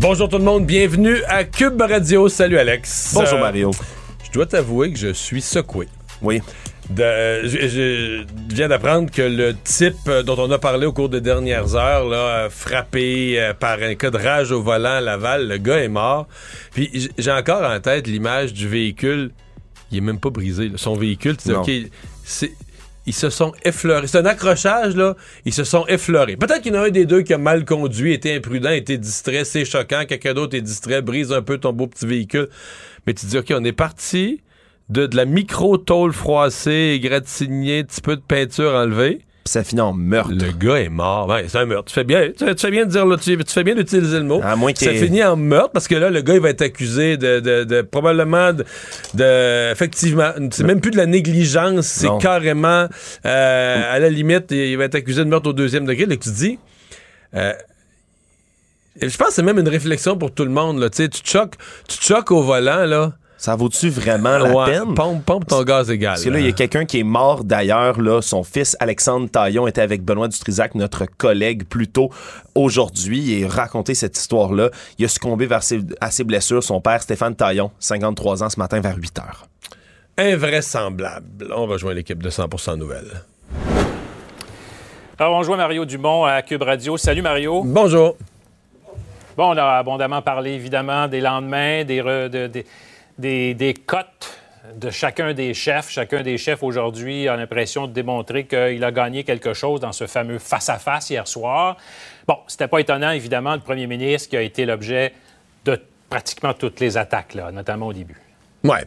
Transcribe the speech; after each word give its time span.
Bonjour 0.00 0.28
tout 0.28 0.38
le 0.38 0.44
monde, 0.44 0.64
bienvenue 0.66 1.16
à 1.26 1.44
Cube 1.44 1.80
Radio. 1.80 2.28
Salut 2.28 2.58
Alex. 2.58 3.12
Bonjour 3.14 3.38
Euh, 3.38 3.40
Mario. 3.40 3.70
Je 4.24 4.30
dois 4.30 4.46
t'avouer 4.46 4.92
que 4.92 4.98
je 4.98 5.12
suis 5.12 5.40
secoué. 5.42 5.88
Oui. 6.22 6.40
De- 6.90 7.02
euh, 7.02 7.48
je, 7.48 7.68
je 7.68 8.24
viens 8.54 8.68
d'apprendre 8.68 9.10
que 9.10 9.22
le 9.22 9.54
type 9.64 9.96
euh, 10.08 10.22
dont 10.22 10.36
on 10.38 10.50
a 10.50 10.58
parlé 10.58 10.86
au 10.86 10.92
cours 10.92 11.08
des 11.08 11.20
dernières 11.20 11.74
heures, 11.74 12.08
là, 12.08 12.48
frappé 12.48 13.52
par 13.58 13.82
un 13.82 13.94
cas 13.94 14.10
de 14.10 14.16
rage 14.18 14.52
au 14.52 14.62
volant 14.62 14.96
à 14.96 15.00
Laval, 15.00 15.48
le 15.48 15.58
gars 15.58 15.78
est 15.82 15.88
mort. 15.88 16.26
Puis 16.72 17.10
j'ai 17.18 17.32
encore 17.32 17.62
en 17.68 17.78
tête 17.80 18.06
l'image 18.06 18.52
du 18.54 18.68
véhicule. 18.68 19.32
Il 19.90 19.98
est 19.98 20.02
même 20.02 20.20
pas 20.20 20.30
brisé. 20.30 20.68
là. 20.68 20.74
Son 20.76 20.94
véhicule, 20.94 21.36
tu. 21.36 21.52
OK, 21.52 21.70
c'est- 22.24 22.52
ils 23.08 23.14
se 23.14 23.30
sont 23.30 23.52
effleurés. 23.64 24.06
C'est 24.06 24.18
un 24.18 24.26
accrochage, 24.26 24.94
là. 24.94 25.16
Ils 25.46 25.54
se 25.54 25.64
sont 25.64 25.86
effleurés. 25.86 26.36
Peut-être 26.36 26.60
qu'il 26.60 26.74
y 26.74 26.76
en 26.76 26.82
a 26.82 26.86
un 26.86 26.90
des 26.90 27.06
deux 27.06 27.22
qui 27.22 27.32
a 27.32 27.38
mal 27.38 27.64
conduit, 27.64 28.12
était 28.12 28.36
imprudent, 28.36 28.70
était 28.70 28.98
distrait, 28.98 29.44
c'est 29.44 29.64
choquant. 29.64 30.04
Quelqu'un 30.06 30.34
d'autre 30.34 30.54
est 30.54 30.60
distrait, 30.60 31.00
brise 31.00 31.32
un 31.32 31.40
peu 31.40 31.56
ton 31.56 31.72
beau 31.72 31.86
petit 31.86 32.06
véhicule. 32.06 32.50
Mais 33.06 33.14
tu 33.14 33.24
dis, 33.24 33.38
OK, 33.38 33.46
on 33.56 33.64
est 33.64 33.72
parti 33.72 34.42
de, 34.90 35.06
de 35.06 35.16
la 35.16 35.24
micro-tôle 35.24 36.12
froissée, 36.12 36.92
égratignée, 36.94 37.82
petit 37.82 38.02
peu 38.02 38.14
de 38.14 38.20
peinture 38.20 38.74
enlevée. 38.74 39.22
Puis 39.48 39.52
ça 39.54 39.64
finit 39.64 39.80
en 39.80 39.94
meurtre. 39.94 40.30
Le 40.30 40.52
gars 40.52 40.76
est 40.76 40.90
mort. 40.90 41.26
Ouais, 41.26 41.46
c'est 41.48 41.56
un 41.56 41.64
meurtre. 41.64 41.86
Tu 41.86 41.94
fais 41.94 42.04
bien, 42.04 42.28
tu, 42.36 42.44
tu 42.44 42.54
fais 42.60 42.70
bien 42.70 42.84
de 42.84 42.90
dire, 42.90 43.06
là, 43.06 43.16
tu, 43.16 43.34
tu 43.36 43.52
fais 43.52 43.64
bien 43.64 43.74
d'utiliser 43.74 44.18
le 44.18 44.24
mot. 44.24 44.40
À 44.44 44.56
moins 44.56 44.72
ça 44.74 44.90
finit 45.06 45.24
en 45.24 45.36
meurtre 45.36 45.70
parce 45.72 45.88
que 45.88 45.94
là, 45.94 46.10
le 46.10 46.20
gars, 46.20 46.34
il 46.34 46.40
va 46.40 46.50
être 46.50 46.60
accusé 46.60 47.16
de, 47.16 47.40
de, 47.40 47.64
de- 47.64 47.80
probablement 47.80 48.52
de, 48.52 48.64
de- 49.14 49.72
effectivement, 49.72 50.32
c'est 50.50 50.64
même 50.64 50.82
plus 50.82 50.90
de 50.90 50.98
la 50.98 51.06
négligence, 51.06 51.86
c'est 51.86 52.06
carrément, 52.20 52.88
euh, 53.24 53.94
à 53.94 53.98
la 53.98 54.10
limite, 54.10 54.50
il 54.50 54.76
va 54.76 54.84
être 54.84 54.96
accusé 54.96 55.24
de 55.24 55.30
meurtre 55.30 55.48
au 55.48 55.54
deuxième 55.54 55.86
degré. 55.86 56.04
Là, 56.04 56.16
tu 56.16 56.28
dis, 56.30 56.58
euh, 57.34 57.52
je 59.00 59.16
pense 59.16 59.28
que 59.28 59.34
c'est 59.34 59.42
même 59.42 59.58
une 59.58 59.68
réflexion 59.68 60.16
pour 60.18 60.32
tout 60.34 60.44
le 60.44 60.50
monde, 60.50 60.78
là. 60.80 60.90
Tu 60.90 60.96
sais, 61.04 61.08
tu 61.08 61.22
te 61.22 61.28
choques, 61.28 61.54
tu 61.88 61.96
choques 62.02 62.30
au 62.32 62.42
volant, 62.42 62.84
là. 62.84 63.12
Ça 63.40 63.54
vaut-tu 63.54 63.88
vraiment 63.88 64.36
la 64.36 64.52
Ouais, 64.52 64.64
peine? 64.66 64.94
Pompe, 64.94 65.24
pompe 65.24 65.46
ton 65.46 65.62
gaz 65.62 65.88
égal. 65.92 66.14
Parce 66.14 66.24
que 66.24 66.30
là, 66.30 66.40
il 66.40 66.46
y 66.46 66.48
a 66.48 66.52
quelqu'un 66.52 66.84
qui 66.84 66.98
est 66.98 67.04
mort 67.04 67.44
d'ailleurs. 67.44 68.00
Là, 68.00 68.20
son 68.20 68.42
fils 68.42 68.76
Alexandre 68.80 69.28
Taillon 69.30 69.68
était 69.68 69.80
avec 69.80 70.02
Benoît 70.02 70.26
Dutrisac, 70.26 70.74
notre 70.74 71.06
collègue, 71.06 71.62
plus 71.68 71.86
tôt 71.86 72.10
aujourd'hui, 72.56 73.34
et 73.40 73.46
raconté 73.46 73.94
cette 73.94 74.18
histoire-là. 74.18 74.70
Il 74.98 75.04
a 75.04 75.08
succombé 75.08 75.46
vers 75.46 75.62
ses, 75.62 75.80
à 76.00 76.10
ses 76.10 76.24
blessures. 76.24 76.64
Son 76.64 76.80
père, 76.80 77.00
Stéphane 77.00 77.36
Taillon, 77.36 77.70
53 77.78 78.42
ans, 78.42 78.50
ce 78.50 78.58
matin 78.58 78.80
vers 78.80 78.96
8 78.96 79.18
heures. 79.20 79.46
Invraisemblable. 80.18 81.52
On 81.54 81.66
rejoint 81.66 81.94
l'équipe 81.94 82.20
de 82.20 82.30
100% 82.30 82.76
Nouvelles. 82.76 83.22
Alors, 85.20 85.36
on 85.36 85.42
joue 85.44 85.54
Mario 85.54 85.84
Dumont 85.84 86.24
à 86.24 86.42
Cube 86.42 86.62
Radio. 86.62 86.96
Salut 86.96 87.22
Mario. 87.22 87.62
Bonjour. 87.64 88.16
Bon, 89.36 89.52
on 89.54 89.56
a 89.56 89.64
abondamment 89.78 90.22
parlé 90.22 90.50
évidemment 90.54 91.06
des 91.06 91.20
lendemains, 91.20 91.84
des, 91.84 92.00
re- 92.02 92.28
de- 92.28 92.48
des, 92.48 92.66
des, 93.18 93.74
cotes 93.86 94.38
de 94.74 94.90
chacun 94.90 95.34
des 95.34 95.54
chefs. 95.54 95.90
Chacun 95.90 96.22
des 96.22 96.38
chefs 96.38 96.62
aujourd'hui 96.62 97.28
a 97.28 97.36
l'impression 97.36 97.86
de 97.86 97.92
démontrer 97.92 98.46
qu'il 98.46 98.84
a 98.84 98.92
gagné 98.92 99.24
quelque 99.24 99.54
chose 99.54 99.80
dans 99.80 99.92
ce 99.92 100.06
fameux 100.06 100.38
face-à-face 100.38 101.10
hier 101.10 101.26
soir. 101.26 101.76
Bon, 102.26 102.38
c'était 102.46 102.68
pas 102.68 102.80
étonnant, 102.80 103.10
évidemment, 103.10 103.54
le 103.54 103.60
premier 103.60 103.86
ministre 103.86 104.28
qui 104.28 104.36
a 104.36 104.42
été 104.42 104.66
l'objet 104.66 105.12
de 105.64 105.80
pratiquement 106.08 106.54
toutes 106.54 106.80
les 106.80 106.96
attaques, 106.96 107.34
là, 107.34 107.50
notamment 107.50 107.88
au 107.88 107.92
début. 107.92 108.20
Ouais. 108.64 108.84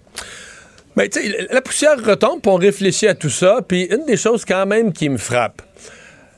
Mais 0.96 1.08
tu 1.10 1.22
sais, 1.22 1.48
la 1.52 1.62
poussière 1.62 2.04
retombe, 2.04 2.42
puis 2.42 2.52
on 2.52 2.56
réfléchit 2.56 3.08
à 3.08 3.16
tout 3.16 3.30
ça. 3.30 3.60
Puis 3.66 3.84
une 3.84 4.06
des 4.06 4.18
choses 4.18 4.46
quand 4.46 4.66
même 4.66 4.92
qui 4.92 5.10
me 5.10 5.18
frappe, 5.18 5.62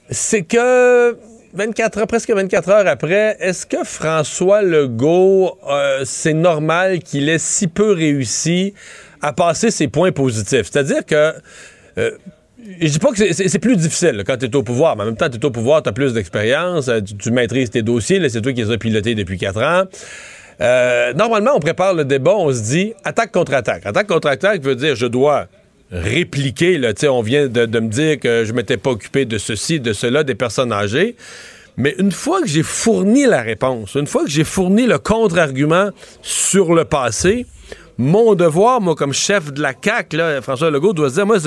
c'est 0.09 0.43
que 0.43 1.17
24 1.53 1.99
heures, 1.99 2.07
presque 2.07 2.31
24 2.31 2.69
heures 2.69 2.87
après, 2.87 3.37
est-ce 3.39 3.65
que 3.65 3.83
François 3.83 4.63
Legault, 4.63 5.59
euh, 5.69 6.01
c'est 6.03 6.33
normal 6.33 6.99
qu'il 6.99 7.29
ait 7.29 7.37
si 7.37 7.67
peu 7.67 7.91
réussi 7.93 8.73
à 9.21 9.33
passer 9.33 9.69
ses 9.69 9.87
points 9.87 10.11
positifs? 10.11 10.69
C'est-à-dire 10.71 11.05
que... 11.05 11.33
euh, 11.99 12.11
je 12.79 12.87
dis 12.87 12.97
pas 12.99 13.11
que 13.11 13.17
c'est- 13.33 13.59
plus 13.59 13.75
difficile 13.75 14.23
quand 14.25 14.37
tu 14.37 14.45
es 14.45 14.55
au 14.55 14.63
pouvoir, 14.63 14.95
mais 14.95 15.03
en 15.03 15.07
même 15.07 15.17
temps, 15.17 15.29
tu 15.29 15.37
es 15.37 15.45
au 15.45 15.51
pouvoir, 15.51 15.83
tu 15.83 15.89
as 15.89 15.91
plus 15.91 16.13
d'expérience, 16.13 16.87
euh, 16.87 17.01
tu, 17.01 17.29
maîtrises 17.29 17.69
tes 17.69 17.81
dossiers, 17.81 18.27
c'est 18.29 18.41
toi 18.41 18.53
qui 18.53 18.63
les 18.63 18.71
as 18.71 18.77
pilotés 18.77 19.15
depuis 19.15 19.37
quatre 19.37 19.61
ans. 19.61 19.83
Normalement, 21.15 21.51
on 21.55 21.59
prépare 21.59 21.93
le 21.93 22.05
débat, 22.05 22.35
on 22.35 22.51
se 22.53 22.61
dit 22.63 22.93
attaque 23.03 23.31
contre 23.33 23.53
attaque. 23.53 23.85
Attaque 23.85 24.07
contre 24.07 24.29
attaque 24.29 24.61
veut 24.61 24.75
dire 24.75 24.95
je 24.95 25.07
dois 25.07 25.47
répliquer. 25.93 26.77
Là, 26.77 26.93
on 27.09 27.21
vient 27.21 27.47
de, 27.47 27.79
me 27.79 27.87
dire 27.87 28.19
que 28.19 28.43
je 28.43 28.51
m'étais 28.51 28.77
pas 28.77 28.89
occupé 28.89 29.25
de 29.25 29.37
ceci, 29.37 29.79
de 29.79 29.93
cela, 29.93 30.23
des 30.23 30.35
personnes 30.35 30.73
âgées. 30.73 31.15
Mais 31.77 31.95
une 31.97 32.11
fois 32.11 32.41
que 32.41 32.47
j'ai 32.47 32.63
fourni 32.63 33.25
la 33.25 33.41
réponse, 33.41 33.95
une 33.95 34.07
fois 34.07 34.23
que 34.23 34.29
j'ai 34.29 34.43
fourni 34.43 34.85
le 34.85 34.99
contre-argument 34.99 35.89
sur 36.21 36.73
le 36.73 36.85
passé, 36.85 37.45
mon 37.97 38.35
devoir, 38.35 38.81
moi, 38.81 38.95
comme 38.95 39.13
chef 39.13 39.53
de 39.53 39.61
la 39.61 39.73
CAQ, 39.79 40.17
François 40.41 40.71
Legault 40.71 40.93
doit 40.93 41.09
se 41.09 41.15
dire, 41.15 41.25
moi, 41.25 41.37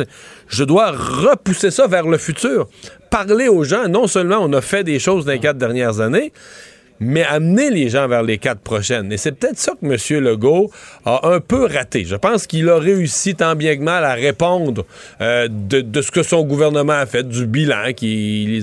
je 0.49 0.65
dois 0.65 0.93
repousser 0.93 1.71
ça 1.71 1.87
vers 1.87 2.07
le 2.07 2.19
futur. 2.19 2.69
Parler 3.11 3.49
aux 3.49 3.65
gens, 3.65 3.89
non 3.89 4.07
seulement 4.07 4.39
on 4.41 4.53
a 4.53 4.61
fait 4.61 4.85
des 4.85 4.99
choses 4.99 5.25
dans 5.25 5.33
les 5.33 5.41
quatre 5.41 5.59
dernières 5.59 6.01
années, 6.01 6.33
mais 7.01 7.25
amener 7.25 7.71
les 7.71 7.89
gens 7.89 8.09
vers 8.09 8.23
les 8.23 8.39
quatre 8.39 8.61
prochaines. 8.61 9.13
Et 9.13 9.17
c'est 9.17 9.33
peut-être 9.33 9.59
ça 9.59 9.73
que 9.73 9.87
M. 9.87 10.25
Legault 10.25 10.71
a 11.05 11.29
un 11.29 11.41
peu 11.41 11.67
raté. 11.67 12.05
Je 12.05 12.17
pense 12.17 12.47
qu'il 12.47 12.69
a 12.69 12.79
réussi 12.79 13.35
tant 13.35 13.55
bien 13.55 13.77
que 13.77 13.83
mal 13.83 14.05
à 14.05 14.15
répondre 14.15 14.85
euh, 15.21 15.49
de, 15.51 16.03
ce 16.03 16.11
que 16.11 16.23
son 16.23 16.45
gouvernement 16.45 16.95
a 16.95 17.07
fait, 17.07 17.29
du 17.29 17.47
bilan. 17.47 17.77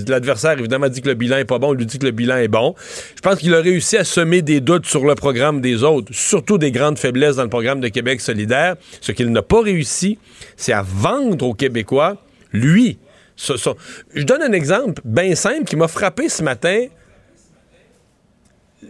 L'adversaire, 0.07 0.57
évidemment, 0.57 0.89
dit 0.89 1.01
que 1.01 1.09
le 1.09 1.15
bilan 1.15 1.37
est 1.37 1.45
pas 1.45 1.59
bon. 1.59 1.69
On 1.69 1.73
lui 1.73 1.85
dit 1.85 1.99
que 1.99 2.05
le 2.05 2.11
bilan 2.11 2.37
est 2.37 2.47
bon. 2.47 2.75
Je 3.15 3.21
pense 3.21 3.39
qu'il 3.39 3.53
a 3.53 3.61
réussi 3.61 3.97
à 3.97 4.03
semer 4.03 4.41
des 4.41 4.61
doutes 4.61 4.85
sur 4.85 5.05
le 5.05 5.15
programme 5.15 5.61
des 5.61 5.83
autres, 5.83 6.13
surtout 6.13 6.57
des 6.57 6.71
grandes 6.71 6.97
faiblesses 6.97 7.35
dans 7.35 7.43
le 7.43 7.49
programme 7.49 7.79
de 7.79 7.87
Québec 7.87 8.21
solidaire. 8.21 8.75
Ce 9.01 9.11
qu'il 9.11 9.31
n'a 9.31 9.41
pas 9.41 9.61
réussi, 9.61 10.17
c'est 10.57 10.73
à 10.73 10.81
vendre 10.81 11.47
aux 11.47 11.53
Québécois, 11.53 12.17
lui. 12.51 12.97
Je 13.35 14.23
donne 14.23 14.41
un 14.41 14.51
exemple 14.51 15.01
bien 15.03 15.35
simple 15.35 15.63
qui 15.65 15.75
m'a 15.75 15.87
frappé 15.87 16.29
ce 16.29 16.43
matin 16.43 16.85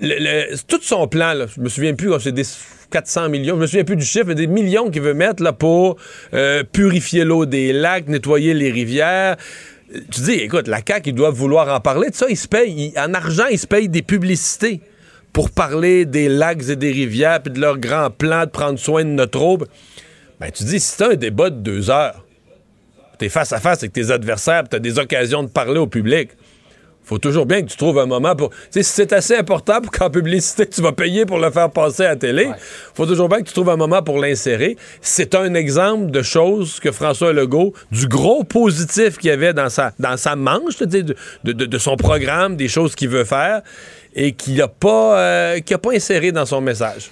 le- 0.02 0.20
le- 0.52 0.58
tout 0.68 0.80
son 0.82 1.08
plan, 1.08 1.34
là, 1.34 1.46
je 1.54 1.60
me 1.62 1.70
souviens 1.70 1.94
plus, 1.94 2.12
c'est 2.20 2.32
des 2.32 2.44
400 2.92 3.30
millions, 3.30 3.56
je 3.56 3.62
me 3.62 3.68
souviens 3.68 3.84
plus 3.84 3.96
du 3.96 4.06
chiffre, 4.06 4.26
mais 4.28 4.36
des 4.36 4.48
millions 4.48 4.90
qu'il 4.90 5.02
veut 5.02 5.14
mettre 5.14 5.42
là, 5.42 5.54
pour 5.54 5.98
euh, 6.34 6.64
purifier 6.64 7.24
l'eau 7.24 7.46
des 7.46 7.74
lacs, 7.74 8.08
nettoyer 8.08 8.54
les 8.54 8.72
rivières. 8.72 9.38
Tu 10.12 10.22
dis, 10.22 10.32
écoute, 10.34 10.68
la 10.68 10.80
CAQ, 10.86 11.10
ils 11.10 11.16
doivent 11.16 11.36
vouloir 11.36 11.74
en 11.74 11.80
parler 11.80 12.10
de 12.10 12.16
ça. 12.16 12.26
Ils 12.30 12.38
se 12.38 12.48
payent, 12.48 12.94
en 12.98 13.14
argent, 13.14 13.46
ils 13.52 13.60
se 13.60 13.68
payent 13.68 13.90
des 13.90 14.02
publicités 14.02 14.82
pour 15.32 15.50
parler 15.52 16.06
des 16.06 16.30
lacs 16.30 16.68
et 16.70 16.76
des 16.76 16.92
rivières, 16.92 17.42
puis 17.42 17.52
de 17.54 17.60
leur 17.60 17.78
grand 17.78 18.10
plan 18.10 18.46
de 18.46 18.50
prendre 18.50 18.78
soin 18.80 19.04
de 19.04 19.10
notre 19.10 19.42
eau. 19.42 19.58
Ben, 20.40 20.52
tu 20.52 20.64
dis, 20.64 20.80
si 20.80 20.94
c'est 20.98 21.04
un 21.04 21.16
débat 21.16 21.50
de 21.50 21.58
deux 21.58 21.90
heures, 21.90 22.24
t'es 23.20 23.30
face 23.30 23.52
à 23.54 23.60
face 23.60 23.80
avec 23.80 23.94
tes 23.94 24.12
adversaires, 24.12 24.64
tu 24.70 24.76
as 24.76 24.80
des 24.80 24.98
occasions 25.00 25.44
de 25.44 25.48
parler 25.50 25.80
au 25.80 25.88
public 25.88 26.30
faut 27.04 27.18
toujours 27.18 27.46
bien 27.46 27.62
que 27.62 27.68
tu 27.70 27.78
trouves 27.78 28.00
un 28.00 28.06
moment 28.06 28.36
pour. 28.36 28.50
Tu 28.50 28.56
sais, 28.72 28.84
si 28.84 28.92
c'est 28.94 29.14
assez 29.14 29.36
important 29.36 29.82
pour 29.82 29.92
qu'en 29.92 30.10
publicité, 30.10 30.68
tu 30.68 30.82
vas 30.82 30.92
payer 30.94 31.26
pour 31.26 31.38
le 31.40 31.52
faire 31.52 31.70
passer 31.70 32.06
à 32.06 32.10
la 32.10 32.16
télé, 32.16 32.50
faut 32.94 33.06
toujours 33.06 33.28
bien 33.30 33.40
que 33.40 33.48
tu 33.48 33.54
trouves 33.54 33.70
un 33.70 33.76
moment 33.78 34.02
pour 34.02 34.20
l'insérer. 34.20 34.78
C'est 35.02 35.36
un 35.36 35.54
exemple 35.54 36.12
de 36.12 36.22
choses 36.22 36.80
que 36.80 36.92
François 36.92 37.34
Legault, 37.34 37.74
du 37.92 38.08
gros 38.08 38.44
positif 38.44 39.18
qu'il 39.18 39.30
y 39.30 39.34
avait 39.34 39.54
dans 39.54 39.70
sa, 39.70 39.92
dans 40.00 40.18
sa 40.18 40.36
manche, 40.36 40.74
je 40.74 40.78
te 40.80 40.84
dis, 40.86 41.04
de, 41.04 41.14
de- 41.52 41.78
son 41.78 41.98
programme, 41.98 42.56
des 42.56 42.68
choses 42.70 42.96
qu'il 42.96 43.10
veut 43.10 43.26
faire, 43.26 43.62
et 44.16 44.32
qu'il 44.32 44.56
n'a 44.58 44.68
pas, 44.68 45.20
euh, 45.20 45.60
a 45.70 45.78
pas 45.78 45.92
inséré 45.94 46.32
dans 46.32 46.46
son 46.46 46.62
message. 46.62 47.10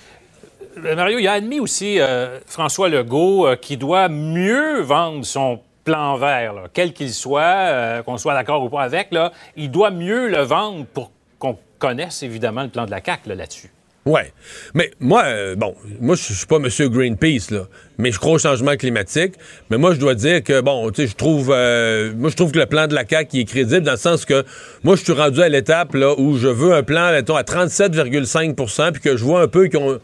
Euh, 0.85 0.95
Mario, 0.95 1.19
il 1.19 1.27
a 1.27 1.33
admis 1.33 1.59
aussi 1.59 1.99
euh, 1.99 2.39
François 2.47 2.87
Legault 2.89 3.45
euh, 3.47 3.55
qui 3.55 3.75
doit 3.75 4.07
mieux 4.07 4.81
vendre 4.81 5.25
son 5.25 5.59
plan 5.83 6.17
vert, 6.17 6.55
quel 6.73 6.93
qu'il 6.93 7.13
soit, 7.13 7.41
euh, 7.41 8.03
qu'on 8.03 8.17
soit 8.17 8.33
d'accord 8.33 8.63
ou 8.63 8.69
pas 8.69 8.81
avec, 8.81 9.11
là, 9.11 9.31
il 9.55 9.71
doit 9.71 9.91
mieux 9.91 10.29
le 10.29 10.41
vendre 10.41 10.85
pour 10.85 11.11
qu'on 11.39 11.57
connaisse 11.79 12.23
évidemment 12.23 12.63
le 12.63 12.69
plan 12.69 12.85
de 12.85 12.91
la 12.91 13.03
CAQ 13.03 13.29
là, 13.29 13.35
là-dessus. 13.35 13.71
Ouais. 14.05 14.33
Mais 14.73 14.89
moi, 14.99 15.23
euh, 15.25 15.55
bon, 15.55 15.75
moi, 15.99 16.15
je 16.15 16.33
suis 16.33 16.47
pas 16.47 16.57
Monsieur 16.57 16.89
Greenpeace, 16.89 17.51
là, 17.51 17.67
mais 17.99 18.11
je 18.11 18.17
crois 18.17 18.33
au 18.33 18.39
changement 18.39 18.75
climatique. 18.75 19.35
Mais 19.69 19.77
moi, 19.77 19.93
je 19.93 19.99
dois 19.99 20.15
dire 20.15 20.43
que, 20.43 20.59
bon, 20.59 20.89
tu 20.89 21.03
sais, 21.03 21.07
je 21.07 21.15
trouve, 21.15 21.51
euh, 21.53 22.11
que 22.11 22.57
le 22.57 22.65
plan 22.65 22.87
de 22.87 22.95
la 22.95 23.07
CAQ 23.07 23.41
est 23.41 23.45
crédible 23.45 23.81
dans 23.81 23.91
le 23.91 23.97
sens 23.97 24.25
que 24.25 24.43
moi, 24.83 24.95
je 24.95 25.03
suis 25.03 25.13
rendu 25.13 25.41
à 25.41 25.49
l'étape, 25.49 25.93
où 26.17 26.35
je 26.35 26.47
veux 26.47 26.73
un 26.73 26.81
plan, 26.81 27.11
à 27.35 27.43
37,5% 27.43 28.91
puis 28.91 29.01
que 29.01 29.17
je 29.17 29.23
vois 29.23 29.41
un 29.41 29.47
peu 29.47 29.67
je 29.67 29.99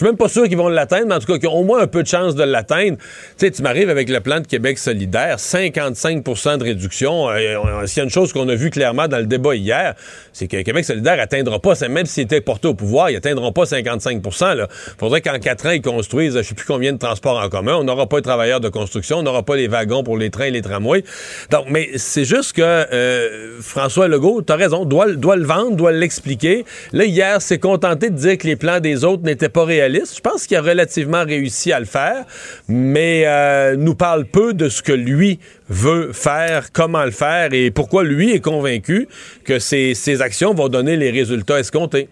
suis 0.00 0.06
même 0.06 0.16
pas 0.16 0.28
sûr 0.28 0.48
qu'ils 0.48 0.56
vont 0.56 0.68
l'atteindre, 0.68 1.06
mais 1.08 1.14
en 1.14 1.18
tout 1.18 1.26
cas, 1.26 1.38
qu'ils 1.38 1.48
ont 1.48 1.60
au 1.60 1.64
moins 1.64 1.80
un 1.80 1.86
peu 1.86 2.02
de 2.02 2.08
chance 2.08 2.34
de 2.34 2.42
l'atteindre. 2.42 2.96
Tu 2.96 3.46
sais, 3.46 3.50
tu 3.50 3.62
m'arrives 3.62 3.90
avec 3.90 4.08
le 4.08 4.20
plan 4.20 4.40
de 4.40 4.46
Québec 4.46 4.78
solidaire, 4.78 5.36
55% 5.36 6.58
de 6.58 6.64
réduction. 6.64 7.28
Euh, 7.30 7.86
s'il 7.86 7.98
y 7.98 8.00
a 8.00 8.04
une 8.04 8.10
chose 8.10 8.32
qu'on 8.32 8.48
a 8.48 8.54
vu 8.54 8.70
clairement 8.70 9.08
dans 9.08 9.18
le 9.18 9.26
débat 9.26 9.54
hier, 9.54 9.94
c'est 10.32 10.48
que 10.48 10.62
Québec 10.62 10.84
solidaire 10.84 11.20
atteindra 11.20 11.58
pas, 11.58 11.74
même 11.88 12.06
s'il 12.06 12.24
était 12.24 12.40
porté 12.40 12.68
au 12.68 12.74
pouvoir, 12.74 13.10
ils 13.10 13.16
atteindront 13.16 13.52
pas 13.52 13.64
55% 13.64 14.56
Il 14.56 14.66
faudrait 14.98 15.20
qu'en 15.20 15.38
quatre 15.38 15.66
ans, 15.66 15.70
ils 15.70 15.82
construisent 15.82 16.36
je 16.36 16.42
sais 16.42 16.54
plus 16.54 16.66
combien 16.66 16.92
de 16.92 16.98
transports 16.98 17.38
en 17.38 17.48
commun. 17.48 17.74
On 17.74 17.84
n'aura 17.84 18.06
pas 18.06 18.16
de 18.16 18.24
travailleurs 18.24 18.60
de 18.60 18.68
construction, 18.68 19.18
on 19.18 19.22
n'aura 19.22 19.42
pas 19.42 19.56
les 19.56 19.68
wagons 19.68 20.02
pour 20.02 20.16
les 20.16 20.30
trains 20.30 20.46
et 20.46 20.50
les 20.50 20.62
tramways. 20.62 21.04
Donc, 21.50 21.66
mais 21.68 21.90
c'est 21.96 22.24
juste 22.24 22.54
que 22.54 22.62
euh, 22.62 23.60
François 23.60 24.08
Legault, 24.08 24.42
tu 24.42 24.52
as 24.52 24.56
raison, 24.56 24.84
doit, 24.84 25.12
doit 25.12 25.36
le 25.36 25.44
vendre, 25.44 25.76
doit 25.76 25.92
l'expliquer. 25.92 26.64
Là, 26.92 27.04
hier, 27.04 27.42
c'est 27.42 27.58
contenté 27.58 28.10
de 28.10 28.16
dire 28.16 28.38
que 28.38 28.46
les 28.46 28.56
plans 28.56 28.80
des 28.80 29.04
autres 29.04 29.22
n'étaient 29.24 29.48
pas 29.48 29.64
je 29.92 30.20
pense 30.20 30.46
qu'il 30.46 30.56
a 30.56 30.62
relativement 30.62 31.24
réussi 31.24 31.72
à 31.72 31.80
le 31.80 31.86
faire, 31.86 32.24
mais 32.68 33.24
euh, 33.26 33.76
nous 33.76 33.94
parle 33.94 34.24
peu 34.24 34.54
de 34.54 34.68
ce 34.68 34.82
que 34.82 34.92
lui 34.92 35.38
veut 35.68 36.12
faire, 36.12 36.72
comment 36.72 37.04
le 37.04 37.10
faire 37.10 37.52
et 37.52 37.70
pourquoi 37.70 38.04
lui 38.04 38.32
est 38.32 38.40
convaincu 38.40 39.08
que 39.44 39.58
ses, 39.58 40.22
actions 40.22 40.54
vont 40.54 40.68
donner 40.68 40.96
les 40.96 41.10
résultats 41.10 41.60
escomptés. 41.60 42.08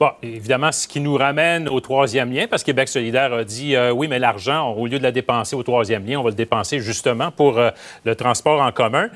Bon, 0.00 0.10
évidemment, 0.22 0.72
ce 0.72 0.88
qui 0.88 1.00
nous 1.00 1.16
ramène 1.16 1.68
au 1.68 1.80
troisième 1.80 2.32
lien, 2.32 2.46
parce 2.48 2.62
que 2.62 2.66
Québec 2.66 2.88
solidaire 2.88 3.32
a 3.32 3.44
dit 3.44 3.76
euh, 3.76 3.92
oui, 3.92 4.08
mais 4.08 4.18
l'argent, 4.18 4.72
au 4.72 4.86
lieu 4.86 4.98
de 4.98 5.04
la 5.04 5.12
dépenser 5.12 5.54
au 5.54 5.62
troisième 5.62 6.04
lien, 6.04 6.18
on 6.18 6.22
va 6.22 6.30
le 6.30 6.36
dépenser 6.36 6.80
justement 6.80 7.30
pour 7.30 7.58
euh, 7.58 7.70
le 8.04 8.16
transport 8.16 8.60
en 8.60 8.72
commun. 8.72 9.08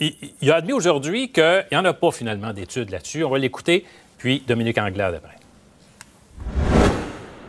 il, 0.00 0.50
a 0.50 0.56
admis 0.56 0.72
aujourd'hui 0.72 1.30
qu'il 1.30 1.64
n'y 1.70 1.78
en 1.78 1.84
a 1.84 1.92
pas 1.92 2.10
finalement 2.10 2.52
d'études 2.52 2.90
là-dessus. 2.90 3.22
On 3.22 3.30
va 3.30 3.38
l'écouter, 3.38 3.84
puis 4.18 4.42
Dominique 4.46 4.78
Anglade 4.78 5.14
après. 5.14 5.37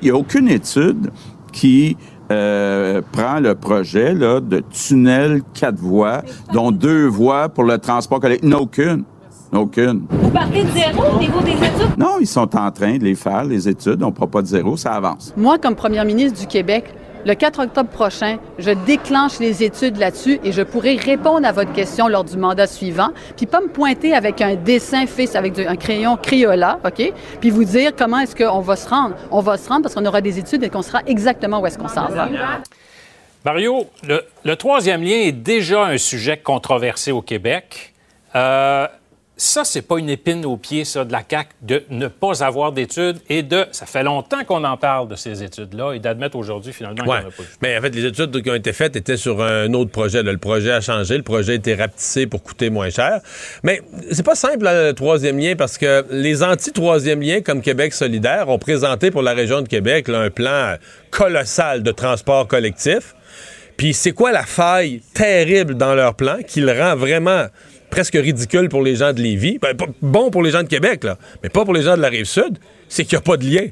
Il 0.01 0.05
n'y 0.05 0.11
a 0.11 0.15
aucune 0.15 0.47
étude 0.47 1.11
qui 1.51 1.97
euh, 2.31 3.01
prend 3.11 3.39
le 3.39 3.55
projet 3.55 4.13
là, 4.13 4.39
de 4.39 4.63
tunnel 4.71 5.41
quatre 5.53 5.79
voies, 5.79 6.21
dont 6.53 6.71
deux 6.71 7.07
voies 7.07 7.49
pour 7.49 7.63
le 7.63 7.77
transport 7.77 8.19
collectif. 8.19 8.53
Aucune. 8.55 9.03
Aucune. 9.51 10.03
Vous 10.09 10.29
parlez 10.29 10.63
de 10.63 10.69
zéro 10.69 11.15
au 11.15 11.19
niveau 11.19 11.41
des 11.41 11.53
études? 11.53 11.97
Non, 11.97 12.17
ils 12.19 12.27
sont 12.27 12.55
en 12.55 12.69
train 12.71 12.97
de 12.97 13.03
les 13.03 13.15
faire, 13.15 13.43
les 13.45 13.67
études. 13.67 14.03
On 14.03 14.07
ne 14.07 14.11
prend 14.11 14.27
pas 14.27 14.43
de 14.43 14.47
zéro, 14.47 14.77
ça 14.77 14.93
avance. 14.93 15.33
Moi, 15.35 15.57
comme 15.57 15.75
première 15.75 16.05
ministre 16.05 16.39
du 16.39 16.45
Québec, 16.45 16.93
le 17.25 17.33
4 17.33 17.63
octobre 17.63 17.89
prochain, 17.89 18.37
je 18.57 18.71
déclenche 18.71 19.39
les 19.39 19.63
études 19.63 19.97
là-dessus 19.97 20.39
et 20.43 20.51
je 20.51 20.61
pourrai 20.61 20.95
répondre 20.95 21.47
à 21.47 21.51
votre 21.51 21.73
question 21.73 22.07
lors 22.07 22.23
du 22.23 22.37
mandat 22.37 22.67
suivant, 22.67 23.09
puis 23.35 23.45
pas 23.45 23.61
me 23.61 23.67
pointer 23.67 24.13
avec 24.13 24.41
un 24.41 24.55
dessin 24.55 25.05
fait 25.05 25.35
avec 25.35 25.59
un 25.59 25.75
crayon 25.75 26.17
Crayola, 26.17 26.79
OK? 26.85 27.13
Puis 27.39 27.49
vous 27.49 27.63
dire 27.63 27.91
comment 27.97 28.19
est-ce 28.19 28.35
qu'on 28.35 28.61
va 28.61 28.75
se 28.75 28.87
rendre. 28.87 29.15
On 29.31 29.41
va 29.41 29.57
se 29.57 29.67
rendre 29.67 29.83
parce 29.83 29.95
qu'on 29.95 30.05
aura 30.05 30.21
des 30.21 30.39
études 30.39 30.63
et 30.63 30.69
qu'on 30.69 30.81
sera 30.81 31.01
exactement 31.05 31.59
où 31.59 31.67
est-ce 31.67 31.77
qu'on 31.77 31.87
s'en 31.87 32.07
va. 32.07 32.29
Mario, 33.45 33.85
le, 34.03 34.55
troisième 34.55 35.01
lien 35.01 35.15
est 35.15 35.31
déjà 35.31 35.85
un 35.85 35.97
sujet 35.97 36.37
controversé 36.37 37.11
au 37.11 37.21
Québec. 37.21 37.93
Euh, 38.35 38.87
ça, 39.39 39.63
c'est 39.63 39.81
pas 39.81 39.97
une 39.99 40.09
épine 40.09 40.45
au 40.45 40.57
pied, 40.57 40.83
ça, 40.83 41.05
de 41.05 41.13
la 41.13 41.23
CAQ, 41.27 41.49
de 41.61 41.83
ne 41.89 42.07
pas 42.07 42.43
avoir 42.43 42.73
d'études 42.73 43.19
et 43.29 43.41
de. 43.41 43.65
Ça 43.71 43.85
fait 43.85 44.03
longtemps 44.03 44.43
qu'on 44.43 44.65
en 44.65 44.75
parle 44.75 45.07
de 45.07 45.15
ces 45.15 45.43
études-là 45.43 45.93
et 45.93 45.99
d'admettre 45.99 46.35
aujourd'hui, 46.35 46.73
finalement, 46.73 46.97
qu'il 46.97 47.05
n'y 47.05 47.11
en 47.11 47.27
a 47.29 47.31
pas. 47.31 47.43
Mais 47.61 47.77
en 47.77 47.81
fait, 47.81 47.95
les 47.95 48.05
études 48.05 48.41
qui 48.43 48.49
ont 48.49 48.55
été 48.55 48.73
faites 48.73 48.97
étaient 48.97 49.15
sur 49.15 49.41
un 49.41 49.73
autre 49.73 49.91
projet. 49.91 50.23
Le 50.23 50.37
projet 50.37 50.71
a 50.71 50.81
changé, 50.81 51.15
le 51.15 51.23
projet 51.23 51.53
a 51.53 51.55
été 51.55 51.73
rapetissé 51.73 52.27
pour 52.27 52.43
coûter 52.43 52.69
moins 52.69 52.89
cher. 52.89 53.21
Mais 53.63 53.81
c'est 54.11 54.25
pas 54.25 54.35
simple, 54.35 54.65
le 54.65 54.91
troisième 54.91 55.39
lien, 55.39 55.55
parce 55.55 55.77
que 55.77 56.05
les 56.11 56.43
anti-troisième 56.43 57.21
liens, 57.21 57.41
comme 57.41 57.61
Québec 57.61 57.93
solidaire, 57.93 58.49
ont 58.49 58.59
présenté 58.59 59.09
pour 59.09 59.21
la 59.21 59.33
région 59.33 59.61
de 59.61 59.69
Québec 59.69 60.09
un 60.09 60.29
plan 60.29 60.75
colossal 61.11 61.81
de 61.81 61.91
transport 61.91 62.47
collectif. 62.47 63.15
Puis 63.77 63.93
c'est 63.93 64.11
quoi 64.11 64.33
la 64.33 64.43
faille 64.43 65.01
terrible 65.13 65.75
dans 65.75 65.95
leur 65.95 66.15
plan 66.15 66.39
qui 66.45 66.59
le 66.59 66.73
rend 66.73 66.97
vraiment 66.97 67.45
presque 67.89 68.13
ridicule 68.13 68.69
pour 68.69 68.81
les 68.81 68.95
gens 68.95 69.13
de 69.13 69.21
Lévis. 69.21 69.59
Ben, 69.59 69.75
bon 70.01 70.29
pour 70.29 70.43
les 70.43 70.51
gens 70.51 70.63
de 70.63 70.67
Québec, 70.67 71.03
là, 71.03 71.17
mais 71.43 71.49
pas 71.49 71.65
pour 71.65 71.73
les 71.73 71.81
gens 71.81 71.95
de 71.95 72.01
la 72.01 72.09
Rive-Sud. 72.09 72.57
C'est 72.87 73.03
qu'il 73.03 73.17
n'y 73.17 73.19
a 73.19 73.21
pas 73.21 73.37
de 73.37 73.45
lien. 73.45 73.67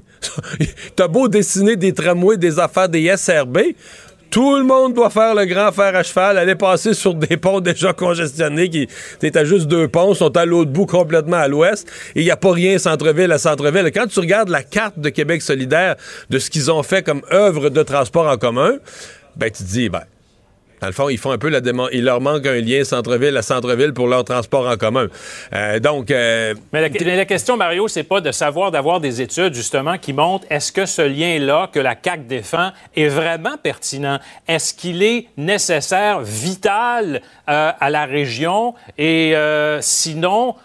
T'as 0.96 1.08
beau 1.08 1.28
dessiner 1.28 1.76
des 1.76 1.94
tramways, 1.94 2.38
des 2.38 2.60
affaires, 2.60 2.88
des 2.88 3.16
SRB, 3.16 3.58
tout 4.30 4.58
le 4.58 4.64
monde 4.64 4.94
doit 4.94 5.10
faire 5.10 5.36
le 5.36 5.46
grand 5.46 5.72
fer 5.72 5.96
à 5.96 6.04
cheval, 6.04 6.38
aller 6.38 6.56
passer 6.56 6.94
sur 6.94 7.14
des 7.14 7.38
ponts 7.38 7.60
déjà 7.60 7.94
congestionnés 7.94 8.70
qui 8.70 8.88
étaient 9.22 9.38
à 9.38 9.46
juste 9.46 9.68
deux 9.68 9.88
ponts, 9.88 10.14
sont 10.14 10.36
à 10.36 10.46
l'autre 10.46 10.72
bout 10.72 10.86
complètement 10.86 11.38
à 11.38 11.48
l'ouest, 11.48 11.88
et 12.16 12.22
il 12.22 12.24
n'y 12.26 12.32
a 12.32 12.38
pas 12.38 12.52
rien 12.52 12.78
centre-ville 12.78 13.32
à 13.32 13.38
centre-ville. 13.38 13.90
Quand 13.94 14.08
tu 14.08 14.20
regardes 14.20 14.50
la 14.50 14.64
carte 14.64 15.00
de 15.00 15.10
Québec 15.10 15.42
solidaire 15.42 15.96
de 16.30 16.40
ce 16.40 16.50
qu'ils 16.50 16.70
ont 16.72 16.84
fait 16.84 17.04
comme 17.04 17.22
œuvre 17.32 17.70
de 17.70 17.84
transport 17.84 18.28
en 18.28 18.38
commun, 18.38 18.74
ben 19.36 19.50
tu 19.50 19.64
te 19.64 19.70
dis, 19.70 19.90
ben, 19.90 20.04
dans 20.82 20.88
le 20.88 20.94
fond, 20.94 21.10
ils 21.10 21.18
font 21.18 21.32
un 21.32 21.38
peu 21.38 21.50
la 21.50 21.62
demande. 21.62 21.90
Il 21.92 22.04
leur 22.04 22.22
manque 22.22 22.46
un 22.46 22.62
lien 22.62 22.84
centre-ville 22.84 23.36
à 23.36 23.42
centre-ville 23.42 23.94
pour 23.94 24.08
leur 24.08 24.24
transport 24.24 24.68
en 24.68 24.78
commun. 24.78 25.08
Euh, 25.54 25.80
donc. 25.80 26.12
Euh, 26.12 26.54
mais, 26.72 26.82
la, 26.82 27.26
question, 27.26 27.58
Mario, 27.58 27.88
c'est 27.88 28.04
pas 28.04 28.22
de 28.22 28.32
savoir 28.32 28.72
d'avoir 28.72 29.00
des 29.00 29.22
études 29.22 29.54
justement 29.54 29.98
qui 29.98 30.14
montrent 30.14 30.46
est-ce 30.50 30.72
que 30.72 30.86
ce 30.86 31.02
lien-là 31.02 31.70
que 31.74 31.80
la 31.80 31.96
CAC 31.96 32.28
défend 32.28 32.72
est 32.96 33.08
vraiment 33.08 33.58
pertinent? 33.62 34.20
Est-ce 34.48 34.74
qu'il 34.74 35.02
est 35.02 35.28
nécessaire, 35.38 36.22
vital 36.22 37.22
euh, 37.50 37.72
à 37.80 37.90
la 37.90 38.06
région? 38.06 38.76
Et 38.98 39.34
sinon 39.82 40.56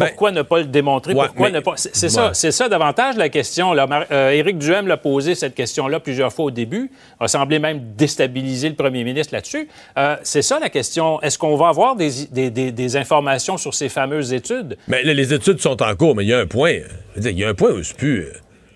euh, 0.00 0.04
ben, 0.04 0.10
pourquoi 0.10 0.30
ne 0.30 0.42
pas 0.42 0.58
le 0.58 0.66
démontrer? 0.66 1.12
pourquoi 1.12 1.50
ne 1.50 1.58
pas... 1.60 1.72
C'est 1.76 2.08
ça, 2.08 2.30
c'est 2.32 2.52
ça 2.52 2.68
davantage 2.68 3.16
la 3.16 3.28
question. 3.28 3.72
Là. 3.72 3.86
Euh, 4.12 4.30
Éric 4.30 4.58
Duhem 4.58 4.86
l'a 4.86 4.96
posé 4.96 5.34
cette 5.34 5.54
question-là 5.54 5.98
plusieurs 5.98 6.32
fois 6.32 6.46
au 6.46 6.50
début, 6.52 6.90
a 7.18 7.26
semblé 7.26 7.58
même 7.58 7.80
déstabiliser 7.96 8.68
le 8.68 8.76
premier 8.76 9.02
ministre 9.02 9.34
là-dessus. 9.34 9.68
Euh, 9.96 10.16
c'est 10.22 10.42
ça 10.42 10.60
la 10.60 10.70
question. 10.70 11.20
Est-ce 11.22 11.36
qu'on 11.36 11.56
va 11.56 11.68
avoir 11.68 11.96
des, 11.96 12.26
des, 12.30 12.50
des, 12.50 12.96
informations 12.96 13.56
sur 13.56 13.74
ces 13.74 13.88
fameuses 13.88 14.32
études? 14.32 14.76
Mais 14.86 15.02
les 15.02 15.34
études 15.34 15.60
sont 15.60 15.82
en 15.82 15.94
cours, 15.96 16.14
mais 16.14 16.24
il 16.24 16.28
y 16.28 16.34
a 16.34 16.38
un 16.38 16.46
point. 16.46 16.78
Il 17.16 17.38
y 17.38 17.44
a 17.44 17.48
un 17.48 17.54
point 17.54 17.70
où 17.70 17.82
c'est 17.82 17.96
plus 17.96 18.28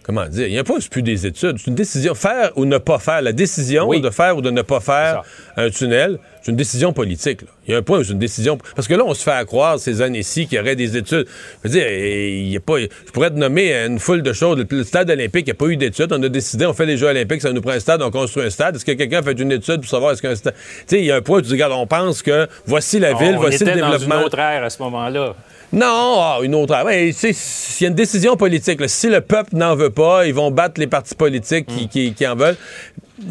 comment 0.03 0.27
dire, 0.27 0.47
il 0.47 0.53
n'y 0.53 0.59
a 0.59 0.65
pas 0.65 0.75
plus 0.91 1.03
des 1.03 1.27
études. 1.27 1.59
C'est 1.59 1.69
une 1.69 1.75
décision, 1.75 2.15
faire 2.15 2.51
ou 2.57 2.65
ne 2.65 2.79
pas 2.79 2.99
faire. 2.99 3.23
La 3.23 3.33
décision 3.33 3.89
de 3.89 4.11
faire 4.11 4.37
ou 4.37 4.43
de 4.43 4.51
ne 4.51 4.63
pas 4.63 4.81
faire 4.81 5.23
un 5.57 5.71
tunnel, 5.71 6.19
c'est 6.43 6.51
une 6.51 6.57
décision 6.57 6.93
politique. 6.93 7.41
Il 7.67 7.73
y 7.73 7.75
a 7.75 7.79
un 7.79 7.83
point 7.83 8.01
où 8.01 8.05
c'est 8.05 8.13
une 8.13 8.19
décision. 8.19 8.59
Parce 8.75 8.89
que 8.89 8.95
là, 8.95 9.05
on 9.07 9.15
se 9.15 9.23
fait 9.23 9.47
croire 9.47 9.79
ces 9.79 10.03
années-ci 10.03 10.49
qu'il 10.49 10.59
y 10.59 10.61
aurait 10.61 10.75
des 10.75 10.97
études. 10.97 11.27
Je 11.63 11.69
veux 11.69 11.75
dire, 11.75 11.89
il 11.89 12.49
y 12.49 12.57
a 12.57 12.61
pas. 12.61 12.81
Je 12.81 13.13
pourrais 13.13 13.31
te 13.31 13.37
nommer 13.37 13.73
une 13.73 14.01
foule 14.01 14.23
de 14.23 14.33
choses. 14.33 14.65
Le 14.69 14.83
stade 14.83 15.09
olympique, 15.09 15.47
il 15.47 15.51
n'y 15.51 15.53
a 15.53 15.55
pas 15.55 15.67
eu 15.67 15.77
d'études. 15.77 16.13
On 16.13 16.21
a 16.21 16.29
décidé, 16.29 16.67
on 16.67 16.73
fait 16.73 16.87
les 16.87 16.97
Jeux 16.97 17.07
olympiques, 17.07 17.43
ça 17.43 17.53
nous 17.53 17.61
prend 17.61 17.73
un 17.73 17.81
stade, 17.81 18.03
on 18.03 18.11
construit 18.11 18.45
un 18.45 18.51
stade. 18.51 18.75
Est-ce 18.75 18.85
que 18.85 18.93
quelqu'un 18.93 19.21
a 19.21 19.23
fait 19.23 19.39
une 19.41 19.53
étude 19.53 19.81
pour 19.81 19.89
savoir 19.89 20.13
est-ce 20.13 20.23
qu'un 20.23 20.35
stade. 20.35 20.55
Tu 20.55 20.85
sais, 20.87 20.99
il 20.99 21.05
y 21.05 21.13
a 21.13 21.17
un 21.17 21.23
point 21.23 21.39
où 21.39 21.43
tu 21.43 21.47
dis, 21.47 21.53
regarde, 21.53 21.75
on 21.75 21.87
pense 21.87 22.23
que 22.23 22.49
voici 22.67 22.99
la 22.99 23.15
ville, 23.15 23.37
voici 23.37 23.65
le 23.65 23.75
développement. 23.75 24.17
Dans 24.17 24.21
une 24.21 24.27
autre 24.27 24.39
ère 24.41 24.65
à 24.65 24.71
ce 24.71 24.83
moment-là. 24.83 25.35
Non, 25.73 26.17
ah, 26.21 26.39
une 26.43 26.55
autre. 26.55 26.77
Il 26.91 27.15
y 27.81 27.85
a 27.85 27.89
une 27.89 27.95
décision 27.95 28.37
politique. 28.37 28.81
Si 28.89 29.09
le 29.09 29.21
peuple 29.21 29.57
n'en 29.57 29.75
veut 29.75 29.91
pas, 29.91 30.27
ils 30.27 30.35
vont 30.35 30.51
battre 30.51 30.79
les 30.79 30.87
partis 30.87 31.15
politiques 31.15 31.67
qui, 31.91 32.13
qui 32.13 32.27
en 32.27 32.35
veulent 32.35 32.59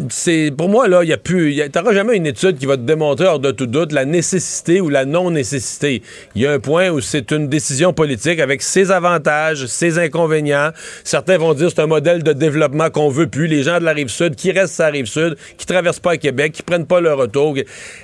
c'est 0.09 0.51
pour 0.55 0.69
moi 0.69 0.87
là, 0.87 1.03
il 1.03 1.09
y 1.09 1.13
a 1.13 1.17
plus, 1.17 1.59
t'auras 1.71 1.93
jamais 1.93 2.15
une 2.15 2.25
étude 2.25 2.57
qui 2.57 2.65
va 2.65 2.77
te 2.77 2.81
démontrer 2.81 3.25
hors 3.25 3.39
de 3.39 3.51
tout 3.51 3.65
doute 3.65 3.91
la 3.91 4.05
nécessité 4.05 4.79
ou 4.79 4.89
la 4.89 5.05
non 5.05 5.31
nécessité. 5.31 6.01
Il 6.35 6.41
y 6.41 6.47
a 6.47 6.51
un 6.51 6.59
point 6.59 6.89
où 6.89 7.01
c'est 7.01 7.31
une 7.31 7.47
décision 7.47 7.93
politique 7.93 8.39
avec 8.39 8.61
ses 8.61 8.91
avantages, 8.91 9.65
ses 9.65 9.99
inconvénients. 9.99 10.69
Certains 11.03 11.37
vont 11.37 11.53
dire 11.53 11.69
c'est 11.69 11.81
un 11.81 11.87
modèle 11.87 12.23
de 12.23 12.33
développement 12.33 12.89
qu'on 12.89 13.09
veut 13.09 13.27
plus. 13.27 13.47
Les 13.47 13.63
gens 13.63 13.79
de 13.79 13.85
la 13.85 13.93
rive 13.93 14.07
sud 14.07 14.35
qui 14.35 14.51
restent 14.51 14.79
à 14.79 14.85
la 14.85 14.91
rive 14.91 15.07
sud, 15.07 15.35
qui 15.57 15.65
traversent 15.65 15.99
pas 15.99 16.11
à 16.11 16.17
Québec, 16.17 16.53
qui 16.53 16.63
prennent 16.63 16.87
pas 16.87 17.01
le 17.01 17.13
retour. 17.13 17.57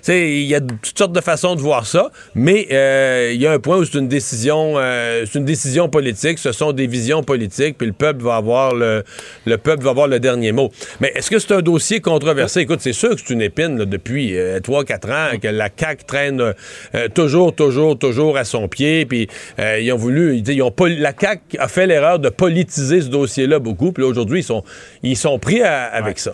il 0.07 0.43
y 0.43 0.55
a 0.55 0.59
toutes 0.61 0.97
sortes 0.97 1.13
de 1.13 1.21
façons 1.21 1.55
de 1.55 1.61
voir 1.61 1.85
ça, 1.85 2.11
mais 2.35 2.67
euh, 2.71 3.31
il 3.33 3.41
y 3.41 3.47
a 3.47 3.51
un 3.53 3.59
point 3.59 3.77
où 3.77 3.85
c'est 3.85 3.97
une 3.97 4.07
décision, 4.07 4.73
euh, 4.77 5.25
c'est 5.25 5.39
une 5.39 5.45
décision 5.45 5.89
politique. 5.89 6.37
Ce 6.39 6.51
sont 6.51 6.73
des 6.73 6.87
visions 6.87 7.23
politiques, 7.23 7.77
puis 7.77 7.87
le 7.87 7.93
peuple 7.93 8.23
va 8.23 8.35
avoir 8.35 8.75
le, 8.75 9.03
le 9.45 9.57
peuple 9.57 9.83
va 9.83 9.91
avoir 9.91 10.07
le 10.07 10.19
dernier 10.19 10.51
mot. 10.51 10.71
Mais 10.99 11.11
est-ce 11.15 11.29
que 11.29 11.39
c'est 11.39 11.53
un 11.53 11.61
dossier 11.61 11.76
controversé. 12.01 12.61
Écoute, 12.61 12.81
c'est 12.81 12.93
sûr 12.93 13.11
que 13.11 13.21
c'est 13.23 13.33
une 13.33 13.41
épine 13.41 13.77
depuis 13.85 14.33
3-4 14.33 14.37
euh, 14.37 15.35
ans 15.35 15.39
que 15.39 15.47
la 15.47 15.69
CAQ 15.75 16.03
traîne 16.05 16.41
euh, 16.41 17.07
toujours, 17.13 17.53
toujours, 17.53 17.97
toujours 17.97 18.37
à 18.37 18.43
son 18.43 18.67
pied. 18.67 19.05
Puis 19.05 19.27
euh, 19.59 19.79
ils 19.79 19.91
ont 19.91 19.97
voulu, 19.97 20.37
ils 20.37 20.61
ont 20.61 20.73
la 20.79 21.13
CAQ 21.17 21.57
a 21.59 21.67
fait 21.67 21.87
l'erreur 21.87 22.19
de 22.19 22.29
politiser 22.29 23.01
ce 23.01 23.07
dossier-là 23.07 23.59
beaucoup. 23.59 23.91
Puis 23.91 24.03
aujourd'hui, 24.03 24.39
ils 24.39 24.43
sont, 24.43 24.63
ils 25.03 25.17
sont 25.17 25.39
pris 25.39 25.61
avec 25.61 26.19
ça. 26.19 26.33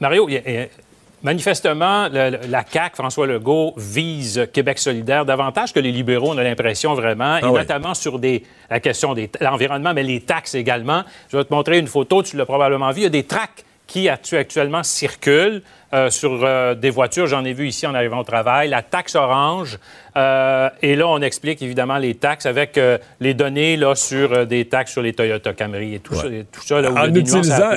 Mario, 0.00 0.28
manifestement, 1.22 2.08
le- 2.08 2.38
la 2.48 2.64
CAQ, 2.68 2.96
François 2.96 3.26
Legault, 3.26 3.74
vise 3.76 4.48
Québec 4.52 4.78
solidaire 4.78 5.24
davantage 5.24 5.72
que 5.72 5.80
les 5.80 5.92
libéraux, 5.92 6.32
on 6.32 6.38
a 6.38 6.42
l'impression 6.42 6.94
vraiment, 6.94 7.36
et 7.36 7.40
Ah 7.44 7.52
oui. 7.52 7.58
notamment 7.60 7.94
sur 7.94 8.18
des, 8.18 8.42
la 8.70 8.80
question 8.80 9.14
de 9.14 9.28
l'environnement, 9.40 9.94
mais 9.94 10.02
les 10.02 10.20
taxes 10.20 10.54
également. 10.54 11.04
Je 11.30 11.36
vais 11.36 11.44
te 11.44 11.52
montrer 11.54 11.78
une 11.78 11.86
photo, 11.86 12.22
tu 12.22 12.36
l'as 12.36 12.46
probablement 12.46 12.90
vu. 12.90 13.00
Il 13.00 13.04
y 13.04 13.06
a 13.06 13.10
des 13.10 13.24
tracts 13.24 13.64
qui 13.86 14.08
actu- 14.08 14.36
actuellement 14.36 14.82
circulent 14.82 15.62
euh, 15.92 16.10
sur 16.10 16.40
euh, 16.44 16.74
des 16.74 16.90
voitures? 16.90 17.26
J'en 17.26 17.44
ai 17.44 17.52
vu 17.52 17.68
ici 17.68 17.86
en 17.86 17.94
arrivant 17.94 18.20
au 18.20 18.24
travail. 18.24 18.68
La 18.68 18.82
taxe 18.82 19.14
orange. 19.14 19.78
Euh, 20.16 20.68
et 20.82 20.94
là, 20.96 21.08
on 21.08 21.20
explique 21.22 21.62
évidemment 21.62 21.96
les 21.98 22.14
taxes 22.14 22.46
avec 22.46 22.76
euh, 22.76 22.98
les 23.20 23.34
données 23.34 23.76
là, 23.76 23.94
sur 23.94 24.32
euh, 24.32 24.44
des 24.44 24.66
taxes 24.66 24.92
sur 24.92 25.02
les 25.02 25.12
Toyota 25.14 25.52
Camry 25.54 25.94
et 25.94 25.98
tout 26.00 26.14
ça. 26.14 26.26
et 26.26 26.44
tout 26.52 26.60
ça 26.62 26.80
là, 26.80 26.90
où 26.90 26.96
En 26.98 27.14
utilisant, 27.14 27.70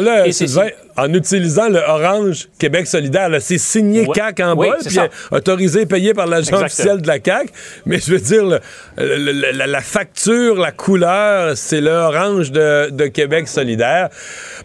là. 0.00 0.32
Sylvain, 0.32 0.68
en 0.96 1.12
utilisant 1.14 1.68
le 1.68 1.78
Orange 1.78 2.48
Québec 2.58 2.86
solidaire, 2.86 3.28
c'est 3.40 3.58
signé 3.58 4.00
Ouais. 4.06 4.14
CAC 4.14 4.40
en 4.40 4.56
Oui, 4.56 4.68
bas, 4.68 4.76
puis 4.84 4.98
autorisé 5.30 5.82
et 5.82 5.86
payé 5.86 6.12
par 6.14 6.26
l'agent 6.26 6.56
officiel 6.60 7.00
de 7.02 7.06
la 7.06 7.18
CAC. 7.18 7.48
Mais 7.84 7.98
je 7.98 8.12
veux 8.12 8.20
dire, 8.20 8.44
le- 8.44 8.60
le- 8.98 9.32
le- 9.32 9.52
la, 9.52 9.66
la 9.66 9.80
facture, 9.80 10.56
la 10.56 10.72
couleur, 10.72 11.56
c'est 11.56 11.80
le 11.80 11.90
Orange 11.90 12.50
de, 12.50 12.90
de 12.90 13.06
Québec 13.06 13.46
solidaire. 13.48 14.08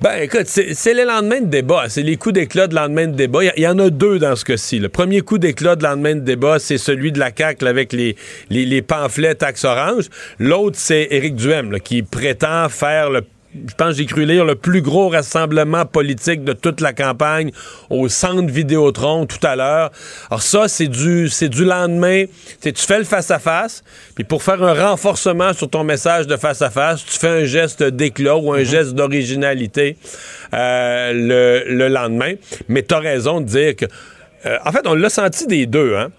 Ben, 0.02 0.16
écoute, 0.22 0.46
c'est 0.48 0.74
c'est 0.74 0.94
le 0.94 1.04
lendemain 1.04 1.42
de 1.42 1.46
débat. 1.48 1.84
C'est 1.90 2.02
les 2.02 2.16
coups 2.18 2.34
d'éclat 2.34 2.68
de 2.68 2.76
lendemain 2.76 3.08
de 3.08 3.14
débat. 3.16 3.44
Il 3.44 3.52
y, 3.58 3.62
y 3.62 3.68
en 3.68 3.78
a 3.80 3.90
deux 3.90 4.18
dans 4.20 4.36
ce 4.36 4.46
cas-ci. 4.46 4.80
Le 4.80 4.90
premier 4.90 5.22
coup 5.22 5.38
d'éclat 5.38 5.76
de 5.76 5.84
lendemain 5.84 6.16
de 6.16 6.22
débat, 6.22 6.58
c'est 6.60 6.78
celui 6.78 7.11
de 7.12 7.20
la 7.20 7.32
là, 7.62 7.70
avec 7.70 7.94
les, 7.94 8.16
les, 8.50 8.66
les 8.66 8.82
pamphlets 8.82 9.36
taxe 9.36 9.66
orange. 9.66 10.06
L'autre, 10.40 10.78
c'est 10.80 11.08
Éric 11.12 11.36
Duhem 11.36 11.72
là, 11.72 11.80
qui 11.80 12.04
prétend 12.04 12.70
faire 12.70 13.10
le 13.10 13.22
je 13.54 13.74
pense 13.76 13.96
j'ai 13.96 14.06
cru 14.06 14.24
lire 14.26 14.46
le 14.46 14.56
plus 14.56 14.82
gros 14.82 15.10
rassemblement 15.10 15.86
politique 15.86 16.46
de 16.46 16.54
toute 16.54 16.80
la 16.80 16.94
campagne 16.94 17.52
au 17.90 18.08
centre 18.08 18.50
Vidéotron 18.50 19.26
tout 19.26 19.46
à 19.46 19.58
l'heure. 19.58 19.92
Alors 20.30 20.42
ça, 20.42 20.70
c'est 20.70 20.88
du, 20.88 21.28
c'est 21.28 21.50
du 21.50 21.66
lendemain. 21.66 22.24
Tu 22.62 22.72
fais 22.76 23.00
le 23.00 23.04
face-à-face, 23.04 23.84
puis 24.16 24.24
pour 24.24 24.42
faire 24.42 24.64
un 24.64 24.74
renforcement 24.74 25.52
sur 25.52 25.70
ton 25.70 25.84
message 25.84 26.28
de 26.28 26.38
face-à-face, 26.38 27.04
tu 27.04 27.20
fais 27.20 27.28
un 27.28 27.44
geste 27.44 27.84
d'éclat 27.84 28.38
ou 28.38 28.54
un 28.54 28.64
geste 28.64 28.94
d'originalité 28.94 29.98
euh, 30.54 31.12
le, 31.12 31.76
le 31.76 31.90
lendemain. 31.90 32.36
Mais 32.70 32.84
tu 32.84 32.96
as 32.96 33.00
raison 33.00 33.42
de 33.42 33.48
dire 33.48 33.76
que... 33.76 33.86
euh, 34.46 34.58
en 34.64 34.72
fait, 34.72 34.88
on 34.88 34.94
l'a 34.94 35.10
senti 35.10 35.46
des 35.46 35.66
deux. 35.66 35.98
Hein? 35.98 36.12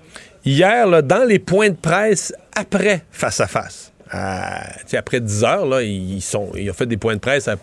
Hier, 0.45 1.03
dans 1.03 1.25
les 1.27 1.39
points 1.39 1.71
de 1.71 1.77
presse 1.77 2.35
après 2.55 3.03
face-à-face, 3.11 3.93
à- 4.11 4.65
sais, 4.87 4.97
après 4.97 5.21
10 5.21 5.45
heures, 5.45 5.67
là, 5.67 5.83
ils 5.83 6.23
ont 6.37 6.53
fait 6.75 6.87
des 6.87 6.97
points 6.97 7.15
de 7.15 7.21
presse. 7.21 7.49
à- 7.49 7.57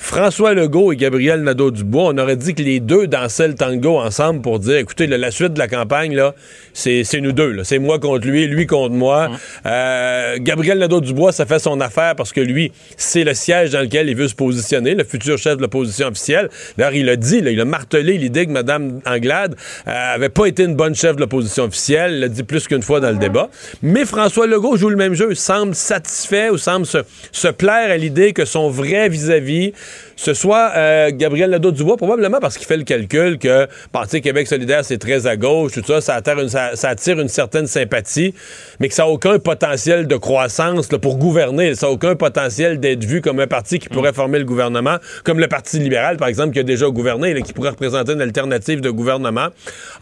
François 0.00 0.54
Legault 0.54 0.92
et 0.92 0.96
Gabriel 0.96 1.42
Nadeau-Dubois, 1.42 2.12
on 2.14 2.18
aurait 2.18 2.36
dit 2.36 2.54
que 2.54 2.62
les 2.62 2.78
deux 2.78 3.08
dansaient 3.08 3.48
le 3.48 3.54
tango 3.54 3.98
ensemble 3.98 4.40
pour 4.40 4.60
dire, 4.60 4.76
écoutez, 4.76 5.08
la 5.08 5.30
suite 5.30 5.54
de 5.54 5.58
la 5.58 5.66
campagne, 5.66 6.14
là, 6.14 6.34
c'est 6.72 7.02
c'est 7.02 7.20
nous 7.20 7.32
deux. 7.32 7.64
C'est 7.64 7.80
moi 7.80 7.98
contre 7.98 8.26
lui, 8.26 8.46
lui 8.46 8.66
contre 8.66 8.94
moi. 8.94 9.28
Euh, 9.66 10.36
Gabriel 10.40 10.78
Nadeau-Dubois, 10.78 11.32
ça 11.32 11.46
fait 11.46 11.58
son 11.58 11.80
affaire 11.80 12.14
parce 12.14 12.32
que 12.32 12.40
lui, 12.40 12.72
c'est 12.96 13.24
le 13.24 13.34
siège 13.34 13.70
dans 13.70 13.80
lequel 13.80 14.08
il 14.08 14.16
veut 14.16 14.28
se 14.28 14.36
positionner, 14.36 14.94
le 14.94 15.04
futur 15.04 15.36
chef 15.36 15.56
de 15.56 15.62
l'opposition 15.62 16.06
officielle. 16.06 16.48
D'ailleurs, 16.76 16.94
il 16.94 17.08
a 17.08 17.16
dit, 17.16 17.40
là, 17.40 17.50
il 17.50 17.60
a 17.60 17.64
martelé 17.64 18.18
l'idée 18.18 18.46
que 18.46 18.52
Mme 18.52 19.00
Anglade 19.04 19.56
euh, 19.88 20.14
avait 20.14 20.28
pas 20.28 20.46
été 20.46 20.62
une 20.62 20.76
bonne 20.76 20.94
chef 20.94 21.16
de 21.16 21.20
l'opposition 21.20 21.64
officielle. 21.64 22.12
Il 22.14 22.20
l'a 22.20 22.28
dit 22.28 22.44
plus 22.44 22.68
qu'une 22.68 22.82
fois 22.82 23.00
dans 23.00 23.10
le 23.10 23.18
débat. 23.18 23.50
Mais 23.82 24.04
François 24.04 24.46
Legault 24.46 24.76
joue 24.76 24.90
le 24.90 24.96
même 24.96 25.14
jeu, 25.14 25.34
semble 25.34 25.74
satisfait 25.74 26.50
ou 26.50 26.56
semble 26.56 26.86
se, 26.86 26.98
se 27.32 27.48
plaire 27.48 27.90
à 27.90 27.96
l'idée 27.96 28.32
que 28.32 28.44
son 28.44 28.70
vrai 28.70 29.08
vis-à-vis, 29.08 29.72
ce 30.16 30.34
soit 30.34 30.72
euh, 30.76 31.10
Gabriel 31.12 31.50
Nadeau-Dubois, 31.50 31.96
probablement 31.96 32.38
parce 32.40 32.56
qu'il 32.58 32.66
fait 32.66 32.76
le 32.76 32.84
calcul 32.84 33.38
que 33.38 33.66
Parti 33.92 34.20
Québec 34.20 34.46
solidaire, 34.46 34.84
c'est 34.84 34.98
très 34.98 35.26
à 35.26 35.36
gauche, 35.36 35.72
tout 35.72 35.82
ça, 35.86 36.00
ça 36.00 36.14
attire 36.14 36.38
une, 36.40 36.48
ça- 36.48 36.74
ça 36.74 36.88
attire 36.90 37.20
une 37.20 37.28
certaine 37.28 37.66
sympathie, 37.66 38.34
mais 38.80 38.88
que 38.88 38.94
ça 38.94 39.04
n'a 39.04 39.08
aucun 39.08 39.38
potentiel 39.38 40.06
de 40.06 40.16
croissance 40.16 40.90
là, 40.92 40.98
pour 40.98 41.16
gouverner. 41.18 41.74
Ça 41.74 41.86
n'a 41.86 41.92
aucun 41.92 42.16
potentiel 42.16 42.80
d'être 42.80 43.04
vu 43.04 43.20
comme 43.20 43.40
un 43.40 43.46
parti 43.46 43.78
qui 43.78 43.88
pourrait 43.88 44.12
former 44.12 44.38
le 44.38 44.44
gouvernement, 44.44 44.96
comme 45.24 45.38
le 45.40 45.48
Parti 45.48 45.78
libéral, 45.78 46.16
par 46.16 46.28
exemple, 46.28 46.52
qui 46.52 46.58
a 46.58 46.62
déjà 46.64 46.88
gouverné, 46.88 47.34
là, 47.34 47.40
qui 47.40 47.52
pourrait 47.52 47.70
représenter 47.70 48.12
une 48.12 48.20
alternative 48.22 48.80
de 48.80 48.90
gouvernement. 48.90 49.48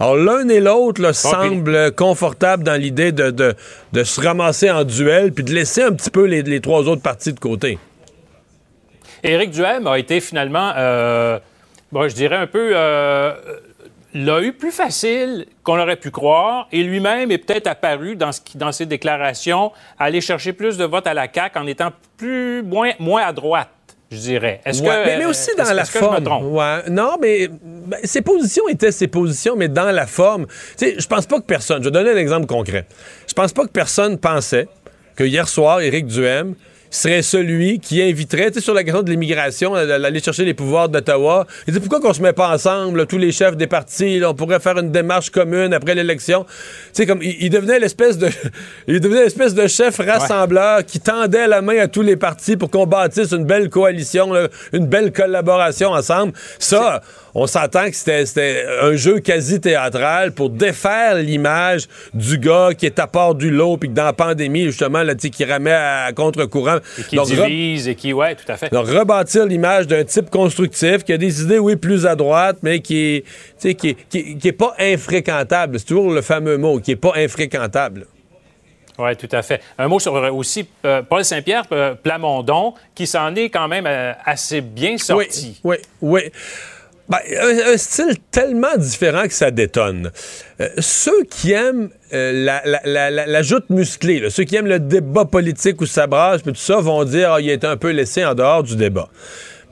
Alors, 0.00 0.16
l'un 0.16 0.48
et 0.48 0.60
l'autre 0.60 1.00
là, 1.02 1.12
semblent 1.12 1.92
confortables 1.92 2.62
dans 2.64 2.80
l'idée 2.80 3.12
de, 3.12 3.30
de, 3.30 3.54
de 3.92 4.04
se 4.04 4.20
ramasser 4.20 4.70
en 4.70 4.84
duel, 4.84 5.32
puis 5.32 5.44
de 5.44 5.52
laisser 5.52 5.82
un 5.82 5.92
petit 5.92 6.10
peu 6.10 6.24
les, 6.24 6.42
les 6.42 6.60
trois 6.60 6.82
autres 6.88 7.02
partis 7.02 7.32
de 7.32 7.40
côté. 7.40 7.78
Éric 9.22 9.50
Duhem 9.50 9.86
a 9.86 9.98
été 9.98 10.20
finalement, 10.20 10.72
euh, 10.76 11.38
bon, 11.92 12.08
je 12.08 12.14
dirais 12.14 12.36
un 12.36 12.46
peu, 12.46 12.70
euh, 12.74 13.32
l'a 14.14 14.40
eu 14.40 14.52
plus 14.52 14.70
facile 14.72 15.46
qu'on 15.62 15.78
aurait 15.78 15.96
pu 15.96 16.10
croire, 16.10 16.68
et 16.72 16.82
lui-même 16.82 17.30
est 17.30 17.38
peut-être 17.38 17.66
apparu 17.66 18.16
dans, 18.16 18.32
ce 18.32 18.40
qui- 18.40 18.56
dans 18.56 18.72
ses 18.72 18.86
déclarations 18.86 19.72
à 19.98 20.04
aller 20.04 20.20
chercher 20.20 20.52
plus 20.52 20.76
de 20.78 20.84
votes 20.84 21.06
à 21.06 21.14
la 21.14 21.26
CAQ 21.32 21.58
en 21.58 21.66
étant 21.66 21.90
plus, 22.16 22.62
moins, 22.62 22.92
moins 22.98 23.22
à 23.22 23.32
droite, 23.32 23.68
je 24.10 24.16
dirais. 24.18 24.60
Est-ce 24.64 24.80
Ouais, 24.82 24.88
que, 24.88 25.06
mais, 25.06 25.18
mais 25.18 25.26
aussi 25.26 25.50
dans 25.58 25.70
la 25.72 25.84
forme. 25.84 26.46
Ouais. 26.54 26.82
Non, 26.88 27.16
mais 27.20 27.48
ben, 27.50 27.98
ses 28.04 28.22
positions 28.22 28.68
étaient 28.68 28.92
ses 28.92 29.08
positions, 29.08 29.54
mais 29.56 29.68
dans 29.68 29.90
la 29.92 30.06
forme. 30.06 30.46
Tu 30.46 30.86
sais, 30.86 30.94
je 30.98 31.06
pense 31.06 31.26
pas 31.26 31.38
que 31.40 31.44
personne. 31.46 31.82
Je 31.82 31.88
vais 31.88 31.92
donner 31.92 32.10
un 32.12 32.16
exemple 32.16 32.46
concret. 32.46 32.86
Je 33.28 33.34
pense 33.34 33.52
pas 33.52 33.64
que 33.64 33.70
personne 33.70 34.18
pensait 34.18 34.68
que 35.16 35.24
hier 35.24 35.48
soir, 35.48 35.80
Éric 35.80 36.06
Duhem 36.06 36.54
serait 36.96 37.22
celui 37.22 37.78
qui 37.78 38.02
inviterait, 38.02 38.48
tu 38.50 38.54
sais, 38.54 38.60
sur 38.60 38.74
la 38.74 38.82
question 38.84 39.02
de 39.02 39.10
l'immigration, 39.10 39.74
à- 39.74 39.80
à 39.80 39.94
aller 40.06 40.20
chercher 40.20 40.44
les 40.44 40.54
pouvoirs 40.54 40.88
d'Ottawa. 40.88 41.46
Il 41.66 41.74
dit 41.74 41.80
pourquoi 41.80 42.00
qu'on 42.00 42.12
se 42.14 42.22
met 42.22 42.32
pas 42.32 42.48
ensemble, 42.54 42.98
là, 42.98 43.06
tous 43.06 43.18
les 43.18 43.32
chefs 43.32 43.56
des 43.56 43.66
partis, 43.66 44.18
là, 44.18 44.30
on 44.30 44.34
pourrait 44.34 44.60
faire 44.60 44.78
une 44.78 44.90
démarche 44.90 45.30
commune 45.30 45.72
après 45.74 45.94
l'élection? 45.94 46.44
Tu 46.44 46.50
sais, 46.92 47.06
comme 47.06 47.22
il, 47.22 47.36
il 47.40 47.50
devenait 47.50 47.78
l'espèce 47.78 48.18
de, 48.18 48.28
il 48.88 49.00
devenait 49.00 49.24
l'espèce 49.24 49.54
de 49.54 49.66
chef 49.66 49.98
rassembleur 49.98 50.84
qui 50.84 51.00
tendait 51.00 51.46
la 51.46 51.62
main 51.62 51.78
à 51.78 51.88
tous 51.88 52.02
les 52.02 52.16
partis 52.16 52.56
pour 52.56 52.70
qu'on 52.70 52.86
bâtisse 52.86 53.32
une 53.32 53.44
belle 53.44 53.68
coalition, 53.68 54.32
là, 54.32 54.48
une 54.72 54.86
belle 54.86 55.12
collaboration 55.12 55.90
ensemble. 55.90 56.32
Ça, 56.58 57.02
on 57.38 57.46
s'entend 57.46 57.90
que 57.90 57.94
c'était 57.94 58.64
un 58.80 58.96
jeu 58.96 59.20
quasi 59.20 59.60
théâtral 59.60 60.32
pour 60.32 60.48
défaire 60.48 61.16
l'image 61.16 61.86
du 62.14 62.38
gars 62.38 62.70
qui 62.76 62.86
est 62.86 62.98
à 62.98 63.06
part 63.06 63.34
du 63.34 63.50
lot 63.50 63.76
puis 63.76 63.90
que 63.90 63.94
dans 63.94 64.06
la 64.06 64.14
pandémie 64.14 64.64
justement 64.64 65.02
là, 65.02 65.14
qui 65.14 65.44
ramait 65.44 65.70
à 65.70 66.10
contre-courant. 66.16 66.78
Et 66.98 67.02
qui 67.02 67.16
Donc, 67.16 67.26
divise 67.26 67.88
et 67.88 67.94
qui, 67.94 68.14
ouais, 68.14 68.34
tout 68.36 68.50
à 68.50 68.56
fait. 68.56 68.72
donc, 68.72 68.86
rebâtir 68.86 69.44
l'image 69.44 69.86
d'un 69.86 70.02
type 70.04 70.30
constructif 70.30 71.04
qui 71.04 71.12
a 71.12 71.18
des 71.18 71.42
idées, 71.42 71.58
oui, 71.58 71.76
plus 71.76 72.06
à 72.06 72.16
droite, 72.16 72.56
mais 72.62 72.80
qui 72.80 73.16
est, 73.16 73.24
qui 73.74 73.88
est, 73.88 73.94
qui 74.08 74.38
qui 74.38 74.48
est 74.48 74.52
pas 74.52 74.74
infréquentable. 74.78 75.78
C'est 75.78 75.84
toujours 75.84 76.10
le 76.10 76.22
fameux 76.22 76.56
mot, 76.56 76.80
qui 76.80 76.92
est 76.92 76.96
pas 76.96 77.12
infréquentable. 77.16 78.06
Oui, 78.98 79.14
tout 79.16 79.28
à 79.30 79.42
fait. 79.42 79.60
Un 79.76 79.88
mot 79.88 79.98
sur 79.98 80.16
euh, 80.16 80.30
aussi 80.30 80.66
euh, 80.86 81.02
Paul 81.02 81.22
Saint-Pierre 81.22 81.64
euh, 81.72 81.94
Plamondon, 81.94 82.72
qui 82.94 83.06
s'en 83.06 83.34
est 83.34 83.50
quand 83.50 83.68
même 83.68 83.86
euh, 83.86 84.12
assez 84.24 84.62
bien 84.62 84.96
sorti. 84.96 85.60
Oui, 85.64 85.76
oui, 86.00 86.20
oui. 86.24 86.32
Ben, 87.08 87.18
un, 87.40 87.76
style 87.76 88.16
tellement 88.32 88.76
différent 88.76 89.24
que 89.24 89.32
ça 89.32 89.52
détonne. 89.52 90.10
Euh, 90.60 90.68
ceux 90.78 91.22
qui 91.30 91.52
aiment 91.52 91.88
euh, 92.12 92.32
la, 92.84 93.42
joute 93.42 93.70
musclée, 93.70 94.28
ceux 94.28 94.42
qui 94.42 94.56
aiment 94.56 94.66
le 94.66 94.80
débat 94.80 95.24
politique 95.24 95.80
où 95.80 95.86
ça 95.86 96.08
brasse, 96.08 96.42
tout 96.42 96.54
ça, 96.56 96.78
vont 96.78 97.04
dire 97.04 97.32
ah, 97.32 97.40
il 97.40 97.48
été 97.48 97.66
un 97.66 97.76
peu 97.76 97.90
laissé 97.90 98.24
en 98.24 98.34
dehors 98.34 98.64
du 98.64 98.74
débat. 98.74 99.08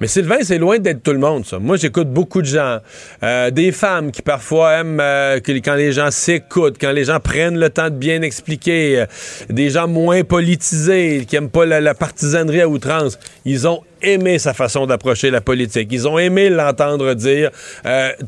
Mais 0.01 0.09
Sylvain, 0.09 0.39
c'est 0.43 0.59
loin 0.59 0.79
d'être 0.79 1.03
tout 1.03 1.13
le 1.13 1.19
monde, 1.19 1.47
ça. 1.47 1.59
Moi, 1.59 1.77
j'écoute 1.77 2.11
beaucoup 2.11 2.43
de 2.43 2.47
gens. 2.47 2.79
Euh, 3.23 3.51
des 3.51 3.71
femmes 3.71 4.11
qui 4.11 4.23
parfois 4.23 4.81
aiment 4.81 4.99
euh, 5.01 5.39
quand 5.45 5.75
les 5.77 5.93
gens 5.93 6.11
s'écoutent, 6.11 6.79
quand 6.81 6.91
les 6.91 7.05
gens 7.05 7.21
prennent 7.21 7.59
le 7.59 7.71
temps 7.71 7.91
de 7.91 7.95
bien 7.95 8.23
expliquer. 8.23 9.01
euh, 9.01 9.07
des 9.49 9.71
gens 9.71 9.87
moins 9.87 10.25
politisés, 10.25 11.25
qui 11.29 11.37
aiment 11.37 11.49
pas 11.49 11.65
la, 11.65 11.81
la 11.81 11.95
partisanerie 11.95 12.61
à 12.61 12.69
outrance. 12.69 13.19
Ils 13.45 13.69
ont 13.69 13.83
aimé 14.03 14.39
sa 14.39 14.53
façon 14.53 14.87
d'approcher 14.87 15.31
la 15.31 15.41
politique. 15.41 15.89
Ils 15.93 16.09
ont 16.09 16.19
aimé 16.19 16.51
l'entendre 16.51 17.15
dire 17.15 17.51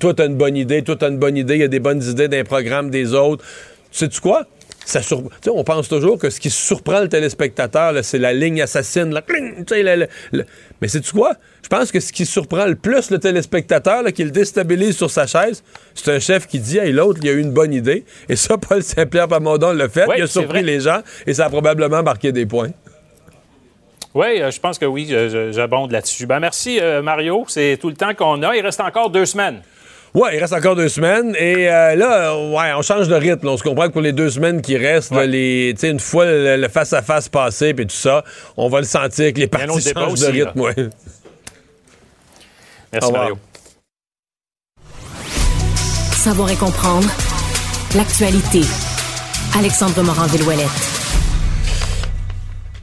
Toi, 0.01 0.15
t'as 0.15 0.27
une 0.27 0.37
bonne 0.37 0.57
idée, 0.57 0.83
toi, 0.83 0.97
t'as 0.97 1.11
une 1.11 1.19
bonne 1.19 1.37
idée, 1.37 1.57
il 1.57 1.61
y 1.61 1.65
a 1.65 1.69
des 1.69 1.81
bonnes 1.81 2.03
idées 2.03 2.29
d'un 2.29 2.45
programme 2.45 2.91
des 2.91 3.13
autres. 3.13 3.45
Sais-tu 3.91 4.21
quoi? 4.21 4.47
Ça 4.89 5.03
sur- 5.03 5.21
tu 5.21 5.29
sais, 5.43 5.51
on 5.53 5.65
pense 5.65 5.89
toujours 5.89 6.17
que 6.17 6.31
ce 6.31 6.39
qui 6.39 6.49
surprend 6.49 7.01
le 7.01 7.09
téléspectateur, 7.09 7.93
c'est 8.05 8.19
la 8.21 8.33
ligne 8.33 8.63
assassine. 8.63 9.13
là, 9.13 9.21
cling, 9.21 9.65
tu 9.65 9.75
sais, 9.75 9.83
le- 9.83 9.97
le- 9.97 10.09
le- 10.31 10.45
Mais 10.81 10.87
sais-tu 10.87 11.11
quoi? 11.13 11.33
Je 11.65 11.69
pense 11.69 11.91
que 11.91 11.99
ce 11.99 12.13
qui 12.13 12.25
surprend 12.25 12.67
le 12.67 12.77
plus 12.77 13.11
le 13.11 13.19
téléspectateur, 13.19 14.05
là, 14.05 14.13
qui 14.13 14.23
le 14.23 14.31
déstabilise 14.31 14.97
sur 14.97 15.11
sa 15.11 15.27
chaise, 15.27 15.65
c'est 15.95 16.15
un 16.15 16.21
chef 16.21 16.47
qui 16.47 16.61
dit 16.61 16.79
Hey, 16.79 16.93
l'autre, 16.93 17.19
il 17.21 17.29
a 17.29 17.33
eu 17.33 17.41
une 17.41 17.51
bonne 17.51 17.73
idée. 17.75 18.05
Et 18.29 18.37
ça, 18.37 18.57
Paul 18.59 18.81
Saint-Pierre 18.83 19.27
Plamondon 19.27 19.73
l'a 19.73 19.89
fait. 19.89 20.05
Il 20.17 20.23
a 20.23 20.27
c'est 20.29 20.33
surpris 20.35 20.63
les 20.63 20.79
gens 20.79 21.01
et 21.27 21.35
ça 21.35 21.47
a 21.47 21.49
probablement 21.51 22.05
marqué 22.05 22.31
des 22.31 22.47
points. 22.47 22.71
Oui, 24.15 24.41
euh, 24.41 24.51
je 24.51 24.61
pense 24.61 24.79
que 24.79 24.87
oui, 24.87 25.13
j'abonde 25.51 25.91
là-dessus. 25.91 26.27
Ben, 26.27 26.39
merci, 26.41 26.79
euh, 26.81 27.03
Mario. 27.03 27.45
C'est 27.49 27.77
tout 27.81 27.89
le 27.89 27.97
temps 27.97 28.15
qu'on 28.15 28.43
a. 28.45 28.57
Il 28.57 28.63
reste 28.63 28.81
encore 28.81 29.11
deux 29.11 29.27
semaines. 29.27 29.61
Ouais, 30.17 30.35
il 30.35 30.41
reste 30.41 30.55
encore 30.55 30.77
deux 30.77 30.89
semaines. 30.89 31.37
Et 31.39 31.71
euh, 31.71 31.95
là, 31.95 32.35
ouais, 32.35 32.73
on 32.75 32.81
change 32.81 33.07
de 33.07 33.15
rythme. 33.15 33.49
On 33.49 33.59
se 33.59 33.63
comprend 33.63 33.89
que 33.89 33.93
pour 33.93 34.01
les 34.01 34.13
deux 34.13 34.31
semaines 34.31 34.63
qui 34.63 34.79
restent, 34.79 35.13
là, 35.13 35.27
les, 35.27 35.75
tu 35.75 35.81
sais, 35.81 35.91
une 35.91 36.01
fois 36.01 36.25
le 36.25 36.57
le 36.57 36.69
face-à-face 36.69 37.29
passé 37.29 37.75
puis 37.75 37.87
tout 37.87 37.95
ça, 37.95 38.25
on 38.57 38.71
va 38.71 38.79
le 38.81 38.87
sentir 38.87 39.35
que 39.35 39.41
les 39.41 39.47
partis 39.47 39.83
changent 39.83 40.13
aussi, 40.15 40.25
de 40.25 40.31
rythme. 40.31 40.59
ouais. 40.59 40.75
Merci. 42.95 43.13
Mario. 43.13 43.39
savoir 46.15 46.51
et 46.51 46.57
comprendre 46.57 47.09
l'actualité. 47.95 48.63
Alexandre 49.59 50.03
Morand-Villouellette. 50.03 50.96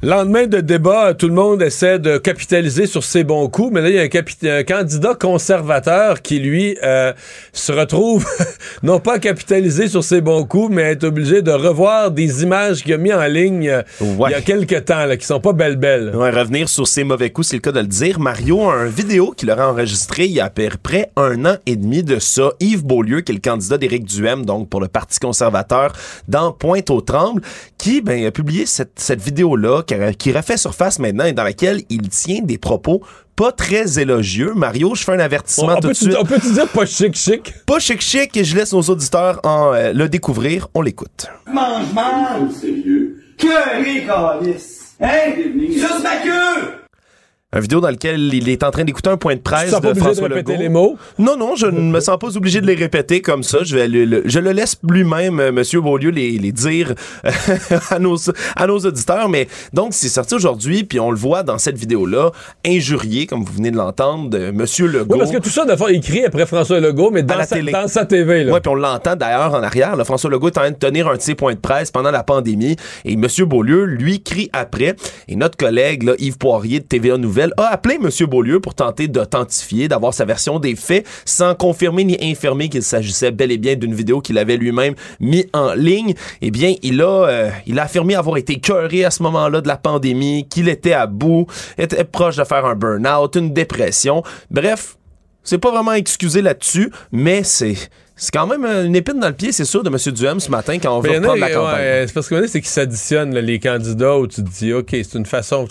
Lendemain 0.04 0.48
de 0.48 0.60
débat, 0.60 1.14
tout 1.14 1.30
le 1.30 1.34
monde 1.34 1.62
essaie 1.62 1.98
de 1.98 2.18
capitaliser 2.18 2.88
sur 2.88 3.06
ses 3.06 3.24
bons 3.24 3.48
coups, 3.48 3.72
mais 3.72 3.82
là, 3.82 3.90
il 3.90 3.96
y 3.96 4.52
a 4.52 4.58
un, 4.58 4.64
candidat 4.64 5.16
conservateur 5.16 6.22
qui, 6.22 6.40
lui, 6.40 6.78
euh, 6.84 7.14
se 7.54 7.72
retrouve 7.72 8.26
non 8.84 9.00
pas 9.00 9.18
capitaliser 9.18 9.88
sur 9.88 10.04
ses 10.04 10.20
bons 10.20 10.44
coups, 10.44 10.76
mais 10.76 10.82
être 10.82 11.06
obligé 11.06 11.42
de 11.42 11.52
revoir 11.52 12.12
des 12.12 12.44
images 12.44 12.84
qu'il 12.84 12.92
a 12.92 12.98
mis 12.98 13.14
en 13.14 13.26
ligne 13.28 13.70
euh, 13.70 13.82
il 14.02 14.32
y 14.32 14.34
a 14.34 14.42
quelques 14.42 14.84
temps, 14.84 15.06
là, 15.06 15.16
qui 15.16 15.26
sont 15.26 15.40
pas 15.40 15.54
belles 15.54 15.78
belles. 15.78 16.14
Ouais, 16.14 16.32
revenir 16.32 16.68
sur 16.68 16.86
ses 16.86 17.06
mauvais 17.06 17.30
coups, 17.30 17.48
c'est 17.48 17.56
le 17.56 17.62
cas 17.62 17.72
de 17.72 17.80
le 17.80 17.88
dire. 17.88 18.20
Mario 18.20 18.70
a 18.70 18.74
un 18.74 18.88
vidéo 18.88 19.32
qu'il 19.32 19.50
aurait 19.52 19.64
enregistré 19.64 20.26
il 20.26 20.34
y 20.34 20.42
a 20.42 20.46
à 20.46 20.50
peu 20.50 20.68
près 20.84 21.12
un 21.16 21.46
an 21.46 21.56
et 21.66 21.78
demi 21.78 22.04
de 22.04 22.20
ça. 22.20 22.52
Yves 22.60 22.84
Beaulieu, 22.84 23.22
qui 23.22 23.32
est 23.32 23.36
le 23.36 23.42
candidat 23.42 23.78
d'Éric 23.78 24.04
Duhem, 24.04 24.46
donc 24.46 24.68
pour 24.68 24.82
le 24.82 24.90
Parti 24.90 25.20
conservateur, 25.20 25.94
dans 26.28 26.52
Pointe-aux-Trembles, 26.52 27.42
qui 27.78 28.02
ben, 28.02 28.26
a 28.26 28.32
publié 28.32 28.66
cette, 28.66 29.00
cette 29.00 29.22
vidéo-là, 29.22 29.84
qui 30.18 30.32
refait 30.32 30.58
surface 30.58 31.00
maintenant 31.00 31.26
et 31.26 31.34
dans 31.34 31.44
laquelle 31.44 31.82
il 31.90 32.10
tient 32.10 32.42
des 32.42 32.58
propos 32.58 33.02
pas 33.36 33.52
très 33.52 34.00
élogieux. 34.00 34.54
Mario, 34.56 34.96
je 34.96 35.04
fais 35.04 35.14
un 35.14 35.20
avertissement 35.20 35.76
tout 35.78 35.90
de 35.90 35.94
suite. 35.94 36.16
On 36.20 36.26
peut 36.26 36.40
te 36.40 36.54
dire 36.54 36.68
pas 36.68 36.86
chic 36.86 37.16
chic? 37.16 37.54
Pas 37.66 37.80
chic 37.80 38.02
chic 38.02 38.36
et 38.38 38.44
je 38.44 38.56
laisse 38.56 38.74
nos 38.74 38.82
auditeurs 38.82 39.40
en 39.44 39.74
euh, 39.74 39.94
le 39.94 40.08
découvrir. 40.08 40.68
On 40.74 40.82
l'écoute. 40.82 41.28
Mange 41.52 41.92
mal! 41.94 42.52
Sérieux? 42.52 43.24
Que 43.38 43.48
Hein? 45.02 45.34
Juste 45.70 46.04
ma 46.04 46.18
queue! 46.18 46.83
Un 47.54 47.60
vidéo 47.60 47.80
dans 47.82 47.92
lequel 47.92 48.34
il 48.34 48.50
est 48.50 48.64
en 48.64 48.72
train 48.72 48.84
d'écouter 48.84 49.12
un 49.12 49.18
point 49.18 49.36
de 49.36 49.42
presse 49.42 49.74
tu 49.74 49.88
de 49.88 49.94
François 49.94 50.28
de 50.28 50.34
Legault. 50.34 50.56
les 50.58 50.70
mots? 50.70 50.98
Non, 51.20 51.38
non, 51.38 51.56
je 51.56 51.68
ne 51.68 51.80
me 51.80 52.00
sens 52.00 52.18
pas 52.18 52.36
obligé 52.36 52.62
de 52.62 52.66
les 52.66 52.74
répéter 52.74 53.22
comme 53.22 53.44
ça. 53.44 53.60
Je, 53.62 53.76
vais 53.76 53.88
le, 53.88 54.24
je 54.26 54.40
le 54.40 54.52
laisse 54.52 54.76
lui-même, 54.90 55.40
euh, 55.40 55.52
Monsieur 55.52 55.80
Beaulieu, 55.80 56.10
les, 56.10 56.32
les 56.32 56.52
dire 56.52 56.96
euh, 57.26 57.30
à, 57.92 58.00
nos, 58.00 58.18
à 58.56 58.66
nos 58.66 58.80
auditeurs. 58.80 59.30
Mais 59.30 59.48
donc, 59.72 59.94
c'est 59.94 60.10
sorti 60.10 60.34
aujourd'hui, 60.34 60.84
puis 60.84 61.00
on 61.00 61.12
le 61.12 61.18
voit 61.18 61.44
dans 61.44 61.60
cette 61.60 61.78
vidéo-là, 61.78 62.32
injurié, 62.66 63.28
comme 63.28 63.44
vous 63.44 63.54
venez 63.54 63.70
de 63.70 63.78
l'entendre, 63.78 64.32
de 64.32 64.50
Monsieur 64.50 64.88
Legault. 64.88 65.14
Oui, 65.14 65.20
parce 65.20 65.32
que 65.32 65.38
tout 65.38 65.50
ça, 65.50 65.64
d'abord, 65.64 65.90
écrit 65.90 66.26
après 66.26 66.48
François 66.48 66.80
Legault, 66.80 67.12
mais 67.12 67.22
dans, 67.22 67.36
la 67.38 67.46
sa, 67.46 67.58
télé. 67.58 67.72
dans 67.72 67.88
sa 67.88 68.06
TV. 68.06 68.50
Oui, 68.52 68.60
puis 68.62 68.70
on 68.72 68.76
l'entend 68.76 69.16
d'ailleurs 69.16 69.54
en 69.54 69.62
arrière. 69.62 69.96
Là, 69.96 70.04
François 70.06 70.32
Legault 70.32 70.48
est 70.48 70.58
en 70.58 70.62
train 70.62 70.72
de 70.72 70.76
tenir 70.76 71.08
un 71.08 71.18
de 71.18 71.22
ses 71.22 71.36
points 71.36 71.54
de 71.54 71.60
presse 71.60 71.92
pendant 71.92 72.12
la 72.12 72.24
pandémie. 72.24 72.78
Et 73.06 73.16
Monsieur 73.16 73.46
Beaulieu, 73.46 73.86
lui, 73.86 74.24
crie 74.24 74.50
après. 74.54 74.96
Et 75.28 75.36
notre 75.36 75.56
collègue, 75.56 76.02
là, 76.02 76.14
Yves 76.18 76.40
Poirier 76.40 76.80
de 76.80 76.86
TVA 76.86 77.18
Nouvelle, 77.18 77.43
a 77.58 77.66
appelé 77.68 77.98
Monsieur 77.98 78.26
Beaulieu 78.26 78.60
pour 78.60 78.76
tenter 78.76 79.08
d'authentifier, 79.08 79.88
d'avoir 79.88 80.14
sa 80.14 80.26
version 80.26 80.60
des 80.60 80.76
faits, 80.76 81.06
sans 81.26 81.56
confirmer 81.56 82.04
ni 82.04 82.18
infirmer 82.22 82.70
qu'il 82.70 82.84
s'agissait 82.84 83.32
bel 83.32 83.52
et 83.52 83.58
bien 83.58 83.76
d'une 83.76 83.94
vidéo 83.94 84.22
qu'il 84.22 84.38
avait 84.38 84.58
lui-même 84.58 84.96
mis 85.20 85.46
en 85.54 85.74
ligne. 85.74 86.14
Eh 86.42 86.52
bien, 86.52 86.76
il 86.82 87.02
a, 87.02 87.28
euh, 87.28 87.50
il 87.66 87.80
a 87.80 87.84
affirmé 87.84 88.16
avoir 88.16 88.38
été 88.38 88.60
cœuré 88.60 89.04
à 89.06 89.12
ce 89.12 89.24
moment-là 89.24 89.62
de 89.62 89.68
la 89.68 89.78
pandémie, 89.78 90.48
qu'il 90.50 90.70
était 90.70 90.94
à 90.94 91.08
bout, 91.08 91.48
était 91.78 92.04
proche 92.04 92.38
de 92.38 92.44
faire 92.44 92.66
un 92.66 92.76
burn-out, 92.76 93.36
une 93.36 93.54
dépression. 93.54 94.24
Bref, 94.50 94.98
c'est 95.44 95.58
pas 95.58 95.72
vraiment 95.72 95.94
excusé 95.94 96.42
là-dessus, 96.42 96.92
mais 97.12 97.44
c'est 97.44 97.76
c'est 98.16 98.32
quand 98.32 98.46
même 98.46 98.64
une 98.64 98.96
épine 98.96 99.20
dans 99.20 99.28
le 99.28 99.34
pied, 99.34 99.52
c'est 99.52 99.66
sûr, 99.66 99.82
de 99.84 99.90
M. 99.90 100.14
Duhem 100.14 100.40
ce 100.40 100.52
matin 100.52 100.78
quand 100.78 100.96
on 100.96 101.02
veut 101.02 101.12
reprendre 101.12 101.40
la 101.40 101.50
campagne. 101.50 101.82
Ouais, 101.82 102.04
c'est 102.06 102.14
parce 102.14 102.30
que 102.30 102.48
c'est 102.48 102.62
qu'ils 102.62 102.70
s'additionnent 102.70 103.38
les 103.38 103.60
candidats 103.60 104.18
où 104.18 104.28
tu 104.28 104.44
te 104.44 104.50
dis, 104.50 104.72
OK, 104.72 104.90
c'est 104.92 105.16
une 105.16 105.26
façon. 105.26 105.68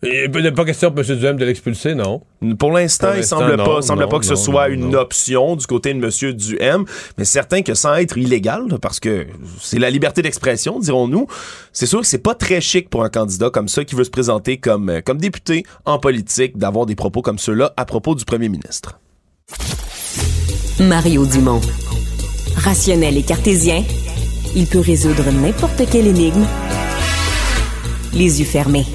Il 0.00 0.30
n'y 0.30 0.46
a 0.46 0.52
pas 0.52 0.64
question 0.64 0.92
pour 0.92 1.04
M. 1.04 1.16
Duhem 1.16 1.36
de 1.36 1.44
l'expulser, 1.44 1.96
non? 1.96 2.22
Pour 2.56 2.70
l'instant, 2.70 3.14
il 3.16 3.24
semble 3.24 3.56
non, 3.56 3.64
pas, 3.64 3.82
semble 3.82 4.02
non, 4.02 4.08
pas 4.08 4.20
que 4.20 4.26
ce 4.26 4.34
non, 4.34 4.36
soit 4.36 4.68
non, 4.68 4.74
une 4.74 4.90
non. 4.90 4.98
option 4.98 5.56
du 5.56 5.66
côté 5.66 5.92
de 5.92 5.98
M. 5.98 6.32
Duhem, 6.34 6.84
mais 7.16 7.24
certain 7.24 7.62
que 7.62 7.74
sans 7.74 7.96
être 7.96 8.16
illégal, 8.16 8.62
parce 8.80 9.00
que 9.00 9.26
c'est 9.60 9.80
la 9.80 9.90
liberté 9.90 10.22
d'expression, 10.22 10.78
dirons-nous, 10.78 11.26
c'est 11.72 11.86
sûr 11.86 12.00
que 12.00 12.06
c'est 12.06 12.22
pas 12.22 12.36
très 12.36 12.60
chic 12.60 12.88
pour 12.88 13.02
un 13.02 13.08
candidat 13.08 13.50
comme 13.50 13.66
ça 13.66 13.84
qui 13.84 13.96
veut 13.96 14.04
se 14.04 14.10
présenter 14.10 14.58
comme, 14.58 14.88
euh, 14.88 15.00
comme 15.04 15.18
député 15.18 15.64
en 15.84 15.98
politique 15.98 16.56
d'avoir 16.56 16.86
des 16.86 16.94
propos 16.94 17.20
comme 17.20 17.38
ceux-là 17.38 17.74
à 17.76 17.84
propos 17.84 18.14
du 18.14 18.24
premier 18.24 18.48
ministre. 18.48 19.00
Mario 20.78 21.26
Dumont. 21.26 21.60
Rationnel 22.56 23.16
et 23.16 23.22
cartésien, 23.22 23.82
il 24.54 24.66
peut 24.66 24.78
résoudre 24.78 25.24
n'importe 25.32 25.90
quelle 25.90 26.06
énigme 26.06 26.46
les 28.14 28.40
yeux 28.40 28.46
fermés. 28.46 28.86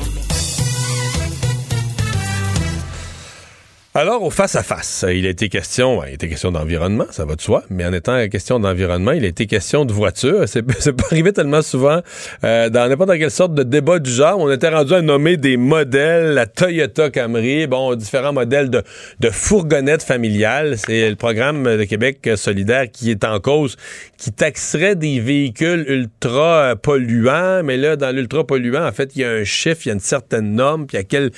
Alors, 3.96 4.24
au 4.24 4.32
face-à-face, 4.32 5.06
il 5.14 5.28
a 5.28 5.30
été 5.30 5.50
question, 5.50 6.04
il 6.04 6.08
a 6.08 6.12
été 6.14 6.28
question 6.28 6.52
d'environnement, 6.52 7.06
ça 7.12 7.26
va 7.26 7.36
de 7.36 7.42
soi, 7.42 7.64
mais 7.70 7.86
en 7.86 7.94
étant 7.94 8.28
question 8.28 8.60
d'environnement, 8.60 9.12
il 9.12 9.24
a 9.24 9.28
été 9.28 9.46
question 9.46 9.86
de 9.86 9.94
voiture. 9.94 10.46
C'est 10.48 10.64
pas 10.64 11.04
arrivé 11.12 11.32
tellement 11.32 11.62
souvent 11.62 12.02
euh, 12.44 12.70
dans 12.70 12.90
n'importe 12.90 13.16
quelle 13.20 13.30
sorte 13.30 13.54
de 13.54 13.62
débat 13.62 14.00
du 14.00 14.10
genre. 14.10 14.40
On 14.40 14.50
était 14.52 14.70
rendu 14.70 14.96
à 14.96 15.04
nommer 15.04 15.38
des 15.38 15.58
modèles, 15.58 16.34
la 16.34 16.48
Toyota 16.48 17.12
Camry, 17.12 17.68
bon, 17.68 17.94
différents 17.94 18.34
modèles 18.34 18.72
de, 18.72 18.82
de 19.20 19.30
fourgonnettes 19.30 20.02
familiales. 20.02 20.76
C'est 20.80 21.08
le 21.08 21.16
programme 21.16 21.78
de 21.78 21.84
Québec 21.84 22.32
solidaire 22.36 22.90
qui 22.92 23.12
est 23.12 23.24
en 23.24 23.40
cause, 23.40 23.76
qui 24.18 24.32
taxerait 24.32 24.96
des 24.96 25.20
véhicules 25.20 25.86
ultra 25.88 26.72
euh, 26.72 26.76
polluants, 26.76 27.62
mais 27.64 27.78
là, 27.78 27.96
dans 27.96 28.10
l'ultra 28.10 28.44
polluant, 28.44 28.88
en 28.88 28.92
fait, 28.92 29.12
il 29.16 29.22
y 29.22 29.24
a 29.24 29.30
un 29.30 29.44
chiffre, 29.44 29.82
il 29.86 29.90
y 29.90 29.92
a 29.92 29.94
une 29.94 30.00
certaine 30.00 30.56
norme, 30.56 30.88
puis 30.88 30.98
il 30.98 31.02
y 31.02 31.04
a 31.04 31.04
quel- 31.04 31.30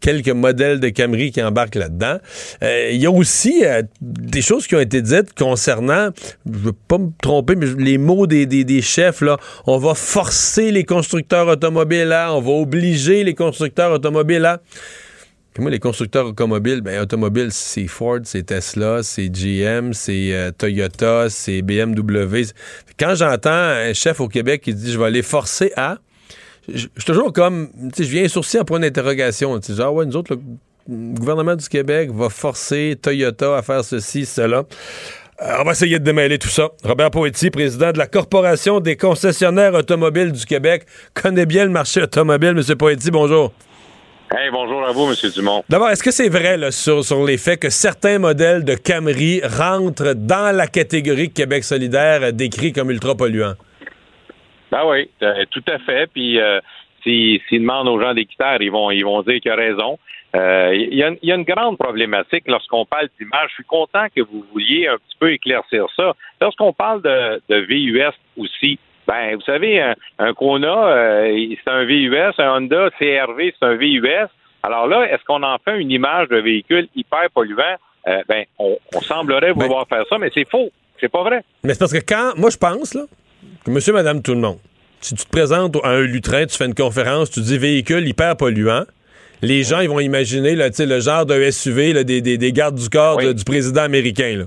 quelques 0.00 0.28
modèles 0.30 0.80
de 0.80 0.88
Camry 0.88 1.30
qui 1.30 1.40
embarquent 1.40 1.76
là-dedans. 1.76 1.99
Euh, 2.04 2.90
il 2.92 3.00
y 3.00 3.06
a 3.06 3.10
aussi 3.10 3.64
euh, 3.64 3.82
des 4.00 4.42
choses 4.42 4.66
qui 4.66 4.74
ont 4.74 4.80
été 4.80 5.02
dites 5.02 5.34
concernant, 5.34 6.10
je 6.46 6.58
veux 6.58 6.72
pas 6.72 6.98
me 6.98 7.10
tromper, 7.20 7.56
mais 7.56 7.66
les 7.78 7.98
mots 7.98 8.26
des, 8.26 8.46
des, 8.46 8.82
chefs, 8.82 9.20
là, 9.20 9.38
on 9.66 9.78
va 9.78 9.94
forcer 9.94 10.70
les 10.70 10.84
constructeurs 10.84 11.48
automobiles 11.48 12.12
à, 12.12 12.34
on 12.34 12.40
va 12.40 12.52
obliger 12.52 13.24
les 13.24 13.34
constructeurs 13.34 13.92
automobiles 13.92 14.44
à. 14.44 14.60
Puis 15.52 15.62
moi, 15.62 15.70
les 15.70 15.80
constructeurs 15.80 16.26
automobiles, 16.26 16.80
ben, 16.80 17.00
automobiles, 17.00 17.50
c'est 17.50 17.88
Ford, 17.88 18.20
c'est 18.22 18.44
Tesla, 18.44 19.02
c'est 19.02 19.28
GM, 19.28 19.92
c'est 19.92 20.32
euh, 20.32 20.52
Toyota, 20.56 21.28
c'est 21.28 21.62
BMW. 21.62 22.42
Quand 22.98 23.16
j'entends 23.16 23.50
un 23.50 23.92
chef 23.92 24.20
au 24.20 24.28
Québec 24.28 24.62
qui 24.62 24.74
dit 24.74 24.92
je 24.92 24.98
vais 24.98 25.10
les 25.10 25.22
forcer 25.22 25.72
à, 25.76 25.98
je 26.68 26.78
suis 26.78 27.04
toujours 27.04 27.32
comme, 27.32 27.68
je 27.98 28.04
viens 28.04 28.28
sourciller 28.28 28.60
en 28.60 28.64
point 28.64 28.78
d'interrogation. 28.78 29.58
Tu 29.58 29.68
sais, 29.68 29.74
genre, 29.74 29.92
ouais, 29.94 30.06
nous 30.06 30.16
autres, 30.16 30.34
le 30.34 30.40
gouvernement 30.88 31.56
du 31.56 31.68
Québec 31.68 32.10
va 32.12 32.28
forcer 32.28 32.96
Toyota 33.00 33.56
à 33.56 33.62
faire 33.62 33.84
ceci, 33.84 34.24
cela. 34.26 34.64
Euh, 35.42 35.56
on 35.60 35.64
va 35.64 35.72
essayer 35.72 35.98
de 35.98 36.04
démêler 36.04 36.38
tout 36.38 36.48
ça. 36.48 36.68
Robert 36.84 37.10
Poetti, 37.10 37.50
président 37.50 37.92
de 37.92 37.98
la 37.98 38.06
Corporation 38.06 38.80
des 38.80 38.96
concessionnaires 38.96 39.74
automobiles 39.74 40.32
du 40.32 40.44
Québec, 40.44 40.84
connaît 41.14 41.46
bien 41.46 41.64
le 41.64 41.70
marché 41.70 42.02
automobile. 42.02 42.52
Monsieur 42.52 42.76
Poetti, 42.76 43.10
bonjour. 43.10 43.52
Hey, 44.32 44.50
bonjour 44.52 44.84
à 44.86 44.92
vous, 44.92 45.08
M. 45.08 45.14
Dumont. 45.34 45.64
D'abord, 45.68 45.90
est-ce 45.90 46.04
que 46.04 46.12
c'est 46.12 46.28
vrai 46.28 46.56
là, 46.56 46.70
sur, 46.70 47.02
sur 47.04 47.24
les 47.24 47.36
faits 47.36 47.60
que 47.60 47.70
certains 47.70 48.18
modèles 48.18 48.64
de 48.64 48.74
Camry 48.74 49.40
rentrent 49.42 50.14
dans 50.14 50.54
la 50.54 50.66
catégorie 50.66 51.30
que 51.30 51.34
Québec 51.34 51.64
solidaire 51.64 52.32
décrit 52.32 52.72
comme 52.72 52.90
ultra 52.90 53.16
polluant? 53.16 53.54
Ben 54.70 54.82
oui, 54.86 55.10
euh, 55.22 55.44
tout 55.50 55.64
à 55.66 55.78
fait. 55.80 56.06
Puis 56.12 56.38
euh, 56.38 56.60
s'ils 57.02 57.40
demandent 57.50 57.88
aux 57.88 58.00
gens 58.00 58.14
des 58.14 58.26
critères, 58.26 58.60
ils 58.60 58.70
vont 58.70 58.90
ils 58.90 59.04
vont 59.04 59.22
dire 59.22 59.40
qu'il 59.40 59.50
a 59.50 59.56
raison. 59.56 59.98
Euh, 60.36 60.70
Il 60.74 60.94
y, 60.94 61.02
a, 61.02 61.08
une- 61.08 61.18
il 61.22 61.28
y 61.28 61.32
a 61.32 61.34
une 61.34 61.44
grande 61.44 61.76
problématique 61.78 62.44
lorsqu'on 62.46 62.84
parle 62.86 63.08
d'image. 63.18 63.48
Je 63.50 63.54
suis 63.54 63.64
content 63.64 64.06
que 64.14 64.20
vous 64.22 64.44
vouliez 64.52 64.86
un 64.86 64.96
petit 64.96 65.16
peu 65.18 65.32
éclaircir 65.32 65.86
ça. 65.96 66.12
Lorsqu'on 66.40 66.72
parle 66.72 67.02
de, 67.02 67.42
de 67.48 67.56
VUS 67.66 68.12
aussi, 68.36 68.78
ben 69.08 69.34
vous 69.34 69.40
savez, 69.42 69.80
un, 69.80 69.94
un 70.20 70.32
Kona, 70.34 70.86
euh, 70.88 71.46
c'est 71.64 71.70
un 71.70 71.84
VUS, 71.84 72.32
un 72.38 72.56
Honda 72.58 72.90
CRV, 72.98 73.54
c'est 73.58 73.66
un 73.66 73.74
VUS. 73.74 74.28
Alors 74.62 74.86
là, 74.86 75.04
est-ce 75.12 75.24
qu'on 75.24 75.42
en 75.42 75.58
fait 75.58 75.80
une 75.80 75.90
image 75.90 76.28
de 76.28 76.36
véhicule 76.36 76.86
hyper 76.94 77.28
polluant? 77.34 77.76
Euh, 78.06 78.22
ben, 78.28 78.44
on, 78.58 78.78
on 78.94 79.00
semblerait 79.00 79.52
Ben- 79.52 79.64
vouloir 79.64 79.86
faire 79.88 80.04
ça, 80.08 80.16
mais 80.18 80.30
c'est 80.32 80.48
faux. 80.48 80.70
C'est 81.00 81.08
pas 81.10 81.22
vrai. 81.24 81.42
Mais 81.64 81.72
c'est 81.72 81.80
parce 81.80 81.92
que 81.92 82.04
quand, 82.06 82.34
moi 82.36 82.50
je 82.50 82.56
pense, 82.58 82.94
là, 82.94 83.02
que 83.64 83.70
monsieur, 83.70 83.92
madame, 83.92 84.22
tout 84.22 84.34
le 84.34 84.40
monde, 84.40 84.58
si 85.00 85.14
tu 85.14 85.24
te 85.24 85.30
présentes 85.30 85.76
à 85.82 85.88
un 85.88 86.02
lutrin, 86.02 86.44
tu 86.46 86.56
fais 86.56 86.66
une 86.66 86.74
conférence, 86.74 87.30
tu 87.30 87.40
dis 87.40 87.58
véhicule 87.58 88.06
hyper 88.06 88.36
polluant, 88.36 88.84
les 89.42 89.62
gens, 89.62 89.80
ils 89.80 89.88
vont 89.88 90.00
imaginer 90.00 90.54
là, 90.54 90.68
le 90.78 91.00
genre 91.00 91.26
de 91.26 91.50
SUV 91.50 91.92
là, 91.92 92.04
des, 92.04 92.20
des, 92.20 92.38
des 92.38 92.52
gardes 92.52 92.76
du 92.76 92.88
corps 92.88 93.16
Oui. 93.18 93.26
de- 93.26 93.32
du 93.32 93.44
président 93.44 93.82
américain. 93.82 94.36
Là. 94.38 94.44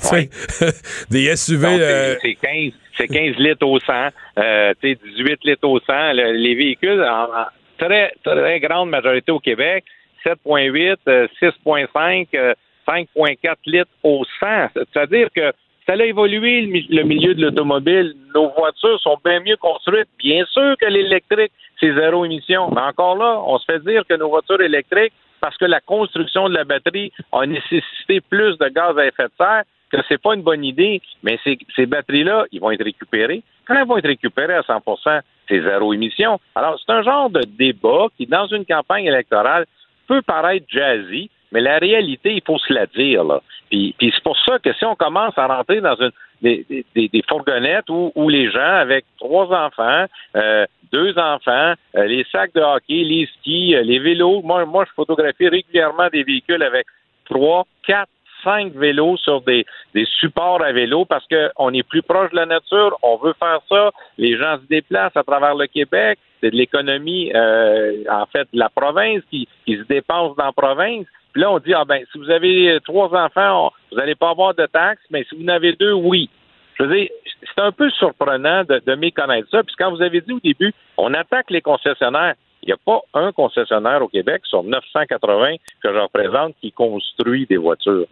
Des 1.10 1.36
SUV. 1.36 1.66
Euh, 1.66 2.14
c'est- 2.14 2.18
c'est 2.22 2.34
15, 2.34 2.72
c'est 2.96 3.08
15 3.08 3.36
litres 3.38 3.66
au 3.66 3.78
100, 3.80 3.92
euh, 4.38 4.72
tu 4.82 4.92
sais, 4.94 4.98
18 5.18 5.38
litres 5.44 5.68
au 5.68 5.78
100. 5.80 6.12
Le- 6.14 6.32
les 6.32 6.54
véhicules, 6.54 7.02
en, 7.02 7.24
en 7.24 7.46
très, 7.78 8.12
très 8.24 8.60
grande 8.60 8.90
majorité 8.90 9.30
au 9.32 9.40
Québec, 9.40 9.84
7,8, 10.24 10.96
euh, 11.08 11.26
6,5, 11.40 12.28
euh, 12.34 12.54
5,4 12.86 13.56
litres 13.66 13.90
au 14.02 14.24
100. 14.40 14.46
C'est-à-dire 14.74 15.28
que 15.34 15.52
ça 15.86 15.92
a 15.92 15.96
évolué 16.04 16.62
le 16.88 17.02
milieu 17.02 17.34
de 17.34 17.42
l'automobile. 17.42 18.14
Nos 18.34 18.50
voitures 18.56 18.98
sont 19.00 19.18
bien 19.24 19.40
mieux 19.40 19.56
construites. 19.58 20.08
Bien 20.18 20.44
sûr 20.50 20.74
que 20.80 20.86
l'électrique, 20.86 21.52
c'est 21.84 21.94
zéro 21.94 22.24
émission. 22.24 22.70
Mais 22.70 22.80
encore 22.80 23.16
là, 23.16 23.40
on 23.46 23.58
se 23.58 23.64
fait 23.64 23.84
dire 23.84 24.04
que 24.08 24.14
nos 24.14 24.28
voitures 24.28 24.60
électriques, 24.60 25.12
parce 25.40 25.56
que 25.58 25.66
la 25.66 25.80
construction 25.80 26.48
de 26.48 26.54
la 26.54 26.64
batterie 26.64 27.12
a 27.32 27.44
nécessité 27.46 28.20
plus 28.20 28.56
de 28.58 28.68
gaz 28.68 28.96
à 28.96 29.06
effet 29.06 29.24
de 29.24 29.32
serre, 29.36 29.64
que 29.90 29.98
c'est 30.08 30.20
pas 30.20 30.34
une 30.34 30.42
bonne 30.42 30.64
idée, 30.64 31.02
mais 31.22 31.38
ces, 31.44 31.86
batteries-là, 31.86 32.46
ils 32.50 32.60
vont 32.60 32.70
être 32.70 32.84
récupérées. 32.84 33.42
Quand 33.66 33.74
elles 33.74 33.86
vont 33.86 33.98
être 33.98 34.06
récupérées 34.06 34.54
à 34.54 34.62
100% 34.62 35.20
c'est 35.46 35.60
zéro 35.60 35.92
émission. 35.92 36.40
Alors, 36.54 36.80
c'est 36.80 36.90
un 36.90 37.02
genre 37.02 37.28
de 37.28 37.42
débat 37.42 38.06
qui, 38.16 38.26
dans 38.26 38.46
une 38.46 38.64
campagne 38.64 39.04
électorale, 39.04 39.66
peut 40.06 40.22
paraître 40.22 40.64
jazzy, 40.70 41.28
mais 41.54 41.60
la 41.60 41.78
réalité, 41.78 42.34
il 42.34 42.42
faut 42.44 42.58
se 42.58 42.72
la 42.72 42.86
dire. 42.86 43.24
Là. 43.24 43.40
Puis, 43.70 43.94
c'est 44.00 44.22
pour 44.22 44.36
ça 44.44 44.58
que 44.58 44.72
si 44.74 44.84
on 44.84 44.96
commence 44.96 45.38
à 45.38 45.46
rentrer 45.46 45.80
dans 45.80 45.96
une 45.96 46.10
des, 46.42 46.84
des, 46.94 47.08
des 47.08 47.22
fourgonnettes 47.26 47.88
où, 47.88 48.12
où, 48.14 48.28
les 48.28 48.50
gens 48.50 48.60
avec 48.60 49.06
trois 49.18 49.46
enfants, 49.46 50.04
euh, 50.36 50.66
deux 50.92 51.16
enfants, 51.18 51.72
euh, 51.96 52.04
les 52.04 52.26
sacs 52.30 52.52
de 52.54 52.60
hockey, 52.60 53.02
les 53.04 53.26
skis, 53.38 53.74
euh, 53.74 53.82
les 53.82 53.98
vélos. 53.98 54.42
Moi, 54.42 54.66
moi, 54.66 54.84
je 54.86 54.92
photographie 54.94 55.48
régulièrement 55.48 56.08
des 56.12 56.22
véhicules 56.22 56.62
avec 56.62 56.86
trois, 57.24 57.64
quatre, 57.86 58.10
cinq 58.42 58.74
vélos 58.74 59.16
sur 59.16 59.40
des, 59.40 59.64
des 59.94 60.06
supports 60.20 60.62
à 60.62 60.72
vélo 60.72 61.06
parce 61.06 61.26
qu'on 61.26 61.72
est 61.72 61.82
plus 61.82 62.02
proche 62.02 62.30
de 62.30 62.36
la 62.36 62.46
nature, 62.46 62.98
on 63.02 63.16
veut 63.16 63.34
faire 63.38 63.60
ça. 63.68 63.90
Les 64.18 64.36
gens 64.36 64.58
se 64.58 64.66
déplacent 64.68 65.16
à 65.16 65.22
travers 65.22 65.54
le 65.54 65.66
Québec. 65.66 66.18
C'est 66.42 66.50
de 66.50 66.56
l'économie, 66.56 67.32
euh, 67.34 68.04
en 68.10 68.26
fait, 68.26 68.46
de 68.52 68.58
la 68.58 68.68
province 68.68 69.22
qui, 69.30 69.48
qui 69.64 69.78
se 69.78 69.84
dépense 69.84 70.36
dans 70.36 70.44
la 70.44 70.52
province. 70.52 71.06
Puis 71.34 71.42
là, 71.42 71.50
on 71.50 71.58
dit, 71.58 71.74
ah 71.74 71.84
ben, 71.84 72.00
si 72.10 72.18
vous 72.18 72.30
avez 72.30 72.78
trois 72.84 73.12
enfants, 73.12 73.72
vous 73.90 73.98
n'allez 73.98 74.14
pas 74.14 74.30
avoir 74.30 74.54
de 74.54 74.66
taxes, 74.66 75.02
mais 75.10 75.24
si 75.28 75.36
vous 75.36 75.44
en 75.44 75.48
avez 75.48 75.72
deux, 75.74 75.92
oui. 75.92 76.30
Je 76.78 76.84
veux 76.84 76.94
dire, 76.94 77.08
c'est 77.42 77.60
un 77.60 77.72
peu 77.72 77.90
surprenant 77.90 78.62
de, 78.62 78.80
de 78.86 78.94
méconnaître 78.94 79.48
ça. 79.50 79.62
Puis 79.64 79.74
quand 79.76 79.90
vous 79.90 80.00
avez 80.00 80.20
dit 80.20 80.32
au 80.32 80.40
début, 80.40 80.72
on 80.96 81.12
attaque 81.12 81.50
les 81.50 81.60
concessionnaires. 81.60 82.34
Il 82.62 82.68
n'y 82.68 82.72
a 82.72 82.76
pas 82.76 83.00
un 83.14 83.32
concessionnaire 83.32 84.00
au 84.00 84.08
Québec 84.08 84.42
sur 84.44 84.62
980 84.62 85.56
que 85.82 85.92
je 85.92 85.98
représente 85.98 86.54
qui 86.60 86.72
construit 86.72 87.46
des 87.46 87.58
voitures. 87.58 88.06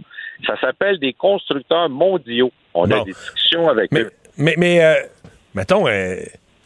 Ça 0.47 0.61
s'appelle 0.61 0.99
des 0.99 1.13
constructeurs 1.13 1.89
mondiaux. 1.89 2.51
On 2.75 2.91
a 2.91 3.05
des 3.05 3.13
discussions 3.13 3.69
avec 3.69 3.93
mais, 3.93 4.03
eux. 4.03 4.11
Mais, 4.37 4.55
mais 4.59 4.85
euh, 4.85 4.95
mettons, 5.55 5.87
euh, 5.87 6.17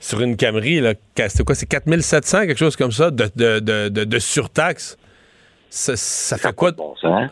sur 0.01 0.21
une 0.21 0.37
Camry, 0.37 0.83
c'est 1.15 1.45
quoi? 1.45 1.55
C'est 1.55 1.69
4700, 1.69 2.47
quelque 2.47 2.59
chose 2.59 2.77
comme 2.77 2.93
ça, 2.93 3.11
de, 3.11 3.27
de, 3.37 3.61
de, 3.61 3.89
de, 3.89 4.05
de 4.05 4.19
surtaxe? 4.19 4.99
Ça, 5.69 5.97
ça, 5.97 6.37
ça 6.37 6.49
fait 6.49 6.55
quoi? 6.55 6.71
De 6.71 6.77
bon 6.77 6.95
sens. 6.97 7.31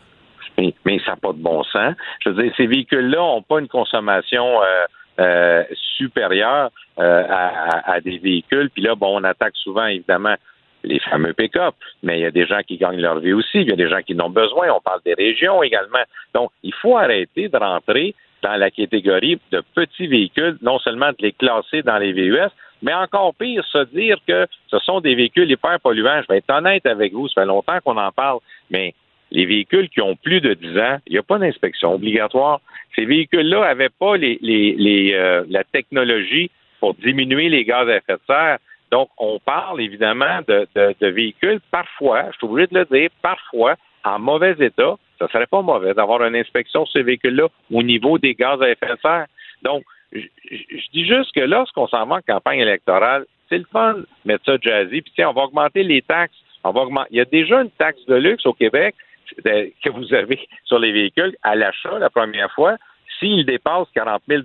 Mais, 0.57 0.75
mais, 0.85 0.99
ça 1.01 1.13
n'a 1.13 1.17
pas 1.17 1.33
de 1.33 1.43
bon 1.43 1.63
sens. 1.65 1.95
Je 2.25 2.31
veux 2.31 2.43
dire, 2.43 2.53
ces 2.57 2.67
véhicules-là 2.67 3.19
n'ont 3.19 3.43
pas 3.43 3.59
une 3.59 3.69
consommation 3.69 4.63
euh, 4.63 4.85
euh, 5.21 5.65
supérieure 5.97 6.71
euh, 6.99 7.25
à, 7.29 7.93
à, 7.93 8.01
des 8.01 8.19
véhicules. 8.19 8.71
Puis 8.71 8.83
là, 8.83 8.95
bon, 8.95 9.21
on 9.21 9.25
attaque 9.25 9.57
souvent, 9.57 9.87
évidemment, 9.87 10.37
les 10.85 11.01
fameux 11.01 11.33
pick-up, 11.33 11.75
mais 12.03 12.19
il 12.19 12.23
y 12.23 12.27
a 12.27 12.31
des 12.31 12.47
gens 12.47 12.61
qui 12.67 12.77
gagnent 12.77 13.01
leur 13.01 13.19
vie 13.19 13.33
aussi, 13.33 13.61
il 13.61 13.69
y 13.69 13.73
a 13.73 13.77
des 13.77 13.89
gens 13.89 14.03
qui 14.03 14.15
n'ont 14.15 14.31
besoin. 14.31 14.69
On 14.71 14.81
parle 14.81 15.01
des 15.05 15.15
régions 15.15 15.63
également. 15.63 16.03
Donc, 16.35 16.51
il 16.63 16.75
faut 16.75 16.97
arrêter 16.97 17.49
de 17.49 17.57
rentrer 17.57 18.15
dans 18.43 18.57
la 18.57 18.71
catégorie 18.71 19.41
de 19.51 19.63
petits 19.75 20.07
véhicules, 20.07 20.59
non 20.61 20.79
seulement 20.79 21.09
de 21.09 21.17
les 21.21 21.33
classer 21.33 21.83
dans 21.83 21.97
les 21.97 22.13
VUS, 22.13 22.51
mais 22.85 22.93
encore 22.93 23.35
pire, 23.35 23.65
se 23.65 23.85
dire 23.97 24.19
que 24.29 24.47
ce 24.69 24.79
sont 24.81 25.01
des 25.01 25.15
véhicules 25.15 25.51
hyper 25.51 25.81
polluants. 25.81 26.21
Je 26.23 26.29
vais 26.29 26.39
être 26.39 26.51
honnête 26.51 26.85
avec 26.85 27.15
vous, 27.15 27.29
ça 27.29 27.41
fait 27.41 27.47
longtemps 27.47 27.79
qu'on 27.83 27.97
en 27.97 28.13
parle, 28.13 28.41
mais 28.71 28.95
les 29.31 29.47
véhicules 29.47 29.89
qui 29.89 30.03
ont 30.03 30.17
plus 30.17 30.43
de 30.43 30.53
10 30.53 30.79
ans, 30.79 30.99
il 31.07 31.13
n'y 31.13 31.19
a 31.19 31.23
pas 31.23 31.39
d'inspection 31.39 31.95
obligatoire. 31.95 32.61
Ces 32.95 33.07
véhicules-là 33.07 33.61
n'avaient 33.61 33.89
pas 33.89 34.17
les, 34.19 34.39
les, 34.43 34.75
les 34.75 35.15
euh, 35.15 35.45
la 35.49 35.65
technologie 35.65 36.51
pour 36.79 36.95
diminuer 36.95 37.49
les 37.49 37.65
gaz 37.65 37.89
à 37.89 37.97
effet 37.97 38.13
de 38.13 38.21
serre. 38.27 38.59
Donc, 38.93 39.09
on 39.17 39.41
parle 39.41 39.81
évidemment 39.81 40.41
de, 40.47 40.69
de, 40.77 40.95
de, 41.01 41.07
véhicules, 41.09 41.61
parfois, 41.71 42.27
je 42.33 42.37
suis 42.37 42.47
obligé 42.47 42.67
de 42.69 42.79
le 42.81 42.85
dire, 42.85 43.11
parfois 43.23 43.77
en 44.05 44.19
mauvais 44.19 44.55
état. 44.61 44.97
Ça 45.19 45.27
serait 45.29 45.47
pas 45.47 45.63
mauvais 45.63 45.95
d'avoir 45.95 46.23
une 46.23 46.37
inspection 46.37 46.85
sur 46.85 46.93
ces 46.93 47.03
véhicules-là 47.03 47.49
au 47.73 47.83
niveau 47.83 48.19
des 48.19 48.35
gaz 48.35 48.61
à 48.61 48.69
effet 48.69 48.87
de 48.87 48.99
serre. 49.01 49.27
Donc, 49.63 49.85
je, 50.15 50.21
je 50.51 50.91
dis 50.93 51.07
juste 51.07 51.33
que 51.35 51.41
lorsqu'on 51.41 51.89
s'en 51.89 52.07
va 52.07 52.17
en 52.17 52.21
campagne 52.21 52.61
électorale, 52.61 53.27
c'est 53.49 53.59
le 53.59 53.67
fun 53.71 53.95
de 53.95 54.07
mettre 54.25 54.45
ça 54.45 54.57
jazzy. 54.61 55.03
Puis, 55.03 55.13
tiens, 55.15 55.31
on 55.31 55.33
va 55.33 55.43
augmenter 55.43 55.83
les 55.83 56.03
taxes. 56.03 56.37
On 56.63 56.73
va 56.73 56.83
augmenter. 56.83 57.09
Il 57.11 57.19
y 57.19 57.21
a 57.21 57.25
déjà 57.25 57.61
une 57.61 57.71
taxe 57.71 58.05
de 58.07 58.15
luxe 58.15 58.47
au 58.47 58.53
Québec 58.53 58.95
que 59.43 59.91
vous 59.91 60.15
avez 60.15 60.41
sur 60.65 60.79
les 60.79 60.93
véhicules 60.93 61.37
à 61.43 61.55
l'achat 61.55 61.99
la 61.99 62.11
première 62.11 62.51
fois. 62.53 62.77
S'il 63.19 63.45
dépasse 63.45 63.89
40 63.95 64.23
000 64.29 64.43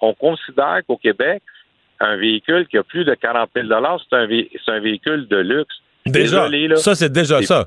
on 0.00 0.14
considère 0.14 0.80
qu'au 0.86 0.96
Québec, 0.96 1.42
un 2.00 2.16
véhicule 2.16 2.66
qui 2.66 2.76
a 2.76 2.82
plus 2.82 3.04
de 3.04 3.14
40 3.14 3.50
000 3.54 3.68
c'est 4.10 4.16
un, 4.16 4.26
vé 4.26 4.50
un 4.66 4.80
véhicule 4.80 5.28
de 5.28 5.36
luxe. 5.36 5.74
Déjà, 6.04 6.20
Désolé, 6.20 6.68
là, 6.68 6.76
ça, 6.76 6.96
c'est 6.96 7.12
déjà 7.12 7.40
ça. 7.42 7.66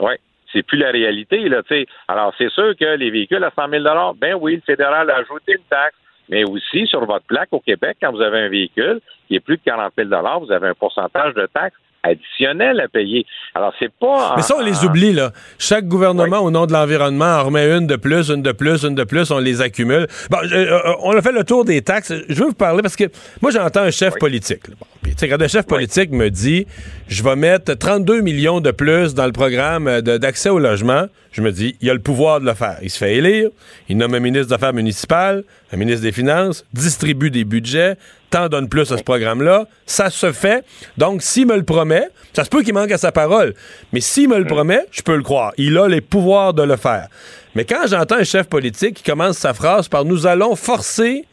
Oui, 0.00 0.12
c'est 0.52 0.62
plus 0.62 0.76
la 0.76 0.90
réalité. 0.90 1.48
Là, 1.48 1.62
sais. 1.66 1.86
Alors, 2.08 2.34
c'est 2.36 2.50
sûr 2.50 2.76
que 2.76 2.96
les 2.96 3.10
véhicules 3.10 3.42
à 3.42 3.50
100 3.56 3.70
000 3.70 3.84
ben 4.16 4.34
oui, 4.34 4.56
le 4.56 4.60
fédéral 4.60 5.10
a 5.10 5.16
ajouté 5.16 5.52
une 5.52 5.64
taxe, 5.70 5.96
mais 6.28 6.44
aussi 6.44 6.86
sur 6.86 7.04
votre 7.04 7.24
plaque 7.26 7.48
au 7.52 7.60
Québec, 7.60 7.96
quand 8.00 8.12
vous 8.12 8.20
avez 8.20 8.40
un 8.40 8.48
véhicule 8.48 9.00
qui 9.26 9.36
est 9.36 9.40
plus 9.40 9.56
de 9.56 9.62
40 9.64 9.92
000 9.96 10.08
vous 10.40 10.52
avez 10.52 10.68
un 10.68 10.74
pourcentage 10.74 11.34
de 11.34 11.46
taxe 11.52 11.76
additionnel 12.02 12.80
à 12.80 12.88
payer. 12.88 13.26
Alors, 13.54 13.72
c'est 13.78 13.92
pas... 13.92 14.34
Mais 14.36 14.42
ça, 14.42 14.54
on 14.58 14.64
les 14.64 14.84
oublie, 14.84 15.12
là. 15.12 15.32
Chaque 15.58 15.86
gouvernement, 15.86 16.38
oui. 16.40 16.46
au 16.46 16.50
nom 16.50 16.66
de 16.66 16.72
l'environnement, 16.72 17.24
en 17.24 17.44
remet 17.44 17.76
une 17.76 17.86
de 17.86 17.96
plus, 17.96 18.30
une 18.30 18.42
de 18.42 18.52
plus, 18.52 18.84
une 18.84 18.94
de 18.94 19.04
plus, 19.04 19.30
on 19.30 19.38
les 19.38 19.60
accumule. 19.60 20.06
Bon, 20.30 20.38
euh, 20.44 20.78
on 21.02 21.16
a 21.16 21.22
fait 21.22 21.32
le 21.32 21.44
tour 21.44 21.64
des 21.64 21.82
taxes. 21.82 22.12
Je 22.28 22.34
veux 22.34 22.48
vous 22.48 22.54
parler 22.54 22.82
parce 22.82 22.96
que 22.96 23.04
moi, 23.42 23.50
j'entends 23.50 23.82
un 23.82 23.90
chef 23.90 24.14
oui. 24.14 24.20
politique. 24.20 24.70
Bon, 24.70 24.86
puis, 25.02 25.14
quand 25.28 25.42
un 25.42 25.48
chef 25.48 25.64
oui. 25.68 25.76
politique 25.76 26.10
me 26.10 26.30
dit, 26.30 26.66
je 27.08 27.22
vais 27.22 27.36
mettre 27.36 27.74
32 27.74 28.20
millions 28.20 28.60
de 28.60 28.70
plus 28.70 29.14
dans 29.14 29.26
le 29.26 29.32
programme 29.32 30.00
d'accès 30.00 30.50
au 30.50 30.58
logement, 30.58 31.06
je 31.32 31.42
me 31.42 31.52
dis, 31.52 31.76
il 31.80 31.90
a 31.90 31.94
le 31.94 32.00
pouvoir 32.00 32.40
de 32.40 32.46
le 32.46 32.54
faire. 32.54 32.78
Il 32.82 32.90
se 32.90 32.98
fait 32.98 33.16
élire, 33.16 33.50
il 33.88 33.96
nomme 33.96 34.14
un 34.14 34.20
ministre 34.20 34.48
des 34.48 34.54
Affaires 34.54 34.72
municipales, 34.72 35.44
un 35.72 35.76
ministre 35.76 36.02
des 36.02 36.12
Finances, 36.12 36.64
distribue 36.72 37.30
des 37.30 37.44
budgets, 37.44 37.96
t'en 38.30 38.48
donne 38.48 38.68
plus 38.68 38.90
à 38.92 38.98
ce 38.98 39.02
programme-là. 39.02 39.66
Ça 39.86 40.10
se 40.10 40.32
fait. 40.32 40.64
Donc, 40.96 41.22
s'il 41.22 41.46
me 41.46 41.56
le 41.56 41.62
promet, 41.62 42.08
ça 42.32 42.44
se 42.44 42.50
peut 42.50 42.62
qu'il 42.62 42.74
manque 42.74 42.90
à 42.90 42.98
sa 42.98 43.12
parole, 43.12 43.54
mais 43.92 44.00
s'il 44.00 44.28
me 44.28 44.38
le 44.38 44.44
promet, 44.44 44.80
je 44.90 45.02
peux 45.02 45.16
le 45.16 45.22
croire. 45.22 45.52
Il 45.56 45.76
a 45.78 45.88
les 45.88 46.00
pouvoirs 46.00 46.54
de 46.54 46.62
le 46.62 46.76
faire. 46.76 47.08
Mais 47.54 47.64
quand 47.64 47.86
j'entends 47.86 48.16
un 48.16 48.24
chef 48.24 48.46
politique 48.46 48.96
qui 48.96 49.02
commence 49.02 49.38
sa 49.38 49.54
phrase 49.54 49.88
par 49.88 50.04
nous 50.04 50.26
allons 50.26 50.54
forcer 50.54 51.24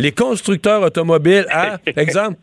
les 0.00 0.12
constructeurs 0.12 0.82
automobiles 0.82 1.46
à, 1.50 1.78
exemple, 1.96 2.38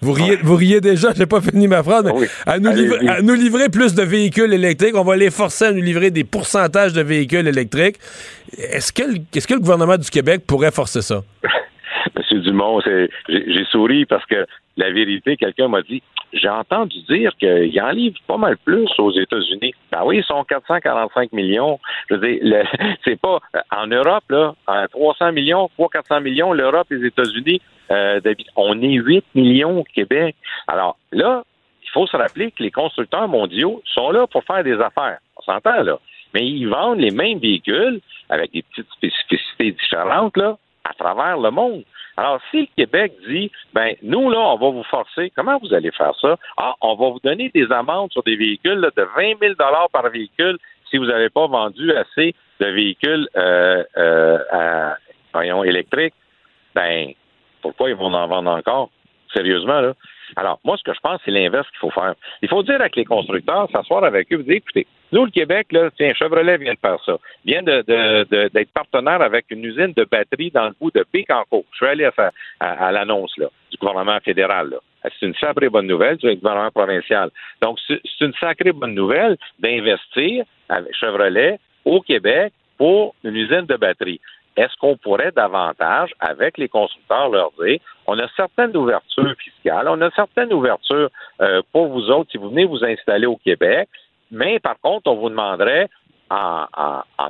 vous 0.00 0.12
riez, 0.12 0.36
vous 0.36 0.56
riez 0.56 0.80
déjà, 0.80 1.12
j'ai 1.16 1.26
pas 1.26 1.40
fini 1.40 1.68
ma 1.68 1.82
phrase, 1.82 2.04
mais 2.04 2.12
oui. 2.12 2.26
à, 2.46 2.58
nous 2.58 2.72
livrer, 2.72 3.08
à, 3.08 3.22
nous 3.22 3.34
livrer, 3.34 3.68
plus 3.68 3.94
de 3.94 4.02
véhicules 4.02 4.52
électriques. 4.52 4.96
On 4.96 5.04
va 5.04 5.16
les 5.16 5.30
forcer 5.30 5.66
à 5.66 5.72
nous 5.72 5.82
livrer 5.82 6.10
des 6.10 6.24
pourcentages 6.24 6.92
de 6.92 7.02
véhicules 7.02 7.46
électriques. 7.46 7.96
Est-ce 8.58 8.92
que, 8.92 9.02
est 9.02 9.46
que 9.46 9.54
le 9.54 9.60
gouvernement 9.60 9.96
du 9.96 10.10
Québec 10.10 10.42
pourrait 10.46 10.72
forcer 10.72 11.02
ça? 11.02 11.22
Monsieur 12.16 12.40
Dumont, 12.40 12.80
j'ai 13.28 13.64
souri 13.70 14.04
parce 14.06 14.26
que 14.26 14.44
la 14.76 14.90
vérité, 14.90 15.36
quelqu'un 15.36 15.68
m'a 15.68 15.82
dit 15.82 16.02
j'ai 16.32 16.48
entendu 16.48 16.98
dire 17.08 17.32
qu'il 17.38 17.80
en 17.80 17.90
livre 17.90 18.16
pas 18.26 18.36
mal 18.36 18.56
plus 18.58 18.88
aux 18.98 19.12
États-Unis. 19.12 19.74
Ben 19.90 20.02
oui, 20.04 20.18
ils 20.18 20.24
sont 20.24 20.42
445 20.44 21.32
millions. 21.32 21.78
Je 22.08 22.14
veux 22.14 22.26
dire, 22.26 22.66
c'est 23.04 23.20
pas 23.20 23.38
en 23.70 23.86
Europe, 23.86 24.24
là, 24.30 24.54
à 24.66 24.88
300 24.88 25.32
millions, 25.32 25.68
300-400 25.78 26.22
millions, 26.22 26.52
l'Europe 26.52 26.90
et 26.90 26.96
les 26.96 27.08
États-Unis, 27.08 27.60
euh, 27.90 28.20
on 28.56 28.80
est 28.80 28.94
8 28.94 29.24
millions 29.34 29.80
au 29.80 29.84
Québec. 29.84 30.36
Alors 30.66 30.96
là, 31.10 31.42
il 31.82 31.90
faut 31.90 32.06
se 32.06 32.16
rappeler 32.16 32.50
que 32.50 32.62
les 32.62 32.70
constructeurs 32.70 33.28
mondiaux 33.28 33.82
sont 33.84 34.10
là 34.10 34.26
pour 34.26 34.44
faire 34.44 34.64
des 34.64 34.80
affaires. 34.80 35.18
On 35.36 35.42
s'entend 35.42 35.82
là. 35.82 35.98
Mais 36.34 36.46
ils 36.46 36.66
vendent 36.66 37.00
les 37.00 37.10
mêmes 37.10 37.38
véhicules 37.38 38.00
avec 38.30 38.52
des 38.52 38.62
petites 38.62 38.90
spécificités 38.92 39.72
différentes 39.72 40.36
là, 40.38 40.56
à 40.84 40.94
travers 40.94 41.36
le 41.36 41.50
monde. 41.50 41.84
Alors, 42.16 42.40
si 42.50 42.60
le 42.60 42.66
Québec 42.76 43.12
dit, 43.26 43.50
ben, 43.72 43.94
nous, 44.02 44.30
là, 44.30 44.38
on 44.38 44.56
va 44.56 44.70
vous 44.70 44.82
forcer, 44.84 45.32
comment 45.34 45.58
vous 45.58 45.72
allez 45.72 45.90
faire 45.92 46.14
ça? 46.20 46.36
Ah, 46.56 46.74
on 46.80 46.94
va 46.94 47.08
vous 47.08 47.20
donner 47.24 47.50
des 47.54 47.70
amendes 47.72 48.12
sur 48.12 48.22
des 48.22 48.36
véhicules 48.36 48.90
de 48.96 49.02
20 49.16 49.38
000 49.40 49.54
par 49.92 50.08
véhicule 50.10 50.58
si 50.90 50.98
vous 50.98 51.06
n'avez 51.06 51.30
pas 51.30 51.46
vendu 51.46 51.90
assez 51.92 52.34
de 52.60 52.66
véhicules 52.66 53.28
euh, 53.36 53.82
euh, 53.96 54.38
à, 54.50 54.96
voyons, 55.32 55.64
électriques. 55.64 56.14
Ben, 56.74 57.12
pourquoi 57.62 57.88
ils 57.88 57.96
vont 57.96 58.12
en 58.12 58.26
vendre 58.26 58.50
encore? 58.50 58.90
Sérieusement, 59.34 59.80
là. 59.80 59.94
Alors, 60.36 60.60
moi, 60.64 60.76
ce 60.76 60.82
que 60.82 60.94
je 60.94 61.00
pense, 61.00 61.20
c'est 61.24 61.30
l'inverse 61.30 61.68
qu'il 61.70 61.78
faut 61.78 61.90
faire. 61.90 62.14
Il 62.42 62.48
faut 62.48 62.62
dire 62.62 62.76
avec 62.76 62.96
les 62.96 63.04
constructeurs, 63.04 63.68
s'asseoir 63.70 64.04
avec 64.04 64.32
eux, 64.32 64.36
vous 64.36 64.42
dire, 64.42 64.56
écoutez, 64.56 64.86
nous, 65.12 65.26
le 65.26 65.30
Québec, 65.30 65.68
là, 65.72 65.90
tiens, 65.96 66.12
Chevrolet 66.14 66.56
vient 66.56 66.72
de 66.72 66.78
faire 66.78 66.98
ça. 67.04 67.18
Vient 67.44 67.62
de, 67.62 67.82
de, 67.86 68.24
de, 68.30 68.48
d'être 68.48 68.72
partenaire 68.72 69.20
avec 69.20 69.46
une 69.50 69.64
usine 69.64 69.92
de 69.94 70.04
batterie 70.10 70.50
dans 70.50 70.66
le 70.66 70.74
bout 70.80 70.90
de 70.90 71.04
Bécancourt. 71.12 71.64
Je 71.72 71.76
suis 71.76 71.86
allé 71.86 72.04
à, 72.04 72.32
à, 72.60 72.86
à 72.86 72.92
l'annonce, 72.92 73.32
du 73.36 73.76
gouvernement 73.78 74.18
fédéral. 74.20 74.74
C'est 75.02 75.26
une 75.26 75.34
sacrée 75.34 75.68
bonne 75.68 75.86
nouvelle 75.86 76.16
du 76.16 76.34
gouvernement 76.36 76.70
provincial. 76.70 77.30
Donc, 77.60 77.78
c'est 77.86 78.00
une 78.20 78.34
sacrée 78.40 78.72
bonne 78.72 78.94
nouvelle 78.94 79.36
d'investir 79.58 80.44
avec 80.68 80.94
Chevrolet 80.94 81.58
au 81.84 82.00
Québec 82.00 82.52
pour 82.78 83.14
une 83.24 83.36
usine 83.36 83.66
de 83.66 83.76
batterie 83.76 84.20
est-ce 84.56 84.76
qu'on 84.78 84.96
pourrait 84.96 85.32
davantage, 85.32 86.10
avec 86.20 86.58
les 86.58 86.68
constructeurs, 86.68 87.30
leur 87.30 87.52
dire, 87.60 87.78
on 88.06 88.18
a 88.18 88.28
certaines 88.36 88.76
ouvertures 88.76 89.34
fiscales, 89.38 89.88
on 89.88 90.00
a 90.02 90.10
certaines 90.10 90.52
ouvertures 90.52 91.08
euh, 91.40 91.62
pour 91.72 91.88
vous 91.88 92.10
autres 92.10 92.30
si 92.30 92.38
vous 92.38 92.50
venez 92.50 92.64
vous 92.64 92.84
installer 92.84 93.26
au 93.26 93.36
Québec, 93.36 93.88
mais 94.32 94.58
par 94.58 94.80
contre, 94.80 95.08
on 95.10 95.14
vous 95.14 95.28
demanderait 95.28 95.88
en, 96.30 96.66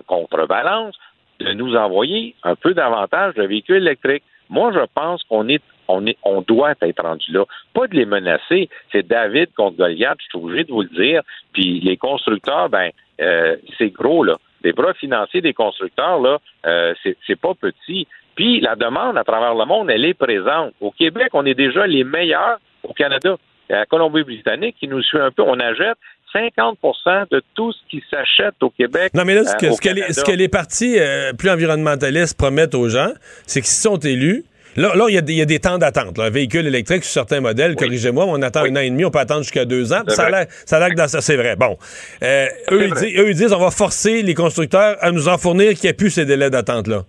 contrebalance 0.07 0.97
de 1.41 1.53
nous 1.53 1.75
envoyer 1.75 2.35
un 2.45 2.55
peu 2.55 2.73
davantage 2.73 3.35
de 3.35 3.43
véhicules 3.43 3.77
électriques. 3.77 4.23
Moi, 4.49 4.73
je 4.73 4.87
pense 4.95 5.23
qu'on 5.25 5.49
est 5.49 5.63
on, 5.89 6.07
est, 6.07 6.17
on 6.23 6.43
doit 6.43 6.75
être 6.81 7.03
rendu 7.03 7.33
là. 7.33 7.45
Pas 7.75 7.89
de 7.89 7.97
les 7.97 8.07
menacer. 8.07 8.71
C'est 8.93 9.07
David 9.07 9.53
contre 9.55 9.77
Goliath, 9.77 10.19
je 10.21 10.27
suis 10.27 10.39
obligé 10.39 10.65
de 10.65 10.73
vous 10.73 10.83
le 10.83 10.89
dire. 10.89 11.23
Puis 11.53 11.81
les 11.81 11.97
constructeurs, 11.97 12.69
ben, 12.69 12.91
euh, 13.21 13.57
c'est 13.77 13.91
gros, 13.91 14.23
là. 14.25 14.37
Les 14.63 14.73
bras 14.73 14.95
financiers 14.95 15.41
des 15.41 15.53
constructeurs, 15.53 16.21
là, 16.21 16.39
euh, 16.67 16.95
c'est 17.03 17.41
pas 17.41 17.53
petit. 17.55 18.07
Puis 18.37 18.61
la 18.61 18.77
demande 18.77 19.19
à 19.19 19.25
travers 19.25 19.55
le 19.55 19.65
monde, 19.65 19.91
elle 19.91 20.05
est 20.05 20.15
présente. 20.15 20.73
Au 20.81 20.93
Québec, 20.93 21.31
on 21.33 21.45
est 21.45 21.55
déjà 21.55 21.87
les 21.87 22.05
meilleurs 22.05 22.59
au 22.85 22.93
Canada. 22.93 23.37
La 23.69 23.85
Colombie-Britannique, 23.87 24.77
qui 24.79 24.87
nous 24.87 25.03
suit 25.03 25.19
un 25.19 25.31
peu, 25.31 25.43
on 25.43 25.59
achète 25.59 25.99
50% 26.35 27.27
de 27.31 27.43
tout 27.55 27.73
ce 27.73 27.79
qui 27.91 28.03
s'achète 28.11 28.55
au 28.63 28.71
Québec. 28.71 29.13
Non, 29.15 29.25
mais 29.25 29.35
là, 29.35 29.45
ce 29.45 29.53
euh, 29.53 29.59
que, 29.59 29.67
au 29.67 29.75
ce 29.77 29.81
que 29.81 29.89
les, 29.89 29.95
Canada. 30.03 30.13
ce 30.15 30.25
que 30.25 30.33
les 30.33 30.49
partis 30.49 30.97
euh, 30.99 31.33
plus 31.33 31.51
environnementalistes 31.51 32.37
promettent 32.37 32.75
aux 32.75 32.89
gens, 32.89 33.13
c'est 33.47 33.61
que 33.61 33.67
s'ils 33.67 33.83
sont 33.83 33.99
élus, 33.99 34.45
Là, 34.75 34.95
là, 34.95 35.05
il 35.09 35.15
y, 35.15 35.19
a 35.19 35.21
des- 35.21 35.35
il 35.35 35.39
y 35.39 35.43
a 35.43 35.45
des 35.45 35.59
temps 35.59 35.77
d'attente. 35.77 36.17
là. 36.17 36.25
Un 36.25 36.31
véhicule 36.31 36.67
électrique 36.67 37.05
sur 37.05 37.13
certains 37.13 37.41
modèles, 37.41 37.77
corrigez-moi, 37.77 38.25
on 38.27 38.41
attend 38.41 38.65
un 38.65 38.75
an 38.77 38.81
et 38.81 38.89
demi, 38.89 39.05
on 39.05 39.11
peut 39.11 39.19
attendre 39.19 39.43
jusqu'à 39.43 39.67
deux 39.67 39.93
ans. 39.93 40.01
Ça 40.09 40.25
a 40.25 40.31
l'air 40.31 40.47
a 40.71 40.91
que 40.91 40.95
dans 40.95 41.09
ça, 41.09 41.21
c'est 41.21 41.37
vrai. 41.37 41.57
Bon. 41.57 41.77
Euh, 42.23 42.47
eux, 42.71 42.85
ils 42.87 42.95
disent, 42.95 43.19
eux, 43.19 43.29
ils 43.29 43.37
disent, 43.37 43.53
on 43.53 43.59
va 43.59 43.71
forcer 43.71 44.23
les 44.23 44.33
constructeurs 44.33 44.97
à 45.01 45.11
nous 45.11 45.29
en 45.29 45.37
fournir 45.37 45.75
qu'il 45.75 45.83
n'y 45.83 45.89
ait 45.89 45.93
plus 45.93 46.09
ces 46.11 46.25
délais 46.25 46.49
d'attente-là. 46.49 47.05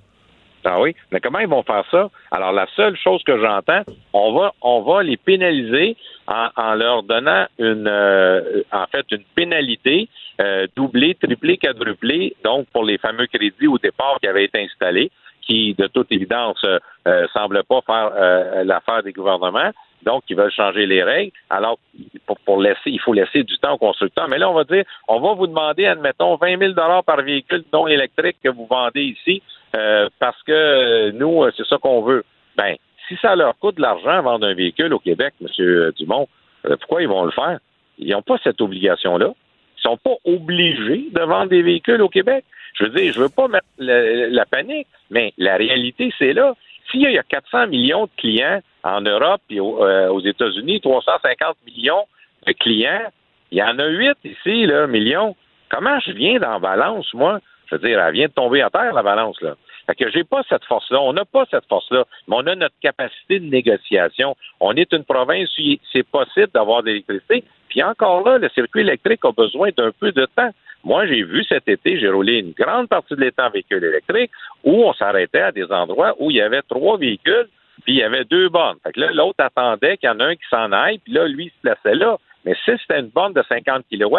Ah 0.66 0.80
oui, 0.80 0.96
mais 1.12 1.20
comment 1.20 1.40
ils 1.40 1.48
vont 1.48 1.64
faire 1.64 1.84
ça? 1.92 2.10
Alors, 2.32 2.52
la 2.52 2.68
seule 2.76 2.96
chose 2.96 3.22
que 3.24 3.38
j'entends, 3.40 3.84
on 4.14 4.34
va, 4.34 4.54
on 4.62 4.82
va 4.82 5.04
les 5.04 5.18
pénaliser 5.18 5.98
en, 6.28 6.74
leur 6.76 7.04
donnant 7.04 7.46
une, 7.60 7.88
euh, 7.88 8.62
en 8.72 8.86
fait, 8.88 9.06
une 9.12 9.24
pénalité 9.36 10.08
euh, 10.42 10.68
doublée, 10.76 11.16
triplée, 11.16 11.58
quadruplée, 11.58 12.36
donc 12.44 12.68
pour 12.72 12.86
les 12.86 12.98
fameux 12.98 13.28
crédits 13.28 13.68
au 13.68 13.78
départ 13.78 14.18
qui 14.22 14.28
avaient 14.28 14.46
été 14.46 14.62
installés, 14.64 15.12
qui, 15.46 15.74
de 15.78 15.88
toute 15.88 16.12
évidence, 16.12 16.62
euh, 16.66 16.80
euh, 17.08 17.28
semblent 17.34 17.64
pas 17.64 17.82
faire 17.86 18.12
euh, 18.16 18.64
l'affaire 18.64 19.04
des 19.04 19.12
gouvernements. 19.12 19.72
Donc, 20.04 20.24
ils 20.30 20.36
veulent 20.36 20.52
changer 20.52 20.86
les 20.86 21.04
règles. 21.04 21.32
Alors, 21.50 21.78
pour, 22.26 22.38
pour 22.40 22.62
laisser, 22.62 22.88
il 22.88 23.00
faut 23.00 23.14
laisser 23.14 23.44
du 23.44 23.58
temps 23.58 23.74
aux 23.74 23.78
constructeurs. 23.78 24.28
Mais 24.28 24.38
là, 24.38 24.50
on 24.50 24.54
va 24.54 24.64
dire, 24.66 24.84
on 25.08 25.20
va 25.20 25.34
vous 25.34 25.48
demander, 25.48 25.86
admettons, 25.86 26.36
20 26.36 26.58
000 26.60 26.74
par 27.06 27.22
véhicule 27.22 27.64
non 27.72 27.88
électrique 27.88 28.38
que 28.44 28.50
vous 28.50 28.68
vendez 28.70 29.02
ici, 29.02 29.42
euh, 29.76 30.10
parce 30.20 30.42
que 30.44 30.52
euh, 30.52 31.12
nous, 31.14 31.44
euh, 31.44 31.52
c'est 31.58 31.66
ça 31.68 31.78
qu'on 31.78 32.02
veut. 32.02 32.24
Ben, 32.58 32.76
si 33.08 33.16
ça 33.22 33.36
leur 33.36 33.58
coûte 33.58 33.78
de 33.78 33.82
l'argent 33.82 34.22
vendre 34.22 34.48
un 34.48 34.54
véhicule 34.54 34.94
au 34.94 35.00
Québec, 35.00 35.34
M. 35.42 35.92
Dumont, 35.98 36.28
pourquoi 36.64 37.02
ils 37.02 37.08
vont 37.08 37.26
le 37.26 37.32
faire? 37.32 37.60
Ils 37.98 38.10
n'ont 38.12 38.22
pas 38.22 38.38
cette 38.44 38.62
obligation-là. 38.62 39.34
Ils 39.78 39.82
sont 39.82 39.98
pas 39.98 40.16
obligés 40.26 41.08
de 41.12 41.22
vendre 41.22 41.50
des 41.50 41.62
véhicules 41.62 42.02
au 42.02 42.08
Québec. 42.10 42.46
Je 42.76 42.86
veux 42.86 42.90
dire, 42.92 43.12
je 43.14 43.20
veux 43.20 43.30
pas 43.30 43.48
mettre 43.50 43.66
la, 43.78 44.46
panique, 44.46 44.88
mais 45.10 45.34
la 45.38 45.58
réalité, 45.58 46.14
c'est 46.18 46.34
là. 46.34 46.54
S'il 46.90 47.02
y 47.02 47.18
a 47.18 47.24
400 47.24 47.68
millions 47.68 48.06
de 48.06 48.12
clients 48.18 48.62
en 48.84 49.02
Europe 49.02 49.42
et 49.50 49.60
au- 49.60 49.80
aux 49.84 50.22
États-Unis, 50.22 50.80
350 50.80 51.58
millions 51.68 52.06
de 52.48 52.54
clients, 52.54 53.08
il 53.52 53.58
y 53.58 53.64
en 53.64 53.78
a 53.78 53.86
8 53.88 54.18
ici, 54.24 54.66
là, 54.66 54.88
millions. 54.88 55.36
Comment 55.70 56.00
je 56.00 56.12
viens 56.12 56.40
dans 56.40 56.60
balance, 56.60 57.14
moi? 57.14 57.40
Je 57.68 57.76
veux 57.76 57.88
dire, 57.88 58.00
elle 58.00 58.14
vient 58.14 58.28
de 58.28 58.34
tomber 58.34 58.62
à 58.62 58.70
terre, 58.70 58.94
la 58.94 59.04
balance, 59.04 59.40
là. 59.42 59.56
Fait 59.86 59.96
que 59.96 60.10
j'ai 60.12 60.24
pas 60.24 60.44
cette 60.48 60.64
force-là. 60.66 61.02
On 61.02 61.14
n'a 61.14 61.26
pas 61.26 61.46
cette 61.52 61.66
force-là. 61.68 62.06
Mais 62.28 62.36
on 62.38 62.48
a 62.48 62.56
notre 62.56 62.76
capacité 62.82 63.40
de 63.40 63.46
négociation. 63.46 64.36
On 64.60 64.74
est 64.76 64.92
une 64.94 65.04
province 65.04 65.50
où 65.58 65.62
c'est 65.92 66.08
possible 66.08 66.50
d'avoir 66.54 66.84
de 66.84 66.88
l'électricité. 66.88 67.44
Puis 67.70 67.84
encore 67.84 68.26
là, 68.26 68.38
le 68.38 68.50
circuit 68.50 68.82
électrique 68.82 69.26
a 69.26 69.32
besoin 69.32 69.70
d'un 69.76 69.92
peu 69.92 70.12
de 70.12 70.26
temps. 70.38 70.52
Moi, 70.84 71.08
j'ai 71.08 71.24
vu 71.24 71.44
cet 71.46 71.68
été, 71.68 71.98
j'ai 71.98 72.10
roulé 72.10 72.40
une 72.40 72.52
grande 72.52 72.90
partie 72.90 73.16
de 73.16 73.22
l'été 73.22 73.42
en 73.42 73.50
véhicule 73.50 73.84
électrique 73.84 74.32
où 74.64 74.84
on 74.84 74.94
s'arrêtait 74.94 75.42
à 75.42 75.52
des 75.52 75.72
endroits 75.72 76.14
où 76.20 76.30
il 76.30 76.38
y 76.38 76.42
avait 76.42 76.62
trois 76.64 76.98
véhicules, 76.98 77.48
puis 77.84 77.94
il 77.94 78.00
y 78.00 78.04
avait 78.04 78.26
deux 78.26 78.50
bornes. 78.50 78.78
Fait 78.84 78.92
que 78.92 79.00
là, 79.00 79.12
l'autre 79.14 79.42
attendait 79.44 79.98
qu'il 79.98 80.08
y 80.08 80.12
en 80.12 80.20
a 80.20 80.26
un 80.26 80.36
qui 80.36 80.48
s'en 80.50 80.72
aille, 80.74 81.00
puis 81.00 81.14
là, 81.14 81.26
lui, 81.28 81.46
il 81.46 81.52
se 81.52 81.62
plaçait 81.62 81.96
là. 81.96 82.18
Mais 82.46 82.54
si 82.66 82.72
c'était 82.82 83.00
une 83.00 83.08
borne 83.08 83.32
de 83.32 83.44
50 83.48 83.86
kW, 83.90 84.18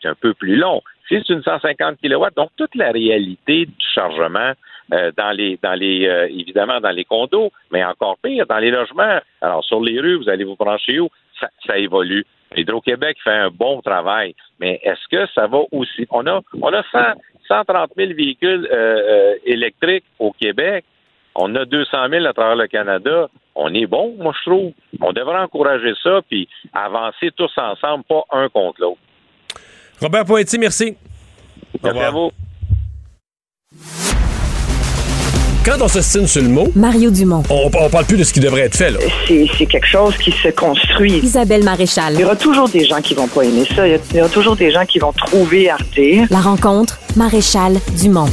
c'est 0.00 0.08
un 0.08 0.14
peu 0.14 0.34
plus 0.34 0.56
long. 0.56 0.82
Si 1.08 1.16
c'est 1.26 1.32
une 1.32 1.42
150 1.42 1.98
kW, 2.02 2.26
donc 2.36 2.50
toute 2.56 2.74
la 2.74 2.90
réalité 2.90 3.66
du 3.66 3.86
chargement 3.94 4.52
euh, 4.92 5.12
dans 5.16 5.30
les, 5.30 5.58
dans 5.62 5.74
les, 5.74 6.06
euh, 6.06 6.26
évidemment 6.28 6.80
dans 6.80 6.90
les 6.90 7.04
condos, 7.04 7.50
mais 7.70 7.84
encore 7.84 8.16
pire 8.22 8.46
dans 8.46 8.58
les 8.58 8.70
logements. 8.70 9.18
Alors 9.40 9.64
sur 9.64 9.80
les 9.80 10.00
rues, 10.00 10.16
vous 10.16 10.28
allez 10.28 10.44
vous 10.44 10.56
brancher 10.56 11.00
où? 11.00 11.08
Ça, 11.40 11.48
ça 11.66 11.78
évolue. 11.78 12.24
Hydro-Québec 12.56 13.18
fait 13.22 13.30
un 13.30 13.50
bon 13.50 13.80
travail, 13.82 14.34
mais 14.60 14.80
est-ce 14.82 15.08
que 15.10 15.26
ça 15.34 15.46
va 15.46 15.60
aussi? 15.72 16.06
On 16.10 16.26
a, 16.26 16.40
on 16.60 16.72
a 16.72 16.82
100, 16.92 16.98
130 17.48 17.90
000 17.96 18.12
véhicules 18.14 18.68
euh, 18.70 18.74
euh, 18.74 19.34
électriques 19.44 20.04
au 20.18 20.32
Québec. 20.32 20.84
On 21.34 21.54
a 21.56 21.64
200 21.64 22.08
000 22.10 22.26
à 22.26 22.32
travers 22.32 22.56
le 22.56 22.68
Canada. 22.68 23.28
On 23.56 23.74
est 23.74 23.86
bon, 23.86 24.14
moi 24.18 24.32
je 24.38 24.50
trouve. 24.50 24.72
On 25.00 25.12
devrait 25.12 25.38
encourager 25.38 25.94
ça 26.02 26.20
puis 26.28 26.48
avancer 26.72 27.30
tous 27.36 27.52
ensemble, 27.58 28.04
pas 28.04 28.24
un 28.30 28.48
contre 28.48 28.80
l'autre. 28.80 29.00
Robert 30.00 30.24
Poitiers, 30.24 30.58
merci. 30.58 30.96
Au 31.74 31.78
Merci 31.82 31.88
revoir. 31.88 32.06
à 32.06 32.10
vous. 32.10 32.30
Quand 35.64 35.80
on 35.80 35.88
se 35.88 36.02
signe 36.02 36.26
sur 36.26 36.42
le 36.42 36.48
mot, 36.48 36.70
Mario 36.76 37.10
Dumont. 37.10 37.42
on, 37.48 37.70
on 37.74 37.88
parle 37.88 38.04
plus 38.04 38.18
de 38.18 38.24
ce 38.24 38.34
qui 38.34 38.40
devrait 38.40 38.62
être 38.62 38.76
fait. 38.76 38.90
Là. 38.90 38.98
C'est 39.26 39.66
quelque 39.66 39.86
chose 39.86 40.14
qui 40.18 40.30
se 40.30 40.48
construit. 40.48 41.18
Isabelle 41.20 41.64
Maréchal. 41.64 42.14
Il 42.14 42.20
y 42.20 42.24
aura 42.24 42.36
toujours 42.36 42.68
des 42.68 42.84
gens 42.84 43.00
qui 43.00 43.14
vont 43.14 43.26
pas 43.28 43.42
aimer 43.44 43.64
ça. 43.74 43.86
Il 43.88 43.92
y 43.92 43.94
a- 43.94 43.98
il 44.10 44.16
y 44.16 44.20
aura 44.20 44.28
toujours 44.28 44.56
des 44.56 44.70
gens 44.70 44.84
qui 44.84 44.98
vont 44.98 45.12
trouver 45.12 45.70
à 45.70 45.76
redire. 45.76 46.26
La 46.30 46.40
rencontre, 46.40 46.98
Maréchal 47.16 47.78
Dumont. 47.98 48.28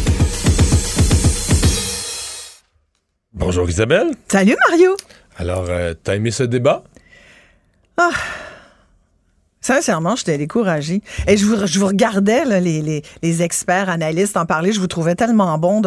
Bonjour 3.34 3.70
Isabelle. 3.70 4.08
Salut 4.28 4.56
Mario. 4.70 4.98
Alors, 5.38 5.66
euh, 5.70 5.94
t'as 6.04 6.16
aimé 6.16 6.32
ce 6.32 6.44
débat? 6.44 6.84
Sincèrement, 9.62 10.16
j'étais 10.16 10.40
découragée. 10.40 11.02
Et 11.28 11.38
je 11.38 11.46
vous, 11.46 11.68
je 11.68 11.80
vous 11.80 11.86
regardais, 11.86 12.46
là, 12.46 12.60
les, 12.60 12.82
les, 12.82 13.04
les 13.22 13.42
experts, 13.44 13.90
analystes 13.90 14.36
en 14.36 14.46
parler. 14.48 14.72
Je 14.72 14.80
vous 14.80 14.88
trouvais 14.88 15.14
tellement 15.14 15.56
bon 15.60 15.82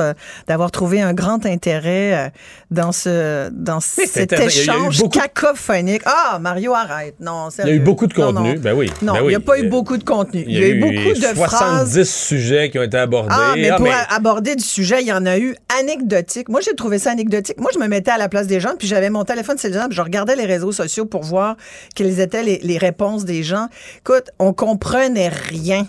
d'avoir 0.46 0.70
trouvé 0.70 1.00
un 1.02 1.12
grand 1.12 1.44
intérêt 1.44 2.14
euh, 2.14 2.28
dans, 2.70 2.92
ce, 2.92 3.50
dans 3.50 3.80
cet 3.80 4.32
échange 4.32 4.98
beaucoup- 5.00 5.18
cacophonique. 5.18 6.02
Ah, 6.06 6.38
Mario, 6.40 6.72
arrête. 6.72 7.16
Non, 7.18 7.48
Il 7.64 7.66
y 7.66 7.70
a 7.70 7.74
eu 7.74 7.80
beaucoup 7.80 8.06
de 8.06 8.14
contenu. 8.14 8.54
non. 8.54 8.60
Ben 8.60 8.74
oui. 8.74 8.92
Non, 9.02 9.14
ben 9.14 9.22
il 9.24 9.28
n'y 9.28 9.34
a 9.34 9.40
pas 9.40 9.58
eu 9.58 9.68
beaucoup 9.68 9.96
de 9.96 10.04
contenu. 10.04 10.44
Il 10.46 10.58
y 10.58 10.62
a, 10.62 10.68
eu 10.68 10.78
beaucoup 10.80 11.18
de 11.18 11.24
70 11.34 11.34
phrases. 11.40 12.08
sujets 12.08 12.70
qui 12.70 12.78
ont 12.78 12.82
été 12.84 12.96
abordés. 12.96 13.34
Ah, 13.36 13.54
mais 13.56 13.70
Ah, 13.70 13.76
pour 13.76 13.86
mais- 13.86 13.92
aborder 14.08 14.54
du 14.54 14.62
sujet, 14.64 14.98
il 15.00 15.08
y 15.08 15.12
en 15.12 15.26
a 15.26 15.36
eu 15.38 15.56
anecdotique. 15.80 16.48
Moi, 16.48 16.60
j'ai 16.60 16.74
trouvé 16.76 16.98
ça 17.00 17.10
anecdotique. 17.10 17.58
Moi, 17.58 17.70
je 17.74 17.80
me 17.80 17.88
mettais 17.88 18.12
à 18.12 18.18
la 18.18 18.28
place 18.28 18.46
des 18.46 18.60
gens, 18.60 18.74
puis 18.78 18.86
j'avais 18.86 19.10
mon 19.10 19.24
téléphone 19.24 19.58
cellulaire, 19.58 19.88
puis 19.88 19.96
je 19.96 20.02
regardais 20.02 20.36
les 20.36 20.46
réseaux 20.46 20.70
sociaux 20.72 21.06
pour 21.06 21.22
voir 21.24 21.56
quelles 21.96 22.20
étaient 22.20 22.44
les, 22.44 22.60
les 22.62 22.78
réponses 22.78 23.24
des 23.24 23.42
gens. 23.42 23.63
Écoute, 23.98 24.30
on 24.38 24.52
comprenait 24.52 25.28
rien. 25.28 25.86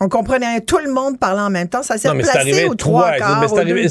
On 0.00 0.08
comprenait 0.08 0.46
rien. 0.46 0.60
Tout 0.60 0.78
le 0.78 0.92
monde 0.92 1.18
parlait 1.18 1.40
en 1.40 1.50
même 1.50 1.68
temps. 1.68 1.82
Ça 1.82 1.98
s'est 1.98 2.08
placé 2.08 2.38
arrivé 2.38 2.66
aux 2.66 2.76
trois 2.76 3.10
quarts, 3.14 3.44
c'est 3.48 3.58
arrivé, 3.58 3.88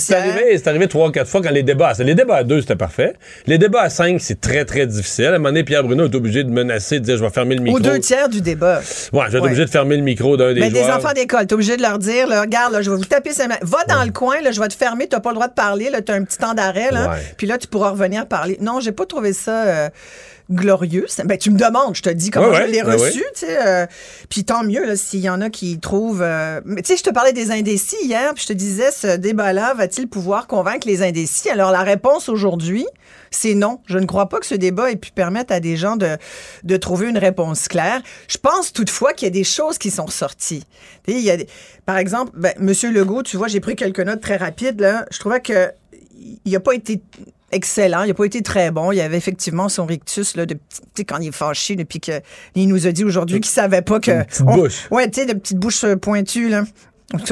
c'est 0.58 0.88
trois, 0.88 1.12
quatre 1.12 1.30
fois 1.30 1.41
quand 1.41 1.50
les 1.52 1.63
débats. 1.63 1.91
Les 2.00 2.15
débats 2.15 2.38
à 2.38 2.43
deux, 2.45 2.62
c'était 2.62 2.78
parfait. 2.78 3.13
Les 3.45 3.58
débats 3.58 3.82
à 3.82 3.89
cinq, 3.89 4.21
c'est 4.21 4.39
très, 4.39 4.63
très 4.63 4.88
difficile. 4.88 5.26
À 5.26 5.30
un 5.30 5.32
moment 5.34 5.50
donné, 5.50 5.65
Pierre 5.65 5.84
Bruno 5.84 6.06
est 6.06 6.15
obligé 6.15 6.45
de 6.45 6.50
menacer, 6.50 7.02
de 7.02 7.04
dire 7.04 7.17
je 7.17 7.23
vais 7.26 7.30
fermer 7.30 7.56
le 7.56 7.62
micro. 7.62 7.78
Aux 7.78 7.82
deux 7.82 8.00
tiers 8.00 8.30
du 8.30 8.39
débat. 8.39 8.80
Ouais, 9.12 9.23
je 9.26 9.32
vais 9.32 9.38
être 9.39 9.41
Ouais. 9.43 9.47
obligé 9.47 9.65
de 9.65 9.69
fermer 9.69 9.97
le 9.97 10.04
micro 10.04 10.38
d'un 10.38 10.54
des 10.54 10.62
Mais 10.62 10.69
des 10.69 10.86
enfants 10.86 11.12
d'école, 11.13 11.45
t'es 11.45 11.54
obligé 11.54 11.76
de 11.76 11.82
leur 11.82 12.00
dire, 12.00 12.26
là, 12.26 12.39
regarde, 12.39 12.71
là, 12.71 12.82
je 12.82 12.89
vais 12.89 12.95
vous 12.95 13.04
taper 13.04 13.34
ces 13.34 13.47
mains. 13.50 13.58
Va 13.63 13.84
dans 13.89 14.06
le 14.06 14.12
coin, 14.12 14.39
là, 14.41 14.52
je 14.52 14.62
vais 14.62 14.69
te 14.69 14.76
fermer, 14.76 15.08
t'as 15.08 15.19
pas 15.19 15.32
le 15.32 15.36
droit 15.36 15.50
de 15.50 15.54
parler, 15.56 15.89
là, 15.89 16.02
t'as 16.02 16.13
un 16.13 16.23
petit 16.23 16.38
temps 16.38 16.54
d'arrêt, 16.54 16.89
là. 16.91 17.17
Puis 17.36 17.47
là, 17.47 17.58
tu 17.58 17.67
pourras 17.67 17.89
revenir 17.89 18.28
parler. 18.28 18.58
Non, 18.62 18.80
j'ai 18.80 18.93
pas 18.93 19.06
trouvé 19.06 19.34
ça 19.34 19.63
euh, 19.65 19.89
glorieux. 20.49 21.05
C'est- 21.07 21.25
Ben, 21.25 21.38
tu 21.38 21.49
me 21.51 21.57
demandes, 21.57 21.95
je 21.95 22.01
te 22.01 22.10
dis 22.10 22.29
comment 22.29 22.49
Ouais, 22.49 22.67
je 22.67 22.71
l'ai 22.71 22.81
ouais, 22.83 22.95
ouais, 22.95 23.07
reçu, 23.07 23.23
euh, 23.43 23.86
puis 24.29 24.43
tant 24.45 24.63
mieux, 24.63 24.86
là, 24.86 24.95
s'il 24.95 25.19
y 25.19 25.29
en 25.29 25.41
a 25.41 25.49
qui 25.49 25.79
trouvent. 25.79 26.21
euh, 26.21 26.62
Mais 26.65 26.81
tu 26.81 26.91
sais, 26.93 26.97
je 26.97 27.03
te 27.03 27.10
parlais 27.10 27.33
des 27.33 27.51
indécis 27.51 27.97
hier, 28.03 28.33
puis 28.33 28.43
je 28.43 28.47
te 28.47 28.53
disais, 28.53 28.91
ce 28.91 29.17
débat-là 29.17 29.73
va-t-il 29.73 30.07
pouvoir 30.07 30.47
convaincre 30.47 30.88
les 30.88 31.01
indécis? 31.03 31.49
Alors, 31.49 31.71
la 31.71 31.81
réponse 31.83 32.29
aujourd'hui, 32.29 32.86
c'est 33.29 33.55
non. 33.55 33.81
Je 33.88 33.97
ne 33.97 34.05
crois 34.05 34.29
pas 34.29 34.39
que 34.39 34.45
ce 34.45 34.55
débat 34.55 34.89
ait 34.91 34.95
pu 34.95 35.12
permettre 35.12 35.53
à 35.53 35.60
des 35.60 35.75
gens 35.75 35.97
de, 35.97 36.17
de 36.63 36.77
trouver 36.77 37.07
une 37.10 37.17
réponse 37.17 37.67
claire. 37.67 38.01
Je 38.29 38.38
pense 38.38 38.71
toutefois 38.71 39.13
qu'il 39.13 39.25
y 39.25 39.31
a 39.31 39.33
des 39.33 39.43
choses 39.43 39.77
qui 39.77 39.91
sont 39.91 40.05
ressorties. 40.05 40.63
Il 41.07 41.19
y 41.19 41.29
a 41.31 41.38
des- 41.38 41.47
par 41.86 41.97
exemple, 41.97 42.31
ben, 42.36 42.53
Monsieur 42.60 42.91
Legault, 42.91 43.23
tu 43.23 43.36
vois, 43.38 43.47
j'ai 43.47 43.60
pris 43.60 43.75
quelques 43.75 43.99
notes 43.99 44.21
très 44.21 44.38
rapides. 44.38 44.79
Là. 44.79 45.05
Je 45.12 45.19
trouvais 45.19 45.41
que 45.41 45.71
il 46.45 46.51
n'a 46.51 46.60
pas 46.60 46.73
été 46.73 47.01
excellent, 47.51 48.03
il 48.03 48.08
n'a 48.10 48.13
pas 48.13 48.25
été 48.25 48.41
très 48.41 48.71
bon. 48.71 48.91
Il 48.91 48.97
y 48.97 49.01
avait 49.01 49.17
effectivement 49.17 49.69
son 49.69 49.86
rictus 49.86 50.36
là, 50.36 50.45
de 50.45 50.56
petit- 50.56 50.82
tu 50.82 50.88
sais, 50.97 51.06
quand 51.06 51.17
il 51.19 51.30
est 51.30 51.32
fâché, 51.32 51.75
depuis 51.75 51.99
que 51.99 52.21
il 52.56 52.67
nous 52.67 52.88
a 52.88 52.91
dit 52.91 53.03
aujourd'hui 53.06 53.39
qu'il 53.39 53.51
savait 53.51 53.82
pas 53.82 53.99
que. 53.99 54.12
Une 54.12 54.25
petite 54.25 54.41
on- 54.47 54.56
bouche. 54.56 54.88
Ouais, 54.91 55.10
tu 55.10 55.21
sais, 55.21 55.25
de 55.25 55.34
petite 55.34 55.58
bouche 55.58 55.84
euh, 55.84 55.95
pointue 55.95 56.49
là. 56.49 56.63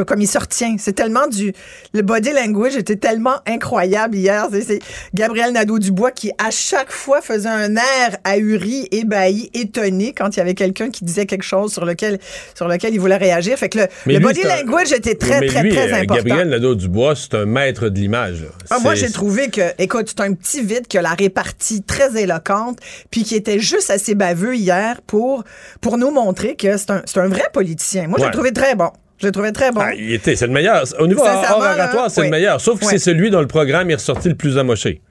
Comme 0.08 0.22
il 0.22 0.28
se 0.28 0.38
retient. 0.38 0.78
C'est 0.80 0.94
tellement 0.94 1.28
du. 1.28 1.52
Le 1.94 2.02
body 2.02 2.32
language 2.32 2.78
était 2.78 2.96
tellement 2.96 3.36
incroyable 3.46 4.16
hier. 4.16 4.48
C'est- 4.52 4.80
Gabriel 5.14 5.52
Nadeau-Dubois 5.52 6.12
qui, 6.12 6.32
à 6.38 6.50
chaque 6.50 6.94
fois, 6.94 7.22
faisait 7.22 7.50
un 7.50 7.76
air 7.76 8.18
ahuri, 8.24 8.88
ébahi, 8.92 9.50
étonné 9.54 10.14
quand 10.14 10.30
il 10.36 10.38
y 10.38 10.42
avait 10.42 10.54
quelqu'un 10.54 10.90
qui 10.90 11.04
disait 11.04 11.26
quelque 11.26 11.44
chose 11.44 11.74
sur 11.74 11.84
lequel, 11.84 12.20
sur 12.56 12.70
lequel 12.70 12.94
il 12.94 13.02
voulait 13.02 13.18
réagir. 13.18 13.58
Fait 13.58 13.68
que 13.68 13.80
le, 13.80 13.88
Mais 14.06 14.14
le 14.14 14.20
lui, 14.20 14.26
body 14.28 14.42
un- 14.46 14.56
language 14.64 14.94
était 14.94 15.16
très, 15.16 15.42
Mais 15.42 15.48
très, 15.48 15.64
lui, 15.64 15.72
très 15.72 15.92
euh, 15.92 15.96
important. 16.04 16.24
Gabriel 16.24 16.50
Nadeau-Dubois, 16.50 17.16
c'est 17.18 17.34
un 17.36 17.46
maître 17.46 17.90
de 17.90 18.00
l'image. 18.00 18.46
Ah, 18.70 18.80
moi, 18.80 18.96
j'ai 18.96 19.10
trouvé 19.12 19.50
que, 19.50 19.62
écoute, 19.78 20.08
c'est 20.16 20.22
un 20.24 20.34
petit 20.34 20.62
vide 20.64 20.88
que 20.88 21.00
la 21.00 21.10
répartie 21.16 21.84
très 21.84 22.16
éloquente, 22.22 22.80
puis 23.12 23.24
qui 23.24 23.36
était 23.36 23.60
juste 23.60 23.90
assez 23.90 24.16
baveux 24.16 24.56
hier 24.56 25.02
pour, 25.06 25.44
pour 25.82 25.98
nous 25.98 26.12
montrer 26.12 26.56
que 26.56 26.78
c'est 26.78 26.92
un, 26.92 27.02
un 27.18 27.28
vrai 27.28 27.44
politicien. 27.52 28.08
Moi, 28.08 28.20
je 28.20 28.24
Ouais. 28.24 28.30
l'ai 28.30 28.34
trouvé 28.34 28.54
très 28.54 28.76
bon. 28.76 28.90
Je 29.18 29.26
l'ai 29.26 29.32
trouvé 29.32 29.52
très 29.52 29.72
bon. 29.72 29.82
Ah, 29.82 29.94
il 29.94 30.12
était, 30.14 30.36
c'est 30.36 30.48
le 30.48 30.54
meilleur. 30.54 30.84
Au 31.00 31.08
niveau 31.08 31.22
oratoire, 31.22 32.12
c'est 32.12 32.22
oui. 32.22 32.28
le 32.28 32.32
meilleur. 32.32 32.60
Sauf 32.60 32.80
que 32.80 32.86
c'est 32.86 32.98
celui 32.98 33.30
dont 33.32 33.40
le 33.42 33.48
programme 33.48 33.90
est 33.90 33.96
ressorti 33.96 34.30
le 34.30 34.36
plus 34.36 34.58
amoché. 34.58 35.02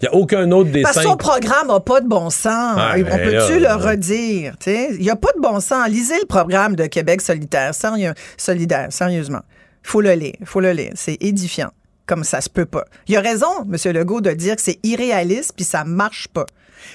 Il 0.00 0.04
n'y 0.04 0.08
a 0.08 0.14
aucun 0.14 0.48
autre 0.52 0.70
des 0.70 0.82
Parce 0.82 0.96
que 0.96 1.02
cinq. 1.02 1.08
son 1.08 1.16
programme 1.16 1.66
n'a 1.66 1.80
pas 1.80 2.00
de 2.00 2.06
bon 2.06 2.30
sens. 2.30 2.44
Ah, 2.78 2.92
On 2.96 3.00
ben 3.00 3.18
peut-tu 3.18 3.58
le 3.58 3.72
redire? 3.74 4.54
Il 4.66 5.00
n'y 5.00 5.10
a 5.10 5.16
pas 5.16 5.30
de 5.34 5.40
bon 5.40 5.58
sens. 5.58 5.88
Lisez 5.88 6.14
le 6.20 6.26
programme 6.26 6.76
de 6.76 6.86
Québec 6.86 7.20
solitaire, 7.20 7.74
sérieux, 7.74 8.14
solidaire, 8.36 8.86
sérieusement. 8.90 9.40
faut 9.82 10.00
le 10.00 10.12
lire. 10.12 10.34
faut 10.44 10.60
le 10.60 10.70
lire. 10.70 10.92
C'est 10.94 11.16
édifiant. 11.20 11.70
Comme 12.06 12.22
ça 12.22 12.40
se 12.40 12.48
peut 12.48 12.64
pas. 12.64 12.84
Il 13.08 13.16
a 13.16 13.20
raison, 13.20 13.48
M. 13.70 13.92
Legault, 13.92 14.20
de 14.20 14.30
dire 14.30 14.54
que 14.56 14.62
c'est 14.62 14.78
irréaliste 14.84 15.52
puis 15.56 15.64
ça 15.64 15.82
marche 15.84 16.28
pas. 16.28 16.46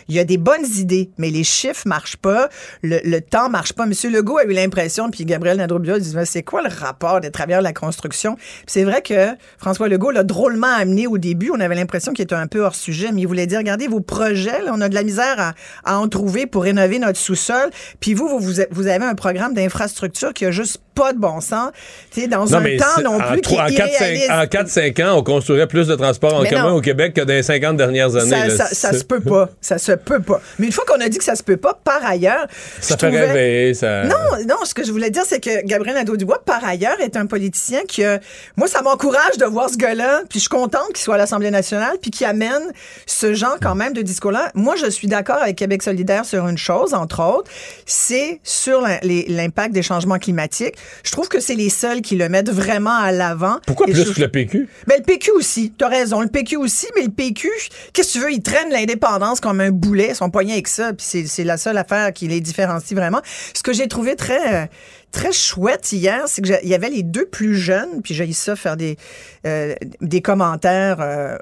Il 0.07 0.15
y 0.15 0.19
a 0.19 0.23
des 0.23 0.37
bonnes 0.37 0.65
idées, 0.77 1.11
mais 1.17 1.29
les 1.29 1.43
chiffres 1.43 1.87
marchent 1.87 2.17
pas, 2.17 2.49
le, 2.81 2.99
le 3.03 3.21
temps 3.21 3.49
marche 3.49 3.73
pas. 3.73 3.83
M. 3.83 3.93
Legault 4.11 4.37
a 4.37 4.45
eu 4.45 4.53
l'impression, 4.53 5.09
puis 5.09 5.25
Gabriel 5.25 5.57
Nadrobia 5.57 5.99
dit 5.99 6.13
c'est 6.25 6.43
quoi 6.43 6.61
le 6.61 6.69
rapport 6.69 7.21
des 7.21 7.31
travailleurs 7.31 7.61
de 7.61 7.67
la 7.67 7.73
construction? 7.73 8.37
C'est 8.67 8.83
vrai 8.83 9.01
que 9.01 9.29
François 9.57 9.87
Legault 9.87 10.11
l'a 10.11 10.23
drôlement 10.23 10.67
amené 10.67 11.07
au 11.07 11.17
début. 11.17 11.51
On 11.53 11.59
avait 11.59 11.75
l'impression 11.75 12.13
qu'il 12.13 12.23
était 12.23 12.35
un 12.35 12.47
peu 12.47 12.61
hors 12.61 12.75
sujet, 12.75 13.11
mais 13.11 13.21
il 13.21 13.27
voulait 13.27 13.47
dire 13.47 13.59
regardez 13.59 13.87
vos 13.87 14.01
projets, 14.01 14.61
on 14.69 14.81
a 14.81 14.89
de 14.89 14.95
la 14.95 15.03
misère 15.03 15.53
à, 15.83 15.97
en 15.97 16.07
trouver 16.07 16.45
pour 16.45 16.63
rénover 16.63 16.99
notre 16.99 17.19
sous-sol. 17.19 17.69
Puis 17.99 18.13
vous, 18.13 18.27
vous, 18.27 18.53
vous 18.71 18.87
avez 18.87 19.05
un 19.05 19.15
programme 19.15 19.53
d'infrastructure 19.53 20.33
qui 20.33 20.45
a 20.45 20.51
juste 20.51 20.82
pas 20.95 21.13
de 21.13 21.19
bon 21.19 21.41
sens. 21.41 21.71
Tu 22.11 22.21
sais, 22.21 22.27
dans 22.27 22.45
Non, 22.45 22.57
un 22.57 22.77
temps 22.77 23.01
non 23.03 23.19
plus 23.19 23.41
qui 23.41 23.59
en 23.59 23.65
est 23.67 23.75
quatre, 23.75 23.93
cinq- 23.93 24.05
irréaliste. 24.15 24.31
En 24.31 24.43
4-5 24.45 24.99
ans, 25.03 25.17
on 25.17 25.23
construirait 25.23 25.67
plus 25.67 25.87
de 25.87 25.95
transports 25.95 26.35
en 26.35 26.41
Mais 26.41 26.49
commun 26.49 26.69
non. 26.69 26.75
au 26.77 26.81
Québec 26.81 27.13
que 27.13 27.21
dans 27.21 27.33
les 27.33 27.43
50 27.43 27.77
dernières 27.77 28.15
années. 28.15 28.29
Ça, 28.29 28.47
là. 28.47 28.55
ça, 28.55 28.65
ça 28.67 28.91
C'est- 28.91 28.99
se 28.99 29.03
peut 29.03 29.19
pas. 29.21 29.49
Ça 29.61 29.77
se 29.77 29.91
peut 29.93 30.19
pas. 30.21 30.41
Mais 30.59 30.67
une 30.67 30.71
fois 30.71 30.85
qu'on 30.87 30.99
a 31.01 31.09
dit 31.09 31.17
que 31.17 31.23
ça 31.23 31.35
se 31.35 31.43
peut 31.43 31.57
pas, 31.57 31.77
par 31.83 32.05
ailleurs. 32.05 32.47
Ça 32.79 32.97
fait 32.97 33.07
trouvais- 33.07 33.31
rêver. 33.31 33.73
Ça... 33.73 34.03
Non, 34.03 34.15
non, 34.47 34.57
ce 34.65 34.73
que 34.73 34.83
je 34.83 34.91
voulais 34.91 35.09
dire, 35.09 35.23
c'est 35.25 35.39
que 35.39 35.65
Gabriel 35.65 35.95
Nadeau-Dubois, 35.95 36.43
par 36.45 36.63
ailleurs, 36.65 36.99
est 37.01 37.15
un 37.17 37.25
politicien 37.25 37.81
qui, 37.87 38.03
a- 38.03 38.19
moi, 38.55 38.67
ça 38.67 38.81
m'encourage 38.81 39.37
de 39.39 39.45
voir 39.45 39.69
ce 39.69 39.77
gars-là, 39.77 40.21
puis 40.29 40.39
je 40.39 40.41
suis 40.41 40.49
contente 40.49 40.87
qu'il 40.93 40.97
soit 41.03 41.15
à 41.15 41.17
l'Assemblée 41.17 41.51
nationale, 41.51 41.97
puis 42.01 42.11
qui 42.11 42.25
amène 42.25 42.61
ce 43.05 43.33
genre 43.33 43.57
quand 43.61 43.75
même 43.75 43.93
de 43.93 44.01
discours-là. 44.01 44.51
Moi, 44.53 44.75
je 44.75 44.89
suis 44.89 45.07
d'accord 45.07 45.37
avec 45.41 45.55
Québec 45.55 45.81
solidaire 45.83 46.25
sur 46.25 46.47
une 46.47 46.57
chose, 46.57 46.93
entre 46.93 47.21
autres, 47.23 47.49
c'est 47.85 48.39
sur 48.43 48.81
l'impact 49.03 49.73
des 49.73 49.81
changements 49.83 50.19
climatiques. 50.19 50.75
Je 51.03 51.11
trouve 51.11 51.27
que 51.29 51.39
c'est 51.39 51.55
les 51.55 51.69
seuls 51.69 52.01
qui 52.01 52.15
le 52.15 52.29
mettent 52.29 52.49
vraiment 52.51 52.95
à 52.97 53.11
l'avant. 53.11 53.57
Pourquoi 53.67 53.87
Et 53.89 53.91
plus 53.93 54.05
je- 54.05 54.13
que 54.13 54.21
le 54.21 54.29
PQ? 54.29 54.67
ben, 54.87 54.95
le 54.97 55.03
PQ 55.03 55.31
aussi. 55.31 55.73
T'as 55.77 55.87
raison. 55.89 56.21
Le 56.21 56.27
PQ 56.27 56.57
aussi, 56.57 56.87
mais 56.95 57.03
le 57.03 57.09
PQ, 57.11 57.49
qu'est-ce 57.93 58.13
que 58.13 58.19
tu 58.19 58.23
veux? 58.25 58.31
Il 58.31 58.41
traîne 58.41 58.69
l'indépendance 58.71 59.39
comme 59.39 59.59
un 59.61 59.71
boulet, 59.71 60.13
son 60.13 60.29
poignet 60.29 60.53
avec 60.53 60.67
ça, 60.67 60.93
puis 60.93 61.05
c'est, 61.07 61.25
c'est 61.27 61.43
la 61.43 61.57
seule 61.57 61.77
affaire 61.77 62.13
qui 62.13 62.27
les 62.27 62.41
différencie 62.41 62.97
vraiment. 62.97 63.21
Ce 63.53 63.63
que 63.63 63.73
j'ai 63.73 63.87
trouvé 63.87 64.15
très, 64.15 64.63
euh, 64.63 64.65
très 65.13 65.31
chouette 65.31 65.91
hier, 65.93 66.23
c'est 66.25 66.41
qu'il 66.41 66.67
y 66.69 66.73
avait 66.75 66.89
les 66.89 67.03
deux 67.03 67.25
plus 67.25 67.55
jeunes, 67.55 68.01
puis 68.03 68.13
j'ai 68.13 68.27
eu 68.27 68.33
ça 68.33 68.55
faire 68.57 68.75
des, 68.75 68.97
euh, 69.45 69.73
des 70.01 70.21
commentaires 70.21 70.97
euh, 70.99 71.37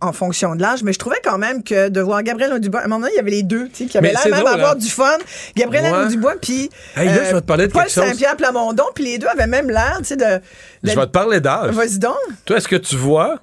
en 0.00 0.12
fonction 0.12 0.54
de 0.54 0.62
l'âge, 0.62 0.82
mais 0.82 0.92
je 0.94 0.98
trouvais 0.98 1.20
quand 1.22 1.36
même 1.36 1.62
que 1.62 1.88
de 1.90 2.00
voir 2.00 2.22
Gabriel 2.22 2.58
Dubois, 2.60 2.80
à 2.80 2.84
un 2.84 2.88
moment 2.88 3.00
donné, 3.00 3.12
il 3.14 3.16
y 3.16 3.20
avait 3.20 3.30
les 3.32 3.42
deux, 3.42 3.68
tu 3.68 3.84
sais, 3.84 3.86
qui 3.86 3.98
avaient 3.98 4.12
l'air 4.12 4.20
même 4.24 4.40
drôle, 4.40 4.48
avoir 4.54 4.72
hein? 4.72 4.76
du 4.76 4.88
fun. 4.88 5.18
Gabriel 5.56 5.92
Ouais. 5.92 6.08
Dubois, 6.08 6.36
puis 6.40 6.70
euh, 6.96 7.00
Hey, 7.02 7.08
là, 7.08 7.24
je 7.28 7.34
vais 7.34 7.40
te 7.40 7.46
parler 7.46 7.66
de 7.66 7.72
Paul. 7.72 7.88
Saint-Pierre 7.88 8.36
Plamondon, 8.36 8.84
puis 8.94 9.04
les 9.04 9.18
deux 9.18 9.26
avaient 9.26 9.46
même 9.46 9.68
l'air, 9.68 9.96
tu 9.98 10.04
sais, 10.04 10.16
de... 10.16 10.24
de- 10.24 10.40
Je 10.84 10.94
vais 10.94 11.06
te 11.06 11.10
parler 11.10 11.40
d'âge. 11.40 11.74
Vas-y 11.74 11.98
donc. 11.98 12.14
Toi, 12.46 12.56
est-ce 12.56 12.68
que 12.68 12.76
tu 12.76 12.96
vois. 12.96 13.40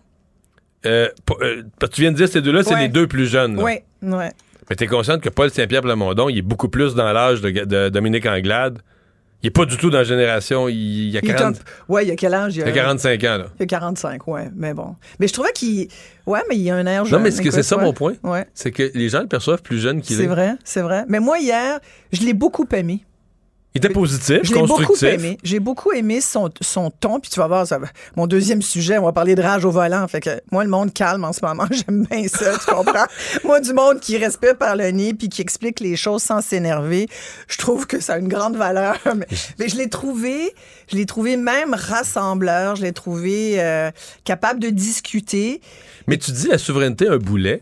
euh, 0.86 1.10
tu 1.94 2.02
viens 2.02 2.12
de 2.12 2.18
dire 2.18 2.30
ces 2.30 2.42
deux-là, 2.42 2.64
c'est 2.64 2.74
Ouais. 2.74 2.82
les 2.84 2.88
deux 2.90 3.06
plus 3.08 3.28
jeunes. 3.28 3.60
Oui, 3.62 3.80
oui. 4.02 4.26
Mais 4.70 4.76
t'es 4.76 4.88
consciente 4.88 5.22
que 5.22 5.30
Paul 5.30 5.52
Saint-Pierre 5.52 5.82
Plamondon, 5.82 6.30
il 6.30 6.38
est 6.40 6.42
beaucoup 6.42 6.70
plus 6.70 6.96
dans 6.96 7.12
l'âge 7.14 7.42
de, 7.42 7.52
de 7.52 7.90
Dominique 7.90 8.26
Anglade. 8.26 8.80
Il 9.46 9.50
est 9.50 9.52
pas 9.52 9.66
du 9.68 9.78
tout 9.78 9.92
dans 9.92 10.00
la 10.00 10.04
génération. 10.04 10.68
Il, 10.68 11.10
il 11.10 11.18
a 11.18 11.20
Il 11.22 11.30
est 11.30 11.36
40 11.36 11.58
un- 11.58 11.94
Ouais, 11.94 12.04
il 12.04 12.08
y 12.10 12.12
a 12.12 12.16
quel 12.16 12.34
âge? 12.34 12.56
il 12.56 12.64
a 12.64 12.72
45 12.72 13.24
ans, 13.26 13.38
là. 13.38 13.46
Il 13.60 13.64
a 13.64 13.66
45, 13.68 14.28
ouais, 14.28 14.50
mais 14.56 14.74
bon. 14.74 14.96
Mais 15.20 15.28
je 15.28 15.34
trouvais 15.34 15.52
qu'il. 15.54 15.88
Ouais, 16.26 16.40
mais 16.50 16.56
il 16.56 16.64
y 16.64 16.72
a 16.72 16.76
un 16.76 16.86
air 16.88 17.04
Non, 17.04 17.10
jeune. 17.10 17.22
mais 17.22 17.30
c'est 17.30 17.62
ça 17.62 17.78
mon 17.78 17.94
point. 17.94 18.16
Ouais. 18.24 18.48
C'est 18.56 18.72
que 18.72 18.90
les 18.96 19.08
gens 19.10 19.22
le 19.22 19.28
perçoivent 19.28 19.62
plus 19.62 19.78
jeune 19.78 20.02
qu'il 20.02 20.16
est. 20.16 20.24
C'est 20.24 20.28
vrai, 20.28 20.56
c'est 20.64 20.82
vrai. 20.82 21.04
Mais 21.10 21.20
moi, 21.20 21.38
hier, 21.38 21.80
je 22.12 22.24
l'ai 22.24 22.34
beaucoup 22.34 22.66
aimé. 22.74 23.06
Il 23.76 23.80
était 23.80 23.90
positif, 23.90 24.40
Je 24.44 24.54
l'ai 24.54 24.62
beaucoup 24.62 24.86
constructif. 24.86 25.04
aimé. 25.20 25.38
J'ai 25.44 25.60
beaucoup 25.60 25.92
aimé 25.92 26.22
son, 26.22 26.50
son 26.62 26.90
ton. 26.92 27.20
Puis 27.20 27.30
tu 27.30 27.42
vas 27.42 27.48
voir, 27.48 27.68
ça 27.68 27.78
mon 28.16 28.26
deuxième 28.26 28.62
sujet, 28.62 28.98
on 28.98 29.04
va 29.04 29.12
parler 29.12 29.36
de 29.36 29.42
rage 29.42 29.66
au 29.66 29.70
volant. 29.72 30.08
Fait 30.08 30.22
que 30.22 30.30
moi, 30.50 30.64
le 30.64 30.70
monde 30.70 30.94
calme 30.94 31.26
en 31.26 31.34
ce 31.34 31.46
moment, 31.46 31.66
j'aime 31.72 32.08
bien 32.10 32.26
ça, 32.30 32.58
tu 32.58 32.74
comprends? 32.74 33.06
moi, 33.44 33.60
du 33.60 33.74
monde 33.74 34.00
qui 34.00 34.18
respire 34.18 34.58
par 34.58 34.78
le 34.78 34.90
nez 34.92 35.14
puis 35.14 35.28
qui 35.28 35.42
explique 35.42 35.82
les 35.82 35.98
choses 35.98 36.24
sans 36.24 36.40
s'énerver, 36.40 37.08
je 37.50 37.58
trouve 37.58 37.86
que 37.86 38.00
ça 38.00 38.14
a 38.14 38.18
une 38.20 38.30
grande 38.30 38.56
valeur. 38.56 38.98
Mais, 39.16 39.28
mais 39.60 39.68
je 39.68 39.76
l'ai 39.76 39.90
trouvé, 39.90 40.54
je 40.90 40.96
l'ai 40.96 41.06
trouvé 41.06 41.36
même 41.36 41.74
rassembleur, 41.74 42.78
je 42.78 42.84
l'ai 42.84 42.94
trouvé 42.94 43.62
euh, 43.62 43.92
capable 44.24 44.62
de 44.62 44.70
discuter. 44.70 45.60
Mais 46.08 46.18
tu 46.18 46.32
dis 46.32 46.48
la 46.48 46.58
souveraineté 46.58 47.10
un 47.10 47.18
boulet. 47.18 47.62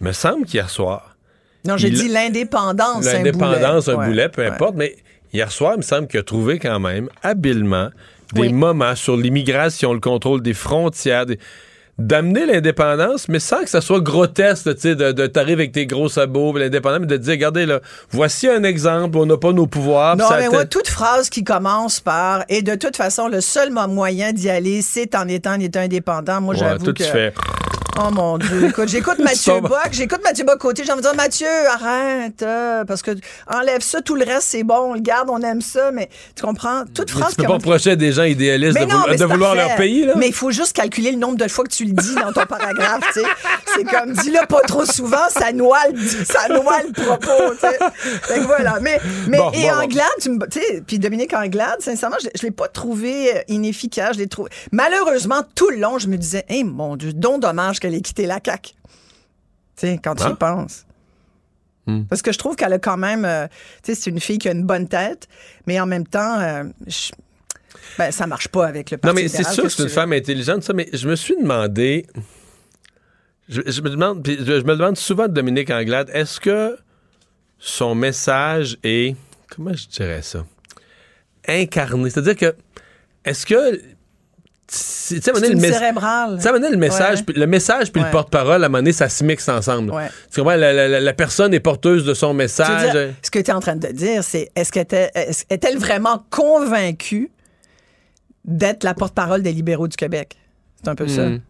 Me 0.00 0.12
semble 0.12 0.44
qu'hier 0.44 0.70
soir, 0.70 1.16
Non, 1.66 1.76
j'ai 1.76 1.90
dit 1.90 2.08
l'indépendance, 2.08 3.06
un 3.06 3.12
l'indépendance, 3.14 3.88
un 3.88 3.94
Ouais, 3.96 4.06
boulet, 4.06 4.28
peu 4.28 4.42
ouais. 4.42 4.48
importe, 4.48 4.74
mais 4.76 4.96
hier 5.32 5.50
soir, 5.50 5.72
il 5.74 5.78
me 5.78 5.82
semble 5.82 6.06
qu'il 6.06 6.20
a 6.20 6.22
trouvé 6.22 6.58
quand 6.58 6.78
même 6.80 7.08
habilement 7.22 7.88
des 8.34 8.42
Oui. 8.42 8.52
moments 8.52 8.94
sur 8.94 9.16
l'immigration, 9.16 9.92
le 9.92 10.00
contrôle 10.00 10.42
des 10.42 10.54
frontières, 10.54 11.26
des- 11.26 11.38
d'amener 11.98 12.46
l'indépendance, 12.46 13.28
mais 13.28 13.40
sans 13.40 13.62
que 13.64 13.68
ça 13.68 13.80
soit 13.80 14.00
grotesque, 14.00 14.72
tu 14.76 14.80
sais, 14.82 14.94
de, 14.94 15.10
de 15.10 15.26
t'arriver 15.26 15.62
avec 15.64 15.72
tes 15.72 15.84
gros 15.86 16.08
sabots, 16.08 16.56
l'indépendance, 16.56 17.00
mais 17.00 17.06
de 17.06 17.16
te 17.16 17.22
dire, 17.22 17.32
regardez, 17.32 17.66
là, 17.66 17.80
voici 18.10 18.46
un 18.48 18.62
exemple, 18.62 19.18
on 19.18 19.26
n'a 19.26 19.36
pas 19.36 19.52
nos 19.52 19.66
pouvoirs. 19.66 20.16
Non, 20.16 20.26
mais 20.38 20.48
moi, 20.48 20.64
toute 20.64 20.86
phrase 20.88 21.28
qui 21.28 21.42
commence 21.42 21.98
par 21.98 22.44
et 22.48 22.62
de 22.62 22.76
toute 22.76 22.96
façon, 22.96 23.26
le 23.26 23.40
seul 23.40 23.70
mo- 23.72 23.88
moyen 23.88 24.32
d'y 24.32 24.48
aller, 24.48 24.80
c'est 24.80 25.16
en 25.16 25.26
étant, 25.26 25.54
en 25.56 25.60
étant 25.60 25.80
indépendant. 25.80 26.40
Moi, 26.40 26.54
Ouais, 26.54 26.60
j'avoue 26.60 26.84
que. 26.92 27.02
tu 27.02 27.10
fais... 27.10 27.32
Oh 28.00 28.10
mon 28.12 28.38
Dieu, 28.38 28.68
écoute, 28.68 28.88
j'écoute 28.88 29.18
Mathieu 29.24 29.60
Bock, 29.60 29.88
j'écoute 29.90 30.20
Mathieu 30.22 30.44
Bock 30.44 30.58
côté, 30.58 30.84
j'ai 30.84 30.92
envie 30.92 31.02
de 31.02 31.06
dire 31.06 31.16
Mathieu, 31.16 31.48
arrête, 31.68 32.42
euh, 32.42 32.84
parce 32.84 33.02
que 33.02 33.10
enlève 33.48 33.80
ça, 33.80 34.00
tout 34.02 34.14
le 34.14 34.24
reste 34.24 34.46
c'est 34.50 34.62
bon, 34.62 34.90
on 34.90 34.94
le 34.94 35.00
garde, 35.00 35.28
on 35.30 35.40
aime 35.42 35.60
ça, 35.60 35.90
mais 35.90 36.08
tu 36.36 36.44
comprends, 36.44 36.84
toute 36.94 37.12
Mais 37.12 37.20
phrase 37.20 37.30
tu 37.30 37.36
peux 37.38 37.42
pas 37.48 37.54
reprocher 37.54 37.90
à 37.92 37.96
des 37.96 38.12
gens 38.12 38.22
idéalistes 38.22 38.74
mais 38.78 38.86
de, 38.86 38.90
non, 38.92 38.98
vouloir- 38.98 39.06
mais 39.08 39.14
de 39.14 39.18
c'est 39.18 39.24
vouloir 39.26 39.54
parfait. 39.54 39.68
leur 39.68 39.76
pays, 39.76 40.04
là. 40.06 40.12
Mais 40.16 40.28
il 40.28 40.32
faut 40.34 40.52
juste 40.52 40.74
calculer 40.74 41.10
le 41.10 41.18
nombre 41.18 41.36
de 41.38 41.48
fois 41.48 41.64
que 41.64 41.72
tu 41.72 41.84
le 41.86 41.92
dis 41.92 42.14
dans 42.14 42.32
ton 42.32 42.46
paragraphe, 42.46 43.00
tu 43.12 43.20
sais. 43.20 43.26
C'est 43.74 43.84
comme, 43.84 44.12
dis-le 44.12 44.46
pas 44.46 44.60
trop 44.60 44.84
souvent, 44.84 45.28
ça 45.30 45.52
noie 45.52 45.78
le, 45.92 45.98
ça 46.24 46.48
noie 46.48 46.78
le 46.86 46.92
propos, 46.92 47.54
tu 47.60 47.66
sais. 47.66 48.34
Que 48.34 48.40
voilà. 48.46 48.78
Mais, 48.80 49.00
mais 49.26 49.38
Bon, 49.38 49.50
et 49.52 49.62
bon. 49.62 49.70
Anglade, 49.82 50.06
tu 50.20 50.30
sais, 50.52 50.82
puis 50.86 50.98
Dominique 51.00 51.34
Anglade, 51.34 51.80
sincèrement, 51.80 52.16
je, 52.22 52.28
je 52.34 52.42
l'ai 52.44 52.50
pas 52.52 52.68
trouvé 52.68 53.36
euh, 53.36 53.40
inefficace, 53.48 54.14
je 54.14 54.18
l'ai 54.20 54.28
trouvé. 54.28 54.50
Malheureusement, 54.72 55.42
tout 55.56 55.70
le 55.70 55.76
long, 55.78 55.98
je 55.98 56.06
me 56.06 56.16
disais, 56.16 56.44
hey, 56.48 56.62
mon 56.64 56.94
Dieu, 56.96 57.12
donc 57.12 57.40
dommage 57.42 57.80
qu'elle 57.88 57.98
ait 57.98 58.02
quitté 58.02 58.26
la 58.26 58.38
CAQ. 58.44 58.72
Tu 58.72 58.76
sais, 59.76 60.00
quand 60.02 60.14
tu 60.14 60.24
Ah. 60.24 60.30
y 60.30 60.34
penses. 60.34 60.84
Hmm. 61.86 62.04
Parce 62.04 62.20
que 62.20 62.32
je 62.32 62.38
trouve 62.38 62.54
qu'elle 62.56 62.72
a 62.74 62.78
quand 62.78 62.96
même, 62.98 63.24
euh, 63.24 63.46
tu 63.82 63.94
sais, 63.94 64.00
c'est 64.00 64.10
une 64.10 64.20
fille 64.20 64.38
qui 64.38 64.48
a 64.48 64.52
une 64.52 64.64
bonne 64.64 64.88
tête, 64.88 65.26
mais 65.66 65.80
en 65.80 65.86
même 65.86 66.06
temps, 66.06 66.38
euh, 66.38 66.64
je- 66.86 67.12
ben, 67.96 68.10
ça 68.10 68.26
marche 68.26 68.48
pas 68.48 68.66
avec 68.66 68.90
le 68.90 68.96
Non, 68.96 69.00
Parti 69.00 69.22
mais 69.22 69.28
c'est 69.28 69.44
sûr 69.44 69.62
que 69.64 69.68
c'est 69.70 69.82
une 69.82 69.88
veux? 69.88 69.94
femme 69.94 70.12
intelligente, 70.12 70.62
ça, 70.64 70.72
mais 70.74 70.88
je 70.92 71.08
me 71.08 71.16
suis 71.16 71.36
demandé. 71.36 72.06
Je, 73.48 73.62
je 73.66 73.80
me 73.80 73.88
demande, 73.88 74.26
je 74.26 74.62
me 74.62 74.76
demande 74.76 74.98
souvent 74.98 75.26
de 75.28 75.32
Dominique 75.32 75.70
Anglade, 75.70 76.10
est-ce 76.12 76.38
que 76.40 76.76
son 77.58 77.94
message 77.94 78.76
est. 78.82 79.16
Comment 79.48 79.72
je 79.72 79.88
dirais 79.88 80.20
ça? 80.20 80.44
Incarné? 81.46 82.10
C'est-à-dire 82.10 82.36
que. 82.36 82.54
Est-ce 83.24 83.46
que. 83.46 83.80
Tu 84.70 84.76
sais, 85.22 85.32
le 85.32 86.76
message, 86.76 87.18
Ouais. 87.20 87.24
puis- 87.24 87.34
le 87.40 87.46
message 87.46 87.90
puis 87.90 88.02
Ouais. 88.02 88.08
le 88.08 88.12
porte-parole, 88.12 88.62
à 88.62 88.66
un 88.66 88.68
moment 88.68 88.78
donné, 88.78 88.92
ça 88.92 89.08
se 89.08 89.24
mixe 89.24 89.48
ensemble. 89.48 89.90
Ouais. 89.90 90.08
Tu 90.30 90.40
comprends? 90.40 90.56
La, 90.56 90.74
la- 90.74 90.88
la- 90.88 91.00
la 91.00 91.12
personne 91.14 91.54
est 91.54 91.60
porteuse 91.60 92.04
de 92.04 92.12
son 92.12 92.34
message. 92.34 92.92
dire, 92.92 93.14
ce 93.22 93.30
que 93.30 93.38
tu 93.38 93.50
es 93.50 93.54
en 93.54 93.60
train 93.60 93.76
de 93.76 93.86
dire, 93.88 94.22
c'est 94.22 94.50
est-ce 94.54 94.70
qu'elle 94.70 94.82
était- 94.82 95.10
est-elle 95.48 95.78
vraiment 95.78 96.22
convaincue 96.28 97.30
d'être 98.44 98.84
la 98.84 98.92
porte-parole 98.92 99.42
des 99.42 99.52
libéraux 99.52 99.88
du 99.88 99.96
Québec? 99.96 100.36
C'est 100.82 100.88
un 100.90 100.94
peu 100.94 101.08
ça. 101.08 101.28
Mm. 101.30 101.40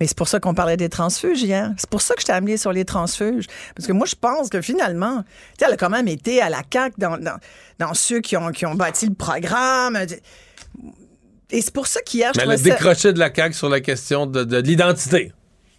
Mais 0.00 0.06
c'est 0.06 0.16
pour 0.16 0.28
ça 0.28 0.40
qu'on 0.40 0.54
parlait 0.54 0.76
des 0.78 0.88
transfuges 0.88 1.42
hier. 1.42 1.70
C'est 1.76 1.88
pour 1.90 2.00
ça 2.00 2.14
que 2.14 2.22
je 2.22 2.26
t'ai 2.26 2.32
amené 2.32 2.56
sur 2.56 2.72
les 2.72 2.84
transfuges. 2.86 3.44
Parce 3.76 3.86
que 3.86 3.92
moi, 3.92 4.06
je 4.06 4.14
pense 4.20 4.48
que 4.48 4.60
finalement, 4.62 5.22
tu 5.58 5.64
elle 5.64 5.74
a 5.74 5.76
quand 5.76 5.90
même 5.90 6.08
été 6.08 6.40
à 6.40 6.48
la 6.48 6.62
CAQ 6.72 6.94
dans, 6.98 7.18
dans, 7.18 7.36
dans 7.78 7.92
ceux 7.94 8.20
qui 8.20 8.36
ont, 8.36 8.50
qui 8.50 8.64
ont 8.66 8.74
bâti 8.74 9.06
le 9.06 9.14
programme. 9.14 9.98
Et 11.52 11.60
c'est 11.62 11.72
pour 11.74 11.86
ça 11.86 12.00
qu'hier, 12.02 12.32
je 12.34 12.38
Mais 12.40 12.44
elle 12.44 12.50
a 12.52 12.56
ça... 12.56 12.62
décroché 12.64 13.12
de 13.12 13.18
la 13.18 13.32
CAQ 13.34 13.54
sur 13.54 13.68
la 13.68 13.80
question 13.80 14.26
de, 14.26 14.44
de 14.44 14.56
l'identité. 14.58 15.32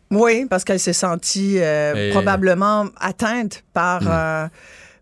Oui, 0.10 0.46
parce 0.50 0.64
qu'elle 0.66 0.80
s'est 0.80 0.92
sentie 0.94 1.56
euh, 1.60 2.10
Et- 2.10 2.12
probablement 2.12 2.88
atteinte 3.00 3.64
par, 3.74 4.02
euh, 4.06 4.48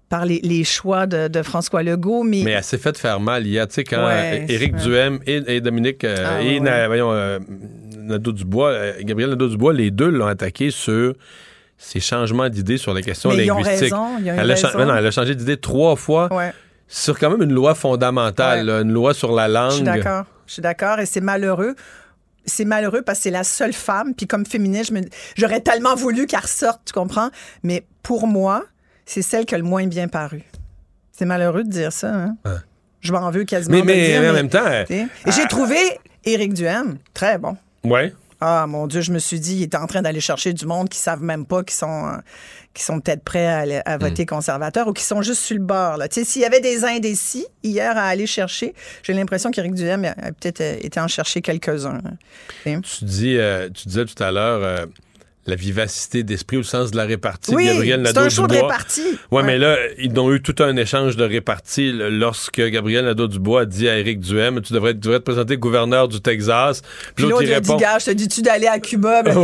par 0.07 0.25
les, 0.25 0.39
les 0.43 0.63
choix 0.63 1.07
de, 1.07 1.27
de 1.27 1.41
François 1.41 1.81
Legault. 1.81 2.21
Mais, 2.23 2.41
Mais 2.45 2.51
elle 2.51 2.63
s'est 2.63 2.77
fait 2.77 2.95
faire 2.97 3.19
mal 3.19 3.47
hier. 3.47 3.67
Tu 3.67 3.73
sais, 3.75 3.83
quand 3.83 4.05
Ouais, 4.05 4.45
Éric. 4.47 4.75
Duhem 4.75 5.19
et, 5.25 5.41
et 5.55 5.61
Dominique 5.61 6.03
euh, 6.03 6.15
Ah, 6.27 6.41
et 6.41 6.55
ouais, 6.55 6.59
Na- 6.59 6.71
ouais. 6.81 6.87
voyons, 6.87 7.11
euh, 7.11 7.39
Nadeau-Dubois, 7.97 8.69
euh, 8.69 8.93
Gabriel 9.01 9.31
Nadeau-Dubois, 9.31 9.73
les 9.73 9.89
deux 9.91 10.09
l'ont 10.09 10.27
attaqué 10.27 10.69
sur 10.71 11.13
ses 11.77 11.99
changements 11.99 12.49
d'idées 12.49 12.77
sur 12.77 12.93
les 12.93 13.01
questions 13.01 13.29
Mais 13.31 13.45
ils 13.45 13.51
ont 13.51 13.55
linguistiques. 13.55 13.81
raison, 13.93 14.05
ils 14.19 14.29
ont 14.29 14.33
elle, 14.33 14.51
a 14.51 14.53
raison. 14.55 14.85
non, 14.85 14.95
elle 14.95 15.05
a 15.07 15.11
changé 15.11 15.33
d'idée 15.33 15.57
trois 15.57 15.95
fois 15.95 16.31
Ouais. 16.33 16.51
sur 16.87 17.17
quand 17.17 17.29
même 17.31 17.41
une 17.41 17.53
loi 17.55 17.73
fondamentale, 17.73 18.65
là, 18.65 18.81
une 18.81 18.91
loi 18.91 19.13
sur 19.13 19.31
la 19.33 19.47
langue. 19.47 19.71
Je 19.71 19.75
suis 19.77 19.83
d'accord. 19.85 20.25
Je 20.49 20.53
suis 20.53 20.61
d'accord. 20.63 20.99
Et 20.99 21.05
c'est 21.05 21.21
malheureux. 21.21 21.75
C'est 22.43 22.65
malheureux 22.65 23.03
parce 23.03 23.19
que 23.19 23.23
c'est 23.23 23.29
la 23.29 23.43
seule 23.43 23.71
femme. 23.71 24.15
Puis 24.15 24.25
comme 24.25 24.47
féministe, 24.47 24.91
j'aurais 25.37 25.61
tellement 25.61 25.93
voulu 25.93 26.25
qu'elle 26.25 26.39
ressorte, 26.39 26.81
tu 26.85 26.93
comprends? 26.93 27.29
Mais 27.61 27.85
pour 28.01 28.25
moi, 28.25 28.65
c'est 29.05 29.21
celle 29.21 29.45
qui 29.45 29.53
a 29.53 29.59
le 29.59 29.63
moins 29.63 29.85
bien 29.85 30.07
paru. 30.07 30.41
C'est 31.11 31.25
malheureux 31.25 31.63
de 31.63 31.69
dire 31.69 31.93
ça. 31.93 32.11
Hein? 32.11 32.35
Je 33.01 33.11
m'en 33.13 33.29
veux 33.29 33.43
quasiment. 33.43 33.77
Mais, 33.77 33.83
mais, 33.83 34.07
dire, 34.07 34.21
mais 34.21 34.29
en 34.29 34.33
même 34.33 34.49
temps, 34.49 34.65
euh, 34.65 34.85
j'ai 35.27 35.45
trouvé 35.47 35.77
Éric 36.25 36.53
Duhem 36.55 36.97
très 37.13 37.37
bon. 37.37 37.55
ouais. 37.83 38.13
Ah 38.41 38.65
mon 38.67 38.87
Dieu, 38.87 39.01
je 39.01 39.11
me 39.11 39.19
suis 39.19 39.39
dit, 39.39 39.57
il 39.57 39.63
est 39.63 39.75
en 39.75 39.85
train 39.85 40.01
d'aller 40.01 40.21
chercher 40.21 40.53
du 40.53 40.65
monde 40.65 40.87
qui 40.87 40.97
savent 40.97 41.21
même 41.21 41.45
pas 41.45 41.63
qui 41.63 41.75
sont 41.75 42.07
euh, 42.07 42.17
qui 42.73 42.83
sont 42.83 42.99
peut-être 43.01 43.23
prêts 43.23 43.47
à, 43.47 43.81
à 43.85 43.97
voter 43.97 44.25
conservateur 44.25 44.87
ou 44.87 44.93
qui 44.93 45.03
sont 45.03 45.21
juste 45.21 45.41
sur 45.41 45.57
le 45.57 45.63
bord. 45.63 45.97
S'il 46.11 46.41
y 46.41 46.45
avait 46.45 46.61
des 46.61 46.85
indécis 46.85 47.45
hier 47.63 47.97
à 47.97 48.03
aller 48.03 48.27
chercher, 48.27 48.73
j'ai 49.03 49.13
l'impression 49.13 49.51
qu'Éric 49.51 49.73
Duhem 49.73 50.05
a, 50.05 50.11
a 50.11 50.31
peut-être 50.31 50.61
euh, 50.61 50.77
été 50.79 50.99
en 50.99 51.07
chercher 51.07 51.41
quelques-uns. 51.41 51.99
Tu, 52.63 53.05
dis, 53.05 53.37
euh, 53.37 53.69
tu 53.69 53.87
disais 53.87 54.05
tout 54.05 54.23
à 54.23 54.31
l'heure 54.31 54.63
euh, 54.63 54.85
la 55.45 55.55
vivacité 55.55 56.23
d'esprit 56.23 56.57
au 56.57 56.63
sens 56.63 56.91
de 56.91 56.97
la 56.97 57.05
répartie 57.05 57.55
Oui, 57.55 57.65
de 57.67 57.71
Gabriel 57.73 58.03
c'est 58.05 58.17
un 58.17 58.29
show 58.29 58.43
de 58.45 58.53
Nadeau-Dubois. 58.53 58.67
répartie. 58.67 59.19
Ouais, 59.31 59.43
mais 59.43 59.57
là, 59.57 59.77
ils 59.97 60.17
ont 60.19 60.31
eu 60.33 60.41
tout 60.41 60.55
un 60.59 60.75
échange 60.75 61.15
de 61.15 61.23
répartie 61.23 61.91
lorsque 61.93 62.61
Gabriel 62.61 63.05
Nadeau-Dubois 63.05 63.61
a 63.61 63.65
dit 63.65 63.89
à 63.89 63.97
Éric 63.97 64.19
Duhem 64.19 64.61
Tu 64.61 64.73
devrais, 64.73 64.93
tu 64.93 64.99
devrais 64.99 65.19
te 65.19 65.23
présenter 65.25 65.57
gouverneur 65.57 66.07
du 66.07 66.21
Texas. 66.21 66.81
Puis 67.15 67.25
l'autre, 67.25 67.43
il 67.43 67.53
a 67.53 67.59
dit, 67.61 67.75
gars, 67.77 67.97
je 67.99 68.05
te 68.05 68.11
dis-tu 68.11 68.41
d'aller 68.41 68.67
à 68.67 68.79
Cuba? 68.79 69.23
Ben, 69.23 69.35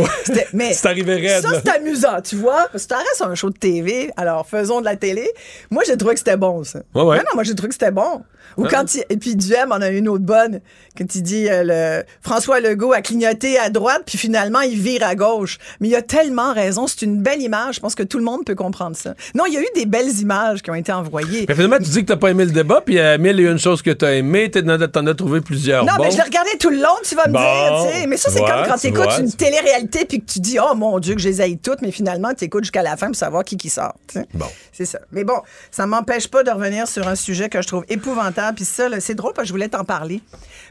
mais 0.52 0.68
raide, 0.68 1.42
Ça, 1.42 1.60
c'est 1.64 1.70
amusant, 1.70 2.20
tu 2.22 2.36
vois? 2.36 2.68
Parce 2.70 2.84
que 2.86 2.94
ça 2.94 2.98
reste 2.98 3.22
un 3.22 3.34
show 3.34 3.50
de 3.50 3.58
TV, 3.58 4.10
alors 4.16 4.46
faisons 4.46 4.80
de 4.80 4.84
la 4.84 4.96
télé. 4.96 5.28
Moi, 5.70 5.82
j'ai 5.86 5.96
trouvé 5.96 6.14
que 6.14 6.20
c'était 6.20 6.36
bon, 6.36 6.62
ça. 6.62 6.80
Ouais, 6.94 7.02
ouais. 7.02 7.16
Non, 7.16 7.22
non, 7.22 7.34
moi, 7.34 7.42
j'ai 7.44 7.54
trouvé 7.54 7.68
que 7.68 7.74
c'était 7.74 7.90
bon. 7.90 8.22
Ou 8.56 8.62
Ouais. 8.62 8.68
quand 8.70 8.94
il, 8.94 9.04
et 9.10 9.16
puis 9.16 9.36
Duhem 9.36 9.70
en 9.72 9.76
a 9.76 9.88
une 9.88 10.08
autre 10.08 10.24
bonne, 10.24 10.60
quand 10.96 11.14
il 11.14 11.22
dit 11.22 11.48
euh, 11.48 11.62
le, 11.64 12.04
François 12.22 12.60
Legault 12.60 12.92
a 12.92 13.00
clignoté 13.02 13.58
à 13.58 13.70
droite, 13.70 14.02
puis 14.06 14.18
finalement, 14.18 14.60
il 14.60 14.78
vire 14.78 15.02
à 15.04 15.14
gauche. 15.14 15.58
Mais 15.80 15.88
il 15.88 15.94
a 15.94 16.02
tellement 16.02 16.52
raison, 16.52 16.86
c'est 16.86 17.02
une 17.02 17.22
belle 17.22 17.42
image, 17.42 17.76
je 17.76 17.80
pense 17.80 17.94
que 17.94 18.02
tout 18.02 18.18
le 18.18 18.24
monde 18.24 18.44
peut 18.44 18.54
comprendre 18.54 18.96
ça. 18.96 19.14
Non, 19.34 19.44
il 19.46 19.54
y 19.54 19.56
a 19.56 19.60
eu 19.60 19.66
des 19.74 19.86
belles 19.86 20.20
images 20.20 20.62
qui 20.62 20.70
ont 20.70 20.74
été 20.74 20.92
envoyées. 20.92 21.44
Mais 21.48 21.54
finalement, 21.54 21.78
tu 21.78 21.90
dis 21.90 22.00
que 22.00 22.06
t'as 22.06 22.16
pas 22.16 22.30
aimé 22.30 22.44
le 22.44 22.50
débat, 22.52 22.80
puis 22.84 22.98
euh, 22.98 23.18
mille 23.18 23.38
et 23.40 23.44
une 23.44 23.58
choses 23.58 23.82
que 23.82 23.90
t'as 23.90 24.12
aimé, 24.12 24.50
t'en 24.50 25.06
as, 25.06 25.14
trouvé 25.14 25.40
plusieurs. 25.40 25.84
Non, 25.84 25.92
mais 26.00 26.10
je 26.10 26.16
l'ai 26.16 26.22
regardé 26.22 26.50
tout 26.58 26.70
le 26.70 26.78
long, 26.78 26.96
tu 27.04 27.14
vas 27.14 27.26
me 27.28 27.32
Bon, 27.32 27.40
dire, 27.40 27.90
tu 27.92 28.00
sais. 28.00 28.06
Mais 28.06 28.16
ça, 28.16 28.30
c'est 28.30 28.40
comme 28.40 28.66
quand 28.66 28.74
tu 28.74 28.80
tu 28.80 28.86
écoutes 28.88 29.04
vois, 29.04 29.20
une 29.20 29.32
télé-réalité 29.32 30.04
puis 30.04 30.20
que 30.20 30.30
tu 30.30 30.40
dis, 30.40 30.58
oh 30.60 30.74
mon 30.74 30.98
Dieu, 30.98 31.14
que 31.14 31.20
je 31.20 31.28
les 31.28 31.40
aille 31.40 31.58
toutes, 31.58 31.82
mais 31.82 31.90
finalement, 31.90 32.32
tu 32.34 32.44
écoutes 32.44 32.64
jusqu'à 32.64 32.82
la 32.82 32.96
fin 32.96 33.06
pour 33.06 33.16
savoir 33.16 33.44
qui 33.44 33.56
qui 33.56 33.68
sort. 33.68 33.94
Bon. 34.34 34.46
C'est 34.72 34.84
ça. 34.84 34.98
Mais 35.12 35.24
bon, 35.24 35.40
ça 35.70 35.86
m'empêche 35.86 36.28
pas 36.28 36.42
de 36.42 36.50
revenir 36.50 36.86
sur 36.86 37.06
un 37.08 37.14
sujet 37.14 37.48
que 37.48 37.60
je 37.62 37.66
trouve 37.66 37.84
épouvantable. 37.88 38.35
Puis 38.54 38.64
ça, 38.64 38.88
c'est 39.00 39.14
drôle 39.14 39.32
parce 39.34 39.44
que 39.44 39.48
je 39.48 39.52
voulais 39.52 39.68
t'en 39.68 39.84
parler. 39.84 40.20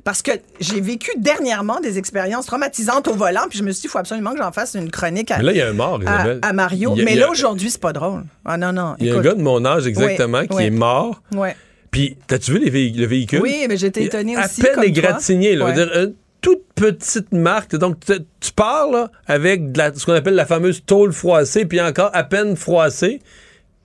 Parce 0.04 0.22
que 0.22 0.32
j'ai 0.60 0.82
vécu 0.82 1.12
dernièrement 1.18 1.80
des 1.80 1.98
expériences 1.98 2.46
traumatisantes 2.46 3.08
au 3.08 3.14
volant, 3.14 3.46
puis 3.50 3.58
je 3.60 3.64
me 3.64 3.72
suis 3.72 3.82
dit, 3.82 3.88
il 3.88 3.90
faut 3.90 3.98
absolument 4.00 4.32
que 4.32 4.38
j'en 4.40 4.52
fasse 4.52 4.74
une 4.76 4.92
chronique 4.92 5.32
à, 5.32 5.38
Mais 5.38 5.44
là, 5.44 5.52
il 5.52 5.58
y 5.58 5.62
a 5.62 5.70
un 5.70 5.74
mort, 5.74 6.00
à, 6.06 6.16
Isabelle. 6.16 6.40
à 6.42 6.54
Mario. 6.54 6.96
Y 6.96 7.02
a- 7.02 7.06
mais 7.06 7.16
là, 7.16 7.30
aujourd'hui, 7.30 7.70
c'est 7.70 7.82
pas 7.82 7.94
drôle. 7.94 8.24
Ah 8.46 8.58
non, 8.58 8.72
non. 8.74 8.96
Il 9.00 9.08
y 9.08 9.12
a 9.12 9.16
un 9.16 9.22
gars 9.22 9.34
de 9.34 9.42
mon 9.42 9.64
âge 9.66 9.88
exactement 9.88 10.40
Oui, 10.40 10.48
qui 10.48 10.56
oui. 10.58 10.64
est 10.66 10.70
mort. 10.70 11.22
Ouais. 11.34 11.56
Puis, 11.92 12.18
t'as-tu 12.28 12.52
vu 12.54 12.60
les 12.70 12.90
le 12.90 13.06
véhicule? 13.06 13.42
Oui, 13.42 13.66
mais 13.70 13.78
j'étais 13.78 14.04
étonnée 14.04 14.36
à 14.36 14.46
aussi, 14.46 14.62
peine 14.62 14.72
comme 14.74 14.84
toi. 14.84 14.90
égratigné, 14.90 15.56
là. 15.56 15.66
Ouais. 15.66 15.74
Dire, 15.74 15.90
une 15.96 16.14
toute 16.42 16.64
petite 16.76 17.32
marque. 17.32 17.76
Donc, 17.78 18.00
tu, 18.06 18.14
tu 18.42 18.52
pars 18.52 18.92
là, 18.92 19.10
avec 19.28 19.72
de 19.72 19.78
la- 19.78 19.94
ce 19.94 20.06
qu'on 20.06 20.14
appelle 20.14 20.36
la 20.36 20.46
fameuse 20.46 20.84
tôle 20.86 21.14
froissée, 21.14 21.66
puis 21.66 21.80
encore 21.82 22.10
à 22.14 22.24
peine 22.26 22.56
froissée. 22.58 23.22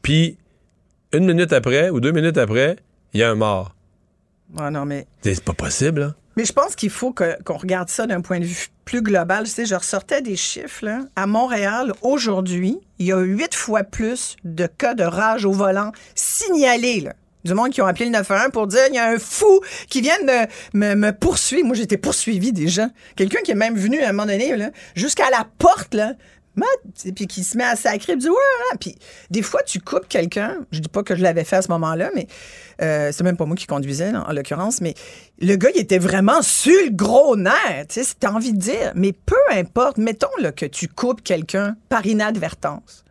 Puis, 0.03 0.37
une 1.13 1.25
minute 1.27 1.53
après 1.53 1.91
ou 1.91 2.01
deux 2.01 2.13
minutes 2.13 2.37
après, 2.39 2.77
il 3.13 3.21
y 3.21 3.23
a 3.23 3.31
un 3.31 3.35
mort. 3.35 3.75
Ah 4.59 4.71
non, 4.71 4.85
mais. 4.85 5.07
C'est 5.23 5.43
pas 5.45 5.53
possible, 5.53 6.01
là. 6.01 6.15
Mais 6.37 6.45
je 6.45 6.53
pense 6.53 6.77
qu'il 6.77 6.91
faut 6.91 7.13
qu'on 7.13 7.57
regarde 7.57 7.89
ça 7.89 8.07
d'un 8.07 8.21
point 8.21 8.39
de 8.39 8.45
vue 8.45 8.69
plus 8.85 9.03
global. 9.03 9.45
Tu 9.45 9.51
sais, 9.51 9.67
je 9.67 9.75
ressortais 9.75 10.23
des 10.23 10.37
chiffres. 10.37 10.85
Là. 10.85 11.01
À 11.17 11.27
Montréal, 11.27 11.93
aujourd'hui, 12.03 12.79
il 12.99 13.07
y 13.07 13.13
a 13.13 13.19
huit 13.19 13.55
fois 13.55 13.83
plus 13.83 14.37
de 14.45 14.67
cas 14.67 14.95
de 14.95 15.03
rage 15.03 15.45
au 15.45 15.53
volant 15.53 15.93
signalés. 16.15 17.01
Là. 17.01 17.15
Du 17.45 17.55
monde 17.55 17.71
qui 17.71 17.83
ont 17.83 17.87
appelé 17.87 18.07
le 18.07 18.13
911 18.13 18.51
pour 18.53 18.67
dire 18.67 18.83
il 18.89 18.95
y 18.95 18.99
a 18.99 19.09
un 19.09 19.19
fou 19.19 19.61
qui 19.89 20.01
vient 20.03 20.21
de 20.23 20.49
me, 20.73 20.95
me 20.95 21.13
poursuivre. 21.13 21.67
Moi, 21.67 21.77
j'étais 21.77 21.97
poursuivi 21.97 22.53
déjà. 22.53 22.89
Quelqu'un 23.17 23.41
qui 23.43 23.51
est 23.51 23.57
même 23.57 23.77
venu 23.77 24.01
à 24.03 24.11
un 24.11 24.13
moment 24.13 24.27
donné, 24.27 24.55
jusqu'à 24.95 25.31
la 25.31 25.47
porte, 25.59 25.95
là. 25.95 26.15
Puis 27.15 27.27
qui 27.27 27.45
se 27.45 27.57
met 27.57 27.65
à 27.65 27.77
sacrer, 27.77 28.15
puis 28.15 28.23
dit 28.23 28.29
ouais. 28.29 28.77
Puis 28.81 28.97
des 29.31 29.43
fois, 29.43 29.63
tu 29.63 29.81
coupes 29.81 30.09
quelqu'un. 30.09 30.59
Je 30.73 30.81
dis 30.81 30.89
pas 30.89 31.03
que 31.03 31.15
je 31.15 31.23
l'avais 31.23 31.45
fait 31.45 31.57
à 31.57 31.63
ce 31.63 31.69
moment-là, 31.69 32.11
mais 32.15 32.27
euh, 32.83 33.11
c'est 33.13 33.25
même 33.25 33.37
pas 33.37 33.47
moi 33.47 33.57
qui 33.57 33.67
conduisais, 33.67 34.13
en 34.15 34.33
l'occurrence. 34.33 34.81
Mais 34.81 34.95
le 35.41 35.57
gars, 35.57 35.71
il 35.75 35.81
était 35.81 35.99
vraiment 35.99 36.43
sur 36.43 36.73
le 36.85 36.91
gros 36.91 37.37
nerf. 37.37 37.87
Tu 37.89 38.03
sais, 38.03 38.05
si 38.05 38.27
envie 38.27 38.53
de 38.53 38.59
dire. 38.59 38.93
Mais 38.95 39.13
peu 39.13 39.37
importe, 39.53 39.99
mettons 39.99 40.29
que 40.57 40.67
tu 40.67 40.89
coupes 40.89 41.23
quelqu'un 41.23 41.77
par 41.89 42.07
inadvertance. 42.07 43.05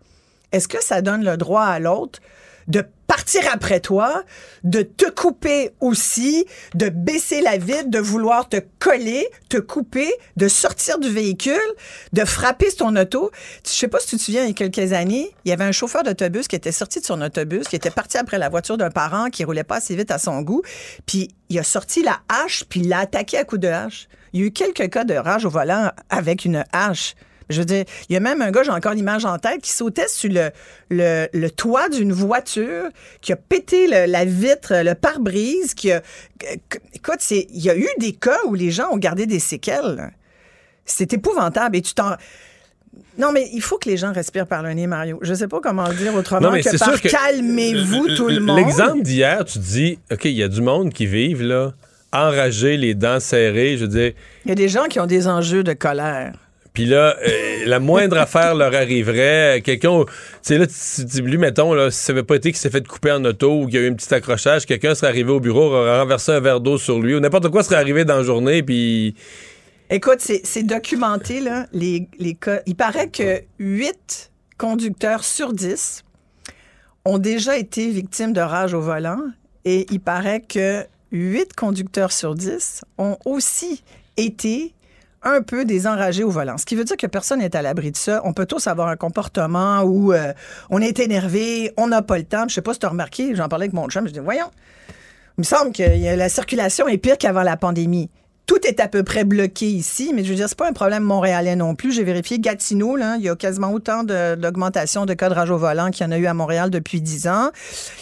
Est-ce 0.51 0.67
que 0.67 0.83
ça 0.83 1.01
donne 1.01 1.23
le 1.23 1.37
droit 1.37 1.63
à 1.63 1.79
l'autre 1.79 2.19
de 2.67 2.83
partir 3.19 3.41
après 3.51 3.81
toi, 3.81 4.23
de 4.63 4.81
te 4.81 5.09
couper 5.09 5.71
aussi, 5.81 6.45
de 6.73 6.87
baisser 6.87 7.41
la 7.41 7.57
vitre, 7.57 7.89
de 7.89 7.99
vouloir 7.99 8.47
te 8.47 8.61
coller, 8.79 9.27
te 9.49 9.57
couper, 9.57 10.09
de 10.37 10.47
sortir 10.47 10.99
du 10.99 11.09
véhicule, 11.09 11.59
de 12.13 12.23
frapper 12.23 12.71
ton 12.71 12.95
auto. 12.95 13.29
Je 13.65 13.71
sais 13.71 13.89
pas 13.89 13.99
si 13.99 14.07
tu 14.07 14.15
te 14.15 14.21
souviens, 14.21 14.43
il 14.43 14.47
y 14.47 14.51
a 14.51 14.53
quelques 14.53 14.93
années, 14.93 15.35
il 15.43 15.49
y 15.49 15.51
avait 15.51 15.65
un 15.65 15.73
chauffeur 15.73 16.03
d'autobus 16.03 16.47
qui 16.47 16.55
était 16.55 16.71
sorti 16.71 17.01
de 17.01 17.05
son 17.05 17.21
autobus, 17.21 17.67
qui 17.67 17.75
était 17.75 17.91
parti 17.91 18.17
après 18.17 18.37
la 18.37 18.47
voiture 18.47 18.77
d'un 18.77 18.89
parent 18.89 19.29
qui 19.29 19.43
roulait 19.43 19.65
pas 19.65 19.77
assez 19.77 19.97
vite 19.97 20.11
à 20.11 20.17
son 20.17 20.41
goût, 20.41 20.61
puis 21.05 21.27
il 21.49 21.59
a 21.59 21.63
sorti 21.63 22.01
la 22.01 22.21
hache, 22.29 22.63
puis 22.69 22.79
il 22.79 22.87
l'a 22.87 22.99
attaqué 22.99 23.37
à 23.37 23.43
coups 23.43 23.59
de 23.59 23.67
hache. 23.67 24.07
Il 24.31 24.39
y 24.39 24.43
a 24.43 24.45
eu 24.45 24.51
quelques 24.51 24.89
cas 24.89 25.03
de 25.03 25.15
rage 25.15 25.43
au 25.43 25.49
volant 25.49 25.91
avec 26.09 26.45
une 26.45 26.63
hache. 26.71 27.15
Je 27.49 27.59
veux 27.59 27.65
dire, 27.65 27.83
il 28.09 28.13
y 28.13 28.15
a 28.15 28.19
même 28.19 28.41
un 28.43 28.51
gars, 28.51 28.61
j'ai 28.63 28.69
encore 28.71 28.93
l'image 28.93 29.25
en 29.25 29.37
tête, 29.39 29.61
qui 29.61 29.71
sautait 29.71 30.07
sur 30.07 30.31
le, 30.31 30.49
le, 30.91 31.27
le 31.33 31.49
toit 31.49 31.89
d'une 31.89 32.13
voiture, 32.13 32.85
qui 33.21 33.33
a 33.33 33.35
pété 33.35 33.87
le- 33.87 34.05
la 34.11 34.23
vitre, 34.25 34.73
le 34.83 34.93
pare-brise, 34.93 35.73
qui 35.73 35.91
a... 35.91 36.01
Écoute, 36.93 37.17
c'est- 37.19 37.47
il 37.51 37.61
y 37.63 37.69
a 37.69 37.75
eu 37.75 37.87
des 37.99 38.11
cas 38.13 38.37
où 38.45 38.53
les 38.53 38.69
gens 38.71 38.89
ont 38.91 38.97
gardé 38.97 39.25
des 39.25 39.39
séquelles. 39.39 40.11
C'est 40.85 41.11
épouvantable. 41.13 41.75
Et 41.77 41.81
tu 41.81 41.93
t'en... 41.93 42.11
Non, 43.17 43.31
mais 43.31 43.49
il 43.53 43.61
faut 43.61 43.77
que 43.77 43.89
les 43.89 43.97
gens 43.97 44.13
respirent 44.13 44.47
par 44.47 44.63
le 44.63 44.71
nez, 44.73 44.87
Mario. 44.87 45.19
Je 45.21 45.33
sais 45.33 45.47
pas 45.47 45.59
comment 45.61 45.87
le 45.87 45.95
dire 45.95 46.13
autrement 46.15 46.41
Non, 46.47 46.51
mais 46.51 46.61
que 46.63 46.69
c'est 46.69 46.77
par 46.77 46.99
calmez-vous 47.01 48.15
tout 48.15 48.27
le 48.27 48.39
monde. 48.39 48.57
L'exemple 48.57 49.01
d'hier, 49.01 49.43
tu 49.45 49.59
dis, 49.59 49.99
OK, 50.11 50.25
il 50.25 50.31
y 50.31 50.43
a 50.43 50.47
du 50.47 50.61
monde 50.61 50.93
qui 50.93 51.05
vivent, 51.05 51.43
là, 51.43 51.73
enragés, 52.13 52.77
les 52.77 52.93
dents 52.95 53.19
serrées, 53.19 53.75
je 53.77 53.81
veux 53.85 53.87
dire. 53.89 54.13
Il 54.45 54.49
y 54.49 54.51
a 54.51 54.55
des 54.55 54.69
gens 54.69 54.85
qui 54.85 54.99
ont 54.99 55.05
des 55.05 55.27
enjeux 55.27 55.63
de 55.63 55.73
colère. 55.73 56.33
Puis 56.73 56.85
là, 56.85 57.17
euh, 57.27 57.65
la 57.65 57.79
moindre 57.79 58.17
affaire 58.19 58.55
leur 58.55 58.73
arriverait. 58.73 59.61
Quelqu'un, 59.63 60.03
tu 60.05 60.13
sais, 60.41 60.57
là, 60.57 60.67
tu 60.67 61.05
dis, 61.05 61.21
lui, 61.21 61.37
mettons, 61.37 61.73
là, 61.73 61.91
si 61.91 62.03
ça 62.03 62.13
avait 62.13 62.23
pas 62.23 62.35
été 62.35 62.51
qu'il 62.51 62.59
s'est 62.59 62.69
fait 62.69 62.85
couper 62.87 63.11
en 63.11 63.23
auto 63.25 63.61
ou 63.61 63.65
qu'il 63.65 63.75
y 63.75 63.77
a 63.83 63.85
eu 63.85 63.89
un 63.89 63.93
petit 63.93 64.13
accrochage, 64.13 64.65
quelqu'un 64.65 64.95
serait 64.95 65.07
arrivé 65.07 65.31
au 65.31 65.39
bureau, 65.39 65.73
aurait 65.73 65.99
renversé 65.99 66.31
un 66.31 66.39
verre 66.39 66.59
d'eau 66.59 66.77
sur 66.77 66.99
lui 66.99 67.15
ou 67.15 67.19
n'importe 67.19 67.49
quoi 67.49 67.63
serait 67.63 67.75
arrivé 67.75 68.05
dans 68.05 68.17
la 68.17 68.23
journée, 68.23 68.63
puis. 68.63 69.15
Écoute, 69.89 70.19
c'est 70.19 70.41
c'est 70.43 70.63
documenté, 70.63 71.39
là, 71.39 71.65
les, 71.73 72.07
les 72.19 72.35
cas. 72.35 72.61
Il 72.67 72.75
paraît 72.75 73.09
que 73.09 73.41
8 73.57 74.31
conducteurs 74.57 75.23
sur 75.23 75.53
10 75.53 76.03
ont 77.05 77.17
déjà 77.17 77.57
été 77.57 77.89
victimes 77.89 78.33
de 78.33 78.41
rage 78.41 78.75
au 78.75 78.81
volant 78.81 79.21
et 79.65 79.87
il 79.89 79.99
paraît 79.99 80.41
que 80.41 80.85
8 81.11 81.53
conducteurs 81.55 82.11
sur 82.11 82.35
10 82.35 82.81
ont 82.97 83.17
aussi 83.25 83.83
été 84.17 84.73
un 85.23 85.41
peu 85.41 85.65
des 85.65 85.85
enragés 85.87 86.23
au 86.23 86.29
volant. 86.29 86.57
Ce 86.57 86.65
qui 86.65 86.75
veut 86.75 86.83
dire 86.85 86.97
que 86.97 87.07
personne 87.07 87.39
n'est 87.39 87.55
à 87.55 87.61
l'abri 87.61 87.91
de 87.91 87.97
ça. 87.97 88.21
On 88.23 88.33
peut 88.33 88.45
tous 88.45 88.67
avoir 88.67 88.87
un 88.87 88.95
comportement 88.95 89.81
où 89.83 90.13
euh, 90.13 90.33
on 90.69 90.81
est 90.81 90.99
énervé, 90.99 91.73
on 91.77 91.87
n'a 91.87 92.01
pas 92.01 92.17
le 92.17 92.23
temps. 92.23 92.45
Je 92.47 92.53
sais 92.55 92.61
pas 92.61 92.73
si 92.73 92.79
tu 92.79 92.85
as 92.85 92.89
remarqué, 92.89 93.35
j'en 93.35 93.49
parlais 93.49 93.65
avec 93.65 93.73
mon 93.73 93.87
chum, 93.89 94.07
je 94.07 94.13
dis, 94.13 94.19
voyons, 94.19 94.49
il 95.37 95.41
me 95.41 95.43
semble 95.43 95.71
que 95.73 95.83
a- 95.83 96.15
la 96.15 96.29
circulation 96.29 96.87
est 96.87 96.97
pire 96.97 97.17
qu'avant 97.17 97.43
la 97.43 97.57
pandémie. 97.57 98.09
Tout 98.49 98.65
est 98.65 98.79
à 98.79 98.87
peu 98.87 99.03
près 99.03 99.25
bloqué 99.25 99.67
ici, 99.67 100.11
mais 100.15 100.23
je 100.23 100.29
veux 100.29 100.35
dire, 100.35 100.49
c'est 100.49 100.57
pas 100.57 100.67
un 100.67 100.73
problème 100.73 101.03
montréalais 101.03 101.55
non 101.55 101.75
plus. 101.75 101.91
J'ai 101.93 102.03
vérifié 102.03 102.39
Gatineau, 102.39 102.95
là, 102.95 103.15
il 103.19 103.23
y 103.23 103.29
a 103.29 103.35
quasiment 103.35 103.71
autant 103.71 104.03
d'augmentation 104.03 105.05
de, 105.05 105.13
cas 105.13 105.29
de 105.29 105.35
rage 105.35 105.51
au 105.51 105.57
volant 105.59 105.91
qu'il 105.91 106.03
y 106.03 106.09
en 106.09 106.11
a 106.11 106.17
eu 106.17 106.25
à 106.25 106.33
Montréal 106.33 106.71
depuis 106.71 106.99
10 106.99 107.27
ans. 107.27 107.51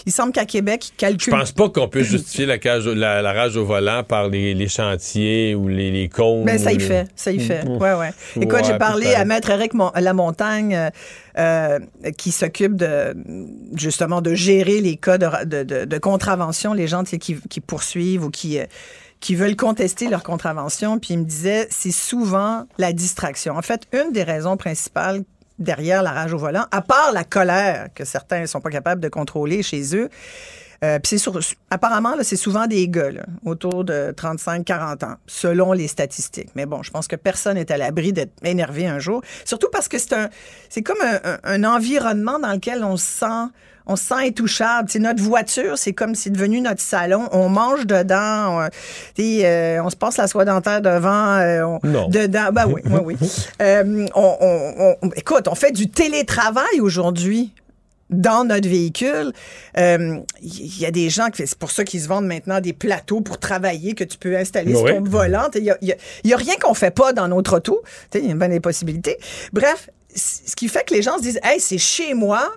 Il 0.06 0.14
semble 0.14 0.32
qu'à 0.32 0.46
Québec, 0.46 0.86
ils 0.88 0.92
Je 0.94 0.98
calculent. 0.98 1.34
pense 1.34 1.52
pas 1.52 1.68
qu'on 1.70 1.90
peut 1.90 2.02
justifier 2.02 2.46
la, 2.46 2.60
cage, 2.60 2.88
la, 2.88 3.22
la 3.22 3.34
rage 3.34 3.58
au 3.58 3.66
volant 3.66 4.04
par 4.06 4.30
les, 4.30 4.54
les 4.54 4.70
chantiers 4.70 5.54
ou 5.54 5.68
les, 5.68 5.92
les 5.92 6.08
cônes. 6.08 6.46
Ben, 6.46 6.58
ça 6.58 6.72
y 6.72 6.80
fait, 6.80 7.08
ça 7.18 7.34
y 7.34 7.40
fait. 7.42 7.66
Mm. 7.66 7.78
Ouais, 7.82 7.94
ouais. 7.96 8.12
Écoute, 8.38 8.54
Ouais, 8.54 8.64
j'ai 8.64 8.78
parlé 8.78 9.14
à 9.16 9.26
Maître 9.26 9.50
Eric 9.50 9.74
Mon- 9.74 9.92
Lamontagne, 10.00 10.74
euh, 10.76 10.90
euh, 11.38 11.80
qui 12.18 12.32
s'occupe 12.32 12.76
de, 12.78 13.16
justement, 13.76 14.22
de 14.22 14.34
gérer 14.34 14.80
les 14.80 14.96
cas 14.96 15.18
de, 15.18 15.26
ra- 15.26 15.44
de, 15.44 15.64
de- 15.64 15.84
de 15.84 15.98
contravention, 15.98 16.74
les 16.74 16.88
gens 16.88 17.04
tu 17.04 17.10
sais, 17.12 17.18
qui, 17.20 17.36
qui 17.50 17.60
poursuivent 17.60 18.24
ou 18.24 18.30
qui, 18.30 18.58
euh, 18.60 18.66
qui 19.20 19.36
veulent 19.36 19.56
contester 19.56 20.10
leur 20.10 20.24
contravention. 20.24 21.00
Puis 21.00 21.14
il 21.16 21.20
me 21.20 21.26
disait, 21.26 21.68
c'est 21.72 21.92
souvent 21.92 22.66
la 22.78 22.94
distraction. 22.94 23.56
En 23.58 23.62
fait, 23.62 23.84
une 23.94 24.12
des 24.12 24.24
raisons 24.24 24.58
principales 24.58 25.24
derrière 25.60 26.04
la 26.04 26.12
rage 26.12 26.34
au 26.34 26.38
volant, 26.38 26.66
à 26.72 26.82
part 26.82 27.12
la 27.14 27.24
colère 27.24 27.88
que 27.96 28.06
certains 28.06 28.42
ne 28.42 28.46
sont 28.46 28.62
pas 28.62 28.70
capables 28.70 29.02
de 29.02 29.10
contrôler 29.10 29.64
chez 29.64 29.96
eux, 29.96 30.08
euh, 30.84 31.00
c'est 31.04 31.20
apparemment, 31.72 32.14
c'est 32.22 32.36
souvent 32.36 32.68
des 32.68 32.88
gars, 32.88 33.10
autour 33.44 33.84
de 33.84 34.14
35-40 34.16 35.04
ans, 35.06 35.16
selon 35.26 35.74
les 35.74 35.88
statistiques. 35.88 36.50
Mais 36.54 36.68
bon, 36.68 36.84
je 36.84 36.92
pense 36.92 37.08
que 37.08 37.16
personne 37.16 37.56
n'est 37.56 37.72
à 37.72 37.78
l'abri 37.78 38.14
d'être 38.14 38.34
énervé 38.44 38.86
un 38.86 39.00
jour. 39.00 39.24
Surtout 39.44 39.70
parce 39.72 39.88
que 39.88 39.98
c'est 39.98 40.14
un, 40.14 40.30
c'est 40.70 40.84
comme 40.84 41.02
un, 41.02 41.20
un- 41.24 41.40
un 41.44 41.64
environnement 41.64 42.38
dans 42.38 42.52
lequel 42.54 42.84
on 42.84 42.96
se 42.96 43.06
sent, 43.08 43.48
on 43.88 43.96
se 43.96 44.04
sent 44.06 44.28
intouchable. 44.28 44.90
C'est 44.92 45.00
notre 45.00 45.22
voiture, 45.24 45.78
c'est 45.78 45.94
comme 45.94 46.14
c'est 46.16 46.30
devenu 46.30 46.62
notre 46.62 46.82
salon. 46.82 47.28
On 47.32 47.50
mange 47.50 47.86
dedans, 47.86 48.60
on, 48.62 48.70
euh, 49.20 49.80
on 49.84 49.90
se 49.90 49.96
passe 49.96 50.18
la 50.18 50.28
soie 50.28 50.46
dentaire 50.46 50.82
devant, 50.82 51.36
euh, 51.38 51.64
on- 51.64 51.80
Non. 51.84 52.08
dedans. 52.10 52.50
Ben 52.52 52.66
oui, 52.68 52.82
oui, 52.86 53.00
oui. 53.04 53.16
Euh, 53.62 54.06
on, 54.16 54.96
on- 55.02 55.10
écoute, 55.16 55.48
on 55.48 55.56
fait 55.56 55.72
du 55.72 55.90
télétravail 55.90 56.80
aujourd'hui 56.80 57.54
dans 58.10 58.46
notre 58.46 58.70
véhicule. 58.70 59.34
Euh, 59.78 60.20
Il 60.42 60.80
y 60.80 60.86
a 60.86 60.92
des 60.92 61.10
gens, 61.10 61.30
qui 61.30 61.46
c'est 61.46 61.58
pour 61.58 61.72
ça 61.72 61.84
qu'ils 61.84 62.02
se 62.02 62.08
vendent 62.08 62.28
maintenant 62.28 62.62
des 62.62 62.74
plateaux 62.74 63.22
pour 63.22 63.38
travailler 63.40 63.96
que 63.96 64.04
tu 64.04 64.18
peux 64.18 64.38
installer 64.38 64.74
Oui. 64.76 64.78
sur 64.88 64.98
ton 64.98 65.04
volant. 65.04 65.48
Il 65.56 65.76
n'y 66.24 66.34
a, 66.34 66.38
rien 66.38 66.56
qu'on 66.62 66.74
fait 66.74 66.92
pas 66.92 67.14
dans 67.14 67.28
notre 67.28 67.58
auto. 67.58 67.82
Il 68.14 68.28
y 68.28 68.32
a 68.32 68.36
bien 68.36 68.50
des 68.50 68.60
possibilités. 68.60 69.18
Bref, 69.54 69.90
ce 70.16 70.56
qui 70.56 70.68
fait 70.70 70.88
que 70.88 70.94
les 70.94 71.02
gens 71.02 71.18
se 71.18 71.24
disent, 71.24 71.40
hey, 71.44 71.60
c'est 71.60 71.78
chez 71.78 72.14
moi, 72.14 72.48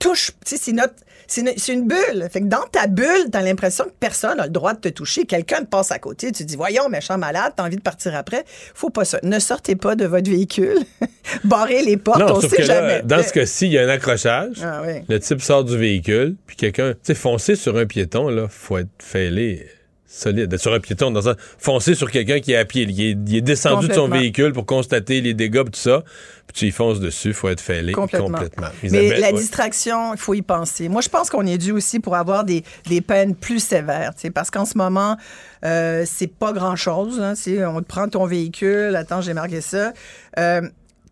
touche, 0.00 0.32
c'est 0.44 0.72
notre... 0.72 0.94
C'est 1.28 1.72
une, 1.72 1.86
bulle. 1.86 2.28
Fait 2.28 2.40
que 2.40 2.46
dans 2.46 2.66
ta 2.72 2.88
bulle, 2.88 3.30
t'as 3.30 3.40
l'impression 3.40 3.84
que 3.84 3.92
personne 4.00 4.38
n'a 4.38 4.46
le 4.46 4.50
droit 4.50 4.74
de 4.74 4.80
te 4.80 4.88
toucher. 4.88 5.26
Quelqu'un 5.26 5.60
te 5.60 5.66
passe 5.66 5.92
à 5.92 6.00
côté. 6.00 6.32
Tu 6.32 6.42
te 6.42 6.48
dis, 6.48 6.56
voyons, 6.56 6.88
méchant 6.88 7.18
malade, 7.18 7.52
t'as 7.54 7.62
envie 7.62 7.76
de 7.76 7.82
partir 7.82 8.16
après. 8.16 8.44
Faut 8.74 8.90
pas 8.90 9.04
ça. 9.04 9.20
Ne 9.22 9.38
sortez 9.38 9.76
pas 9.76 9.94
de 9.94 10.06
votre 10.06 10.28
véhicule. 10.28 10.78
Barrez 11.44 11.84
les 11.84 11.96
portes. 11.96 12.18
Non, 12.18 12.34
on 12.34 12.40
sait 12.40 12.62
là, 12.62 12.64
jamais. 12.64 13.02
dans 13.04 13.22
ce 13.22 13.32
cas-ci, 13.32 13.66
il 13.66 13.72
y 13.74 13.78
a 13.78 13.84
un 13.84 13.88
accrochage. 13.88 14.56
Ah 14.60 14.82
oui. 14.84 15.02
Le 15.08 15.20
type 15.20 15.40
sort 15.40 15.62
du 15.62 15.78
véhicule, 15.78 16.34
puis 16.48 16.56
quelqu'un, 16.56 16.94
tu 16.94 16.98
sais, 17.04 17.14
foncer 17.14 17.54
sur 17.54 17.76
un 17.76 17.86
piéton, 17.86 18.28
là, 18.28 18.48
faut 18.48 18.78
être 18.78 18.90
fêlé 18.98 19.68
solide. 20.10 20.56
Sur 20.58 20.74
un 20.74 20.80
piéton, 20.80 21.10
dans 21.10 21.28
un, 21.28 21.36
foncer 21.58 21.94
sur 21.94 22.10
quelqu'un 22.10 22.40
qui 22.40 22.52
est 22.52 22.56
à 22.56 22.64
pied. 22.64 22.82
Il 22.82 23.00
est, 23.00 23.10
il 23.12 23.36
est 23.36 23.40
descendu 23.40 23.88
de 23.88 23.92
son 23.92 24.02
Complètement. 24.02 24.20
véhicule 24.20 24.52
pour 24.52 24.66
constater 24.66 25.20
les 25.20 25.34
dégâts, 25.34 25.64
tout 25.64 25.70
ça. 25.74 26.02
Puis 26.48 26.54
tu 26.54 26.66
y 26.66 26.70
fonces 26.72 26.98
dessus, 26.98 27.32
faut 27.32 27.48
être 27.48 27.60
fêlé 27.60 27.92
Complètement. 27.92 28.38
Mais 28.82 28.88
Isabelle, 28.88 29.20
la 29.20 29.26
ouais. 29.28 29.32
distraction, 29.34 30.14
il 30.14 30.18
faut 30.18 30.34
y 30.34 30.42
penser. 30.42 30.88
Moi, 30.88 31.00
je 31.00 31.08
pense 31.08 31.30
qu'on 31.30 31.46
est 31.46 31.58
dû 31.58 31.70
aussi 31.70 32.00
pour 32.00 32.16
avoir 32.16 32.44
des, 32.44 32.64
des 32.88 33.00
peines 33.00 33.36
plus 33.36 33.60
sévères, 33.60 34.12
parce 34.34 34.50
qu'en 34.50 34.64
ce 34.64 34.76
moment, 34.76 35.16
euh, 35.64 36.04
c'est 36.06 36.26
pas 36.26 36.52
grand-chose. 36.52 37.20
Hein, 37.20 37.34
on 37.68 37.80
te 37.80 37.86
prend 37.86 38.08
ton 38.08 38.26
véhicule, 38.26 38.96
attends, 38.96 39.20
j'ai 39.20 39.34
marqué 39.34 39.60
ça. 39.60 39.92
Euh, 40.38 40.62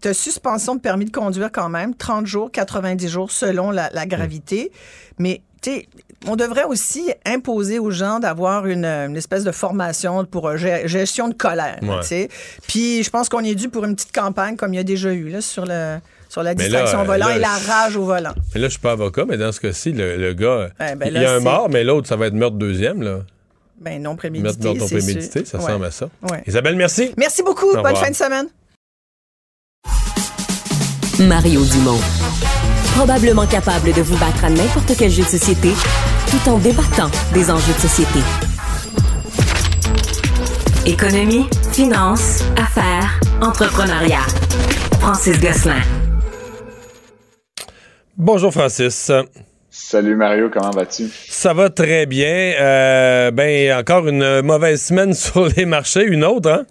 tu 0.01 0.15
suspension 0.15 0.77
de 0.77 0.81
permis 0.81 1.07
de 1.07 1.11
conduire 1.11 1.51
quand 1.51 1.69
même, 1.69 1.95
30 1.95 2.27
jours, 2.27 2.51
90 2.53 3.09
jours 3.09 3.31
selon 3.33 3.71
la, 3.71 3.91
la 3.93 4.07
gravité. 4.07 4.71
Mais, 5.19 5.43
tu 5.63 5.71
sais, 5.71 5.89
on 6.27 6.35
devrait 6.37 6.65
aussi 6.65 7.13
imposer 7.25 7.79
aux 7.79 7.91
gens 7.91 8.19
d'avoir 8.19 8.67
une, 8.67 8.85
une 8.85 9.17
espèce 9.17 9.45
de 9.45 9.53
formation 9.53 10.25
pour 10.25 10.49
euh, 10.49 10.57
gestion 10.57 11.29
de 11.29 11.35
colère. 11.35 11.79
Ouais. 11.83 12.01
tu 12.01 12.07
sais. 12.09 12.29
Puis 12.67 13.03
je 13.03 13.11
pense 13.11 13.29
qu'on 13.29 13.45
est 13.45 13.55
dû 13.55 13.69
pour 13.69 13.85
une 13.85 13.95
petite 13.95 14.13
campagne 14.15 14.57
comme 14.57 14.75
il 14.75 14.79
y 14.79 14.81
a 14.81 14.85
déjà 14.85 15.13
eu 15.13 15.29
là, 15.29 15.41
sur, 15.41 15.65
le, 15.67 15.99
sur 16.29 16.43
la 16.43 16.55
distraction 16.55 16.99
là, 16.99 17.03
au 17.05 17.07
volant 17.07 17.29
là, 17.29 17.37
et 17.37 17.39
la 17.39 17.57
rage 17.57 17.97
au 17.97 18.05
volant. 18.05 18.35
Mais 18.55 18.61
là, 18.61 18.67
je 18.67 18.73
suis 18.73 18.81
pas 18.81 18.93
avocat, 18.93 19.25
mais 19.29 19.37
dans 19.37 19.53
ce 19.53 19.61
cas-ci, 19.61 19.93
le, 19.93 20.17
le 20.17 20.33
gars, 20.35 20.71
ben 20.79 20.99
il 21.07 21.13
y 21.13 21.25
a 21.25 21.33
un 21.35 21.41
mort, 21.41 21.69
mais 21.71 21.85
l'autre, 21.85 22.09
ça 22.09 22.17
va 22.17 22.27
être 22.27 22.35
meurtre 22.35 22.57
deuxième, 22.57 23.03
là. 23.03 23.21
Ben 23.81 24.03
non 24.03 24.17
prémédité. 24.17 24.43
meurtre 24.65 24.81
non 24.81 24.87
c'est 24.89 24.97
prémédité, 24.99 25.45
ça 25.45 25.59
Ouais. 25.59 25.65
ressemble 25.65 25.85
à 25.85 25.91
ça. 25.93 26.09
Ouais. 26.29 26.43
Isabelle, 26.49 26.75
merci. 26.75 27.13
Merci 27.17 27.45
beaucoup. 27.45 27.67
Au 27.71 27.75
Bonne 27.75 27.87
revoir. 27.87 28.03
fin 28.05 28.11
de 28.11 28.17
semaine. 28.17 28.47
Mario 31.21 31.65
Dumont. 31.65 32.01
Probablement 32.97 33.47
capable 33.47 33.93
de 33.93 34.03
vous 34.03 34.17
battre 34.19 34.45
à 34.45 34.51
n'importe 34.51 34.93
quel 34.99 35.11
jeu 35.11 35.23
de 35.23 35.29
société 35.29 35.71
tout 36.31 36.51
en 36.51 36.59
débattant 36.59 37.11
des 37.33 37.51
enjeux 37.51 37.73
de 37.73 37.79
société. 37.79 38.19
Économie, 40.85 41.47
finance, 41.73 42.43
affaires, 42.57 43.21
entrepreneuriat. 43.41 44.27
Francis 45.01 45.41
Gosselin. 45.41 45.81
Bonjour, 48.17 48.53
Francis. 48.53 49.13
Salut 49.71 50.17
Mario, 50.17 50.51
comment 50.53 50.71
vas-tu? 50.71 51.09
Ça 51.29 51.55
va 51.55 51.71
très 51.71 52.07
bien. 52.07 52.55
Euh, 52.61 53.31
ben, 53.31 53.79
encore 53.79 54.09
une 54.09 54.43
mauvaise 54.43 54.83
semaine 54.83 55.15
sur 55.15 55.47
les 55.57 55.67
marchés. 55.67 56.05
Une 56.05 56.25
autre, 56.25 56.51
hein? 56.51 56.67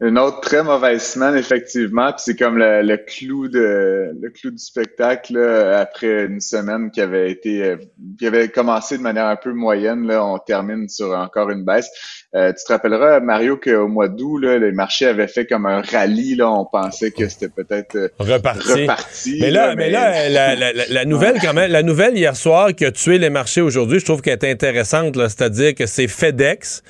Une 0.00 0.16
autre 0.16 0.40
très 0.42 0.62
mauvaise 0.62 1.02
semaine, 1.02 1.36
effectivement. 1.36 2.12
Puis 2.12 2.22
c'est 2.26 2.36
comme 2.36 2.56
le, 2.56 2.82
le 2.82 2.96
clou 2.98 3.48
de 3.48 4.12
le 4.20 4.30
clou 4.30 4.52
du 4.52 4.58
spectacle 4.58 5.36
là, 5.36 5.80
après 5.80 6.26
une 6.26 6.40
semaine 6.40 6.92
qui 6.92 7.00
avait 7.00 7.32
été 7.32 7.64
euh, 7.64 7.76
qui 8.16 8.24
avait 8.28 8.46
commencé 8.48 8.96
de 8.96 9.02
manière 9.02 9.26
un 9.26 9.34
peu 9.34 9.52
moyenne. 9.52 10.06
Là, 10.06 10.24
on 10.24 10.38
termine 10.38 10.88
sur 10.88 11.10
encore 11.18 11.50
une 11.50 11.64
baisse. 11.64 11.90
Euh, 12.36 12.52
tu 12.52 12.64
te 12.64 12.72
rappelleras, 12.72 13.18
Mario, 13.18 13.56
qu'au 13.56 13.88
mois 13.88 14.06
d'août, 14.06 14.38
là, 14.38 14.58
les 14.58 14.70
marchés 14.70 15.06
avaient 15.06 15.26
fait 15.26 15.46
comme 15.46 15.66
un 15.66 15.80
rallye. 15.80 16.36
Là, 16.36 16.48
on 16.48 16.64
pensait 16.64 17.10
que 17.10 17.28
c'était 17.28 17.48
peut-être 17.48 17.96
euh, 17.96 18.08
Reparti. 18.20 18.82
reparti, 18.82 19.38
Mais 19.40 19.50
là, 19.50 19.68
là, 19.68 19.74
mais 19.74 19.86
mais- 19.86 19.90
là, 19.90 20.28
la, 20.28 20.54
la- 20.54 20.72
la- 20.74 20.86
la 20.88 21.04
nouvelle 21.06 21.38
quand 21.42 21.54
même, 21.54 21.72
la 21.72 21.82
nouvelle 21.82 22.16
hier 22.16 22.36
soir 22.36 22.72
qui 22.72 22.84
a 22.84 22.92
tué 22.92 23.18
les 23.18 23.30
marchés 23.30 23.62
aujourd'hui, 23.62 23.98
je 23.98 24.04
trouve 24.04 24.22
qu'elle 24.22 24.38
est 24.40 24.48
intéressante. 24.48 25.16
là. 25.16 25.28
C'est-à-dire 25.28 25.74
que 25.74 25.86
c'est 25.86 26.06
FedEx. 26.06 26.84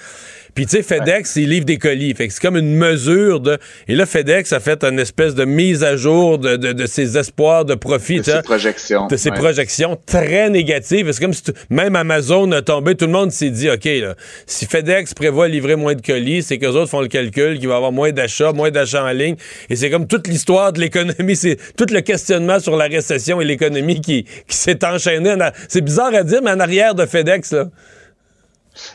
Puis 0.58 0.66
tu 0.66 0.76
sais, 0.78 0.82
FedEx, 0.82 1.36
il 1.36 1.50
livre 1.50 1.64
des 1.66 1.78
colis. 1.78 2.12
Fait 2.14 2.26
que 2.26 2.34
c'est 2.34 2.40
comme 2.42 2.56
une 2.56 2.74
mesure 2.74 3.38
de. 3.38 3.58
Et 3.86 3.94
là, 3.94 4.06
FedEx 4.06 4.52
a 4.52 4.58
fait 4.58 4.82
une 4.82 4.98
espèce 4.98 5.36
de 5.36 5.44
mise 5.44 5.84
à 5.84 5.96
jour 5.96 6.36
de, 6.36 6.56
de, 6.56 6.72
de 6.72 6.86
ses 6.86 7.16
espoirs 7.16 7.64
de 7.64 7.76
profit. 7.76 8.16
de 8.18 8.24
ses 8.24 8.42
projections. 8.42 9.06
de 9.06 9.16
ses 9.16 9.30
Ouais. 9.30 9.36
projections 9.38 9.96
très 10.04 10.50
négatives. 10.50 11.12
C'est 11.12 11.20
comme 11.20 11.32
si 11.32 11.44
tu- 11.44 11.52
même 11.70 11.94
Amazon 11.94 12.50
a 12.50 12.60
tombé, 12.60 12.96
tout 12.96 13.06
le 13.06 13.12
monde 13.12 13.30
s'est 13.30 13.50
dit, 13.50 13.70
OK, 13.70 13.84
là, 13.84 14.16
si 14.46 14.66
FedEx 14.66 15.14
prévoit 15.14 15.46
livrer 15.46 15.76
moins 15.76 15.94
de 15.94 16.02
colis, 16.02 16.42
c'est 16.42 16.58
qu'eux 16.58 16.70
autres 16.70 16.90
font 16.90 17.02
le 17.02 17.06
calcul 17.08 17.60
qu'il 17.60 17.68
va 17.68 17.74
y 17.74 17.76
avoir 17.76 17.92
moins 17.92 18.10
d'achats, 18.10 18.50
moins 18.52 18.72
d'achats 18.72 19.04
en 19.04 19.12
ligne. 19.12 19.36
Et 19.70 19.76
c'est 19.76 19.90
comme 19.90 20.08
toute 20.08 20.26
l'histoire 20.26 20.72
de 20.72 20.80
l'économie, 20.80 21.36
c'est 21.36 21.56
tout 21.76 21.86
le 21.88 22.00
questionnement 22.00 22.58
sur 22.58 22.76
la 22.76 22.86
récession 22.86 23.40
et 23.40 23.44
l'économie 23.44 24.00
qui, 24.00 24.24
qui 24.24 24.56
s'est 24.56 24.84
enchaîné. 24.84 25.30
en 25.34 25.40
a- 25.40 25.52
C'est 25.68 25.82
bizarre 25.82 26.12
à 26.16 26.24
dire, 26.24 26.40
mais 26.42 26.50
en 26.50 26.58
arrière 26.58 26.96
de 26.96 27.06
FedEx, 27.06 27.52
là. 27.52 27.66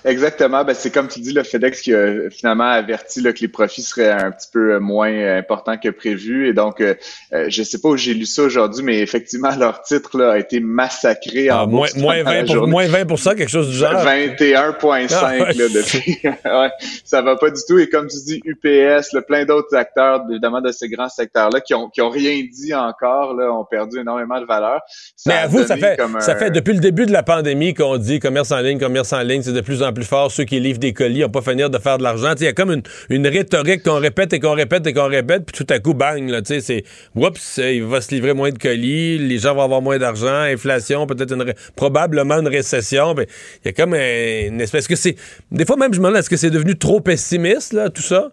Exactement. 0.05 0.63
Ben, 0.63 0.73
c'est 0.73 0.91
comme 0.91 1.07
tu 1.07 1.19
dis, 1.19 1.34
le 1.34 1.43
FedEx 1.43 1.81
qui 1.81 1.93
a 1.93 2.29
finalement 2.29 2.65
averti 2.65 3.21
là, 3.21 3.34
que 3.34 3.39
les 3.39 3.47
profits 3.47 3.81
seraient 3.81 4.11
un 4.11 4.31
petit 4.31 4.47
peu 4.51 4.73
euh, 4.73 4.79
moins 4.79 5.11
euh, 5.11 5.39
importants 5.39 5.77
que 5.77 5.89
prévu. 5.89 6.49
Et 6.49 6.53
donc, 6.53 6.81
euh, 6.81 6.95
euh, 7.34 7.45
je 7.49 7.63
sais 7.63 7.79
pas 7.79 7.89
où 7.89 7.97
j'ai 7.97 8.13
lu 8.13 8.25
ça 8.25 8.43
aujourd'hui, 8.43 8.84
mais 8.84 8.99
effectivement, 8.99 9.55
leur 9.59 9.81
titre 9.81 10.17
là, 10.17 10.31
a 10.34 10.38
été 10.38 10.59
massacré 10.59 11.51
en 11.51 11.63
Ah, 11.63 11.65
moins, 11.65 11.88
bourse 11.88 11.95
moins, 11.95 12.23
la 12.23 12.43
20 12.43 12.53
pour, 12.53 12.67
moins 12.67 12.88
20 12.88 13.36
quelque 13.36 13.49
chose 13.49 13.69
du 13.69 13.75
genre. 13.75 13.93
21,5 13.93 15.07
Ah, 15.13 15.31
ouais. 15.31 15.53
là, 15.53 15.67
depuis. 15.69 16.19
ouais, 16.23 16.69
ça 17.03 17.21
va 17.21 17.36
pas 17.36 17.49
du 17.49 17.61
tout. 17.67 17.79
Et 17.79 17.89
comme 17.89 18.07
tu 18.07 18.17
dis, 18.25 18.41
UPS, 18.45 19.13
là, 19.13 19.21
plein 19.21 19.45
d'autres 19.45 19.75
acteurs, 19.75 20.23
évidemment, 20.29 20.61
de 20.61 20.71
ces 20.71 20.89
grands 20.89 21.09
secteurs-là, 21.09 21.61
qui 21.61 21.73
ont, 21.73 21.89
qui 21.89 22.01
ont 22.01 22.09
rien 22.09 22.41
dit 22.51 22.73
encore, 22.73 23.34
là, 23.36 23.51
ont 23.51 23.65
perdu 23.65 23.99
énormément 23.99 24.39
de 24.39 24.45
valeur. 24.45 24.81
Ça 25.15 25.31
Mais 25.31 25.36
a 25.36 25.41
avoue, 25.43 25.63
ça 25.63 25.77
fait, 25.77 25.99
ça 26.19 26.36
fait 26.36 26.51
depuis 26.51 26.73
le 26.73 26.79
début 26.79 27.05
de 27.05 27.11
la 27.11 27.23
pandémie 27.23 27.73
qu'on 27.73 27.97
dit 27.97 28.19
commerce 28.19 28.51
en 28.51 28.59
ligne, 28.59 28.79
commerce 28.79 29.13
en 29.13 29.21
ligne, 29.21 29.41
c'est 29.41 29.53
de 29.53 29.61
plus 29.61 29.72
en 29.82 29.91
plus 29.93 30.03
fort. 30.05 30.32
Ceux 30.32 30.43
qui 30.43 30.59
livrent 30.59 30.80
des 30.80 30.93
colis 30.93 31.21
n'ont 31.21 31.30
pas 31.30 31.41
finir 31.41 31.69
de 31.69 31.78
faire 31.80 31.97
de 31.97 32.03
l'argent. 32.03 32.34
Il 32.38 32.43
y 32.43 32.47
a 32.47 32.53
comme 32.53 32.71
une, 32.71 32.84
une 33.09 33.26
rhétorique 33.28 33.82
qu'on 33.84 33.99
répète 33.99 34.34
et 34.34 34.39
qu'on 34.39 34.53
répète 34.53 34.86
et 34.86 34.93
qu'on 34.93 35.07
répète, 35.07 35.45
puis 35.45 35.65
tout 35.65 35.74
à 35.74 35.80
coup, 35.80 35.93
bang, 35.93 36.30
là, 36.30 36.41
c'est 36.43 36.84
oups, 37.15 37.57
il 37.63 37.84
va 37.84 38.01
se 38.01 38.13
livrer 38.13 38.34
moins 38.34 38.51
de 38.51 38.57
colis, 38.57 39.17
les 39.17 39.38
gens 39.39 39.55
vont 39.55 39.63
avoir 39.63 39.82
moins 39.82 39.97
d'argent, 39.97 40.28
inflation, 40.41 41.07
peut-être 41.07 41.34
une 41.34 41.53
probablement 41.76 42.39
une 42.39 42.47
récession. 42.47 43.13
Ben, 43.15 43.26
Il 43.63 43.67
y 43.67 43.69
a 43.69 43.71
comme 43.74 43.93
un- 43.93 44.47
une 44.47 44.61
espèce 44.61 44.88
que 44.88 44.95
c'est. 44.95 45.15
Des 45.51 45.65
fois 45.65 45.78
même 45.78 45.93
je 45.93 45.99
me 45.99 46.05
demande 46.05 46.19
est-ce 46.19 46.30
que 46.30 46.38
c'est 46.38 46.49
devenu 46.51 46.78
trop 46.78 46.99
pessimiste, 46.99 47.74
là, 47.74 47.89
tout 47.89 48.01
ça? 48.01 48.32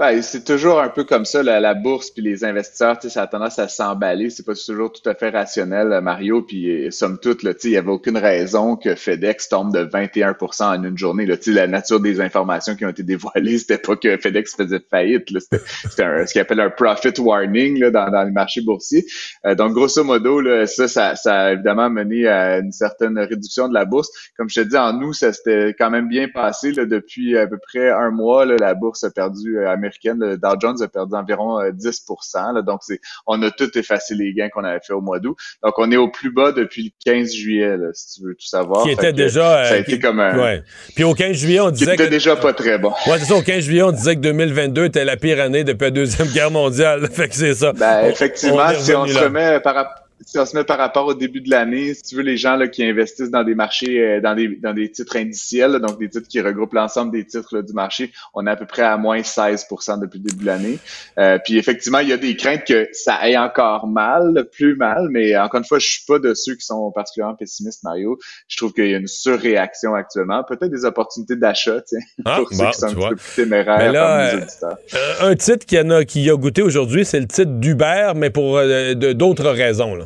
Ben, 0.00 0.22
c'est 0.22 0.46
toujours 0.46 0.80
un 0.80 0.88
peu 0.88 1.04
comme 1.04 1.26
ça, 1.26 1.42
la, 1.42 1.60
la 1.60 1.74
bourse 1.74 2.10
puis 2.10 2.22
les 2.22 2.42
investisseurs, 2.42 2.96
ça 3.02 3.20
a 3.20 3.26
tendance 3.26 3.58
à 3.58 3.68
s'emballer. 3.68 4.30
C'est 4.30 4.46
pas 4.46 4.54
toujours 4.54 4.90
tout 4.90 5.06
à 5.06 5.14
fait 5.14 5.28
rationnel, 5.28 5.92
euh, 5.92 6.00
Mario. 6.00 6.40
Puis, 6.40 6.86
euh, 6.86 6.90
somme 6.90 7.18
toute, 7.18 7.42
il 7.64 7.72
y 7.72 7.76
avait 7.76 7.90
aucune 7.90 8.16
raison 8.16 8.76
que 8.76 8.94
FedEx 8.94 9.50
tombe 9.50 9.74
de 9.74 9.84
21% 9.84 10.64
en 10.64 10.82
une 10.84 10.96
journée. 10.96 11.26
Là. 11.26 11.36
La 11.48 11.66
nature 11.66 12.00
des 12.00 12.22
informations 12.22 12.76
qui 12.76 12.86
ont 12.86 12.88
été 12.88 13.02
dévoilées, 13.12 13.58
c'était 13.58 13.76
pas 13.76 13.94
que 13.94 14.16
FedEx 14.16 14.56
faisait 14.56 14.80
faillite. 14.90 15.28
C'était 15.38 16.26
ce 16.26 16.32
qu'ils 16.32 16.40
appelle 16.40 16.60
un 16.60 16.70
profit 16.70 17.12
warning 17.20 17.78
là, 17.78 17.90
dans, 17.90 18.10
dans 18.10 18.22
les 18.22 18.32
marchés 18.32 18.62
boursiers. 18.62 19.04
Euh, 19.44 19.54
donc, 19.54 19.74
grosso 19.74 20.02
modo, 20.02 20.40
là, 20.40 20.66
ça, 20.66 20.88
ça, 20.88 21.14
ça 21.14 21.40
a 21.40 21.52
évidemment 21.52 21.90
mené 21.90 22.26
à 22.26 22.60
une 22.60 22.72
certaine 22.72 23.18
réduction 23.18 23.68
de 23.68 23.74
la 23.74 23.84
bourse. 23.84 24.08
Comme 24.38 24.48
je 24.48 24.62
te 24.62 24.66
dis, 24.66 24.78
en 24.78 24.94
nous, 24.94 25.12
ça 25.12 25.34
s'était 25.34 25.74
quand 25.78 25.90
même 25.90 26.08
bien 26.08 26.28
passé. 26.32 26.72
Là, 26.72 26.86
depuis 26.86 27.36
à 27.36 27.46
peu 27.46 27.58
près 27.58 27.90
un 27.90 28.10
mois, 28.10 28.46
là, 28.46 28.56
la 28.58 28.72
bourse 28.72 29.04
a 29.04 29.10
perdu 29.10 29.58
le 30.04 30.36
Dow 30.36 30.60
Jones 30.60 30.82
a 30.82 30.88
perdu 30.88 31.14
environ 31.14 31.60
10% 31.62 32.58
euh, 32.58 32.62
Donc, 32.62 32.80
c'est, 32.82 33.00
on 33.26 33.42
a 33.42 33.50
tout 33.50 33.76
effacé 33.78 34.14
les 34.14 34.32
gains 34.32 34.48
qu'on 34.48 34.64
avait 34.64 34.80
fait 34.80 34.92
au 34.92 35.00
mois 35.00 35.18
d'août. 35.18 35.36
Donc, 35.62 35.78
on 35.78 35.90
est 35.90 35.96
au 35.96 36.08
plus 36.08 36.32
bas 36.32 36.52
depuis 36.52 36.84
le 36.84 37.12
15 37.12 37.32
juillet, 37.32 37.76
si 37.92 38.20
tu 38.20 38.26
veux 38.26 38.34
tout 38.34 38.46
savoir. 38.46 38.84
Qui 38.84 38.90
était 38.90 39.12
déjà... 39.12 39.64
ça 39.64 39.74
a 39.74 39.76
euh, 39.76 39.80
été 39.80 39.98
comme 39.98 40.20
un... 40.20 40.38
Ouais. 40.38 40.62
Puis 40.94 41.04
au 41.04 41.14
15 41.14 41.36
juillet, 41.36 41.60
on 41.60 41.70
disait 41.70 41.96
qui 41.96 42.02
était 42.02 42.10
déjà 42.10 42.36
pas 42.36 42.52
très 42.52 42.78
bon. 42.78 42.92
Ouais, 43.06 43.18
c'est 43.18 43.26
ça. 43.26 43.36
Au 43.36 43.42
15 43.42 43.64
juillet, 43.64 43.82
on 43.82 43.92
disait 43.92 44.16
que 44.16 44.20
2022 44.20 44.84
était 44.86 45.04
la 45.04 45.16
pire 45.16 45.40
année 45.40 45.64
depuis 45.64 45.84
la 45.84 45.90
Deuxième 45.90 46.28
Guerre 46.28 46.50
mondiale. 46.50 47.08
fait 47.12 47.28
que 47.28 47.34
c'est 47.34 47.54
ça. 47.54 47.72
Ben, 47.72 48.06
effectivement, 48.06 48.68
si 48.74 48.94
on 48.94 49.06
se 49.06 49.18
remet 49.18 49.60
par 49.60 49.74
rapport 49.74 50.09
si 50.26 50.38
on 50.38 50.44
se 50.44 50.56
met 50.56 50.64
par 50.64 50.78
rapport 50.78 51.06
au 51.06 51.14
début 51.14 51.40
de 51.40 51.50
l'année, 51.50 51.94
si 51.94 52.02
tu 52.02 52.14
veux, 52.16 52.22
les 52.22 52.36
gens 52.36 52.56
là, 52.56 52.68
qui 52.68 52.84
investissent 52.84 53.30
dans 53.30 53.44
des 53.44 53.54
marchés, 53.54 54.00
euh, 54.00 54.20
dans, 54.20 54.34
des, 54.34 54.48
dans 54.56 54.74
des 54.74 54.90
titres 54.90 55.16
indiciels, 55.16 55.78
donc 55.80 55.98
des 55.98 56.08
titres 56.08 56.28
qui 56.28 56.40
regroupent 56.40 56.74
l'ensemble 56.74 57.12
des 57.12 57.24
titres 57.24 57.62
du 57.62 57.72
marché, 57.72 58.12
on 58.34 58.46
est 58.46 58.50
à 58.50 58.56
peu 58.56 58.66
près 58.66 58.82
à 58.82 58.96
moins 58.96 59.20
16% 59.20 60.00
depuis 60.00 60.18
le 60.18 60.24
début 60.24 60.42
de 60.42 60.46
l'année. 60.46 60.78
Euh, 61.18 61.38
puis 61.44 61.58
effectivement, 61.58 62.00
il 62.00 62.08
y 62.08 62.12
a 62.12 62.16
des 62.16 62.36
craintes 62.36 62.64
que 62.64 62.88
ça 62.92 63.14
aille 63.14 63.38
encore 63.38 63.86
mal, 63.86 64.46
plus 64.52 64.76
mal, 64.76 65.08
mais 65.10 65.36
encore 65.38 65.58
une 65.58 65.66
fois, 65.66 65.78
je 65.78 65.88
suis 65.88 66.04
pas 66.06 66.18
de 66.18 66.34
ceux 66.34 66.54
qui 66.54 66.66
sont 66.66 66.90
particulièrement 66.92 67.36
pessimistes, 67.36 67.82
Mario. 67.82 68.18
Je 68.48 68.56
trouve 68.56 68.72
qu'il 68.72 68.88
y 68.90 68.94
a 68.94 68.98
une 68.98 69.06
surréaction 69.06 69.94
actuellement, 69.94 70.44
peut-être 70.44 70.70
des 70.70 70.84
opportunités 70.84 71.36
d'achat, 71.36 71.80
ah, 72.24 72.36
pour 72.38 72.52
ceux 72.52 72.66
qui 72.66 72.72
sont 72.78 72.86
un 72.86 72.94
petit 72.94 73.08
peu 73.08 73.16
plus 73.16 73.34
téméraires 73.36 73.92
là, 73.92 74.28
comme 74.30 74.38
les 74.38 74.44
auditeurs. 74.44 74.78
Euh, 74.94 75.30
un 75.30 75.34
titre 75.34 75.66
qui, 75.66 75.78
en 75.78 75.90
a, 75.90 76.04
qui 76.04 76.30
a 76.30 76.36
goûté 76.36 76.62
aujourd'hui, 76.62 77.04
c'est 77.04 77.20
le 77.20 77.26
titre 77.26 77.52
d'Uber, 77.52 78.12
mais 78.14 78.30
pour 78.30 78.58
euh, 78.58 78.94
d'autres 78.94 79.48
raisons. 79.50 79.94
Là. 79.94 80.04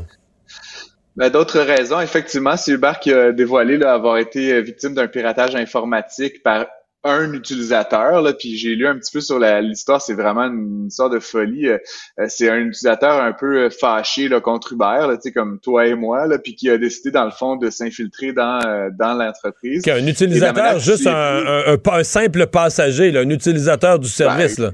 Ben, 1.17 1.31
D'autres 1.31 1.61
raisons, 1.61 2.01
effectivement, 2.01 2.57
c'est 2.57 2.73
Uber 2.73 2.93
qui 3.01 3.13
a 3.13 3.33
dévoilé 3.33 3.77
là, 3.79 3.93
avoir 3.95 4.19
été 4.19 4.53
euh, 4.53 4.61
victime 4.61 4.95
d'un 4.95 5.07
piratage 5.07 5.55
informatique 5.55 6.43
par 6.43 6.67
un 7.07 7.35
utilisateur. 7.35 8.23
Là, 8.23 8.33
puis 8.33 8.57
j'ai 8.57 8.71
lu 8.75 8.87
un 8.87 8.97
petit 8.99 9.13
peu 9.13 9.21
sur 9.21 9.39
l'histoire, 9.39 10.01
c'est 10.01 10.15
vraiment 10.15 10.45
une 10.47 10.87
histoire 10.87 11.11
de 11.11 11.19
folie. 11.21 11.69
Euh, 11.69 11.77
euh, 12.19 12.25
c'est 12.29 12.49
un 12.49 12.57
utilisateur 12.61 13.23
un 13.23 13.33
peu 13.33 13.69
fâché 13.69 14.27
là, 14.29 14.41
contre 14.41 14.73
Uber, 14.73 15.07
là, 15.07 15.17
tu 15.17 15.25
sais, 15.29 15.33
comme 15.33 15.61
toi 15.61 15.87
et 15.87 15.95
moi, 15.95 16.27
là, 16.27 16.39
puis 16.39 16.55
qui 16.57 16.71
a 16.71 16.79
décidé 16.79 17.11
dans 17.11 17.27
le 17.27 17.31
fond 17.31 17.57
de 17.57 17.69
s'infiltrer 17.71 18.33
dans, 18.33 18.59
euh, 18.67 18.89
dans 18.99 19.13
l'entreprise. 19.15 19.83
La 19.87 19.99
utilisateur, 20.09 20.79
juste 20.81 21.07
un, 21.07 21.13
un- 21.13 21.75
un 21.75 21.99
un 21.99 22.03
simple 22.05 22.47
passager, 22.47 23.11
là, 23.13 23.21
un 23.21 23.29
utilisateur 23.31 23.99
du 23.99 24.09
service. 24.09 24.59
là. 24.59 24.71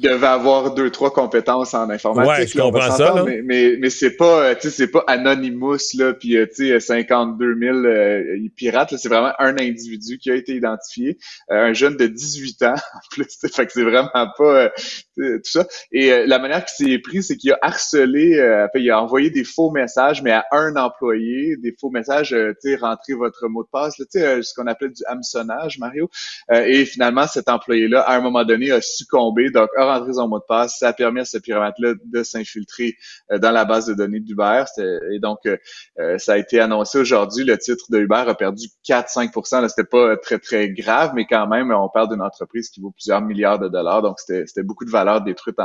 Qui 0.00 0.08
devait 0.08 0.26
avoir 0.26 0.74
deux 0.74 0.90
trois 0.90 1.12
compétences 1.12 1.74
en 1.74 1.90
informatique. 1.90 2.30
Ouais, 2.30 2.46
je 2.46 2.58
là, 2.58 2.64
comprends 2.64 2.90
ça, 2.90 3.14
là. 3.14 3.24
Mais, 3.24 3.42
mais, 3.42 3.76
mais 3.78 3.90
c'est 3.90 4.16
pas, 4.16 4.44
euh, 4.44 4.54
tu 4.54 4.68
sais, 4.68 4.70
c'est 4.70 4.90
pas 4.90 5.04
Anonymous 5.06 5.96
là, 5.96 6.14
puis 6.14 6.36
euh, 6.36 6.46
tu 6.46 6.68
sais, 6.68 6.80
52 6.80 7.56
000 7.58 7.76
euh, 7.76 8.48
pirates. 8.56 8.96
C'est 8.96 9.08
vraiment 9.08 9.32
un 9.38 9.56
individu 9.58 10.18
qui 10.18 10.30
a 10.30 10.34
été 10.34 10.54
identifié, 10.54 11.18
euh, 11.50 11.66
un 11.66 11.72
jeune 11.72 11.96
de 11.96 12.06
18 12.06 12.62
ans 12.62 12.74
en 12.94 12.98
plus. 13.10 13.26
Fait 13.52 13.66
que 13.66 13.72
c'est 13.72 13.84
vraiment 13.84 14.08
pas 14.36 14.40
euh, 14.40 14.68
tout 15.16 15.40
ça. 15.44 15.66
Et 15.92 16.26
la 16.26 16.38
manière 16.38 16.64
qu'il 16.64 16.86
s'est 16.86 16.98
pris, 16.98 17.22
c'est 17.22 17.36
qu'il 17.36 17.52
a 17.52 17.58
harcelé, 17.60 18.38
euh, 18.38 18.66
il 18.74 18.90
a 18.90 19.02
envoyé 19.02 19.30
des 19.30 19.44
faux 19.44 19.70
messages, 19.70 20.22
mais 20.22 20.32
à 20.32 20.44
un 20.52 20.76
employé, 20.76 21.56
des 21.56 21.74
faux 21.78 21.90
messages, 21.90 22.30
tu 22.30 22.70
sais, 22.70 22.76
rentrez 22.76 23.12
votre 23.14 23.48
mot 23.48 23.62
de 23.62 23.68
passe, 23.70 23.98
là, 23.98 24.06
tu 24.10 24.18
sais, 24.18 24.42
ce 24.42 24.54
qu'on 24.54 24.66
appelait 24.66 24.88
du 24.88 25.02
hameçonnage, 25.06 25.78
Mario. 25.78 26.08
Et 26.50 26.84
finalement, 26.86 27.26
cet 27.26 27.48
employé-là, 27.48 28.00
à 28.00 28.16
un 28.16 28.20
moment 28.20 28.44
donné, 28.44 28.70
a 28.70 28.80
succombé, 28.80 29.50
donc 29.50 29.68
a 29.76 29.89
rentré 29.90 30.12
son 30.12 30.28
mot 30.28 30.38
de 30.38 30.44
passe. 30.46 30.76
Ça 30.78 30.88
a 30.88 30.92
permis 30.92 31.20
à 31.20 31.24
ce 31.24 31.38
pyramide-là 31.38 31.94
de 32.04 32.22
s'infiltrer 32.22 32.96
euh, 33.30 33.38
dans 33.38 33.50
la 33.50 33.64
base 33.64 33.86
de 33.86 33.94
données 33.94 34.20
d'Uber. 34.20 34.64
Et 35.12 35.18
donc, 35.18 35.38
euh, 35.46 35.56
euh, 35.98 36.18
ça 36.18 36.34
a 36.34 36.38
été 36.38 36.60
annoncé 36.60 36.98
aujourd'hui. 36.98 37.44
Le 37.44 37.58
titre 37.58 37.84
de 37.90 37.98
Uber 37.98 38.24
a 38.26 38.34
perdu 38.34 38.66
4-5 38.88 39.60
Là, 39.60 39.68
C'était 39.68 39.84
pas 39.84 40.16
très, 40.16 40.38
très 40.38 40.70
grave, 40.70 41.12
mais 41.14 41.26
quand 41.26 41.46
même, 41.46 41.72
on 41.72 41.88
parle 41.88 42.10
d'une 42.10 42.22
entreprise 42.22 42.70
qui 42.70 42.80
vaut 42.80 42.90
plusieurs 42.90 43.20
milliards 43.20 43.58
de 43.58 43.68
dollars. 43.68 44.02
Donc, 44.02 44.18
c'était 44.20 44.62
beaucoup 44.62 44.84
de 44.84 44.90
valeur 44.90 45.22
détruite 45.22 45.56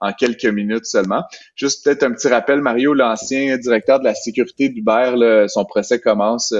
en, 0.00 0.12
quelques 0.12 0.44
minutes 0.44 0.86
seulement. 0.86 1.22
Juste 1.54 1.84
peut-être 1.84 2.02
un 2.02 2.12
petit 2.12 2.28
rappel, 2.28 2.60
Mario, 2.60 2.94
l'ancien 2.94 3.56
directeur 3.58 4.00
de 4.00 4.04
la 4.04 4.14
sécurité 4.14 4.68
d'Uber, 4.68 5.46
son 5.48 5.64
procès 5.64 6.00
commence 6.00 6.54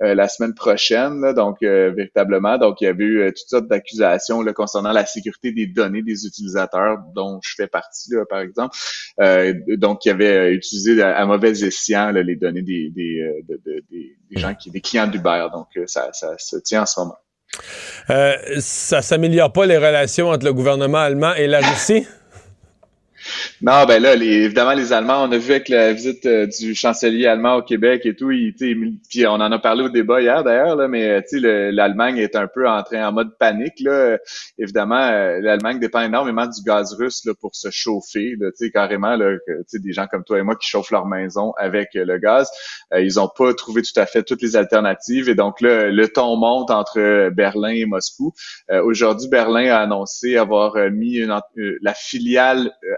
la 0.00 0.28
semaine 0.28 0.54
prochaine, 0.54 1.32
donc 1.34 1.58
véritablement. 1.60 2.58
Donc, 2.58 2.80
il 2.80 2.84
y 2.84 2.88
avait 2.88 3.04
eu 3.04 3.26
toutes 3.28 3.48
sortes 3.48 3.68
d'accusations 3.68 4.44
concernant 4.52 4.92
la 4.92 5.06
sécurité 5.06 5.52
des 5.52 5.66
données 5.66 6.02
des 6.02 6.26
utilisateurs, 6.26 6.53
dont 7.14 7.40
je 7.42 7.54
fais 7.56 7.66
partie, 7.66 8.12
par 8.28 8.40
exemple. 8.40 8.76
Euh, 9.20 9.54
donc, 9.76 10.04
il 10.04 10.10
avait 10.10 10.36
euh, 10.36 10.52
utilisé 10.52 11.00
à, 11.02 11.16
à 11.16 11.26
mauvais 11.26 11.50
escient 11.50 12.10
les 12.10 12.36
données 12.36 12.62
des, 12.62 12.90
euh, 13.20 13.40
de- 13.48 13.60
de- 13.64 13.84
des, 13.90 14.16
des 14.30 14.40
gens 14.40 14.54
qui, 14.54 14.70
des 14.70 14.80
clients 14.80 15.06
d'Uber. 15.06 15.46
Donc, 15.52 15.68
euh, 15.76 15.84
ça, 15.86 16.12
ça 16.12 16.34
se 16.38 16.56
tient 16.56 16.82
en 16.82 16.86
ce 16.86 17.00
moment. 17.00 17.16
Euh, 18.10 18.34
ça 18.58 19.02
s'améliore 19.02 19.52
pas 19.52 19.66
les 19.66 19.78
relations 19.78 20.28
entre 20.30 20.44
le 20.44 20.52
gouvernement 20.52 20.98
allemand 20.98 21.34
et 21.34 21.46
la 21.46 21.60
Russie? 21.60 22.06
Non, 23.62 23.84
ben 23.86 24.02
là, 24.02 24.16
les, 24.16 24.26
évidemment, 24.26 24.72
les 24.72 24.92
Allemands, 24.92 25.24
on 25.24 25.32
a 25.32 25.38
vu 25.38 25.52
avec 25.52 25.68
la 25.68 25.92
visite 25.92 26.26
euh, 26.26 26.46
du 26.46 26.74
chancelier 26.74 27.26
allemand 27.26 27.56
au 27.56 27.62
Québec 27.62 28.02
et 28.04 28.14
tout, 28.14 28.30
il, 28.30 28.52
puis 28.54 29.26
on 29.26 29.34
en 29.34 29.52
a 29.52 29.58
parlé 29.58 29.84
au 29.84 29.88
débat 29.88 30.20
hier 30.20 30.42
d'ailleurs, 30.42 30.76
là, 30.76 30.88
mais 30.88 31.22
l'Allemagne 31.32 32.18
est 32.18 32.36
un 32.36 32.48
peu 32.48 32.68
en 32.68 32.82
train 32.82 33.08
en 33.08 33.12
mode 33.12 33.38
panique. 33.38 33.80
Là. 33.80 34.18
Évidemment, 34.58 35.00
euh, 35.00 35.40
l'Allemagne 35.40 35.78
dépend 35.78 36.00
énormément 36.00 36.46
du 36.46 36.62
gaz 36.62 36.94
russe 36.94 37.24
là, 37.24 37.32
pour 37.40 37.54
se 37.54 37.68
chauffer. 37.70 38.34
Là, 38.38 38.50
carrément, 38.72 39.16
là, 39.16 39.36
que, 39.46 39.78
des 39.78 39.92
gens 39.92 40.06
comme 40.06 40.24
toi 40.24 40.38
et 40.38 40.42
moi 40.42 40.56
qui 40.56 40.68
chauffent 40.68 40.90
leur 40.90 41.06
maison 41.06 41.52
avec 41.56 41.96
euh, 41.96 42.04
le 42.04 42.18
gaz, 42.18 42.48
ils 42.96 43.18
ont 43.20 43.28
pas 43.28 43.54
trouvé 43.54 43.82
tout 43.82 43.98
à 43.98 44.06
fait 44.06 44.22
toutes 44.22 44.42
les 44.42 44.56
alternatives. 44.56 45.28
Et 45.28 45.34
donc 45.34 45.60
là, 45.60 45.90
le 45.90 46.08
ton 46.08 46.36
monte 46.36 46.70
entre 46.70 47.30
Berlin 47.30 47.74
et 47.74 47.86
Moscou. 47.86 48.32
Aujourd'hui, 48.70 49.28
Berlin 49.28 49.70
a 49.74 49.78
annoncé 49.78 50.36
avoir 50.36 50.76
mis 50.90 51.16
une 51.16 51.32
la 51.80 51.94
filiale 51.94 52.72
euh, 52.84 52.94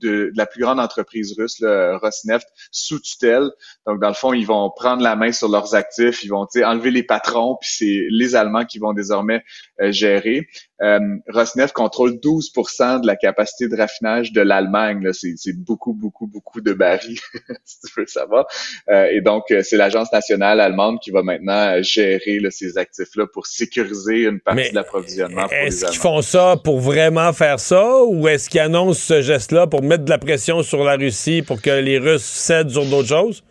de, 0.00 0.08
de 0.08 0.32
la 0.36 0.46
plus 0.46 0.62
grande 0.62 0.80
entreprise 0.80 1.34
russe, 1.38 1.60
là, 1.60 1.98
Rosneft, 1.98 2.46
sous 2.70 3.00
tutelle. 3.00 3.50
Donc, 3.86 4.00
dans 4.00 4.08
le 4.08 4.14
fond, 4.14 4.32
ils 4.32 4.46
vont 4.46 4.70
prendre 4.74 5.02
la 5.02 5.16
main 5.16 5.32
sur 5.32 5.48
leurs 5.48 5.74
actifs, 5.74 6.24
ils 6.24 6.28
vont 6.28 6.46
enlever 6.64 6.90
les 6.90 7.02
patrons, 7.02 7.56
puis 7.60 7.70
c'est 7.70 8.06
les 8.10 8.36
Allemands 8.36 8.64
qui 8.64 8.78
vont 8.78 8.92
désormais 8.92 9.42
euh, 9.80 9.92
gérer. 9.92 10.46
Euh, 10.82 10.98
Rosneft 11.28 11.72
contrôle 11.72 12.12
12% 12.22 13.00
de 13.00 13.06
la 13.06 13.16
capacité 13.16 13.68
de 13.68 13.76
raffinage 13.76 14.32
de 14.32 14.42
l'Allemagne. 14.42 15.10
C'est 15.12 15.56
beaucoup, 15.56 15.94
beaucoup, 15.94 16.26
beaucoup 16.26 16.60
de 16.60 16.72
barils, 16.74 17.18
si 17.64 17.80
tu 17.80 17.92
veux 17.96 18.02
le 18.02 18.06
savoir. 18.06 18.46
Euh, 18.90 19.06
et 19.10 19.22
donc, 19.22 19.44
euh, 19.50 19.62
c'est 19.62 19.76
l'Agence 19.76 20.12
nationale 20.12 20.60
allemande 20.60 20.98
qui 21.00 21.10
va 21.10 21.22
maintenant 21.22 21.80
gérer 21.82 22.40
là, 22.40 22.50
ces 22.50 22.76
actifs-là 22.76 23.26
pour 23.32 23.46
sécuriser 23.46 24.24
une 24.24 24.40
partie 24.40 24.62
Mais 24.62 24.70
de 24.70 24.74
l'approvisionnement 24.74 25.48
Est-ce 25.50 25.86
qu'ils 25.86 25.98
font 25.98 26.20
ça 26.20 26.56
pour 26.62 26.80
vraiment 26.80 27.32
faire 27.32 27.58
ça 27.58 28.02
ou 28.04 28.28
est-ce 28.28 28.50
qu'ils 28.50 28.60
annoncent 28.60 29.00
ce 29.00 29.22
geste-là 29.22 29.55
pour 29.64 29.82
mettre 29.82 30.04
de 30.04 30.10
la 30.10 30.18
pression 30.18 30.62
sur 30.62 30.84
la 30.84 30.96
Russie 30.96 31.40
pour 31.40 31.62
que 31.62 31.70
les 31.70 31.98
Russes 31.98 32.24
cèdent 32.24 32.68
sur 32.68 32.84
d'autres 32.84 33.08
choses? 33.08 33.42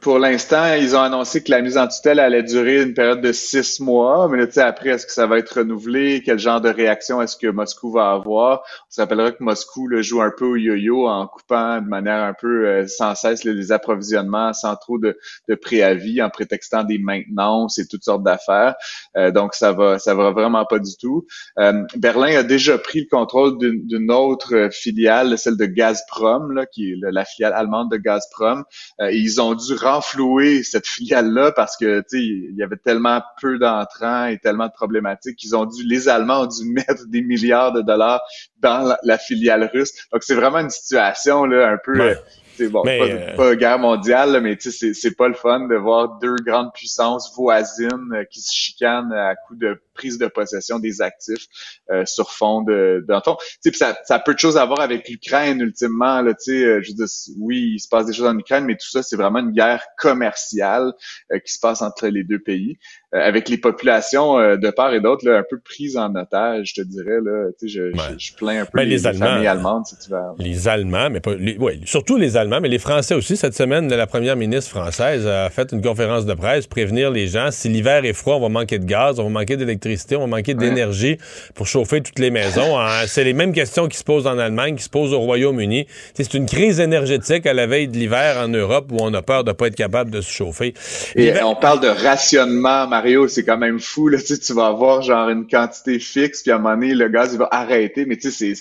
Pour 0.00 0.18
l'instant, 0.18 0.74
ils 0.74 0.96
ont 0.96 1.00
annoncé 1.00 1.44
que 1.44 1.50
la 1.50 1.62
mise 1.62 1.78
en 1.78 1.86
tutelle 1.86 2.18
allait 2.18 2.42
durer 2.42 2.82
une 2.82 2.92
période 2.92 3.20
de 3.20 3.30
six 3.30 3.78
mois. 3.78 4.28
Mais 4.28 4.38
là, 4.38 4.46
tu 4.46 4.54
sais, 4.54 4.60
après, 4.60 4.90
est-ce 4.90 5.06
que 5.06 5.12
ça 5.12 5.28
va 5.28 5.38
être 5.38 5.60
renouvelé? 5.60 6.22
Quel 6.24 6.40
genre 6.40 6.60
de 6.60 6.68
réaction 6.68 7.22
est-ce 7.22 7.36
que 7.36 7.46
Moscou 7.46 7.92
va 7.92 8.10
avoir? 8.10 8.62
On 8.62 8.90
se 8.90 9.00
rappellera 9.00 9.30
que 9.30 9.44
Moscou 9.44 9.86
là, 9.86 10.02
joue 10.02 10.20
un 10.22 10.32
peu 10.36 10.44
au 10.44 10.56
yo-yo 10.56 11.06
en 11.06 11.28
coupant 11.28 11.80
de 11.80 11.86
manière 11.86 12.24
un 12.24 12.34
peu 12.34 12.66
euh, 12.66 12.86
sans 12.88 13.14
cesse 13.14 13.44
les 13.44 13.70
approvisionnements 13.70 14.52
sans 14.52 14.74
trop 14.74 14.98
de, 14.98 15.16
de 15.48 15.54
préavis, 15.54 16.20
en 16.20 16.30
prétextant 16.30 16.82
des 16.82 16.98
maintenances 16.98 17.78
et 17.78 17.86
toutes 17.86 18.02
sortes 18.02 18.24
d'affaires. 18.24 18.74
Euh, 19.16 19.30
donc, 19.30 19.54
ça 19.54 19.72
va, 19.72 20.00
ça 20.00 20.14
va 20.14 20.32
vraiment 20.32 20.64
pas 20.64 20.80
du 20.80 20.96
tout. 20.96 21.26
Euh, 21.60 21.84
Berlin 21.96 22.38
a 22.38 22.42
déjà 22.42 22.76
pris 22.76 23.02
le 23.02 23.08
contrôle 23.08 23.56
d'une 23.58 24.10
autre 24.10 24.68
filiale, 24.72 25.38
celle 25.38 25.56
de 25.56 25.66
Gazprom, 25.66 26.50
là, 26.50 26.66
qui 26.66 26.90
est 26.90 26.96
la, 27.00 27.24
filiale 27.24 27.52
allemande 27.52 27.90
de 27.92 27.98
Gazprom. 27.98 28.64
Euh, 29.00 29.12
ils 29.12 29.40
ont 29.40 29.54
dû 29.54 29.75
renflouer 29.76 30.62
cette 30.62 30.86
filiale-là 30.86 31.52
parce 31.52 31.76
que 31.76 32.00
tu 32.00 32.18
sais, 32.18 32.22
il 32.22 32.56
y 32.56 32.62
avait 32.62 32.76
tellement 32.76 33.22
peu 33.40 33.58
d'entrants 33.58 34.26
et 34.26 34.38
tellement 34.38 34.66
de 34.66 34.72
problématiques 34.72 35.36
qu'ils 35.36 35.56
ont 35.56 35.64
dû, 35.64 35.84
les 35.84 36.08
Allemands 36.08 36.42
ont 36.42 36.46
dû 36.46 36.64
mettre 36.72 37.06
des 37.06 37.22
milliards 37.22 37.72
de 37.72 37.82
dollars 37.82 38.22
dans 38.60 38.80
la, 38.80 38.98
la 39.02 39.18
filiale 39.18 39.70
russe. 39.72 39.92
Donc 40.12 40.22
c'est 40.22 40.34
vraiment 40.34 40.58
une 40.58 40.70
situation 40.70 41.44
là 41.44 41.68
un 41.68 41.78
peu. 41.82 41.98
Ouais. 41.98 42.16
c'est 42.56 42.68
bon, 42.68 42.82
Mais, 42.84 42.98
pas, 42.98 43.04
euh, 43.04 43.36
pas 43.36 43.56
guerre 43.56 43.78
mondiale, 43.78 44.32
là, 44.32 44.40
mais 44.40 44.56
tu 44.56 44.70
sais, 44.70 44.78
c'est 44.78 44.94
c'est 44.94 45.14
pas 45.14 45.28
le 45.28 45.34
fun 45.34 45.66
de 45.68 45.76
voir 45.76 46.18
deux 46.18 46.36
grandes 46.44 46.72
puissances 46.72 47.34
voisines 47.36 48.12
euh, 48.12 48.24
qui 48.30 48.40
se 48.40 48.52
chicanent 48.52 49.12
à 49.12 49.34
coups 49.46 49.60
de 49.60 49.80
prise 49.96 50.18
de 50.18 50.26
possession 50.26 50.78
des 50.78 51.02
actifs 51.02 51.46
euh, 51.90 52.04
sur 52.06 52.30
fond 52.30 52.62
de, 52.62 53.04
de 53.06 53.16
tu 53.62 53.70
sais, 53.70 53.76
ça, 53.76 53.96
ça 54.04 54.16
a 54.16 54.18
peu 54.18 54.34
de 54.34 54.38
choses 54.38 54.56
à 54.56 54.64
voir 54.64 54.80
avec 54.80 55.08
l'Ukraine 55.08 55.60
ultimement. 55.60 56.20
Là, 56.22 56.34
tu 56.34 56.52
sais, 56.52 56.64
euh, 56.64 56.82
je 56.82 56.92
veux 56.92 57.06
oui, 57.38 57.72
il 57.74 57.80
se 57.80 57.88
passe 57.88 58.06
des 58.06 58.12
choses 58.12 58.26
en 58.26 58.38
Ukraine, 58.38 58.64
mais 58.64 58.74
tout 58.74 58.88
ça, 58.88 59.02
c'est 59.02 59.16
vraiment 59.16 59.40
une 59.40 59.52
guerre 59.52 59.84
commerciale 59.98 60.92
euh, 61.32 61.38
qui 61.38 61.52
se 61.52 61.58
passe 61.60 61.82
entre 61.82 62.08
les 62.08 62.24
deux 62.24 62.38
pays. 62.38 62.78
Euh, 63.14 63.20
avec 63.20 63.48
les 63.48 63.58
populations 63.58 64.36
de 64.36 64.70
part 64.70 64.92
et 64.94 65.00
d'autre 65.00 65.28
un 65.28 65.44
peu 65.48 65.58
prises 65.58 65.96
en 65.96 66.14
otage, 66.14 66.72
je 66.74 66.82
te 66.82 66.86
dirais. 66.86 67.18
Là, 67.22 67.50
je, 67.62 67.66
je, 67.66 68.18
je, 68.18 68.34
plains 68.34 68.62
un 68.62 68.64
peu 68.64 68.72
ben, 68.74 68.84
les, 68.84 68.96
les, 68.96 69.06
Allemands, 69.06 69.26
familles 69.26 69.46
allemandes, 69.46 69.84
tu. 69.86 70.12
Les 70.38 70.68
Allemands, 70.68 71.10
mais 71.10 71.20
pas, 71.20 71.34
les, 71.34 71.56
ouais, 71.56 71.80
surtout 71.84 72.16
les 72.16 72.36
Allemands, 72.36 72.60
mais 72.60 72.68
les 72.68 72.78
Français 72.78 73.14
aussi. 73.14 73.36
Cette 73.36 73.54
semaine, 73.54 73.92
la 73.92 74.06
première 74.06 74.36
ministre 74.36 74.70
française 74.70 75.26
a 75.26 75.50
fait 75.50 75.72
une 75.72 75.82
conférence 75.82 76.26
de 76.26 76.34
presse, 76.34 76.66
prévenir 76.66 77.10
les 77.10 77.26
gens, 77.26 77.50
si 77.50 77.68
l'hiver 77.68 78.04
est 78.04 78.12
froid, 78.12 78.36
on 78.36 78.40
va 78.40 78.48
manquer 78.48 78.78
de 78.78 78.84
gaz, 78.84 79.18
on 79.18 79.24
va 79.24 79.30
manquer 79.30 79.56
d'électricité, 79.56 79.85
on 80.12 80.20
va 80.20 80.26
manquer 80.26 80.54
d'énergie 80.54 81.18
pour 81.54 81.66
chauffer 81.66 82.00
toutes 82.00 82.18
les 82.18 82.30
maisons. 82.30 82.76
C'est 83.06 83.24
les 83.24 83.32
mêmes 83.32 83.52
questions 83.52 83.88
qui 83.88 83.96
se 83.96 84.04
posent 84.04 84.26
en 84.26 84.38
Allemagne, 84.38 84.76
qui 84.76 84.84
se 84.84 84.90
posent 84.90 85.12
au 85.12 85.20
Royaume-Uni. 85.20 85.86
C'est 86.14 86.34
une 86.34 86.46
crise 86.46 86.80
énergétique 86.80 87.46
à 87.46 87.54
la 87.54 87.66
veille 87.66 87.88
de 87.88 87.96
l'hiver 87.96 88.38
en 88.38 88.48
Europe 88.48 88.86
où 88.90 88.98
on 89.00 89.12
a 89.14 89.22
peur 89.22 89.44
de 89.44 89.52
pas 89.52 89.68
être 89.68 89.76
capable 89.76 90.10
de 90.10 90.20
se 90.20 90.30
chauffer. 90.30 90.74
Et 91.14 91.32
on 91.42 91.54
parle 91.54 91.80
de 91.80 91.88
rationnement, 91.88 92.86
Mario, 92.86 93.28
c'est 93.28 93.44
quand 93.44 93.58
même 93.58 93.80
fou. 93.80 94.08
Là, 94.08 94.18
tu, 94.20 94.38
tu 94.38 94.52
vas 94.52 94.66
avoir 94.66 95.02
genre 95.02 95.28
une 95.28 95.46
quantité 95.46 95.98
fixe, 95.98 96.42
puis 96.42 96.52
à 96.52 96.56
un 96.56 96.58
moment 96.58 96.74
donné, 96.74 96.94
le 96.94 97.08
gaz 97.08 97.32
il 97.32 97.38
va 97.38 97.48
arrêter. 97.50 98.06
Mais 98.06 98.16
tu 98.16 98.30
sais, 98.30 98.54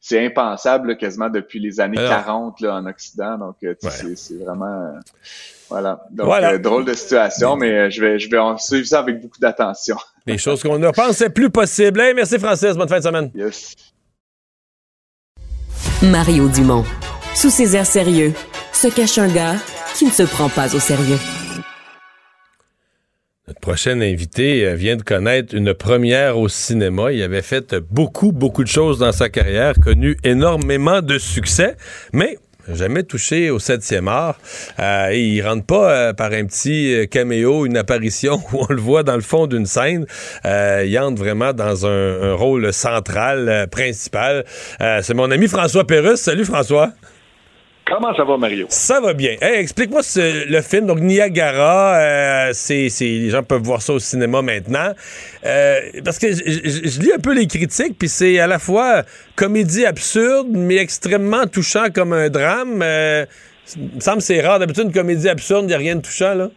c'est 0.00 0.24
impensable 0.24 0.88
là, 0.88 0.94
quasiment 0.94 1.28
depuis 1.28 1.60
les 1.60 1.80
années 1.80 1.96
40 1.96 2.60
là, 2.60 2.76
en 2.76 2.86
Occident. 2.86 3.38
Donc, 3.38 3.56
tu 3.60 3.68
sais, 3.80 4.16
c'est 4.16 4.38
vraiment... 4.44 4.94
Voilà. 5.68 6.00
Donc, 6.10 6.30
euh, 6.30 6.58
drôle 6.58 6.84
de 6.84 6.94
situation, 6.94 7.56
mais 7.56 7.72
euh, 7.72 7.90
je 7.90 8.00
vais, 8.00 8.18
je 8.18 8.28
vais 8.30 8.38
en 8.38 8.58
suivre 8.58 8.86
ça 8.86 9.00
avec 9.00 9.20
beaucoup 9.20 9.38
d'attention. 9.38 9.96
Les 10.26 10.38
choses 10.38 10.62
qu'on 10.62 10.78
ne 10.78 10.90
pensait 10.90 11.30
plus 11.30 11.50
possibles. 11.50 12.00
merci 12.14 12.38
Francis, 12.38 12.74
bonne 12.74 12.88
fin 12.88 12.98
de 12.98 13.04
semaine. 13.04 13.30
Yes. 13.34 13.74
Mario 16.02 16.48
Dumont. 16.48 16.84
Sous 17.34 17.50
ses 17.50 17.76
airs 17.76 17.86
sérieux, 17.86 18.32
se 18.72 18.88
cache 18.88 19.18
un 19.18 19.28
gars 19.28 19.56
qui 19.94 20.06
ne 20.06 20.10
se 20.10 20.22
prend 20.22 20.48
pas 20.48 20.74
au 20.74 20.80
sérieux. 20.80 21.18
Notre 23.46 23.60
prochain 23.60 24.00
invité 24.00 24.66
euh, 24.66 24.74
vient 24.74 24.96
de 24.96 25.02
connaître 25.02 25.54
une 25.54 25.74
première 25.74 26.38
au 26.38 26.48
cinéma. 26.48 27.12
Il 27.12 27.22
avait 27.22 27.42
fait 27.42 27.74
beaucoup, 27.74 28.32
beaucoup 28.32 28.62
de 28.62 28.68
choses 28.68 28.98
dans 28.98 29.12
sa 29.12 29.28
carrière, 29.28 29.74
connu 29.82 30.16
énormément 30.24 31.02
de 31.02 31.18
succès, 31.18 31.76
mais 32.14 32.38
jamais 32.72 33.02
touché 33.02 33.50
au 33.50 33.58
septième 33.58 34.08
art. 34.08 34.38
Euh, 34.78 35.08
et 35.10 35.42
rentre 35.42 35.66
pas 35.66 35.90
euh, 35.90 36.12
par 36.12 36.32
un 36.32 36.44
petit 36.46 36.94
euh, 36.94 37.06
caméo, 37.06 37.66
une 37.66 37.76
apparition 37.76 38.40
où 38.52 38.64
on 38.68 38.72
le 38.72 38.80
voit 38.80 39.02
dans 39.02 39.16
le 39.16 39.22
fond 39.22 39.46
d'une 39.46 39.66
scène. 39.66 40.06
Euh, 40.44 40.84
il 40.86 40.98
entre 40.98 41.18
vraiment 41.18 41.52
dans 41.52 41.86
un, 41.86 42.22
un 42.22 42.34
rôle 42.34 42.72
central, 42.72 43.68
principal. 43.70 44.44
C'est 44.78 45.14
mon 45.14 45.30
ami 45.30 45.48
François 45.48 45.86
Pérusse. 45.86 46.20
Salut 46.20 46.44
François. 46.44 46.92
Comment 47.86 48.14
ça 48.14 48.24
va, 48.24 48.38
Mario? 48.38 48.66
Ça 48.70 48.98
va 49.00 49.12
bien. 49.12 49.36
Explique-moi 49.42 50.00
le 50.16 50.60
film. 50.62 50.86
Donc, 50.86 51.00
Niagara, 51.00 51.96
euh, 51.96 52.50
c'est, 52.52 52.88
les 53.00 53.28
gens 53.28 53.42
peuvent 53.42 53.62
voir 53.62 53.82
ça 53.82 53.92
au 53.92 53.98
cinéma 53.98 54.40
maintenant. 54.40 54.92
Euh, 55.44 55.80
parce 56.02 56.18
que 56.18 56.28
je 56.28 57.00
lis 57.00 57.12
un 57.12 57.18
peu 57.18 57.34
les 57.34 57.46
critiques, 57.46 57.98
puis 57.98 58.08
c'est 58.08 58.38
à 58.38 58.46
la 58.46 58.58
fois 58.58 59.02
comédie 59.36 59.84
absurde, 59.84 60.46
mais 60.50 60.76
extrêmement 60.76 61.46
touchant 61.46 61.86
comme 61.94 62.14
un 62.14 62.30
drame. 62.30 62.80
Euh, 62.82 63.26
il 63.76 63.96
me 63.96 64.00
semble 64.00 64.18
que 64.18 64.24
c'est 64.24 64.40
rare. 64.40 64.58
D'habitude, 64.58 64.84
une 64.86 64.92
comédie 64.92 65.28
absurde, 65.28 65.64
il 65.64 65.68
n'y 65.68 65.74
a 65.74 65.78
rien 65.78 65.96
de 65.96 66.02
touchant, 66.02 66.34
là. 66.34 66.48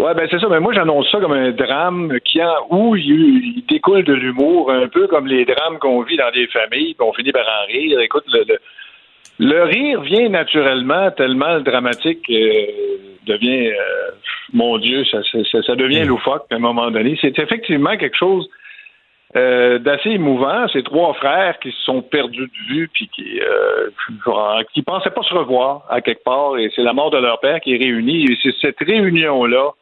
Ouais, 0.00 0.12
ben 0.14 0.26
c'est 0.28 0.40
ça. 0.40 0.48
Mais 0.50 0.58
moi, 0.58 0.74
j'annonce 0.74 1.08
ça 1.12 1.20
comme 1.20 1.32
un 1.32 1.52
drame 1.52 2.18
qui 2.24 2.42
en, 2.42 2.66
où 2.70 2.96
il, 2.96 3.62
découle 3.68 4.02
de 4.02 4.12
l'humour, 4.12 4.72
un 4.72 4.88
peu 4.88 5.06
comme 5.06 5.28
les 5.28 5.44
drames 5.44 5.78
qu'on 5.78 6.02
vit 6.02 6.16
dans 6.16 6.32
des 6.32 6.48
familles, 6.48 6.94
puis 6.94 7.06
on 7.08 7.12
finit 7.12 7.30
par 7.30 7.46
en 7.46 7.66
rire. 7.68 8.00
Écoute, 8.00 8.24
le 8.26 8.44
le 8.44 8.58
rire 9.38 10.00
vient 10.02 10.28
naturellement 10.28 11.10
tellement 11.10 11.54
le 11.54 11.62
dramatique 11.62 12.24
euh, 12.30 12.66
devient, 13.26 13.68
euh, 13.68 14.10
mon 14.52 14.78
Dieu, 14.78 15.04
ça, 15.04 15.18
ça, 15.22 15.62
ça 15.62 15.76
devient 15.76 16.04
mm. 16.04 16.08
loufoque 16.08 16.46
à 16.50 16.56
un 16.56 16.58
moment 16.58 16.90
donné. 16.90 17.18
C'est 17.20 17.38
effectivement 17.38 17.96
quelque 17.96 18.16
chose 18.16 18.48
euh, 19.36 19.78
d'assez 19.78 20.10
émouvant. 20.10 20.68
Ces 20.68 20.82
trois 20.82 21.14
frères 21.14 21.58
qui 21.58 21.72
se 21.72 21.82
sont 21.82 22.02
perdus 22.02 22.46
de 22.46 22.74
vue 22.74 22.88
puis 22.92 23.08
qui 23.08 23.40
qui 24.72 24.82
pensaient 24.82 25.10
pas 25.10 25.22
se 25.22 25.34
revoir 25.34 25.86
à 25.90 26.00
quelque 26.00 26.22
part 26.22 26.56
et 26.58 26.70
c'est 26.74 26.82
la 26.82 26.92
mort 26.92 27.10
de 27.10 27.18
leur 27.18 27.40
père 27.40 27.60
qui 27.60 27.74
est 27.74 27.78
réunie 27.78 28.24
et 28.24 28.38
c'est 28.42 28.54
cette 28.60 28.78
réunion 28.78 29.44
là 29.44 29.72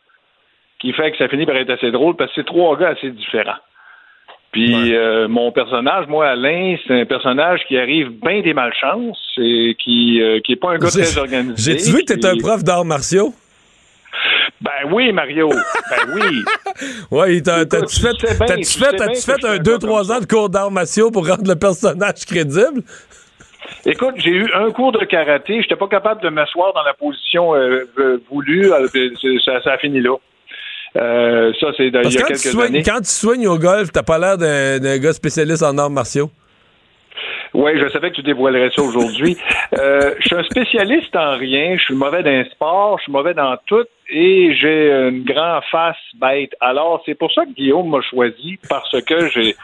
qui 0.78 0.92
fait 0.92 1.12
que 1.12 1.18
ça 1.18 1.28
finit 1.28 1.46
par 1.46 1.56
être 1.56 1.70
assez 1.70 1.90
drôle 1.90 2.16
parce 2.16 2.30
que 2.30 2.40
c'est 2.40 2.46
trois 2.46 2.76
gars 2.76 2.88
assez 2.88 3.10
différents. 3.10 3.60
Puis 4.52 4.94
euh, 4.94 5.28
mon 5.28 5.50
personnage, 5.50 6.06
moi, 6.08 6.28
Alain, 6.28 6.76
c'est 6.86 7.00
un 7.00 7.06
personnage 7.06 7.60
qui 7.66 7.78
arrive 7.78 8.10
bien 8.22 8.42
des 8.42 8.52
malchances 8.52 9.18
et 9.38 9.74
qui 9.82 10.20
euh, 10.20 10.40
qui 10.40 10.52
est 10.52 10.56
pas 10.56 10.72
un 10.72 10.78
gars 10.78 10.90
très 10.90 11.16
organisé. 11.16 11.72
J'ai-tu 11.72 11.96
vu 11.96 12.04
que 12.04 12.12
t'es 12.12 12.26
un 12.26 12.36
prof 12.36 12.62
d'arts 12.62 12.84
martiaux? 12.84 13.32
Ben 14.60 14.92
oui, 14.92 15.10
Mario. 15.10 15.48
Ben 15.48 16.14
oui. 16.14 16.44
oui, 17.10 17.42
t'as-tu 17.42 18.00
fait, 18.00 18.12
-tu 18.12 18.26
fait, 18.26 19.24
fait 19.24 19.44
un 19.44 19.56
2-3 19.56 20.12
ans 20.12 20.20
de 20.20 20.26
cours 20.26 20.50
d'arts 20.50 20.70
martiaux 20.70 21.10
pour 21.10 21.26
rendre 21.26 21.48
le 21.48 21.56
personnage 21.56 22.26
crédible? 22.26 22.82
Écoute, 23.86 24.14
j'ai 24.18 24.30
eu 24.30 24.50
un 24.54 24.70
cours 24.70 24.92
de 24.92 25.04
karaté. 25.06 25.62
J'étais 25.62 25.76
pas 25.76 25.88
capable 25.88 26.22
de 26.22 26.28
m'asseoir 26.28 26.74
dans 26.74 26.82
la 26.82 26.92
position 26.92 27.54
euh, 27.54 27.86
voulue. 28.30 28.68
Ça, 29.44 29.62
ça 29.62 29.72
a 29.72 29.78
fini 29.78 30.00
là. 30.00 30.16
Euh, 30.96 31.52
ça, 31.58 31.68
c'est 31.76 31.86
il 31.86 31.94
y 31.94 32.18
a 32.18 32.22
quelques 32.22 32.58
années. 32.58 32.82
Quand 32.82 33.00
tu 33.00 33.10
soignes 33.10 33.46
au 33.46 33.58
golf, 33.58 33.90
t'as 33.92 34.02
pas 34.02 34.18
l'air 34.18 34.36
d'un 34.36 34.98
gars 34.98 35.12
spécialiste 35.12 35.62
en 35.62 35.76
arts 35.78 35.90
martiaux? 35.90 36.30
Oui, 37.54 37.72
je 37.78 37.88
savais 37.88 38.10
que 38.10 38.16
tu 38.16 38.22
dévoilerais 38.22 38.70
ça 38.74 38.82
aujourd'hui. 38.82 39.36
euh, 39.78 40.14
je 40.20 40.26
suis 40.26 40.36
un 40.36 40.42
spécialiste 40.44 41.14
en 41.14 41.36
rien. 41.36 41.76
Je 41.76 41.84
suis 41.84 41.94
mauvais 41.94 42.22
dans 42.22 42.30
le 42.30 42.44
sport, 42.46 42.98
je 42.98 43.04
suis 43.04 43.12
mauvais 43.12 43.34
dans 43.34 43.56
tout 43.66 43.84
et 44.08 44.54
j'ai 44.54 44.90
une 44.90 45.24
grande 45.24 45.62
face 45.70 45.96
bête. 46.14 46.54
Alors, 46.60 47.02
c'est 47.04 47.14
pour 47.14 47.30
ça 47.32 47.44
que 47.44 47.52
Guillaume 47.52 47.90
m'a 47.90 48.00
choisi 48.00 48.58
parce 48.68 49.00
que 49.02 49.28
j'ai. 49.30 49.54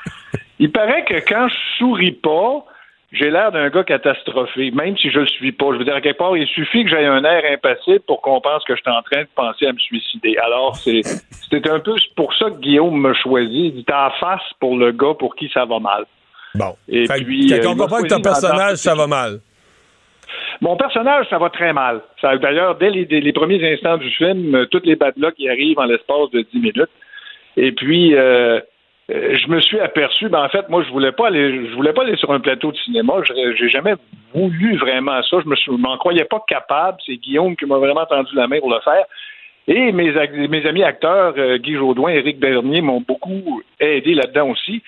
Il 0.58 0.70
paraît 0.70 1.04
que 1.04 1.14
quand 1.26 1.48
je 1.48 1.54
souris 1.78 2.12
pas, 2.12 2.64
j'ai 3.10 3.30
l'air 3.30 3.52
d'un 3.52 3.70
gars 3.70 3.84
catastrophé, 3.84 4.70
même 4.70 4.96
si 4.98 5.10
je 5.10 5.20
le 5.20 5.26
suis 5.26 5.52
pas. 5.52 5.72
Je 5.72 5.78
veux 5.78 5.84
dire, 5.84 5.94
à 5.94 6.00
quelque 6.00 6.18
part, 6.18 6.36
il 6.36 6.46
suffit 6.46 6.84
que 6.84 6.90
j'aie 6.90 7.06
un 7.06 7.24
air 7.24 7.42
impassible 7.50 8.00
pour 8.00 8.20
qu'on 8.20 8.40
pense 8.40 8.62
que 8.64 8.76
je 8.76 8.82
suis 8.82 8.90
en 8.90 9.02
train 9.02 9.22
de 9.22 9.28
penser 9.34 9.66
à 9.66 9.72
me 9.72 9.78
suicider. 9.78 10.36
Alors, 10.38 10.76
c'est, 10.76 11.00
c'était 11.50 11.70
un 11.70 11.80
peu 11.80 11.94
pour 12.16 12.34
ça 12.34 12.50
que 12.50 12.58
Guillaume 12.58 13.00
me 13.00 13.14
choisit. 13.14 13.74
Il 13.74 13.74
dit, 13.76 13.86
en 13.92 14.10
face 14.20 14.42
pour 14.60 14.76
le 14.76 14.92
gars 14.92 15.14
pour 15.18 15.36
qui 15.36 15.50
ça 15.52 15.64
va 15.64 15.78
mal. 15.78 16.04
Bon. 16.54 16.76
Et 16.88 17.04
puis. 17.04 17.48
Quand 17.62 17.72
on 17.72 17.76
comprend 17.76 18.02
que 18.02 18.08
ton 18.08 18.20
personnage, 18.20 18.76
ça 18.76 18.94
va 18.94 19.06
mal. 19.06 19.40
Mon 20.60 20.76
personnage, 20.76 21.26
ça 21.30 21.38
va 21.38 21.48
très 21.48 21.72
mal. 21.72 22.02
d'ailleurs, 22.22 22.76
dès 22.76 22.90
les, 22.90 23.32
premiers 23.32 23.72
instants 23.72 23.96
du 23.96 24.10
film, 24.10 24.66
toutes 24.70 24.84
les 24.84 24.96
bad 24.96 25.14
qui 25.36 25.48
arrivent 25.48 25.78
en 25.78 25.84
l'espace 25.84 26.30
de 26.32 26.42
10 26.52 26.58
minutes. 26.58 26.90
Et 27.56 27.72
puis, 27.72 28.14
euh, 28.14 28.18
euh, 28.58 28.60
je 29.08 29.48
me 29.48 29.60
suis 29.60 29.80
aperçu, 29.80 30.28
ben 30.28 30.44
en 30.44 30.48
fait, 30.50 30.68
moi, 30.68 30.82
je 30.86 30.90
voulais 30.90 31.12
pas 31.12 31.28
aller, 31.28 31.66
je 31.68 31.74
voulais 31.74 31.94
pas 31.94 32.02
aller 32.02 32.16
sur 32.16 32.30
un 32.30 32.40
plateau 32.40 32.72
de 32.72 32.76
cinéma. 32.76 33.14
J'ai 33.24 33.68
jamais 33.70 33.94
voulu 34.34 34.76
vraiment 34.76 35.22
ça. 35.22 35.38
Je 35.42 35.48
me 35.48 35.76
m'en 35.78 35.96
croyais 35.96 36.24
pas 36.26 36.42
capable. 36.46 36.98
C'est 37.06 37.16
Guillaume 37.16 37.56
qui 37.56 37.64
m'a 37.64 37.78
vraiment 37.78 38.04
tendu 38.04 38.34
la 38.34 38.46
main 38.46 38.60
pour 38.60 38.70
le 38.70 38.80
faire. 38.80 39.04
Et 39.66 39.92
mes, 39.92 40.12
mes 40.48 40.66
amis 40.66 40.82
acteurs, 40.82 41.34
euh, 41.36 41.58
Guy 41.58 41.74
Jodoin, 41.74 42.10
Éric 42.10 42.38
Bernier, 42.38 42.80
m'ont 42.80 43.02
beaucoup 43.06 43.62
aidé 43.80 44.14
là-dedans 44.14 44.50
aussi. 44.50 44.82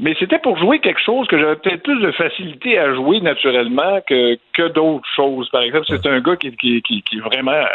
Mais 0.00 0.14
c'était 0.18 0.38
pour 0.38 0.58
jouer 0.58 0.80
quelque 0.80 1.00
chose 1.00 1.28
que 1.28 1.38
j'avais 1.38 1.56
peut-être 1.56 1.82
plus 1.82 2.00
de 2.00 2.10
facilité 2.12 2.78
à 2.78 2.94
jouer 2.94 3.20
naturellement 3.20 4.00
que, 4.06 4.36
que 4.54 4.68
d'autres 4.68 5.08
choses. 5.14 5.48
Par 5.50 5.62
exemple, 5.62 5.86
c'est 5.88 6.06
un 6.06 6.20
gars 6.20 6.36
qui, 6.36 6.56
qui, 6.56 6.82
qui, 6.82 7.20
vraiment, 7.20 7.52
euh, 7.52 7.66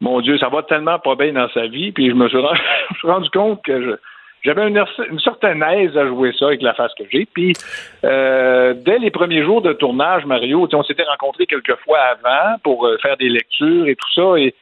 mon 0.00 0.20
Dieu, 0.20 0.38
ça 0.38 0.48
va 0.48 0.62
tellement 0.62 0.98
pas 0.98 1.14
bien 1.14 1.32
dans 1.32 1.48
sa 1.50 1.66
vie. 1.66 1.92
Puis 1.92 2.08
je 2.08 2.14
me 2.14 2.28
suis 2.28 2.38
rendu 3.02 3.30
compte 3.32 3.62
que 3.62 3.82
je, 3.82 3.90
j'avais 4.44 4.68
une, 4.68 4.84
certaine 5.20 5.62
aise 5.62 5.96
à 5.96 6.06
jouer 6.06 6.32
ça 6.38 6.46
avec 6.46 6.60
la 6.60 6.74
face 6.74 6.92
que 6.98 7.04
j'ai. 7.10 7.26
Puis, 7.32 7.54
euh, 8.04 8.74
dès 8.74 8.98
les 8.98 9.10
premiers 9.10 9.42
jours 9.42 9.62
de 9.62 9.72
tournage, 9.72 10.26
Mario, 10.26 10.68
on 10.70 10.82
s'était 10.82 11.04
rencontrés 11.04 11.46
quelques 11.46 11.76
fois 11.84 11.98
avant 11.98 12.58
pour 12.62 12.86
euh, 12.86 12.98
faire 13.00 13.16
des 13.16 13.30
lectures 13.30 13.86
et 13.86 13.96
tout 13.96 14.12
ça. 14.14 14.38
Et 14.38 14.54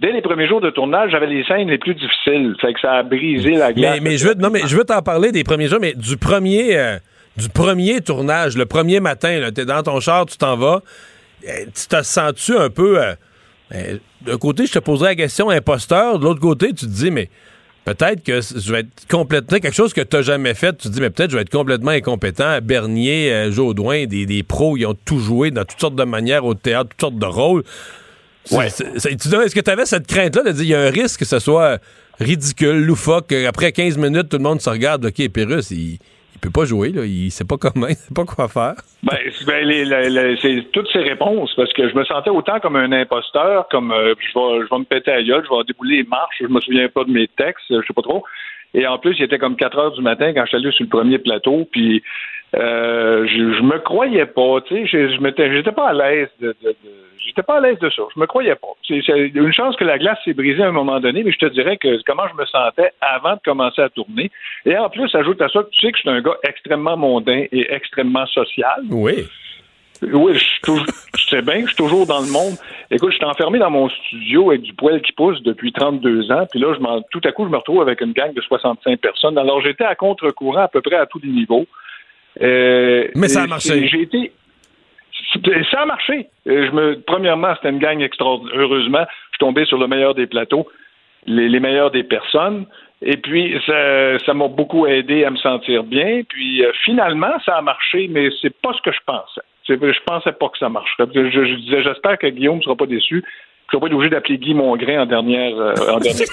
dès 0.00 0.10
les 0.10 0.22
premiers 0.22 0.48
jours 0.48 0.60
de 0.60 0.70
tournage, 0.70 1.12
j'avais 1.12 1.28
les 1.28 1.44
scènes 1.44 1.68
les 1.68 1.78
plus 1.78 1.94
difficiles. 1.94 2.56
Fait 2.60 2.72
que 2.72 2.80
ça 2.80 2.94
a 2.94 3.02
brisé 3.04 3.52
la 3.52 3.72
glace. 3.72 4.00
Mais, 4.02 4.16
je 4.16 4.26
veux, 4.26 4.34
non, 4.34 4.50
mais 4.50 4.62
je 4.66 4.76
veux 4.76 4.84
t'en 4.84 5.02
parler 5.02 5.30
des 5.30 5.44
premiers 5.44 5.68
jours, 5.68 5.80
mais 5.80 5.94
du 5.94 6.16
premier, 6.16 6.76
euh, 6.76 6.98
du 7.36 7.48
premier 7.48 8.00
tournage, 8.00 8.56
le 8.56 8.66
premier 8.66 8.98
matin, 8.98 9.50
tu 9.54 9.60
es 9.60 9.64
dans 9.64 9.84
ton 9.84 10.00
char, 10.00 10.26
tu 10.26 10.36
t'en 10.36 10.56
vas. 10.56 10.82
Tu 11.42 11.86
te 11.88 12.02
sens-tu 12.02 12.56
un 12.56 12.70
peu. 12.70 12.98
d'un 13.70 14.38
côté, 14.38 14.66
je 14.66 14.72
te 14.72 14.80
poserais 14.80 15.10
la 15.10 15.14
question 15.14 15.48
imposteur. 15.48 16.18
De 16.18 16.24
l'autre 16.24 16.40
côté, 16.40 16.72
tu 16.74 16.86
te 16.86 16.90
dis, 16.90 17.12
mais 17.12 17.28
peut-être 17.94 18.22
que 18.22 18.40
je 18.40 18.72
vais 18.72 18.80
être 18.80 19.08
complètement 19.08 19.58
quelque 19.58 19.74
chose 19.74 19.92
que 19.92 20.00
tu 20.00 20.16
n'as 20.16 20.22
jamais 20.22 20.54
fait. 20.54 20.76
Tu 20.76 20.88
te 20.88 20.92
dis, 20.92 21.00
mais 21.00 21.10
peut-être 21.10 21.30
je 21.30 21.36
vais 21.36 21.42
être 21.42 21.50
complètement 21.50 21.90
incompétent. 21.90 22.58
Bernier, 22.62 23.32
euh, 23.32 23.50
Jaudoin, 23.50 24.06
des, 24.06 24.26
des 24.26 24.42
pros, 24.42 24.76
ils 24.76 24.86
ont 24.86 24.96
tout 25.04 25.18
joué 25.18 25.50
dans 25.50 25.64
toutes 25.64 25.80
sortes 25.80 25.96
de 25.96 26.04
manières 26.04 26.44
au 26.44 26.54
théâtre, 26.54 26.90
toutes 26.90 27.00
sortes 27.00 27.18
de 27.18 27.26
rôles. 27.26 27.64
Ouais. 28.50 28.66
Est-ce 28.66 29.54
que 29.54 29.60
tu 29.60 29.70
avais 29.70 29.86
cette 29.86 30.06
crainte-là 30.06 30.42
de 30.42 30.52
dire 30.52 30.64
il 30.64 30.68
y 30.68 30.74
a 30.74 30.80
un 30.80 30.90
risque 30.90 31.20
que 31.20 31.26
ce 31.26 31.38
soit 31.38 31.78
ridicule, 32.18 32.84
loufoque, 32.84 33.32
après 33.32 33.72
15 33.72 33.96
minutes, 33.96 34.28
tout 34.28 34.38
le 34.38 34.42
monde 34.42 34.60
se 34.60 34.70
regarde, 34.70 35.04
OK, 35.04 35.28
Pérus, 35.28 35.70
il 35.70 35.98
il 36.38 36.40
peut 36.40 36.52
pas 36.52 36.64
jouer, 36.64 36.90
là. 36.92 37.04
Il 37.04 37.30
sait 37.30 37.44
pas 37.44 37.56
comment, 37.56 37.86
il 37.88 37.96
sait 37.96 38.14
pas 38.14 38.24
quoi 38.24 38.48
faire. 38.48 38.74
Ben, 39.02 39.16
ben 39.46 40.36
c'est 40.40 40.70
toutes 40.72 40.88
ces 40.92 41.00
réponses, 41.00 41.52
parce 41.56 41.72
que 41.72 41.88
je 41.88 41.94
me 41.94 42.04
sentais 42.04 42.30
autant 42.30 42.60
comme 42.60 42.76
un 42.76 42.92
imposteur, 42.92 43.66
comme 43.70 43.90
euh, 43.90 44.14
je, 44.18 44.38
vais, 44.38 44.64
je 44.64 44.70
vais 44.70 44.78
me 44.78 44.84
péter 44.84 45.10
à 45.10 45.22
gueule, 45.22 45.44
je 45.44 45.54
vais 45.54 45.64
débouler 45.66 45.96
les 45.98 46.04
marches, 46.04 46.36
je 46.40 46.46
me 46.46 46.60
souviens 46.60 46.88
pas 46.88 47.04
de 47.04 47.10
mes 47.10 47.26
textes, 47.28 47.64
je 47.68 47.86
sais 47.86 47.94
pas 47.94 48.02
trop. 48.02 48.24
Et 48.74 48.86
en 48.86 48.98
plus, 48.98 49.16
il 49.18 49.24
était 49.24 49.38
comme 49.38 49.56
4 49.56 49.78
heures 49.78 49.92
du 49.92 50.02
matin 50.02 50.32
quand 50.34 50.42
je 50.42 50.48
suis 50.48 50.56
allé 50.56 50.70
sur 50.72 50.84
le 50.84 50.90
premier 50.90 51.18
plateau, 51.18 51.66
puis 51.72 52.02
euh, 52.56 53.26
je, 53.26 53.52
je 53.54 53.62
me 53.62 53.78
croyais 53.78 54.26
pas, 54.26 54.60
tu 54.66 54.74
sais, 54.74 54.86
je, 54.86 55.14
je 55.14 55.20
m'étais, 55.20 55.52
j'étais 55.52 55.72
pas 55.72 55.88
à 55.88 55.92
l'aise 55.92 56.28
de, 56.40 56.54
de, 56.62 56.68
de 56.70 57.08
j'étais 57.28 57.42
pas 57.42 57.58
à 57.58 57.60
l'aise 57.60 57.78
de 57.78 57.90
ça. 57.90 58.02
Je 58.14 58.20
me 58.20 58.26
croyais 58.26 58.54
pas. 58.54 58.68
C'est, 58.86 59.00
une 59.06 59.52
chance 59.52 59.76
que 59.76 59.84
la 59.84 59.98
glace 59.98 60.18
s'est 60.24 60.34
brisée 60.34 60.62
à 60.62 60.68
un 60.68 60.72
moment 60.72 61.00
donné, 61.00 61.22
mais 61.22 61.32
je 61.32 61.38
te 61.38 61.46
dirais 61.46 61.76
que 61.76 62.00
comment 62.06 62.26
je 62.28 62.34
me 62.40 62.46
sentais 62.46 62.90
avant 63.00 63.34
de 63.34 63.40
commencer 63.44 63.82
à 63.82 63.88
tourner. 63.88 64.30
Et 64.64 64.76
en 64.76 64.88
plus, 64.88 65.14
ajoute 65.14 65.40
à 65.42 65.48
ça 65.48 65.62
que 65.62 65.70
tu 65.70 65.80
sais 65.80 65.92
que 65.92 65.98
je 65.98 66.02
suis 66.02 66.10
un 66.10 66.20
gars 66.20 66.36
extrêmement 66.44 66.96
mondain 66.96 67.44
et 67.52 67.72
extrêmement 67.72 68.26
social. 68.26 68.82
Oui. 68.90 69.26
Oui, 70.00 70.34
je, 70.34 70.72
je 71.18 71.26
sais 71.26 71.42
bien 71.42 71.54
que 71.56 71.62
je 71.62 71.74
suis 71.74 71.76
toujours 71.76 72.06
dans 72.06 72.20
le 72.20 72.30
monde. 72.30 72.54
Écoute, 72.88 73.10
je 73.10 73.16
suis 73.16 73.24
enfermé 73.24 73.58
dans 73.58 73.70
mon 73.70 73.88
studio 73.88 74.50
avec 74.50 74.62
du 74.62 74.72
poil 74.72 75.02
qui 75.02 75.10
pousse 75.12 75.42
depuis 75.42 75.72
32 75.72 76.30
ans, 76.30 76.46
puis 76.48 76.60
là, 76.60 76.72
je 76.72 77.00
tout 77.10 77.20
à 77.24 77.32
coup, 77.32 77.44
je 77.44 77.50
me 77.50 77.56
retrouve 77.56 77.82
avec 77.82 78.00
une 78.00 78.12
gang 78.12 78.32
de 78.32 78.40
65 78.40 79.00
personnes. 79.00 79.36
Alors, 79.36 79.60
j'étais 79.60 79.84
à 79.84 79.96
contre-courant 79.96 80.62
à 80.62 80.68
peu 80.68 80.80
près 80.82 80.94
à 80.94 81.06
tous 81.06 81.18
les 81.18 81.30
niveaux. 81.30 81.66
Euh, 82.42 83.08
Mais 83.14 83.28
ça 83.28 83.42
a 83.42 83.46
marché. 83.46 83.86
J'ai 83.88 84.02
été. 84.02 84.32
Ça 85.70 85.82
a 85.82 85.86
marché. 85.86 86.26
Euh, 86.46 86.66
je 86.66 86.72
me, 86.72 87.00
premièrement, 87.00 87.54
c'était 87.56 87.70
une 87.70 87.78
gang 87.78 88.00
extraordinaire. 88.00 88.54
Heureusement, 88.56 89.04
je 89.08 89.36
suis 89.36 89.38
tombé 89.40 89.64
sur 89.64 89.78
le 89.78 89.86
meilleur 89.86 90.14
des 90.14 90.26
plateaux, 90.26 90.68
les, 91.26 91.48
les 91.48 91.60
meilleurs 91.60 91.90
des 91.90 92.04
personnes. 92.04 92.66
Et 93.00 93.16
puis, 93.16 93.54
ça 93.66 94.34
m'a 94.34 94.48
beaucoup 94.48 94.86
aidé 94.86 95.24
à 95.24 95.30
me 95.30 95.36
sentir 95.36 95.84
bien. 95.84 96.22
Puis, 96.28 96.64
euh, 96.64 96.72
finalement, 96.84 97.32
ça 97.44 97.56
a 97.56 97.62
marché, 97.62 98.08
mais 98.10 98.28
c'est 98.42 98.54
pas 98.60 98.72
ce 98.72 98.82
que 98.82 98.92
je 98.92 99.00
pensais. 99.06 99.40
Je 99.68 100.04
pensais 100.04 100.32
pas 100.32 100.48
que 100.48 100.58
ça 100.58 100.68
marcherait. 100.68 101.06
Je, 101.14 101.30
je 101.30 101.54
disais, 101.56 101.82
j'espère 101.82 102.18
que 102.18 102.26
Guillaume 102.26 102.56
ne 102.56 102.62
sera 102.62 102.74
pas 102.74 102.86
déçu 102.86 103.22
je 103.70 103.76
ne 103.76 103.80
pas 103.80 103.86
être 103.86 103.94
obligé 103.94 104.10
d'appeler 104.10 104.38
Guy 104.38 104.54
Mongrain 104.54 105.02
en 105.02 105.06
dernière. 105.06 105.54
Euh, 105.56 105.74
en 105.90 105.98
dernière. 105.98 106.26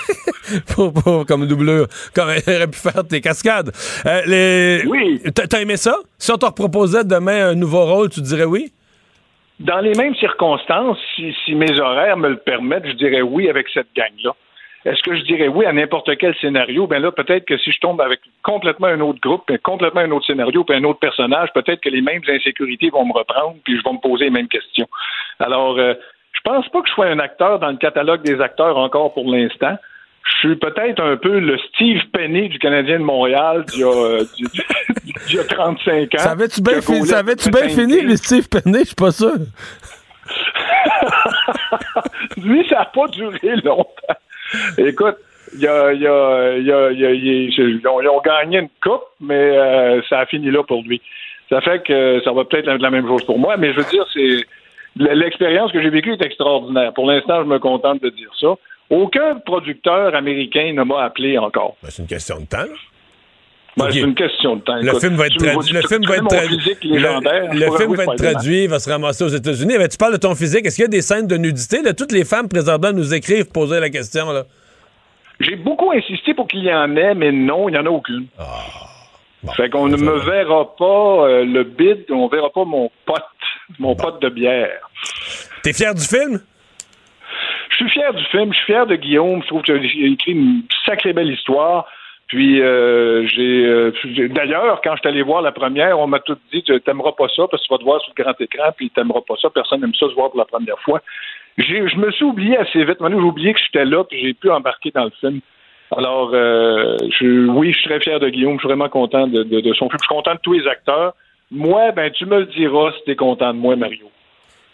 pour, 0.75 0.93
pour, 0.93 1.25
comme 1.25 1.47
doubleur. 1.47 1.87
Comme 2.13 2.29
il 2.29 2.53
aurait 2.53 2.67
pu 2.67 2.79
faire 2.79 3.05
tes 3.07 3.19
cascades. 3.19 3.71
Euh, 4.05 4.21
les... 4.25 4.87
Oui. 4.87 5.21
T'as 5.33 5.59
aimé 5.59 5.75
ça? 5.75 5.97
Si 6.17 6.31
on 6.31 6.37
te 6.37 6.49
proposait 6.51 7.03
demain 7.03 7.49
un 7.49 7.55
nouveau 7.55 7.85
rôle, 7.85 8.09
tu 8.09 8.21
dirais 8.21 8.45
oui? 8.45 8.71
Dans 9.59 9.79
les 9.79 9.93
mêmes 9.93 10.15
circonstances, 10.15 10.97
si, 11.15 11.33
si 11.45 11.55
mes 11.55 11.79
horaires 11.79 12.17
me 12.17 12.29
le 12.29 12.37
permettent, 12.37 12.87
je 12.87 12.93
dirais 12.93 13.21
oui 13.21 13.49
avec 13.49 13.67
cette 13.73 13.87
gang-là. 13.95 14.33
Est-ce 14.85 15.01
que 15.01 15.15
je 15.15 15.23
dirais 15.23 15.47
oui 15.47 15.65
à 15.65 15.73
n'importe 15.73 16.15
quel 16.17 16.35
scénario? 16.35 16.85
Ben 16.85 17.01
là, 17.01 17.11
peut-être 17.11 17.45
que 17.45 17.57
si 17.57 17.71
je 17.71 17.79
tombe 17.79 17.99
avec 18.01 18.19
complètement 18.43 18.87
un 18.87 18.99
autre 18.99 19.19
groupe, 19.19 19.51
complètement 19.63 20.01
un 20.01 20.11
autre 20.11 20.27
scénario, 20.27 20.63
puis 20.63 20.77
un 20.77 20.83
autre 20.83 20.99
personnage, 20.99 21.49
peut-être 21.53 21.81
que 21.81 21.89
les 21.89 22.01
mêmes 22.01 22.21
insécurités 22.27 22.91
vont 22.91 23.03
me 23.03 23.13
reprendre, 23.13 23.55
puis 23.63 23.77
je 23.77 23.83
vais 23.83 23.93
me 23.93 23.99
poser 23.99 24.25
les 24.25 24.29
mêmes 24.29 24.47
questions. 24.47 24.87
Alors, 25.39 25.79
euh, 25.79 25.95
je 26.35 26.41
pense 26.43 26.67
pas 26.69 26.81
que 26.81 26.87
je 26.87 26.93
sois 26.93 27.07
un 27.07 27.19
acteur 27.19 27.59
dans 27.59 27.71
le 27.71 27.77
catalogue 27.77 28.21
des 28.23 28.39
acteurs 28.41 28.77
encore 28.77 29.13
pour 29.13 29.31
l'instant. 29.31 29.77
Je 30.23 30.47
suis 30.47 30.55
peut-être 30.55 31.01
un 31.01 31.17
peu 31.17 31.39
le 31.39 31.57
Steve 31.69 32.01
Penny 32.11 32.49
du 32.49 32.59
Canadien 32.59 32.99
de 32.99 33.03
Montréal 33.03 33.63
d'il 33.65 33.81
y 33.81 35.39
a, 35.39 35.43
35 35.43 36.15
ans. 36.15 36.17
Savais-tu 36.17 36.61
bien 36.61 36.81
fini, 37.69 38.01
le 38.01 38.15
Steve 38.15 38.49
Penny? 38.49 38.79
Je 38.79 38.85
suis 38.85 38.95
pas 38.95 39.11
sûr. 39.11 39.35
Lui, 42.43 42.67
ça 42.69 42.79
n'a 42.79 42.85
pas 42.85 43.07
duré 43.07 43.55
longtemps. 43.63 44.15
Écoute, 44.77 45.17
ils, 45.57 45.69
ont, 47.87 48.21
gagné 48.23 48.59
une 48.59 48.69
coupe, 48.83 49.03
mais 49.21 49.57
euh, 49.57 50.01
ça 50.09 50.19
a 50.19 50.25
fini 50.25 50.51
là 50.51 50.63
pour 50.63 50.83
lui. 50.83 51.01
Ça 51.49 51.61
fait 51.61 51.83
que 51.83 52.21
ça 52.23 52.31
va 52.31 52.45
peut-être 52.45 52.67
être 52.67 52.81
la 52.81 52.89
même 52.89 53.07
chose 53.07 53.23
pour 53.25 53.37
moi, 53.37 53.55
mais 53.57 53.73
je 53.73 53.77
veux 53.77 53.89
dire, 53.89 54.05
c'est 54.11 54.43
L'expérience 54.97 55.71
que 55.71 55.81
j'ai 55.81 55.89
vécue 55.89 56.13
est 56.13 56.21
extraordinaire. 56.21 56.93
Pour 56.93 57.05
l'instant, 57.05 57.43
je 57.43 57.47
me 57.47 57.59
contente 57.59 58.01
de 58.01 58.09
dire 58.09 58.29
ça. 58.39 58.55
Aucun 58.89 59.35
producteur 59.45 60.15
américain 60.15 60.71
ne 60.73 60.83
m'a 60.83 61.03
appelé 61.03 61.37
encore. 61.37 61.75
Ben, 61.83 61.89
c'est 61.89 62.01
une 62.01 62.07
question 62.07 62.39
de 62.39 62.45
temps. 62.45 62.71
Ben, 63.77 63.87
C'est 63.91 63.99
une 63.99 64.15
question 64.15 64.55
de 64.55 64.61
temps. 64.61 64.75
Le 64.75 64.99
film 64.99 65.15
va 65.15 65.27
être 65.27 65.37
traduit. 65.37 65.73
Le 65.73 65.81
film 65.81 66.05
va 66.05 66.15
être 66.15 66.27
traduit. 66.27 66.57
Le, 66.83 67.77
film 67.77 67.95
va 67.95 68.03
être 68.03 68.15
traduit, 68.15 68.67
va 68.67 68.79
se 68.79 68.89
ramasser 68.89 69.23
aux 69.25 69.29
États-Unis. 69.29 69.75
Mais 69.77 69.89
tu 69.89 69.97
parles 69.97 70.13
de 70.13 70.17
ton 70.17 70.33
physique. 70.33 70.65
Est-ce 70.65 70.75
qu'il 70.75 70.83
y 70.83 70.85
a 70.85 70.89
des 70.89 71.01
scènes 71.01 71.27
de 71.27 71.35
nudité? 71.35 71.81
Là, 71.81 71.93
toutes 71.93 72.13
les 72.13 72.23
femmes 72.23 72.47
présentement 72.47 72.93
nous 72.93 73.13
écrivent 73.13 73.51
poser 73.51 73.81
la 73.81 73.89
question. 73.89 74.31
Là. 74.31 74.43
J'ai 75.41 75.57
beaucoup 75.57 75.91
insisté 75.91 76.33
pour 76.33 76.47
qu'il 76.47 76.63
y 76.63 76.73
en 76.73 76.95
ait, 76.95 77.15
mais 77.15 77.31
non, 77.31 77.67
il 77.67 77.73
n'y 77.73 77.77
en 77.77 77.85
a 77.85 77.89
aucune. 77.89 78.27
Ah. 78.39 79.53
fait 79.57 79.69
qu'on 79.69 79.87
ne 79.87 79.97
me 79.97 80.19
verra 80.19 80.75
pas 80.77 81.27
euh, 81.27 81.43
le 81.43 81.63
bid, 81.63 82.05
on 82.09 82.27
verra 82.27 82.49
pas 82.49 82.63
mon 82.63 82.89
pote 83.05 83.23
mon 83.79 83.95
pote 83.95 84.21
de 84.21 84.29
bière. 84.29 84.89
T'es 85.63 85.73
fier 85.73 85.93
du 85.93 86.05
film? 86.05 86.39
Je 87.69 87.75
suis 87.75 87.89
fier 87.89 88.13
du 88.13 88.23
film, 88.25 88.53
je 88.53 88.57
suis 88.57 88.65
fier 88.67 88.85
de 88.85 88.95
Guillaume. 88.95 89.41
Je 89.41 89.47
trouve 89.47 89.61
qu'il 89.61 89.75
a 89.75 90.07
écrit 90.07 90.31
une 90.31 90.61
sacrée 90.85 91.13
belle 91.13 91.31
histoire. 91.31 91.87
Puis 92.27 92.61
euh, 92.61 93.27
j'ai 93.27 94.29
d'ailleurs, 94.29 94.81
quand 94.83 94.95
je 94.95 95.01
suis 95.01 95.09
allé 95.09 95.21
voir 95.21 95.41
la 95.41 95.51
première, 95.51 95.99
on 95.99 96.07
m'a 96.07 96.19
tout 96.19 96.37
dit 96.51 96.63
tu 96.63 96.79
t'aimeras 96.81 97.11
pas 97.11 97.27
ça 97.35 97.43
parce 97.49 97.61
que 97.61 97.67
tu 97.67 97.73
vas 97.73 97.77
te 97.77 97.83
voir 97.83 98.01
sur 98.01 98.13
le 98.17 98.23
grand 98.23 98.41
écran, 98.41 98.71
puis 98.75 98.89
t'aimeras 98.89 99.21
pas 99.27 99.35
ça, 99.39 99.49
personne 99.51 99.81
n'aime 99.81 99.93
ça 99.93 100.07
se 100.09 100.13
voir 100.15 100.31
pour 100.31 100.39
la 100.39 100.45
première 100.45 100.79
fois. 100.79 101.01
Je 101.57 101.97
me 101.97 102.11
suis 102.11 102.25
oublié 102.25 102.57
assez 102.57 102.83
vite. 102.83 102.99
Maintenant, 102.99 103.19
j'ai 103.19 103.25
oublié 103.25 103.53
que 103.53 103.59
j'étais 103.59 103.85
là, 103.85 104.03
puis 104.03 104.19
j'ai 104.21 104.33
pu 104.33 104.49
embarquer 104.49 104.91
dans 104.91 105.05
le 105.05 105.11
film. 105.19 105.39
Alors, 105.95 106.31
euh, 106.33 106.97
je, 107.19 107.47
oui, 107.47 107.71
je 107.71 107.79
suis 107.79 107.89
très 107.89 107.99
fier 107.99 108.19
de 108.19 108.27
Guillaume. 108.27 108.55
Je 108.55 108.59
suis 108.59 108.67
vraiment 108.67 108.89
content 108.89 109.27
de, 109.27 109.43
de 109.43 109.73
son 109.73 109.87
film. 109.87 109.99
Je 110.01 110.05
suis 110.05 110.15
content 110.15 110.33
de 110.33 110.39
tous 110.41 110.53
les 110.53 110.67
acteurs. 110.67 111.13
Moi, 111.51 111.91
ben, 111.91 112.11
tu 112.11 112.25
me 112.25 112.39
le 112.39 112.45
diras 112.47 112.91
si 112.97 113.03
t'es 113.05 113.15
content 113.15 113.53
de 113.53 113.59
moi, 113.59 113.75
Mario. 113.75 114.09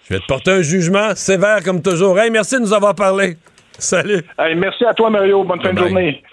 Je 0.04 0.14
vais 0.14 0.20
te 0.20 0.26
porter 0.26 0.52
un 0.52 0.62
jugement 0.62 1.16
sévère 1.16 1.64
comme 1.64 1.82
toujours. 1.82 2.18
Hey, 2.20 2.32
merci 2.32 2.56
de 2.56 2.62
nous 2.62 2.74
avoir 2.74 2.96
parlé. 2.96 3.38
Salut. 3.78 4.24
Hey, 4.40 4.56
merci 4.56 4.86
à 4.86 4.94
toi, 4.94 5.10
Mario. 5.10 5.44
Bonne 5.44 5.62
fin 5.62 5.74
de 5.74 5.80
journée. 5.80 6.24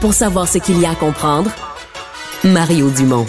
Pour 0.00 0.12
savoir 0.12 0.46
ce 0.46 0.58
qu'il 0.58 0.80
y 0.80 0.86
a 0.86 0.90
à 0.90 0.94
comprendre, 0.94 1.50
Mario 2.44 2.90
Dumont. 2.90 3.26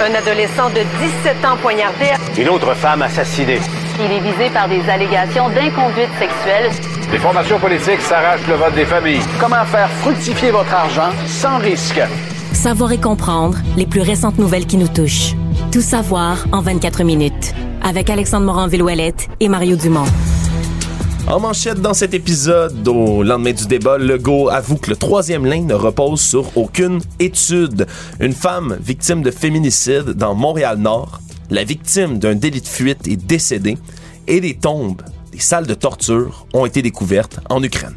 Un 0.00 0.12
adolescent 0.14 0.68
de 0.70 0.80
17 1.24 1.44
ans 1.44 1.56
poignardé. 1.62 2.06
Une 2.36 2.48
autre 2.48 2.74
femme 2.74 3.02
assassinée. 3.02 3.60
Il 4.00 4.10
est 4.10 4.20
visé 4.20 4.50
par 4.52 4.68
des 4.68 4.82
allégations 4.90 5.48
d'inconduite 5.50 6.10
sexuelle. 6.18 6.70
Les 7.12 7.18
formations 7.18 7.60
politiques 7.60 8.00
s'arrachent 8.00 8.48
le 8.48 8.54
vote 8.54 8.74
des 8.74 8.86
familles. 8.86 9.22
Comment 9.38 9.64
faire 9.66 9.88
fructifier 9.88 10.50
votre 10.50 10.74
argent 10.74 11.12
sans 11.26 11.58
risque? 11.58 12.00
Savoir 12.54 12.92
et 12.92 13.00
comprendre 13.00 13.58
les 13.76 13.84
plus 13.84 14.00
récentes 14.00 14.38
nouvelles 14.38 14.66
qui 14.66 14.76
nous 14.76 14.88
touchent. 14.88 15.34
Tout 15.72 15.82
savoir 15.82 16.46
en 16.52 16.62
24 16.62 17.02
minutes. 17.02 17.52
Avec 17.82 18.08
Alexandre 18.08 18.46
Morin-Villouellette 18.46 19.28
et 19.40 19.48
Mario 19.48 19.76
Dumont. 19.76 20.06
En 21.26 21.40
manchette 21.40 21.80
dans 21.80 21.94
cet 21.94 22.14
épisode, 22.14 22.86
au 22.86 23.22
lendemain 23.22 23.52
du 23.52 23.66
débat, 23.66 23.98
Legault 23.98 24.48
avoue 24.48 24.76
que 24.76 24.90
le 24.90 24.96
troisième 24.96 25.44
lien 25.44 25.62
ne 25.62 25.74
repose 25.74 26.20
sur 26.20 26.56
aucune 26.56 27.00
étude. 27.18 27.86
Une 28.20 28.32
femme 28.32 28.78
victime 28.80 29.22
de 29.22 29.30
féminicide 29.30 30.10
dans 30.10 30.34
Montréal-Nord, 30.34 31.20
la 31.50 31.64
victime 31.64 32.18
d'un 32.18 32.34
délit 32.34 32.60
de 32.60 32.66
fuite 32.66 33.08
est 33.08 33.16
décédée 33.16 33.76
et 34.26 34.40
des 34.40 34.54
tombes, 34.54 35.02
des 35.32 35.40
salles 35.40 35.66
de 35.66 35.74
torture 35.74 36.46
ont 36.54 36.64
été 36.64 36.82
découvertes 36.82 37.40
en 37.50 37.62
Ukraine. 37.62 37.96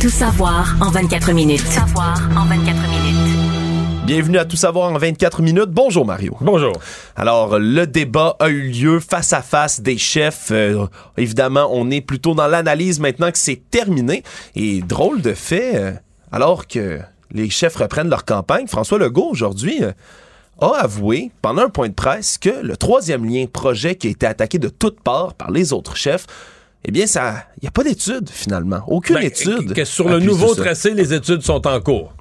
Tout 0.00 0.08
savoir 0.08 0.76
en 0.80 0.90
24 0.90 1.32
minutes. 1.34 1.62
Tout 1.62 1.72
savoir 1.72 2.16
en 2.34 2.46
24 2.46 2.88
minutes. 2.88 4.06
Bienvenue 4.06 4.38
à 4.38 4.46
Tout 4.46 4.56
savoir 4.56 4.90
en 4.90 4.96
24 4.96 5.42
minutes. 5.42 5.68
Bonjour 5.68 6.06
Mario. 6.06 6.38
Bonjour. 6.40 6.72
Alors, 7.16 7.58
le 7.58 7.86
débat 7.86 8.34
a 8.38 8.48
eu 8.48 8.70
lieu 8.70 8.98
face 9.00 9.34
à 9.34 9.42
face 9.42 9.82
des 9.82 9.98
chefs. 9.98 10.52
Euh, 10.52 10.86
évidemment, 11.18 11.68
on 11.70 11.90
est 11.90 12.00
plutôt 12.00 12.34
dans 12.34 12.46
l'analyse 12.46 12.98
maintenant 12.98 13.30
que 13.30 13.36
c'est 13.36 13.60
terminé. 13.70 14.22
Et 14.56 14.80
drôle 14.80 15.20
de 15.20 15.34
fait, 15.34 15.76
euh, 15.76 15.92
alors 16.32 16.66
que 16.66 17.00
les 17.30 17.50
chefs 17.50 17.76
reprennent 17.76 18.08
leur 18.08 18.24
campagne, 18.24 18.68
François 18.68 18.98
Legault 18.98 19.28
aujourd'hui 19.28 19.84
euh, 19.84 19.92
a 20.62 20.78
avoué 20.78 21.30
pendant 21.42 21.64
un 21.64 21.68
point 21.68 21.90
de 21.90 21.94
presse 21.94 22.38
que 22.38 22.62
le 22.62 22.78
troisième 22.78 23.26
lien 23.26 23.44
projet 23.44 23.96
qui 23.96 24.06
a 24.06 24.10
été 24.10 24.24
attaqué 24.24 24.58
de 24.58 24.70
toutes 24.70 25.00
parts 25.02 25.34
par 25.34 25.50
les 25.50 25.74
autres 25.74 25.96
chefs 25.98 26.26
eh 26.84 26.90
bien, 26.90 27.06
ça, 27.06 27.46
il 27.58 27.64
n'y 27.64 27.68
a 27.68 27.72
pas 27.72 27.84
d'études 27.84 28.30
finalement, 28.30 28.82
aucune 28.86 29.16
ben, 29.16 29.24
étude. 29.24 29.74
Que 29.74 29.84
sur 29.84 30.08
le 30.08 30.18
nouveau 30.18 30.54
tracé, 30.54 30.94
les 30.94 31.12
études 31.12 31.42
sont 31.42 31.66
en 31.66 31.80
cours. 31.80 32.14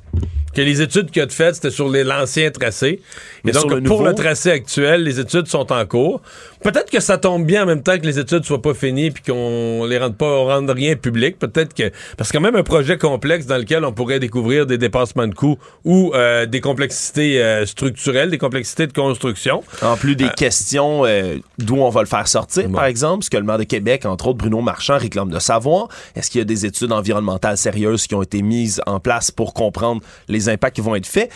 Que 0.53 0.61
les 0.61 0.81
études 0.81 1.11
qu'il 1.11 1.21
a 1.21 1.27
faites, 1.27 1.55
c'était 1.55 1.69
sur 1.71 1.87
l'ancien 1.89 2.49
tracé. 2.51 3.01
Mais 3.43 3.51
Et 3.51 3.53
donc, 3.53 3.71
le 3.71 3.81
pour 3.81 3.97
nouveau- 3.99 4.09
le 4.09 4.15
tracé 4.15 4.51
actuel, 4.51 5.03
les 5.03 5.19
études 5.19 5.47
sont 5.47 5.71
en 5.71 5.85
cours. 5.85 6.21
Peut-être 6.63 6.89
que 6.91 6.99
ça 6.99 7.17
tombe 7.17 7.45
bien 7.45 7.63
en 7.63 7.65
même 7.65 7.83
temps 7.83 7.97
que 7.97 8.05
les 8.05 8.19
études 8.19 8.43
soient 8.43 8.61
pas 8.61 8.73
finies 8.73 9.11
puis 9.11 9.23
qu'on 9.23 9.85
les 9.85 9.97
rende 9.97 10.17
pas, 10.17 10.25
on 10.25 10.45
rende 10.45 10.69
rien 10.69 10.95
public. 10.95 11.39
Peut-être 11.39 11.73
que, 11.73 11.91
parce 12.17 12.31
que 12.31 12.37
quand 12.37 12.43
même 12.43 12.55
un 12.55 12.63
projet 12.63 12.97
complexe 12.97 13.45
dans 13.45 13.57
lequel 13.57 13.85
on 13.85 13.93
pourrait 13.93 14.19
découvrir 14.19 14.65
des 14.65 14.77
dépassements 14.77 15.27
de 15.27 15.33
coûts 15.33 15.57
ou 15.85 16.11
euh, 16.15 16.45
des 16.45 16.59
complexités 16.61 17.41
euh, 17.41 17.65
structurelles, 17.65 18.29
des 18.29 18.37
complexités 18.37 18.87
de 18.87 18.93
construction. 18.93 19.63
En 19.81 19.95
plus 19.97 20.15
des 20.15 20.29
questions 20.29 21.05
euh, 21.05 21.37
d'où 21.57 21.75
on 21.77 21.89
va 21.89 22.01
le 22.01 22.07
faire 22.07 22.27
sortir, 22.27 22.69
par 22.71 22.85
exemple, 22.85 23.23
ce 23.23 23.29
que 23.29 23.37
le 23.37 23.43
maire 23.43 23.57
de 23.57 23.63
Québec, 23.63 24.05
entre 24.05 24.27
autres 24.27 24.37
Bruno 24.37 24.61
Marchand, 24.61 24.97
réclame 24.97 25.29
de 25.29 25.39
savoir. 25.39 25.87
Est-ce 26.15 26.29
qu'il 26.29 26.39
y 26.39 26.41
a 26.41 26.45
des 26.45 26.65
études 26.65 26.91
environnementales 26.91 27.57
sérieuses 27.57 28.07
qui 28.07 28.15
ont 28.15 28.21
été 28.23 28.41
mises 28.41 28.81
en 28.85 28.99
place 28.99 29.31
pour 29.31 29.53
comprendre 29.53 30.01
les 30.27 30.38
impacts 30.47 30.75
qui 30.75 30.81
vont 30.81 30.95
être 30.95 31.07
faits? 31.07 31.29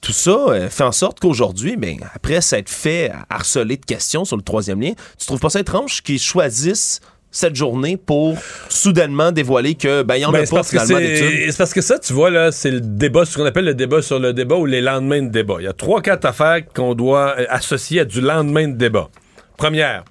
Tout 0.00 0.12
ça 0.12 0.30
euh, 0.30 0.68
fait 0.70 0.84
en 0.84 0.92
sorte 0.92 1.20
qu'aujourd'hui, 1.20 1.76
ben, 1.76 1.98
après 2.14 2.40
s'être 2.40 2.70
fait 2.70 3.10
harceler 3.28 3.76
de 3.76 3.84
questions 3.84 4.24
sur 4.24 4.36
le 4.36 4.42
troisième 4.42 4.80
lien, 4.80 4.92
tu 5.18 5.26
trouves 5.26 5.40
pas 5.40 5.50
ça 5.50 5.60
étrange 5.60 6.02
qu'ils 6.02 6.20
choisissent 6.20 7.00
cette 7.32 7.54
journée 7.54 7.96
pour 7.96 8.36
soudainement 8.68 9.30
dévoiler 9.30 9.74
que 9.74 10.02
ben 10.02 10.16
y 10.16 10.24
en 10.24 10.32
Ben, 10.32 10.44
a 10.44 10.46
pas 10.46 10.62
finalement 10.62 10.98
d'études? 10.98 11.50
C'est 11.50 11.58
parce 11.58 11.74
que 11.74 11.82
ça, 11.82 11.98
tu 11.98 12.12
vois, 12.12 12.30
là, 12.30 12.50
c'est 12.50 12.70
le 12.70 12.80
débat, 12.80 13.24
ce 13.24 13.36
qu'on 13.36 13.44
appelle 13.44 13.66
le 13.66 13.74
débat 13.74 14.00
sur 14.00 14.18
le 14.18 14.32
débat 14.32 14.56
ou 14.56 14.64
les 14.64 14.80
lendemains 14.80 15.22
de 15.22 15.28
débat. 15.28 15.56
Il 15.58 15.64
y 15.64 15.68
a 15.68 15.72
trois, 15.72 16.00
quatre 16.00 16.24
affaires 16.24 16.62
qu'on 16.74 16.94
doit 16.94 17.34
euh, 17.38 17.46
associer 17.50 18.00
à 18.00 18.04
du 18.04 18.20
lendemain 18.20 18.68
de 18.68 18.76
débat. 18.76 19.08
Première, 19.56 20.04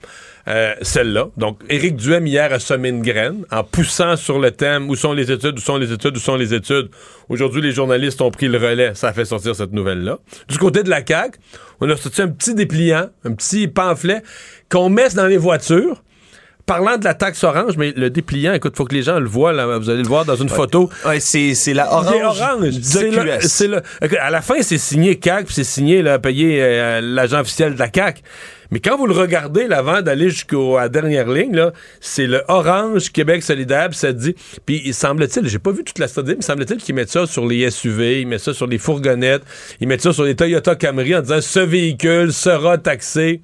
euh, 0.48 0.76
celle-là. 0.82 1.30
Donc, 1.38 1.60
Éric 1.70 1.96
Duhem, 1.96 2.28
hier, 2.28 2.54
a 2.54 2.60
semé 2.60 2.90
une 2.90 3.02
graine 3.02 3.46
en 3.52 3.64
poussant 3.64 4.16
sur 4.16 4.40
le 4.40 4.52
thème 4.52 4.90
où 4.90 4.96
sont 4.96 5.14
les 5.14 5.32
études, 5.32 5.58
où 5.58 5.62
sont 5.62 5.78
les 5.78 5.92
études, 5.92 6.18
où 6.18 6.20
sont 6.20 6.36
les 6.36 6.54
études. 6.54 6.90
Aujourd'hui, 7.30 7.62
les 7.62 7.72
journalistes 7.72 8.22
ont 8.22 8.30
pris 8.30 8.48
le 8.48 8.58
relais. 8.58 8.92
Ça 8.94 9.08
a 9.08 9.14
fait 9.14 9.26
sortir 9.26 9.56
cette 9.56 9.74
nouvelle-là. 9.74 10.20
Du 10.48 10.58
côté 10.58 10.84
de 10.84 10.90
la 10.90 11.06
CAQ, 11.06 11.40
on 11.82 11.90
a 11.90 11.98
sorti 11.98 12.22
un 12.22 12.28
petit 12.28 12.54
dépliant, 12.54 13.10
un 13.24 13.34
petit 13.34 13.68
pamphlet 13.68 14.22
qu'on 14.70 14.90
met 14.90 15.10
dans 15.10 15.28
les 15.28 15.38
voitures. 15.38 16.02
Parlant 16.68 16.98
de 16.98 17.04
la 17.04 17.14
taxe 17.14 17.44
orange, 17.44 17.78
mais 17.78 17.94
le 17.96 18.10
dépliant, 18.10 18.54
écoute, 18.54 18.76
faut 18.76 18.86
que 18.86 18.96
les 18.96 19.04
gens 19.04 19.20
le 19.20 19.28
voient, 19.28 19.54
là, 19.54 19.78
vous 19.78 19.88
allez 19.88 20.02
le 20.02 20.08
voir 20.08 20.26
dans 20.26 20.36
une 20.36 20.50
photo. 20.50 20.90
Ouais, 21.06 21.20
c'est, 21.20 21.54
c'est 21.54 21.76
la 21.76 21.94
orange, 21.94 22.42
C'est 22.82 23.12
c'est 23.42 24.18
à 24.18 24.32
la 24.32 24.42
fin, 24.42 24.60
c'est 24.62 24.80
signé 24.80 25.18
CAC, 25.20 25.46
puis 25.46 25.54
c'est 25.54 25.64
signé, 25.64 26.02
là, 26.02 26.18
payé 26.18 26.58
euh, 26.64 27.02
l'agent 27.02 27.42
officiel 27.42 27.76
de 27.76 27.80
la 27.80 27.90
CAC. 27.90 28.24
Mais 28.72 28.80
quand 28.80 28.98
vous 28.98 29.08
le 29.08 29.14
regardez, 29.14 29.68
là, 29.68 29.80
avant 29.80 30.02
d'aller 30.02 30.30
jusqu'à 30.30 30.58
la 30.78 30.90
dernière 30.90 31.30
ligne, 31.30 31.72
c'est 32.00 32.28
le 32.28 32.44
orange 32.48 33.12
Québec 33.12 33.44
solidaire, 33.44 33.90
puis 33.90 33.98
ça 33.98 34.14
dit. 34.14 34.36
Puis 34.66 34.82
il 34.86 34.94
semble-t-il, 34.94 35.48
j'ai 35.48 35.60
pas 35.60 35.72
vu 35.72 35.84
toute 35.84 36.00
la 36.00 36.08
study, 36.08 36.36
mais 36.36 36.42
semble-t-il 36.42 36.82
qu'ils 36.82 36.96
mettent 36.96 37.12
ça 37.12 37.26
sur 37.26 37.46
les 37.46 37.70
SUV, 37.70 38.22
ils 38.22 38.28
mettent 38.28 38.42
ça 38.42 38.54
sur 38.54 38.68
les 38.68 38.78
fourgonnettes, 38.78 39.44
ils 39.80 39.88
mettent 39.88 40.02
ça 40.02 40.14
sur 40.14 40.24
les 40.24 40.36
Toyota 40.36 40.76
Camry 40.76 41.16
en 41.16 41.22
disant 41.22 41.42
ce 41.42 41.60
véhicule 41.60 42.34
sera 42.34 42.78
taxé. 42.78 43.42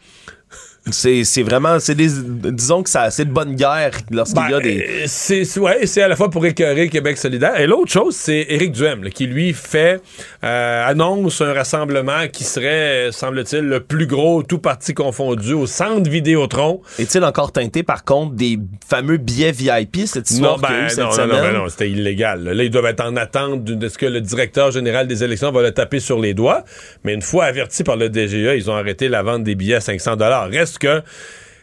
C'est, 0.89 1.43
vraiment, 1.43 1.79
c'est 1.79 1.93
des, 1.93 2.09
disons 2.51 2.81
que 2.81 2.89
ça, 2.89 3.11
c'est 3.11 3.25
de 3.25 3.31
bonne 3.31 3.53
guerre 3.55 3.91
lorsqu'il 4.09 4.41
y 4.49 4.53
a 4.53 4.59
Ben, 4.59 4.63
des. 4.63 5.03
C'est 5.05 5.59
ouais, 5.59 5.85
c'est 5.85 6.01
à 6.01 6.07
la 6.07 6.15
fois 6.15 6.31
pour 6.31 6.43
écœurer 6.45 6.89
Québec 6.89 7.17
solidaire. 7.19 7.59
Et 7.59 7.67
l'autre 7.67 7.91
chose, 7.91 8.15
c'est 8.15 8.47
Éric 8.49 8.71
Duhem, 8.71 9.03
là, 9.03 9.11
qui 9.11 9.27
lui 9.27 9.53
fait 9.53 10.01
euh, 10.43 10.87
annonce 10.87 11.39
un 11.41 11.53
rassemblement 11.53 12.27
qui 12.33 12.43
serait, 12.43 13.09
euh, 13.09 13.11
semble-t-il, 13.11 13.61
le 13.61 13.81
plus 13.81 14.07
gros, 14.07 14.41
tout 14.41 14.57
parti 14.57 14.95
confondu, 14.95 15.53
au 15.53 15.67
centre 15.67 16.09
Vidéotron. 16.09 16.81
Est-il 16.97 17.23
encore 17.23 17.51
teinté, 17.51 17.83
par 17.83 18.03
contre, 18.03 18.33
des 18.33 18.57
fameux 18.87 19.17
billets 19.17 19.51
VIP, 19.51 20.07
cette 20.07 20.31
histoire 20.31 20.57
Non, 20.57 20.67
qu'il 20.67 20.75
y 20.75 20.77
a 20.77 20.79
eu 20.79 20.81
ben, 20.83 20.89
cette 20.89 20.99
non, 20.99 21.27
non, 21.27 21.27
non, 21.27 21.41
ben 21.41 21.53
non, 21.53 21.69
c'était 21.69 21.91
illégal. 21.91 22.43
Là, 22.43 22.53
Là, 22.55 22.63
ils 22.63 22.71
doivent 22.71 22.85
être 22.85 23.05
en 23.05 23.15
attente 23.17 23.63
de 23.63 23.87
ce 23.87 23.97
que 23.97 24.07
le 24.07 24.19
directeur 24.21 24.71
général 24.71 25.07
des 25.07 25.23
élections 25.23 25.51
va 25.51 25.61
le 25.61 25.71
taper 25.71 25.99
sur 25.99 26.19
les 26.19 26.33
doigts. 26.33 26.63
Mais 27.03 27.13
une 27.13 27.21
fois 27.21 27.45
avertis 27.45 27.83
par 27.83 27.97
le 27.97 28.09
DGA, 28.09 28.55
ils 28.55 28.69
ont 28.69 28.75
arrêté 28.75 29.09
la 29.09 29.21
vente 29.21 29.43
des 29.43 29.55
billets 29.55 29.75
à 29.75 29.81
500 29.81 30.17
Reste 30.51 30.70
que 30.79 31.01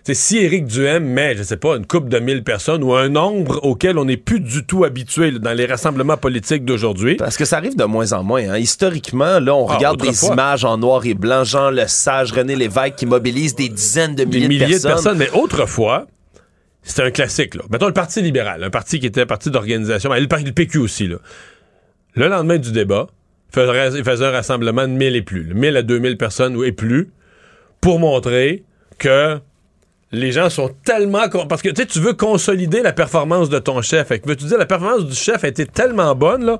c'est 0.04 0.14
si 0.14 0.38
Éric 0.38 0.64
Duhem 0.66 1.04
met, 1.04 1.36
je 1.36 1.42
sais 1.42 1.58
pas, 1.58 1.76
une 1.76 1.84
coupe 1.86 2.08
de 2.08 2.18
1000 2.18 2.42
personnes 2.42 2.82
ou 2.82 2.94
un 2.94 3.10
nombre 3.10 3.60
auquel 3.62 3.98
on 3.98 4.06
n'est 4.06 4.16
plus 4.16 4.40
du 4.40 4.64
tout 4.64 4.84
habitué 4.84 5.30
là, 5.32 5.38
dans 5.38 5.52
les 5.52 5.66
rassemblements 5.66 6.16
politiques 6.16 6.64
d'aujourd'hui. 6.64 7.16
Parce 7.16 7.36
que 7.36 7.44
ça 7.44 7.58
arrive 7.58 7.76
de 7.76 7.84
moins 7.84 8.12
en 8.14 8.22
moins. 8.22 8.48
hein. 8.48 8.56
Historiquement, 8.56 9.38
là, 9.38 9.54
on 9.54 9.68
Ah, 9.68 9.76
regarde 9.76 10.00
des 10.00 10.24
images 10.24 10.64
en 10.64 10.78
noir 10.78 11.04
et 11.04 11.12
blanc, 11.12 11.44
Jean 11.44 11.68
Lesage, 11.68 12.32
René 12.32 12.56
Lévesque 12.56 12.94
qui 12.96 13.04
mobilisent 13.06 13.54
des 13.54 13.68
dizaines 13.68 14.14
de 14.14 14.24
des 14.24 14.38
milliers, 14.38 14.48
milliers 14.48 14.66
de 14.66 14.70
personnes. 14.82 14.92
personnes. 14.92 15.18
Mais 15.18 15.30
autrefois, 15.38 16.06
c'était 16.82 17.02
un 17.02 17.10
classique. 17.10 17.54
Là. 17.54 17.64
Mettons 17.70 17.88
le 17.88 17.92
Parti 17.92 18.22
libéral, 18.22 18.64
un 18.64 18.70
parti 18.70 19.00
qui 19.00 19.06
était 19.06 19.20
un 19.22 19.26
parti 19.26 19.50
d'organisation. 19.50 20.08
Ben, 20.08 20.16
le, 20.20 20.44
le 20.46 20.52
PQ 20.52 20.78
aussi. 20.78 21.06
Là. 21.06 21.16
Le 22.14 22.28
lendemain 22.28 22.56
du 22.56 22.72
débat, 22.72 23.08
il 23.54 24.04
faisait, 24.04 24.24
un 24.24 24.30
rassemblement 24.30 24.82
de 24.88 24.92
1000 24.92 25.16
et 25.16 25.22
plus. 25.22 25.52
1000 25.52 25.76
à 25.76 25.82
2000 25.82 26.16
personnes 26.16 26.58
et 26.64 26.72
plus 26.72 27.10
pour 27.82 27.98
montrer 27.98 28.64
que 28.98 29.38
les 30.10 30.32
gens 30.32 30.50
sont 30.50 30.74
tellement... 30.84 31.28
Parce 31.48 31.62
que 31.62 31.68
tu 31.68 32.00
veux 32.00 32.14
consolider 32.14 32.82
la 32.82 32.92
performance 32.92 33.48
de 33.48 33.58
ton 33.58 33.82
chef. 33.82 34.08
Fait 34.08 34.18
que 34.18 34.28
veux-tu 34.28 34.46
dire, 34.46 34.58
la 34.58 34.66
performance 34.66 35.04
du 35.04 35.14
chef 35.14 35.44
a 35.44 35.48
été 35.48 35.66
tellement 35.66 36.14
bonne 36.14 36.58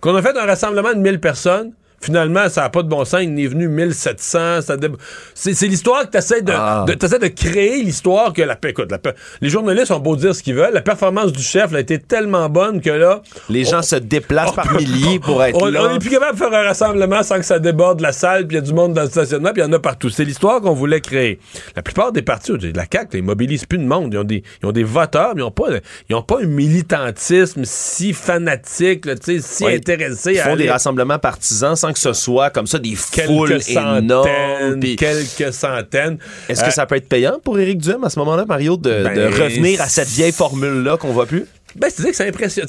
qu'on 0.00 0.14
a 0.14 0.22
fait 0.22 0.36
un 0.36 0.46
rassemblement 0.46 0.92
de 0.92 0.98
1000 0.98 1.20
personnes. 1.20 1.72
Finalement, 2.00 2.48
ça 2.48 2.62
n'a 2.62 2.68
pas 2.70 2.82
de 2.82 2.88
bon 2.88 3.04
sens. 3.04 3.20
Il 3.22 3.38
est 3.38 3.46
venu 3.46 3.68
1700. 3.68 4.62
ça 4.62 4.76
dé- 4.76 4.88
C'est 5.34 5.54
c'est 5.54 5.66
l'histoire 5.66 6.04
que 6.06 6.10
tu 6.12 6.18
essaies 6.18 6.42
de, 6.42 6.52
Ah. 6.54 6.84
de- 6.88 6.94
t'essaies 6.94 7.18
de 7.18 7.28
créer 7.28 7.82
l'histoire 7.82 8.32
que 8.32 8.42
la 8.42 8.56
écoute, 8.68 8.90
la 8.90 8.98
les 9.40 9.48
journalistes 9.50 9.90
ont 9.90 9.98
beau 10.00 10.16
dire 10.16 10.34
ce 10.34 10.42
qu'ils 10.42 10.54
veulent. 10.54 10.72
La 10.72 10.80
performance 10.82 11.32
du 11.32 11.42
chef 11.42 11.72
là, 11.72 11.78
a 11.78 11.80
été 11.80 11.98
tellement 11.98 12.48
bonne 12.48 12.80
que 12.80 12.90
là. 12.90 13.20
Les 13.48 13.64
gens 13.64 13.82
se 13.82 13.96
déplacent 13.96 14.54
par 14.54 14.72
milliers 14.74 15.18
pour 15.18 15.42
être 15.44 15.60
on, 15.60 15.66
là. 15.66 15.82
on 15.84 15.94
est 15.94 15.98
plus 15.98 16.10
capable 16.10 16.32
de 16.32 16.38
faire 16.38 16.52
un 16.52 16.62
rassemblement 16.62 17.22
sans 17.22 17.36
que 17.36 17.44
ça 17.44 17.58
déborde 17.58 18.00
la 18.00 18.12
salle, 18.12 18.46
puis 18.46 18.56
il 18.56 18.60
y 18.60 18.62
a 18.62 18.66
du 18.66 18.72
monde 18.72 18.94
dans 18.94 19.02
le 19.02 19.08
stationnement, 19.10 19.52
puis 19.52 19.62
il 19.62 19.66
y 19.66 19.68
en 19.68 19.72
a 19.72 19.78
partout. 19.78 20.08
C'est 20.10 20.24
l'histoire 20.24 20.60
qu'on 20.60 20.72
voulait 20.74 21.00
créer. 21.00 21.38
La 21.76 21.82
plupart 21.82 22.12
des 22.12 22.22
partis, 22.22 22.52
de 22.52 22.72
la 22.76 22.86
CAQ, 22.90 23.18
ils 23.18 23.22
mobilisent 23.22 23.66
plus 23.66 23.78
de 23.78 23.84
monde. 23.84 24.14
Ils 24.14 24.18
ont 24.18 24.24
des, 24.24 24.42
ils 24.62 24.66
ont 24.66 24.72
des 24.72 24.84
voteurs, 24.84 25.34
mais 25.34 25.40
ils 25.42 25.44
n'ont 25.44 25.50
pas, 25.50 25.66
ils 26.08 26.14
ont 26.16 26.22
pas 26.22 26.38
un 26.42 26.46
militantisme 26.46 27.62
si 27.64 28.12
fanatique, 28.12 29.06
là, 29.06 29.14
si 29.20 29.64
Ouais. 29.64 29.76
intéressé 29.76 30.32
Ils 30.34 30.40
à 30.40 30.44
font 30.44 30.52
aller- 30.52 30.64
des 30.64 30.70
rassemblements 30.70 31.18
partisans 31.18 31.76
sans 31.76 31.89
que 31.92 31.98
ce 31.98 32.12
soit 32.12 32.50
comme 32.50 32.66
ça 32.66 32.78
des 32.78 32.94
foules 32.94 33.48
quelques 33.48 33.68
énormes. 33.70 34.02
centaines, 34.26 34.80
puis- 34.80 34.96
quelques 34.96 35.52
centaines. 35.52 36.18
Est-ce 36.48 36.62
Euh, 36.62 36.66
que 36.66 36.72
ça 36.72 36.86
peut 36.86 36.96
être 36.96 37.08
payant 37.08 37.38
pour 37.42 37.58
Éric 37.58 37.78
Duhem 37.78 38.04
à 38.04 38.10
ce 38.10 38.18
moment-là, 38.20 38.44
Mario, 38.46 38.76
de, 38.76 39.02
Ben, 39.04 39.14
de 39.14 39.24
revenir 39.42 39.80
à 39.80 39.88
cette 39.88 40.08
vieille 40.08 40.32
formule-là 40.32 40.96
qu'on 40.96 41.12
voit 41.12 41.26
plus? 41.26 41.44
Ben, 41.76 41.88
c'est-à-dire 41.88 42.32
que 42.36 42.48
c'est- 42.48 42.66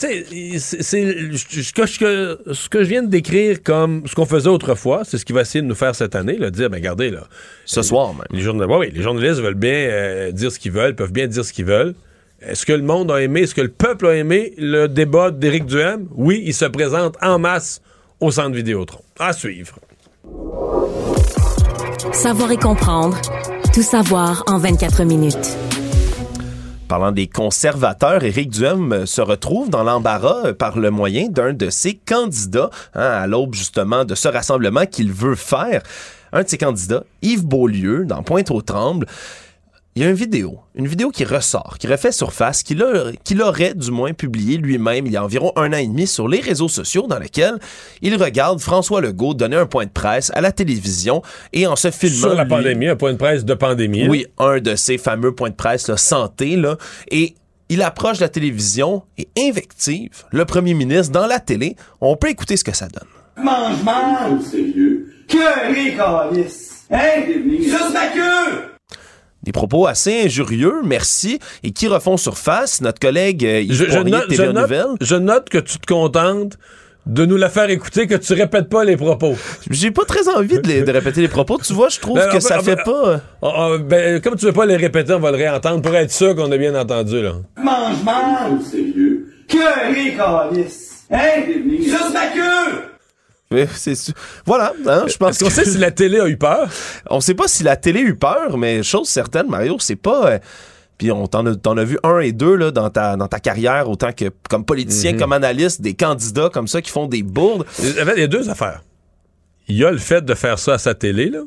c'est 0.59 0.95
ce 1.35 1.73
que, 1.73 1.85
je- 1.87 2.53
ce 2.53 2.69
que 2.69 2.83
je 2.83 2.89
viens 2.89 3.01
de 3.01 3.09
décrire 3.09 3.63
comme 3.63 4.03
ce 4.05 4.13
qu'on 4.13 4.27
faisait 4.27 4.47
autrefois, 4.49 5.01
c'est 5.05 5.17
ce 5.17 5.25
qu'il 5.25 5.33
va 5.33 5.41
essayer 5.41 5.61
de 5.63 5.67
nous 5.67 5.73
faire 5.75 5.95
cette 5.95 6.13
année, 6.15 6.37
là, 6.37 6.51
dire, 6.51 6.69
ben, 6.69 6.77
regardez, 6.77 7.09
là. 7.09 7.23
Ce 7.65 7.81
soir, 7.81 8.13
même. 8.13 8.23
Les, 8.31 8.41
journal- 8.41 8.69
ouais, 8.69 8.77
oui, 8.77 8.91
les 8.93 9.01
journalistes 9.01 9.39
veulent 9.41 9.55
bien 9.55 9.73
euh, 9.73 10.31
dire 10.31 10.51
ce 10.51 10.59
qu'ils 10.59 10.71
veulent, 10.71 10.95
peuvent 10.95 11.11
bien 11.11 11.25
dire 11.27 11.43
ce 11.43 11.51
qu'ils 11.51 11.65
veulent. 11.65 11.95
Est-ce 12.43 12.65
que 12.65 12.73
le 12.73 12.81
monde 12.83 13.11
a 13.11 13.21
aimé, 13.21 13.41
est-ce 13.41 13.53
que 13.55 13.61
le 13.61 13.67
peuple 13.69 14.05
a 14.07 14.15
aimé 14.15 14.53
le 14.57 14.87
débat 14.87 15.31
d'Éric 15.31 15.65
Duhem? 15.65 16.07
Oui, 16.15 16.41
il 16.45 16.53
se 16.53 16.65
présente 16.65 17.15
en 17.21 17.37
masse 17.39 17.81
au 18.21 18.31
centre 18.31 18.55
Vidéotron. 18.55 19.01
À 19.19 19.33
suivre. 19.33 19.75
Savoir 22.13 22.51
et 22.51 22.57
comprendre. 22.57 23.19
Tout 23.73 23.81
savoir 23.81 24.43
en 24.47 24.57
24 24.59 25.03
minutes. 25.03 25.57
Parlant 26.87 27.11
des 27.11 27.27
conservateurs, 27.27 28.23
Éric 28.23 28.49
Duhem 28.49 28.91
euh, 28.91 29.05
se 29.05 29.21
retrouve 29.21 29.69
dans 29.69 29.83
l'embarras 29.83 30.47
euh, 30.47 30.53
par 30.53 30.77
le 30.77 30.91
moyen 30.91 31.29
d'un 31.29 31.53
de 31.53 31.69
ses 31.69 31.95
candidats, 31.95 32.69
hein, 32.93 33.01
à 33.01 33.27
l'aube 33.27 33.55
justement 33.55 34.03
de 34.03 34.13
ce 34.13 34.27
rassemblement 34.27 34.85
qu'il 34.85 35.11
veut 35.11 35.35
faire. 35.35 35.83
Un 36.33 36.43
de 36.43 36.49
ses 36.49 36.57
candidats, 36.57 37.03
Yves 37.21 37.45
Beaulieu, 37.45 38.05
dans 38.05 38.23
Pointe-aux-Trembles, 38.23 39.07
il 39.95 40.01
y 40.03 40.05
a 40.05 40.09
une 40.09 40.15
vidéo, 40.15 40.59
une 40.75 40.87
vidéo 40.87 41.09
qui 41.09 41.25
ressort, 41.25 41.75
qui 41.77 41.85
refait 41.87 42.13
surface, 42.13 42.63
qu'il 42.63 42.81
a- 42.81 43.11
qu'il 43.25 43.41
aurait 43.41 43.73
du 43.73 43.91
moins 43.91 44.13
publié 44.13 44.57
lui-même 44.57 45.05
il 45.05 45.11
y 45.11 45.17
a 45.17 45.23
environ 45.23 45.51
un 45.57 45.73
an 45.73 45.77
et 45.77 45.87
demi 45.87 46.07
sur 46.07 46.27
les 46.29 46.39
réseaux 46.39 46.69
sociaux 46.69 47.07
dans 47.09 47.19
lequel 47.19 47.55
il 48.01 48.15
regarde 48.15 48.59
François 48.61 49.01
Legault 49.01 49.33
donner 49.33 49.57
un 49.57 49.65
point 49.65 49.85
de 49.85 49.91
presse 49.91 50.31
à 50.33 50.39
la 50.39 50.51
télévision 50.53 51.21
et 51.51 51.67
en 51.67 51.75
se 51.75 51.91
filmant... 51.91 52.19
Sur 52.27 52.33
la 52.35 52.43
lui- 52.43 52.49
pandémie, 52.49 52.87
un 52.87 52.95
point 52.95 53.11
de 53.11 53.17
presse 53.17 53.43
de 53.43 53.53
pandémie. 53.53 54.07
oui, 54.07 54.25
un 54.37 54.59
de 54.59 54.75
ces 54.75 54.97
fameux 54.97 55.35
points 55.35 55.49
de 55.49 55.55
presse 55.55 55.89
là, 55.89 55.97
santé 55.97 56.55
là, 56.55 56.77
et 57.09 57.35
il 57.67 57.81
approche 57.81 58.19
la 58.19 58.29
télévision 58.29 59.03
et 59.17 59.27
invective 59.37 60.23
le 60.31 60.45
premier 60.45 60.73
ministre 60.73 61.11
dans 61.11 61.27
la 61.27 61.39
télé. 61.39 61.75
On 61.99 62.15
peut 62.15 62.29
écouter 62.29 62.55
ce 62.57 62.63
que 62.63 62.75
ça 62.75 62.87
donne. 62.87 63.07
Mange 63.45 63.83
mal! 63.83 64.41
Sérieux? 64.41 65.07
Que! 65.27 65.37
Hein? 66.93 67.23
Juste 67.61 67.93
ma 67.93 68.07
queue! 68.07 68.70
Des 69.43 69.51
propos 69.51 69.87
assez 69.87 70.25
injurieux, 70.25 70.75
merci, 70.85 71.39
et 71.63 71.71
qui 71.71 71.87
refont 71.87 72.17
surface. 72.17 72.81
Notre 72.81 72.99
collègue 72.99 73.43
euh, 73.45 73.61
Yves 73.61 73.73
Je, 73.73 73.85
je 73.89 73.99
note, 73.99 74.29
de 74.29 74.35
je 74.35 74.43
note- 74.43 74.97
je 75.01 75.15
note 75.15 75.49
que 75.49 75.57
tu 75.57 75.79
te 75.79 75.85
contentes 75.91 76.57
de 77.07 77.25
nous 77.25 77.37
la 77.37 77.49
faire 77.49 77.67
écouter, 77.71 78.05
que 78.05 78.13
tu 78.13 78.33
répètes 78.33 78.69
pas 78.69 78.83
les 78.83 78.95
propos. 78.95 79.35
J'ai 79.71 79.89
pas 79.89 80.05
très 80.05 80.27
envie 80.29 80.59
de, 80.61 80.67
les- 80.67 80.83
de 80.83 80.91
répéter 80.91 81.21
les 81.21 81.27
propos. 81.27 81.57
Tu 81.65 81.73
vois, 81.73 81.89
je 81.89 81.99
trouve 81.99 82.17
Ben, 82.19 82.29
que 82.29 82.37
on 82.37 82.39
ça 82.39 82.59
fait 82.59 82.75
pas... 82.75 83.21
euh, 83.43 83.77
ben, 83.79 84.21
comme 84.21 84.35
tu 84.35 84.45
veux 84.45 84.53
pas 84.53 84.67
les 84.67 84.75
répéter, 84.77 85.13
on 85.13 85.19
va 85.19 85.31
le 85.31 85.37
réentendre 85.37 85.81
pour 85.81 85.95
être 85.95 86.11
sûr 86.11 86.35
qu'on 86.35 86.51
a 86.51 86.57
bien 86.57 86.75
entendu. 86.79 87.19
Là. 87.23 87.33
Mange 87.57 88.03
mal! 88.03 88.61
Sérieux? 88.69 89.25
Que 89.47 89.93
récalisse! 89.95 91.05
Hein? 91.09 91.19
Juste 91.79 92.13
ma 92.13 92.27
queue! 92.27 92.90
Mais 93.51 93.67
Voilà, 94.45 94.73
hein, 94.87 95.03
je 95.07 95.17
pense 95.17 95.31
Est-ce 95.35 95.43
qu'on 95.43 95.49
sait 95.49 95.65
si 95.65 95.77
la 95.77 95.91
télé 95.91 96.19
a 96.19 96.27
eu 96.27 96.37
peur? 96.37 96.69
On 97.09 97.19
sait 97.19 97.33
pas 97.33 97.47
si 97.47 97.63
la 97.63 97.75
télé 97.75 97.99
a 97.99 98.03
eu 98.03 98.15
peur, 98.15 98.57
mais 98.57 98.81
chose 98.83 99.07
certaine, 99.09 99.47
Mario, 99.47 99.77
c'est 99.79 99.95
pas. 99.95 100.31
euh, 100.31 100.39
puis 100.97 101.11
on 101.11 101.25
t'en 101.25 101.45
a, 101.47 101.83
vu 101.83 101.97
un 102.03 102.19
et 102.19 102.31
deux 102.31 102.55
là, 102.55 102.69
dans, 102.69 102.91
ta, 102.91 103.15
dans 103.17 103.27
ta 103.27 103.39
carrière, 103.39 103.89
autant 103.89 104.11
que 104.11 104.25
comme 104.49 104.63
politicien, 104.63 105.13
Mhm. 105.13 105.19
comme 105.19 105.33
analyste, 105.33 105.81
des 105.81 105.95
candidats 105.95 106.49
comme 106.53 106.67
ça 106.67 106.79
qui 106.79 106.91
font 106.91 107.07
des 107.07 107.23
bourdes. 107.23 107.65
Il 107.79 107.95
y 107.95 107.99
avait- 107.99 108.13
il 108.17 108.19
y 108.21 108.23
a 108.23 108.27
deux 108.27 108.49
affaires. 108.49 108.83
Il 109.67 109.75
y 109.77 109.83
a 109.83 109.89
le 109.91 109.97
fait 109.97 110.23
de 110.23 110.33
faire 110.35 110.59
ça 110.59 110.73
à 110.73 110.77
sa 110.77 110.93
télé, 110.93 111.29
là, 111.31 111.39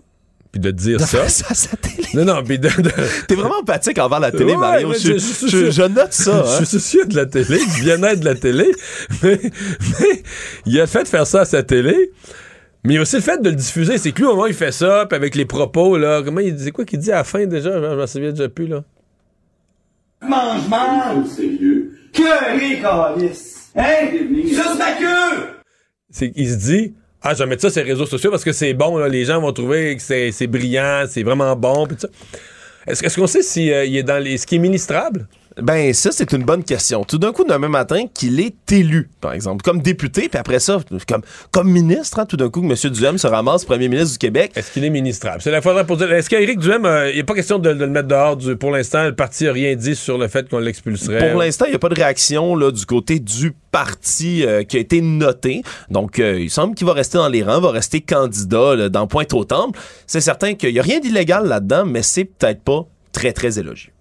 puis 0.55 0.61
de 0.61 0.71
dire 0.71 0.99
De 0.99 1.03
ça. 1.03 1.07
faire 1.19 1.31
ça 1.31 1.47
à 1.51 1.55
sa 1.55 1.77
télé. 1.77 2.07
Non, 2.15 2.25
non, 2.25 2.45
puis 2.45 2.61
de... 2.61 2.69
de- 2.69 2.91
T'es 3.27 3.35
vraiment 3.35 3.59
empathique 3.61 3.99
envers 3.99 4.21
la 4.21 4.31
télé, 4.31 4.53
Ouais, 4.53 4.57
Mario. 4.57 4.93
je, 4.93 4.99
je- 4.99 5.19
je- 5.19 5.47
je- 5.49 5.65
je- 5.67 5.71
je 5.73 5.83
note 5.83 6.13
ça. 6.13 6.45
Je 6.45 6.49
hein. 6.53 6.57
suis 6.59 6.67
soucieux 6.67 7.05
de 7.07 7.17
la 7.17 7.27
télé, 7.27 7.59
du 7.59 7.83
bien-être 7.83 8.21
de 8.21 8.25
la 8.25 8.37
télé. 8.37 8.71
Mais, 9.25 9.41
mais 9.43 10.23
il 10.67 10.79
a 10.79 10.83
le 10.83 10.87
fait 10.87 11.03
de 11.03 11.09
faire 11.09 11.27
ça 11.27 11.41
à 11.41 11.45
sa 11.45 11.63
télé. 11.65 12.13
Mais 12.85 12.93
il 12.93 12.97
y 12.97 12.99
a 12.99 13.03
aussi 13.03 13.17
le 13.17 13.23
fait 13.23 13.43
de 13.43 13.49
le 13.51 13.57
diffuser. 13.57 13.99
C'est 13.99 14.13
que 14.13 14.19
lui, 14.21 14.27
au 14.27 14.31
moment 14.31 14.43
où 14.45 14.47
il 14.47 14.55
fait 14.55 14.71
ça, 14.73 15.07
puis 15.09 15.17
avec 15.17 15.35
les 15.35 15.45
propos, 15.47 15.97
là, 15.97 16.23
comment 16.25 16.41
il 16.41 16.55
dit 16.55 16.71
quoi 16.71 16.85
qu'il 16.85 17.01
dit 17.01 17.11
à 17.11 17.17
la 17.17 17.25
fin 17.25 17.47
déjà? 17.47 17.73
Je 17.73 17.97
m'en 17.97 18.07
souviens 18.07 18.31
déjà 18.31 18.49
plus, 18.49 18.69
là. 18.69 18.85
Mange, 20.23 20.69
mange! 20.69 21.27
Sérieux? 21.29 21.91
Que 22.13 22.81
calice! 22.83 23.71
Hein? 23.77 24.09
Juste 24.47 24.79
ma 24.79 24.93
queue! 24.93 25.47
C'est 26.11 26.31
qu'il 26.31 26.49
se 26.49 26.57
dit, 26.57 26.95
ah, 27.27 27.33
je 27.33 27.39
vais 27.39 27.47
mettre 27.47 27.63
ça 27.63 27.71
sur 27.71 27.83
les 27.83 27.91
réseaux 27.91 28.05
sociaux 28.05 28.31
parce 28.31 28.45
que 28.45 28.53
c'est 28.53 28.75
bon, 28.75 28.99
là, 28.99 29.09
les 29.09 29.25
gens 29.25 29.41
vont 29.41 29.53
trouver 29.53 29.97
que 29.97 30.03
c'est 30.03 30.47
brillant, 30.47 31.05
c'est 31.09 31.23
vraiment 31.23 31.57
bon, 31.57 31.89
est-ce 32.87 33.19
qu'on 33.19 33.27
sait 33.27 33.43
si 33.43 33.73
euh, 33.73 33.87
il 33.87 33.97
est 33.97 34.03
dans 34.03 34.23
les, 34.23 34.37
ce 34.37 34.47
qui 34.47 34.57
est 34.57 34.59
ministrable? 34.59 35.27
Ben, 35.63 35.95
ça, 35.95 36.11
c'est 36.11 36.33
une 36.33 36.43
bonne 36.43 36.65
question. 36.65 37.05
Tout 37.05 37.19
d'un 37.19 37.31
coup, 37.33 37.45
d'un 37.45 37.59
même 37.59 37.71
matin, 37.71 38.07
qu'il 38.13 38.41
est 38.41 38.73
élu, 38.73 39.09
par 39.21 39.33
exemple, 39.35 39.63
comme 39.63 39.81
député, 39.81 40.29
puis 40.29 40.37
après 40.39 40.59
ça, 40.59 40.81
comme, 41.09 41.23
comme 41.53 41.71
ministre, 41.71 42.19
hein, 42.19 42.27
tout 42.27 42.37
d'un 42.37 42.51
coup, 42.51 42.61
que 42.61 42.67
M. 42.67 42.93
Duhem 42.93 43.19
se 43.19 43.27
ramasse 43.29 43.65
premier 43.65 43.89
ministre 43.89 44.13
du 44.13 44.19
Québec. 44.19 44.51
Est-ce 44.57 44.73
qu'il 44.73 44.85
est 44.85 44.91
ministrable? 44.91 45.41
C'est 45.41 45.53
la 45.53 45.63
fois 45.63 45.85
pour 45.85 45.97
dire. 45.97 46.13
Est-ce 46.13 46.29
qu'Éric 46.29 46.59
Duhem, 46.59 46.85
euh, 46.85 47.11
il 47.13 47.17
n'est 47.19 47.23
pas 47.23 47.35
question 47.35 47.61
de, 47.61 47.73
de 47.73 47.85
le 47.85 47.91
mettre 47.91 48.09
dehors 48.09 48.37
du- 48.37 48.57
pour 48.57 48.73
l'instant? 48.73 49.05
Le 49.05 49.15
parti 49.15 49.45
n'a 49.45 49.53
rien 49.53 49.77
dit 49.77 49.95
sur 49.95 50.19
le 50.19 50.27
fait 50.27 50.49
qu'on 50.49 50.59
l'expulserait. 50.59 51.31
Pour 51.31 51.39
l'instant, 51.41 51.67
il 51.67 51.71
n'y 51.71 51.77
a 51.77 51.79
pas 51.79 51.89
de 51.89 51.95
réaction 51.95 52.57
là, 52.57 52.73
du 52.73 52.85
côté 52.85 53.21
du 53.21 53.53
parti 53.71 54.45
euh, 54.45 54.65
qui 54.65 54.77
a 54.77 54.81
été 54.81 55.01
noté. 55.01 55.63
Donc, 55.89 56.19
euh, 56.19 56.41
il 56.41 56.51
semble 56.51 56.75
qu'il 56.75 56.87
va 56.87 56.93
rester 56.95 57.19
dans 57.19 57.29
les 57.29 57.43
rangs, 57.45 57.61
va 57.61 57.71
rester 57.71 58.01
candidat 58.01 58.75
là, 58.75 58.89
dans 58.89 59.07
Pointe-aux-Temple. 59.07 59.79
C'est 60.09 60.21
certain 60.21 60.55
qu'il 60.55 60.73
n'y 60.73 60.81
a 60.81 60.83
rien 60.83 60.99
d'illégal 60.99 61.47
là-dedans, 61.47 61.85
mais 61.87 62.03
c'est 62.03 62.25
peut-être 62.25 62.61
pas 62.63 62.87
très, 63.13 63.33
très 63.33 63.59
élogieux. 63.59 63.93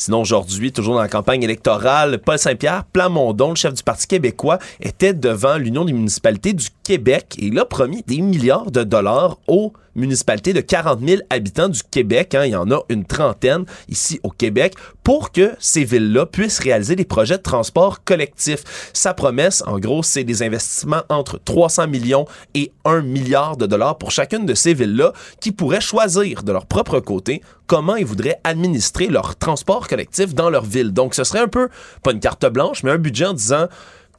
Sinon, 0.00 0.22
aujourd'hui, 0.22 0.72
toujours 0.72 0.94
dans 0.94 1.02
la 1.02 1.08
campagne 1.08 1.42
électorale, 1.42 2.20
Paul 2.24 2.38
Saint-Pierre 2.38 2.84
Plamondon, 2.90 3.50
le 3.50 3.54
chef 3.54 3.74
du 3.74 3.82
Parti 3.82 4.06
québécois, 4.06 4.58
était 4.80 5.12
devant 5.12 5.58
l'Union 5.58 5.84
des 5.84 5.92
municipalités 5.92 6.54
du 6.54 6.68
Québec 6.90 7.36
et 7.38 7.46
il 7.46 7.58
a 7.60 7.64
promis 7.64 8.02
des 8.04 8.20
milliards 8.20 8.72
de 8.72 8.82
dollars 8.82 9.38
aux 9.46 9.72
municipalités 9.94 10.52
de 10.52 10.60
40 10.60 10.98
000 11.00 11.22
habitants 11.30 11.68
du 11.68 11.84
Québec. 11.84 12.34
hein. 12.34 12.44
il 12.46 12.50
y 12.50 12.56
en 12.56 12.68
a 12.72 12.80
une 12.88 13.04
trentaine 13.04 13.64
ici 13.88 14.18
au 14.24 14.30
Québec 14.30 14.74
pour 15.04 15.30
que 15.30 15.52
ces 15.60 15.84
villes-là 15.84 16.26
puissent 16.26 16.58
réaliser 16.58 16.96
des 16.96 17.04
projets 17.04 17.36
de 17.36 17.42
transport 17.42 18.02
collectif. 18.02 18.90
Sa 18.92 19.14
promesse, 19.14 19.62
en 19.68 19.78
gros, 19.78 20.02
c'est 20.02 20.24
des 20.24 20.42
investissements 20.42 21.02
entre 21.08 21.38
300 21.38 21.86
millions 21.86 22.24
et 22.54 22.72
1 22.84 23.02
milliard 23.02 23.56
de 23.56 23.66
dollars 23.66 23.96
pour 23.96 24.10
chacune 24.10 24.44
de 24.44 24.54
ces 24.54 24.74
villes-là 24.74 25.12
qui 25.40 25.52
pourraient 25.52 25.80
choisir 25.80 26.42
de 26.42 26.50
leur 26.50 26.66
propre 26.66 26.98
côté 26.98 27.40
comment 27.68 27.94
ils 27.94 28.04
voudraient 28.04 28.40
administrer 28.42 29.06
leur 29.06 29.36
transport 29.36 29.86
collectif 29.86 30.34
dans 30.34 30.50
leur 30.50 30.64
ville. 30.64 30.92
Donc, 30.92 31.14
ce 31.14 31.22
serait 31.22 31.38
un 31.38 31.46
peu, 31.46 31.68
pas 32.02 32.10
une 32.10 32.18
carte 32.18 32.44
blanche, 32.46 32.82
mais 32.82 32.90
un 32.90 32.98
budget 32.98 33.26
en 33.26 33.32
disant, 33.32 33.68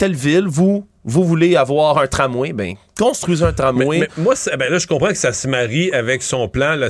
telle 0.01 0.15
ville, 0.15 0.47
vous, 0.47 0.87
vous 1.03 1.23
voulez 1.23 1.55
avoir 1.55 1.99
un 1.99 2.07
tramway, 2.07 2.53
ben, 2.53 2.73
construisez 2.97 3.45
un 3.45 3.53
tramway. 3.53 3.99
Mais, 3.99 4.07
mais 4.17 4.23
moi, 4.23 4.33
ben 4.57 4.71
là, 4.71 4.79
je 4.79 4.87
comprends 4.87 5.09
que 5.09 5.13
ça 5.13 5.31
se 5.31 5.47
marie 5.47 5.91
avec 5.91 6.23
son 6.23 6.47
plan, 6.47 6.73
là, 6.75 6.87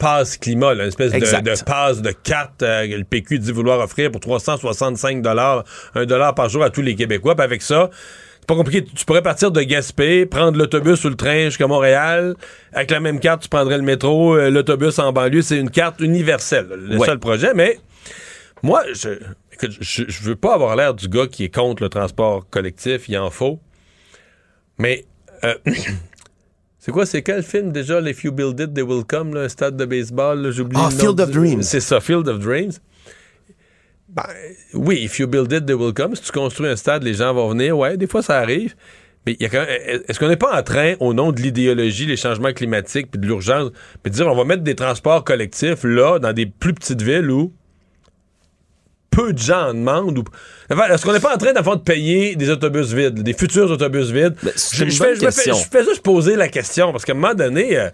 passe 0.00 0.36
climat, 0.36 0.74
là, 0.74 0.82
une 0.82 0.88
espèce 0.88 1.12
de, 1.12 1.64
passe 1.64 2.02
de 2.02 2.10
carte 2.10 2.64
euh, 2.64 2.88
que 2.88 2.94
le 2.94 3.04
PQ 3.04 3.38
dit 3.38 3.52
vouloir 3.52 3.78
offrir 3.78 4.10
pour 4.10 4.20
365 4.20 5.22
dollars, 5.22 5.62
un 5.94 6.06
dollar 6.06 6.34
par 6.34 6.48
jour 6.48 6.64
à 6.64 6.70
tous 6.70 6.82
les 6.82 6.96
Québécois. 6.96 7.36
Puis 7.36 7.44
avec 7.44 7.62
ça, 7.62 7.88
c'est 8.40 8.48
pas 8.48 8.56
compliqué. 8.56 8.84
Tu 8.84 9.04
pourrais 9.04 9.22
partir 9.22 9.52
de 9.52 9.62
Gaspé, 9.62 10.26
prendre 10.26 10.58
l'autobus 10.58 11.04
ou 11.04 11.10
le 11.10 11.14
train 11.14 11.44
jusqu'à 11.44 11.68
Montréal. 11.68 12.34
Avec 12.72 12.90
la 12.90 12.98
même 12.98 13.20
carte, 13.20 13.42
tu 13.42 13.48
prendrais 13.48 13.76
le 13.76 13.84
métro, 13.84 14.34
euh, 14.34 14.50
l'autobus 14.50 14.98
en 14.98 15.12
banlieue. 15.12 15.42
C'est 15.42 15.58
une 15.58 15.70
carte 15.70 16.00
universelle, 16.00 16.66
le 16.68 16.98
Ouais. 16.98 17.06
seul 17.06 17.20
projet. 17.20 17.54
Mais 17.54 17.78
moi, 18.64 18.82
je, 18.92 19.10
écoute, 19.54 19.76
je, 19.80 20.04
je 20.06 20.22
veux 20.22 20.36
pas 20.36 20.54
avoir 20.54 20.76
l'air 20.76 20.94
du 20.94 21.08
gars 21.08 21.26
qui 21.26 21.44
est 21.44 21.54
contre 21.54 21.82
le 21.82 21.88
transport 21.88 22.48
collectif. 22.50 23.08
Il 23.08 23.16
en 23.18 23.30
faut. 23.30 23.60
Mais 24.78 25.04
euh, 25.44 25.54
c'est 26.78 26.92
quoi, 26.92 27.06
c'est 27.06 27.22
quel 27.22 27.42
film 27.42 27.72
déjà, 27.72 28.00
If 28.00 28.24
You 28.24 28.32
Build 28.32 28.58
It, 28.60 28.74
They 28.74 28.82
Will 28.82 29.04
Come, 29.04 29.34
là, 29.34 29.42
un 29.42 29.48
stade 29.48 29.76
de 29.76 29.84
baseball, 29.84 30.50
j'oublie 30.50 30.76
Ah, 30.80 30.90
Field 30.90 31.20
of 31.20 31.30
Dreams. 31.30 31.62
C'est 31.62 31.80
ça, 31.80 32.00
Field 32.00 32.28
of 32.28 32.38
Dreams. 32.40 32.72
Ben, 34.08 34.22
oui, 34.74 35.02
If 35.02 35.18
You 35.18 35.26
Build 35.26 35.50
It, 35.52 35.66
They 35.66 35.74
Will 35.74 35.92
Come. 35.94 36.14
Si 36.14 36.22
tu 36.22 36.32
construis 36.32 36.68
un 36.68 36.76
stade, 36.76 37.02
les 37.02 37.14
gens 37.14 37.32
vont 37.34 37.48
venir. 37.48 37.76
Ouais, 37.78 37.96
des 37.96 38.06
fois, 38.06 38.22
ça 38.22 38.38
arrive. 38.38 38.74
Mais 39.26 39.36
y 39.40 39.46
a 39.46 39.48
quand 39.48 39.64
même- 39.64 40.02
est-ce 40.06 40.18
qu'on 40.20 40.28
n'est 40.28 40.36
pas 40.36 40.56
en 40.58 40.62
train, 40.62 40.94
au 41.00 41.14
nom 41.14 41.32
de 41.32 41.40
l'idéologie, 41.40 42.04
les 42.04 42.16
changements 42.18 42.52
climatiques 42.52 43.10
puis 43.10 43.18
de 43.18 43.26
l'urgence, 43.26 43.70
de 44.04 44.10
dire 44.10 44.26
on 44.26 44.36
va 44.36 44.44
mettre 44.44 44.62
des 44.62 44.74
transports 44.74 45.24
collectifs 45.24 45.82
là, 45.82 46.18
dans 46.18 46.34
des 46.34 46.44
plus 46.44 46.74
petites 46.74 47.00
villes 47.00 47.30
où 47.30 47.50
peu 49.14 49.32
de 49.32 49.38
gens 49.38 49.68
en 49.68 49.74
demandent? 49.74 50.18
Ou... 50.18 50.24
Enfin, 50.70 50.88
Est-ce 50.88 51.04
qu'on 51.04 51.12
n'est 51.12 51.20
pas 51.20 51.34
en 51.34 51.38
train 51.38 51.52
d'avant 51.52 51.76
de 51.76 51.82
payer 51.82 52.36
des 52.36 52.50
autobus 52.50 52.92
vides, 52.92 53.22
des 53.22 53.32
futurs 53.34 53.70
autobus 53.70 54.10
vides? 54.10 54.34
Je, 54.42 54.48
fais, 54.48 54.90
je 54.90 55.02
me 55.02 55.14
fais- 55.14 55.18
question. 55.18 55.54
je 55.54 55.68
fais 55.70 55.84
juste 55.84 56.02
poser 56.02 56.36
la 56.36 56.48
question 56.48 56.92
parce 56.92 57.04
qu'à 57.04 57.12
un 57.12 57.16
moment 57.16 57.34
donné, 57.34 57.78
euh, 57.78 57.90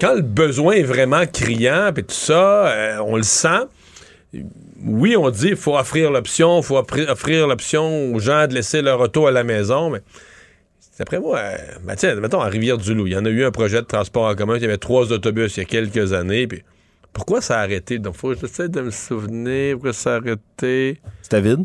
quand 0.00 0.14
le 0.14 0.22
besoin 0.22 0.74
est 0.74 0.82
vraiment 0.82 1.24
criant, 1.26 1.90
puis 1.94 2.04
tout 2.04 2.14
ça, 2.14 2.66
euh, 2.68 2.98
on 3.04 3.16
le 3.16 3.22
sent. 3.22 3.64
Oui, 4.84 5.16
on 5.16 5.30
dit 5.30 5.48
qu'il 5.48 5.56
faut 5.56 5.76
offrir 5.76 6.10
l'option, 6.10 6.58
il 6.60 6.62
faut 6.64 6.76
offrir, 6.76 7.08
offrir 7.10 7.46
l'option 7.46 8.14
aux 8.14 8.18
gens 8.20 8.46
de 8.46 8.54
laisser 8.54 8.82
leur 8.82 9.00
auto 9.00 9.26
à 9.26 9.30
la 9.30 9.42
maison, 9.42 9.88
mais 9.88 10.00
d'après 10.98 11.18
moi, 11.18 11.38
euh, 11.38 11.56
ben, 11.84 11.94
tiens, 11.96 12.14
mettons 12.16 12.40
à 12.40 12.48
Rivière-du-Loup, 12.48 13.06
il 13.06 13.14
y 13.14 13.16
en 13.16 13.24
a 13.24 13.30
eu 13.30 13.44
un 13.44 13.50
projet 13.50 13.80
de 13.80 13.86
transport 13.86 14.24
en 14.28 14.34
commun, 14.34 14.56
il 14.56 14.62
y 14.62 14.66
avait 14.66 14.76
trois 14.76 15.12
autobus 15.12 15.56
il 15.56 15.60
y 15.60 15.62
a 15.62 15.64
quelques 15.64 16.12
années, 16.12 16.46
puis 16.46 16.62
pourquoi 17.16 17.40
ça 17.40 17.58
a 17.58 17.62
arrêté? 17.62 17.98
Donc, 17.98 18.14
faut 18.16 18.32
que 18.34 18.38
j'essaie 18.40 18.68
de 18.68 18.80
me 18.82 18.90
souvenir 18.90 19.76
pourquoi 19.76 19.92
ça 19.94 20.14
a 20.14 20.16
arrêté? 20.16 21.00
C'était 21.22 21.40
vide? 21.40 21.64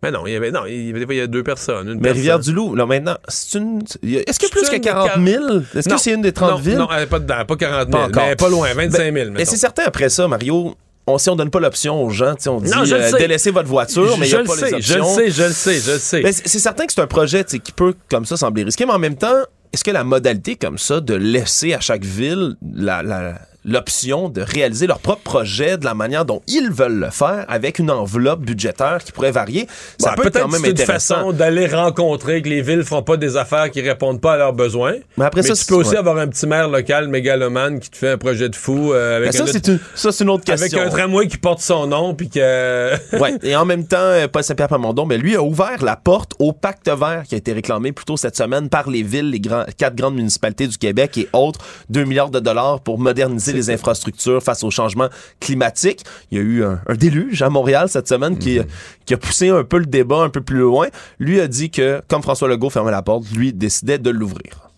Mais 0.00 0.12
non, 0.12 0.24
il 0.28 0.32
y 0.32 0.36
avait, 0.36 0.52
non, 0.52 0.60
il 0.64 0.96
y 0.96 1.02
avait, 1.02 1.16
il 1.16 1.22
y 1.24 1.26
deux 1.28 1.42
personnes. 1.42 1.88
Une 1.88 1.94
Mais 1.94 2.00
personne. 2.02 2.16
Rivière-du-Loup, 2.18 2.76
là 2.76 2.86
maintenant, 2.86 3.16
c'est 3.26 3.58
une. 3.58 3.80
Est-ce 4.04 4.38
qu'il 4.38 4.48
y 4.48 4.52
a 4.52 4.54
plus 4.54 4.68
que 4.70 4.76
une 4.76 4.80
40 4.80 5.10
000? 5.26 5.44
Est-ce 5.74 5.88
Non, 5.88 5.96
que 5.96 6.00
c'est 6.00 6.12
une 6.14 6.22
des 6.22 6.30
30 6.32 6.50
non, 6.52 6.56
villes? 6.58 6.76
Non, 6.78 6.88
elle 6.92 7.00
n'est 7.00 7.06
pas 7.06 7.18
dedans, 7.18 7.44
pas 7.44 7.56
40 7.56 7.90
000, 7.92 8.08
Pas 8.10 8.26
mais 8.28 8.36
pas 8.36 8.48
loin, 8.48 8.72
25 8.74 8.96
000. 8.98 9.02
Ben, 9.02 9.12
Mais 9.12 9.24
mettons. 9.40 9.50
c'est 9.50 9.56
certain, 9.56 9.82
après 9.86 10.08
ça, 10.08 10.28
Mario, 10.28 10.76
on, 11.08 11.18
si 11.18 11.28
on 11.30 11.34
donne 11.34 11.50
pas 11.50 11.58
l'option 11.58 12.00
aux 12.00 12.10
gens, 12.10 12.34
on 12.46 12.60
dit 12.60 12.70
Non, 12.70 12.84
euh, 12.88 13.10
délaissez 13.18 13.50
votre 13.50 13.68
voiture, 13.68 14.16
mais 14.18 14.28
il 14.28 14.30
n'y 14.30 14.34
a 14.36 14.38
le 14.42 14.44
pas 14.44 14.54
sais, 14.54 14.70
les 14.76 14.80
je 14.82 14.94
le 14.94 15.00
options. 15.00 15.14
sais, 15.16 15.30
je 15.32 15.42
le 15.42 15.50
sais, 15.52 15.80
je 15.80 15.90
le 15.90 15.98
sais. 15.98 16.20
Ben, 16.22 16.32
c'est 16.32 16.58
certain 16.60 16.86
que 16.86 16.92
c'est 16.92 17.00
un 17.00 17.06
projet 17.08 17.42
qui 17.42 17.72
peut, 17.72 17.94
comme 18.08 18.24
ça, 18.24 18.36
sembler 18.36 18.62
risqué, 18.62 18.86
mais 18.86 18.92
en 18.92 18.98
même 19.00 19.16
temps, 19.16 19.34
est-ce 19.72 19.82
que 19.82 19.90
la 19.90 20.04
modalité 20.04 20.54
comme 20.54 20.78
ça 20.78 21.00
de 21.00 21.14
laisser 21.14 21.74
à 21.74 21.80
chaque 21.80 22.04
ville 22.04 22.54
la- 22.72 23.02
la- 23.02 23.40
l'option 23.68 24.28
de 24.28 24.40
réaliser 24.40 24.86
leur 24.86 24.98
propre 24.98 25.22
projet 25.22 25.76
de 25.76 25.84
la 25.84 25.94
manière 25.94 26.24
dont 26.24 26.42
ils 26.46 26.70
veulent 26.70 26.98
le 26.98 27.10
faire 27.10 27.44
avec 27.48 27.78
une 27.78 27.90
enveloppe 27.90 28.40
budgétaire 28.40 28.98
qui 29.04 29.12
pourrait 29.12 29.30
varier, 29.30 29.66
ça 29.98 30.14
Bon, 30.16 30.22
peut 30.22 30.28
être 30.28 30.40
quand 30.40 30.48
même 30.48 30.60
c'est 30.64 30.70
une 30.70 30.76
façon 30.78 31.32
d'aller 31.32 31.66
rencontrer 31.66 32.42
que 32.42 32.48
les 32.48 32.62
villes 32.62 32.82
feront 32.82 33.02
pas 33.02 33.16
des 33.16 33.36
affaires 33.36 33.70
qui 33.70 33.80
répondent 33.80 34.20
pas 34.20 34.34
à 34.34 34.36
leurs 34.36 34.52
besoins. 34.52 34.94
Mais 35.16 35.24
après 35.24 35.42
ça, 35.42 35.54
tu 35.54 35.66
peux 35.66 35.74
aussi 35.74 35.90
ouais. 35.90 35.96
avoir 35.96 36.18
un 36.18 36.28
petit 36.28 36.46
maire 36.46 36.68
local 36.68 37.08
mégalomane 37.08 37.80
qui 37.80 37.90
te 37.90 37.96
fait 37.96 38.10
un 38.10 38.18
projet 38.18 38.48
de 38.48 38.56
fou 38.56 38.92
euh, 38.92 39.18
avec, 39.18 39.32
ça, 39.32 39.44
un, 39.44 39.46
c'est 39.46 39.66
une, 39.68 39.78
ça, 39.94 40.12
c'est 40.12 40.24
une 40.24 40.30
autre 40.30 40.44
avec 40.48 40.70
question. 40.70 40.80
un 40.80 40.88
tramway 40.88 41.28
qui 41.28 41.36
porte 41.36 41.60
son 41.60 41.86
nom 41.86 42.14
puis 42.14 42.28
que 42.30 42.92
ouais. 43.18 43.34
Et 43.42 43.54
en 43.54 43.64
même 43.64 43.86
temps, 43.86 43.96
euh, 43.98 44.28
Paul 44.28 44.42
Saint-Pierre 44.42 44.68
Plamondon, 44.68 45.06
ben, 45.06 45.20
lui 45.20 45.36
a 45.36 45.42
ouvert 45.42 45.84
la 45.84 45.96
porte 45.96 46.32
au 46.38 46.52
pacte 46.52 46.88
vert 46.88 47.24
qui 47.28 47.34
a 47.34 47.38
été 47.38 47.52
réclamé 47.52 47.92
plus 47.92 48.04
tôt 48.04 48.16
cette 48.16 48.36
semaine 48.36 48.68
par 48.68 48.88
les 48.88 49.02
villes, 49.02 49.30
les 49.30 49.40
grands, 49.40 49.64
quatre 49.76 49.94
grandes 49.94 50.14
municipalités 50.16 50.66
du 50.66 50.78
Québec 50.78 51.18
et 51.18 51.28
autres, 51.32 51.60
2 51.90 52.04
milliards 52.04 52.30
de 52.30 52.40
dollars 52.40 52.80
pour 52.80 52.98
moderniser 52.98 53.52
les 53.58 53.70
infrastructures 53.70 54.42
face 54.42 54.64
au 54.64 54.70
changement 54.70 55.08
climatique. 55.40 56.04
Il 56.30 56.38
y 56.38 56.40
a 56.40 56.44
eu 56.44 56.64
un, 56.64 56.80
un 56.86 56.94
déluge 56.94 57.42
à 57.42 57.50
Montréal 57.50 57.88
cette 57.88 58.08
semaine 58.08 58.38
qui, 58.38 58.58
qui 59.06 59.14
a 59.14 59.16
poussé 59.16 59.48
un 59.50 59.64
peu 59.64 59.78
le 59.78 59.86
débat 59.86 60.20
un 60.22 60.30
peu 60.30 60.40
plus 60.40 60.58
loin. 60.58 60.88
Lui 61.18 61.40
a 61.40 61.48
dit 61.48 61.70
que, 61.70 62.00
comme 62.08 62.22
François 62.22 62.48
Legault 62.48 62.70
fermait 62.70 62.90
la 62.90 63.02
porte, 63.02 63.24
lui 63.34 63.52
décidait 63.52 63.98
de 63.98 64.10
l'ouvrir. 64.10 64.70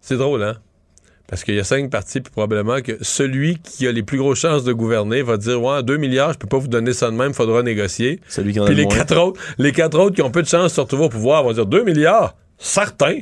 c'est 0.00 0.16
drôle 0.16 0.42
hein? 0.42 0.56
Parce 1.26 1.42
qu'il 1.42 1.54
y 1.54 1.58
a 1.58 1.64
cinq 1.64 1.90
partis, 1.90 2.20
puis 2.20 2.30
probablement 2.30 2.82
que 2.82 2.98
celui 3.00 3.58
qui 3.58 3.86
a 3.88 3.92
les 3.92 4.02
plus 4.02 4.18
grosses 4.18 4.38
chances 4.40 4.62
de 4.62 4.74
gouverner 4.74 5.22
va 5.22 5.38
dire 5.38 5.60
Ouais, 5.60 5.82
2 5.82 5.96
milliards, 5.96 6.34
je 6.34 6.38
peux 6.38 6.46
pas 6.46 6.58
vous 6.58 6.68
donner 6.68 6.92
ça 6.92 7.10
de 7.10 7.16
même, 7.16 7.32
faudra 7.32 7.62
négocier. 7.62 8.20
Celui 8.28 8.52
qui 8.52 8.60
en 8.60 8.64
a 8.64 8.66
Puis 8.66 8.74
le 8.74 8.82
les 8.82 8.86
moins. 8.86 8.94
quatre, 8.96 9.16
autres, 9.16 9.40
les 9.56 9.72
quatre 9.72 9.98
autres 9.98 10.14
qui 10.14 10.20
ont 10.22 10.30
peu 10.30 10.42
de 10.42 10.46
chances 10.48 10.64
de 10.72 10.76
se 10.76 10.80
retrouver 10.82 11.04
au 11.06 11.08
pouvoir 11.08 11.42
vont 11.42 11.52
dire 11.54 11.64
2 11.64 11.82
milliards, 11.82 12.36
certain. 12.58 13.20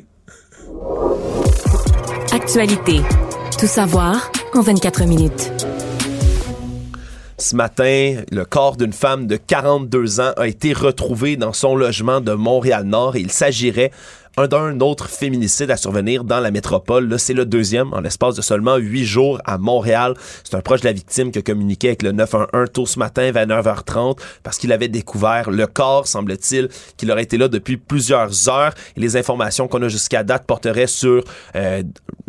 Actualité. 2.32 3.00
Tout 3.58 3.66
savoir 3.66 4.30
en 4.54 4.62
24 4.62 5.06
minutes. 5.06 5.71
Ce 7.42 7.56
matin, 7.56 8.22
le 8.30 8.44
corps 8.44 8.76
d'une 8.76 8.92
femme 8.92 9.26
de 9.26 9.34
42 9.34 10.20
ans 10.20 10.30
a 10.36 10.46
été 10.46 10.72
retrouvé 10.72 11.36
dans 11.36 11.52
son 11.52 11.74
logement 11.74 12.20
de 12.20 12.34
Montréal-Nord 12.34 13.16
et 13.16 13.20
il 13.20 13.32
s'agirait 13.32 13.90
un 14.36 14.46
d'un 14.46 14.78
autre 14.78 15.08
féminicide 15.08 15.68
à 15.72 15.76
survenir 15.76 16.22
dans 16.22 16.38
la 16.38 16.52
métropole. 16.52 17.08
Là, 17.08 17.18
c'est 17.18 17.34
le 17.34 17.44
deuxième 17.44 17.92
en 17.94 18.00
l'espace 18.00 18.36
de 18.36 18.42
seulement 18.42 18.76
huit 18.76 19.04
jours 19.04 19.40
à 19.44 19.58
Montréal. 19.58 20.14
C'est 20.44 20.54
un 20.54 20.60
proche 20.60 20.82
de 20.82 20.86
la 20.86 20.92
victime 20.92 21.32
qui 21.32 21.40
a 21.40 21.42
communiqué 21.42 21.88
avec 21.88 22.04
le 22.04 22.12
911 22.12 22.68
tôt 22.72 22.86
ce 22.86 23.00
matin 23.00 23.32
vers 23.32 23.48
9h30 23.48 24.18
parce 24.44 24.56
qu'il 24.56 24.70
avait 24.70 24.86
découvert 24.86 25.50
le 25.50 25.66
corps, 25.66 26.06
semble-t-il, 26.06 26.68
qu'il 26.96 27.10
aurait 27.10 27.24
été 27.24 27.38
là 27.38 27.48
depuis 27.48 27.76
plusieurs 27.76 28.48
heures. 28.48 28.72
Les 28.94 29.16
informations 29.16 29.66
qu'on 29.66 29.82
a 29.82 29.88
jusqu'à 29.88 30.22
date 30.22 30.46
porteraient 30.46 30.86
sur 30.86 31.24
euh, 31.56 31.82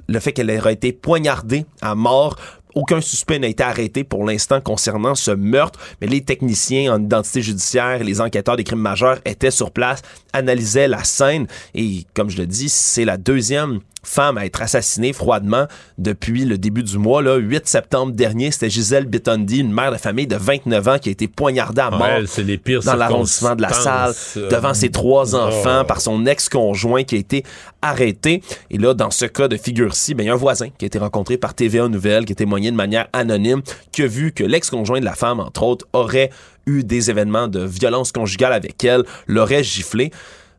le 0.08 0.20
fait 0.20 0.34
qu'elle 0.34 0.50
aurait 0.50 0.74
été 0.74 0.92
poignardée 0.92 1.66
à 1.82 1.94
mort 1.94 2.38
aucun 2.76 3.02
suspect 3.02 3.40
n'a 3.40 3.48
été 3.48 3.64
arrêté 3.64 4.04
pour 4.04 4.26
l'instant 4.26 4.62
concernant 4.62 5.16
ce 5.16 5.32
meurtre, 5.32 5.80
mais 6.02 6.08
les 6.08 6.22
techniciens 6.22 6.94
en 6.94 7.02
identité 7.02 7.42
judiciaire 7.42 8.04
les 8.04 8.22
enquêteurs 8.22 8.56
des 8.56 8.64
crimes 8.64 8.80
majeurs 8.80 9.20
étaient 9.26 9.52
sur 9.52 9.72
place, 9.72 10.02
analysaient 10.34 10.88
la 10.88 11.04
scène 11.04 11.48
et, 11.76 12.06
comme 12.14 12.30
je 12.30 12.38
le 12.38 12.48
dis, 12.48 12.70
c'est 12.70 13.06
la 13.06 13.18
deuxième 13.18 13.80
femme 14.04 14.38
à 14.38 14.46
être 14.46 14.62
assassinée 14.62 15.14
froidement 15.14 15.68
depuis 15.98 16.46
le 16.46 16.58
début 16.58 16.84
du 16.84 16.98
mois. 16.98 17.22
Là, 17.22 17.38
8 17.38 17.68
septembre 17.68 18.12
dernier, 18.12 18.52
c'était 18.52 18.70
Gisèle 18.70 19.06
Bitondi, 19.06 19.60
une 19.60 19.74
mère 19.74 19.92
de 19.92 19.98
famille 19.98 20.28
de 20.28 20.36
29 20.36 20.88
ans 20.88 20.98
qui 21.00 21.10
a 21.10 21.12
été 21.12 21.28
poignardée 21.28 21.82
à 21.82 21.90
mort 21.90 22.02
Ouais, 22.02 22.44
les 22.44 22.58
pires 22.58 22.84
dans 22.84 22.96
l'arrondissement 22.96 23.56
de 23.56 23.62
la 23.62 23.72
salle 23.72 24.14
euh, 24.38 24.50
devant 24.50 24.74
ses 24.74 24.90
trois 24.90 25.36
enfants 25.36 25.82
oh. 25.82 25.86
par 25.86 26.02
son 26.02 26.26
ex-conjoint 26.26 27.04
qui 27.04 27.16
a 27.16 27.18
été 27.18 27.44
arrêté. 27.82 28.42
Et 28.70 28.78
là, 28.78 28.94
dans 28.94 29.12
ce 29.12 29.26
cas 29.26 29.48
de 29.48 29.58
figure-ci, 29.58 30.14
ben, 30.14 30.24
il 30.24 30.28
y 30.28 30.30
a 30.30 30.34
un 30.34 30.38
voisin 30.38 30.70
qui 30.78 30.86
a 30.86 30.88
été 30.88 31.00
rencontré 31.00 31.38
par 31.38 31.54
TVA 31.54 31.88
Nouvelle, 31.88 32.26
qui 32.26 32.34
a 32.34 32.36
témoigné 32.36 32.72
de 32.72 32.76
manière 32.76 33.08
anonyme, 33.14 33.62
qui 33.92 34.04
a 34.04 34.08
vu 34.08 34.32
que 34.32 34.44
l'ex-conjoint 34.44 35.00
de 35.00 35.06
la 35.06 35.16
femme, 35.16 35.40
entre 35.40 35.64
autres, 35.64 35.86
aurait 35.94 36.30
eu 36.66 36.84
des 36.84 37.10
événements 37.10 37.48
de 37.48 37.62
violence 37.62 38.12
conjugale 38.12 38.54
avec 38.54 38.84
elle, 38.84 39.04
l'aurait 39.28 39.64
giflé. 39.64 40.12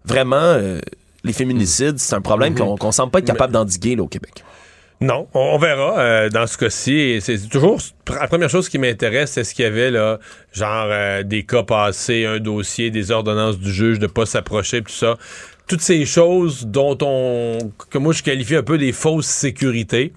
Vraiment, 0.04 0.36
euh, 0.36 0.80
les 1.24 1.32
féminicides, 1.32 1.98
c'est 1.98 2.14
un 2.14 2.20
problème 2.20 2.52
Mhm. 2.54 2.78
qu'on 2.78 2.92
semble 2.92 3.10
pas 3.10 3.18
être 3.18 3.26
capable 3.26 3.52
d'endiguer 3.52 3.96
au 3.98 4.06
Québec. 4.06 4.44
Non, 5.00 5.26
on, 5.34 5.40
on 5.40 5.58
verra 5.58 5.98
euh, 5.98 6.28
dans 6.30 6.46
ce 6.46 6.56
cas-ci. 6.56 7.18
C'est 7.20 7.48
toujours 7.48 7.78
la 8.08 8.28
première 8.28 8.48
chose 8.48 8.68
qui 8.68 8.78
m'intéresse, 8.78 9.32
c'est 9.32 9.44
ce 9.44 9.52
qu'il 9.54 9.64
y 9.64 9.68
avait 9.68 9.90
là, 9.90 10.18
genre 10.52 10.86
euh, 10.88 11.22
des 11.24 11.42
cas 11.44 11.62
passés, 11.64 12.24
un 12.26 12.38
dossier, 12.38 12.90
des 12.90 13.10
ordonnances 13.10 13.58
du 13.58 13.72
juge 13.72 13.98
de 13.98 14.06
pas 14.06 14.24
s'approcher, 14.24 14.82
tout 14.82 14.92
ça. 14.92 15.16
Toutes 15.66 15.80
ces 15.80 16.04
choses 16.04 16.66
dont 16.66 16.96
on, 17.02 17.58
que 17.90 17.98
moi 17.98 18.12
je 18.12 18.22
qualifie 18.22 18.54
un 18.54 18.62
peu 18.62 18.78
des 18.78 18.92
fausses 18.92 19.26
sécurités. 19.26 20.12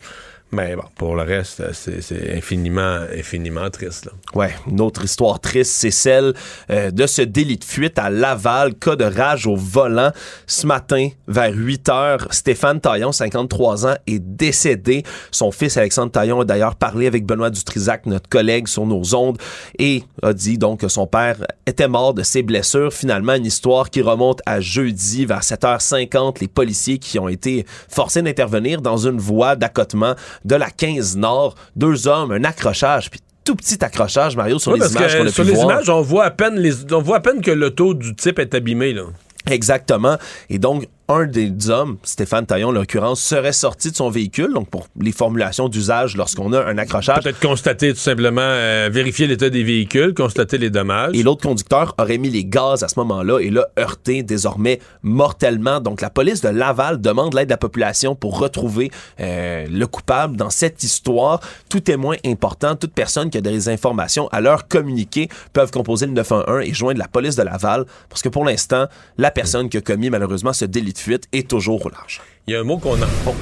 Mais 0.51 0.75
bon, 0.75 0.83
pour 0.95 1.15
le 1.15 1.23
reste, 1.23 1.61
c'est 1.73 2.01
c'est 2.01 2.35
infiniment, 2.37 3.01
infiniment 3.13 3.69
triste. 3.69 4.05
Là. 4.05 4.11
Ouais, 4.33 4.53
une 4.65 4.79
autre 4.79 5.03
histoire 5.03 5.41
triste, 5.41 5.73
c'est 5.73 5.91
celle 5.91 6.33
euh, 6.69 6.89
de 6.89 7.05
ce 7.05 7.21
délit 7.21 7.57
de 7.57 7.65
fuite 7.65 7.99
à 7.99 8.09
Laval, 8.09 8.75
cas 8.75 8.95
de 8.95 9.03
rage 9.03 9.45
au 9.45 9.57
volant. 9.57 10.11
Ce 10.45 10.65
matin, 10.65 11.09
vers 11.27 11.53
8 11.53 11.89
heures, 11.89 12.27
Stéphane 12.31 12.79
Taillon, 12.79 13.11
53 13.11 13.87
ans, 13.87 13.95
est 14.07 14.19
décédé. 14.19 15.03
Son 15.31 15.51
fils 15.51 15.75
Alexandre 15.75 16.11
Taillon 16.13 16.41
a 16.41 16.45
d'ailleurs 16.45 16.75
parlé 16.75 17.07
avec 17.07 17.25
Benoît 17.25 17.49
Dutrisac, 17.49 18.05
notre 18.05 18.29
collègue 18.29 18.69
sur 18.69 18.85
nos 18.85 19.15
ondes, 19.15 19.37
et 19.77 20.03
a 20.23 20.33
dit 20.33 20.57
donc 20.57 20.79
que 20.79 20.87
son 20.87 21.07
père 21.07 21.45
était 21.65 21.89
mort 21.89 22.13
de 22.13 22.23
ses 22.23 22.41
blessures. 22.41 22.93
Finalement, 22.93 23.33
une 23.33 23.45
histoire 23.45 23.89
qui 23.89 24.01
remonte 24.01 24.41
à 24.45 24.61
jeudi 24.61 25.25
vers 25.25 25.41
7h50. 25.41 26.39
Les 26.39 26.47
policiers 26.47 26.99
qui 26.99 27.19
ont 27.19 27.27
été 27.27 27.65
forcés 27.89 28.21
d'intervenir 28.21 28.81
dans 28.81 28.97
une 28.97 29.17
voie 29.17 29.57
d'accotement 29.57 30.15
de 30.45 30.55
la 30.55 30.69
15 30.69 31.17
Nord. 31.17 31.55
Deux 31.75 32.07
hommes, 32.07 32.31
un 32.31 32.43
accrochage, 32.43 33.09
puis 33.09 33.19
tout 33.43 33.55
petit 33.55 33.83
accrochage, 33.83 34.35
Mario, 34.35 34.59
sur 34.59 34.73
les 34.75 34.91
images 34.91 35.17
qu'on 35.17 35.25
a 35.25 35.29
sur 35.29 35.43
pu 35.43 35.51
les 35.51 35.55
voir. 35.55 35.71
images, 35.71 35.89
on 35.89 36.01
voit 36.01 36.25
à 36.25 36.31
peine 36.31 36.55
les, 36.55 36.93
on 36.93 37.01
voit 37.01 37.17
à 37.17 37.19
peine 37.21 37.41
que 37.41 37.51
l'auto 37.51 37.93
du 37.93 38.13
type 38.15 38.39
est 38.39 38.53
abîmé 38.53 38.93
là. 38.93 39.03
Exactement. 39.49 40.17
Et 40.49 40.59
donc, 40.59 40.87
un 41.09 41.25
des 41.25 41.69
hommes, 41.69 41.97
Stéphane 42.03 42.45
Taillon, 42.45 42.69
en 42.69 42.71
l'occurrence, 42.71 43.21
serait 43.21 43.53
sorti 43.53 43.91
de 43.91 43.95
son 43.95 44.09
véhicule, 44.09 44.53
donc 44.53 44.69
pour 44.69 44.87
les 44.99 45.13
formulations 45.13 45.69
d'usage 45.69 46.17
lorsqu'on 46.17 46.51
a 46.51 46.65
un 46.65 46.77
accrochage. 46.77 47.23
Peut-être 47.23 47.39
constater 47.39 47.93
tout 47.93 47.99
simplement, 47.99 48.41
euh, 48.41 48.89
vérifier 48.91 49.25
l'état 49.25 49.49
des 49.49 49.63
véhicules, 49.63 50.13
constater 50.13 50.57
les 50.57 50.69
dommages. 50.69 51.15
Et 51.15 51.23
l'autre 51.23 51.43
conducteur 51.43 51.95
aurait 51.97 52.17
mis 52.17 52.29
les 52.29 52.43
gaz 52.43 52.83
à 52.83 52.89
ce 52.89 52.99
moment-là 52.99 53.39
et 53.39 53.49
l'a 53.49 53.67
heurté 53.79 54.21
désormais 54.21 54.79
mortellement. 55.01 55.79
Donc 55.79 56.01
la 56.01 56.09
police 56.09 56.41
de 56.41 56.49
Laval 56.49 56.99
demande 56.99 57.33
l'aide 57.33 57.47
de 57.47 57.53
la 57.53 57.57
population 57.57 58.13
pour 58.13 58.37
retrouver 58.39 58.91
euh, 59.21 59.65
le 59.69 59.87
coupable 59.87 60.35
dans 60.35 60.49
cette 60.49 60.83
histoire. 60.83 61.39
Tout 61.69 61.79
témoin 61.79 62.17
important, 62.25 62.75
toute 62.75 62.93
personne 62.93 63.29
qui 63.29 63.37
a 63.37 63.41
des 63.41 63.69
informations 63.69 64.27
à 64.29 64.41
leur 64.41 64.67
communiquer 64.67 65.29
peuvent 65.53 65.71
composer 65.71 66.05
le 66.05 66.11
911 66.13 66.65
et 66.65 66.73
joindre 66.73 66.99
la 66.99 67.07
police 67.07 67.37
de 67.37 67.43
Laval 67.43 67.85
parce 68.09 68.21
que 68.21 68.29
pour 68.29 68.43
l'instant, 68.43 68.87
la 69.17 69.31
personne 69.31 69.69
qui 69.69 69.77
a 69.77 69.81
commis 69.81 70.09
malheureusement 70.09 70.51
ce 70.51 70.65
délit 70.65 70.96
de 70.97 71.01
fuite 71.01 71.27
est 71.31 71.49
toujours 71.49 71.85
au 71.85 71.89
large. 71.89 72.21
Il 72.47 72.53
y 72.53 72.55
a 72.57 72.59
un 72.59 72.63
mot 72.63 72.77
qu'on 72.77 73.01
en- 73.01 73.35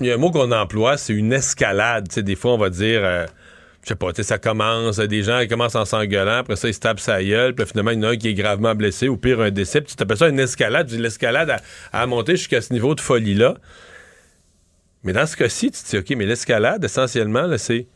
il 0.00 0.06
y 0.06 0.10
a 0.10 0.14
un 0.14 0.18
mot 0.18 0.30
qu'on 0.30 0.50
emploie, 0.52 0.96
c'est 0.96 1.12
une 1.12 1.32
escalade. 1.32 2.08
Des 2.08 2.34
fois, 2.36 2.52
on 2.54 2.58
va 2.58 2.70
dire, 2.70 3.00
euh, 3.04 3.26
je 3.82 3.88
sais 3.88 3.94
pas, 3.94 4.08
tu 4.12 4.16
sais, 4.16 4.22
ça 4.22 4.38
commence, 4.38 4.98
des 4.98 5.22
gens 5.22 5.38
ils 5.40 5.48
commencent 5.48 5.74
en 5.76 5.84
s'engueulant, 5.84 6.38
après 6.38 6.56
ça, 6.56 6.68
ils 6.68 6.74
se 6.74 6.80
tapent 6.80 7.00
sa 7.00 7.22
gueule, 7.22 7.54
puis 7.54 7.66
finalement, 7.66 7.90
il 7.92 7.98
y 7.98 8.00
en 8.00 8.08
a 8.08 8.10
un 8.12 8.16
qui 8.16 8.28
est 8.28 8.34
gravement 8.34 8.74
blessé, 8.74 9.08
ou 9.08 9.16
pire, 9.16 9.40
un 9.40 9.50
décès. 9.50 9.80
Puis 9.80 9.90
tu 9.90 9.96
t'appelles 9.96 10.16
ça 10.18 10.28
une 10.28 10.40
escalade. 10.40 10.88
Tu 10.88 10.96
dis, 10.96 11.02
L'escalade 11.02 11.50
a, 11.50 11.60
a 11.92 12.06
monté 12.06 12.36
jusqu'à 12.36 12.60
ce 12.60 12.72
niveau 12.72 12.94
de 12.94 13.00
folie-là. 13.00 13.54
Mais 15.04 15.12
dans 15.12 15.26
ce 15.26 15.36
cas-ci, 15.36 15.70
tu 15.70 15.82
te 15.82 15.88
dis, 15.90 15.98
OK, 15.98 16.16
mais 16.16 16.26
l'escalade, 16.26 16.84
essentiellement, 16.84 17.42
là, 17.42 17.58
c'est 17.58 17.86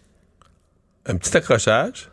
un 1.07 1.17
petit 1.17 1.37
accrochage, 1.37 2.09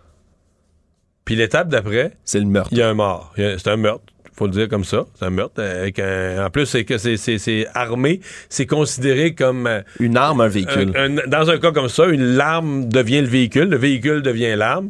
puis 1.26 1.36
l'étape 1.36 1.68
d'après, 1.70 2.12
c'est 2.24 2.40
le 2.40 2.46
meurtre. 2.46 2.70
Il 2.72 2.78
y 2.78 2.82
a 2.84 2.90
un 2.90 2.94
mort. 2.94 3.34
C'est 3.36 3.68
un 3.70 3.78
meurtre. 3.78 4.13
Faut 4.36 4.46
le 4.48 4.52
dire 4.52 4.68
comme 4.68 4.84
ça. 4.84 5.06
C'est 5.18 5.26
un 5.26 5.30
meurtre. 5.30 5.62
Avec 5.62 6.00
un- 6.00 6.46
en 6.46 6.50
plus, 6.50 6.66
c'est 6.66 6.86
que 6.86 6.98
c'est- 6.98 7.68
armé. 7.76 8.20
C'est 8.50 8.66
considéré 8.66 9.36
comme. 9.36 9.68
euh, 9.68 9.82
Une 10.00 10.18
arme, 10.18 10.42
un 10.42 10.48
véhicule. 10.48 10.92
un- 10.96 11.18
un- 11.18 11.28
dans 11.28 11.50
un 11.52 11.58
cas 11.60 11.72
comme 11.72 11.90
ça, 11.90 12.06
une 12.08 12.36
l'arme 12.36 12.90
devient 12.90 13.22
le 13.22 13.28
véhicule. 13.28 13.70
Le 13.70 13.78
véhicule 13.78 14.22
devient 14.22 14.56
l'arme. 14.58 14.90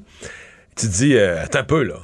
Tu 0.77 0.87
te 0.87 0.91
dis, 0.91 1.15
euh, 1.15 1.43
attends 1.43 1.59
un 1.59 1.63
peu, 1.63 1.83
là. 1.83 1.95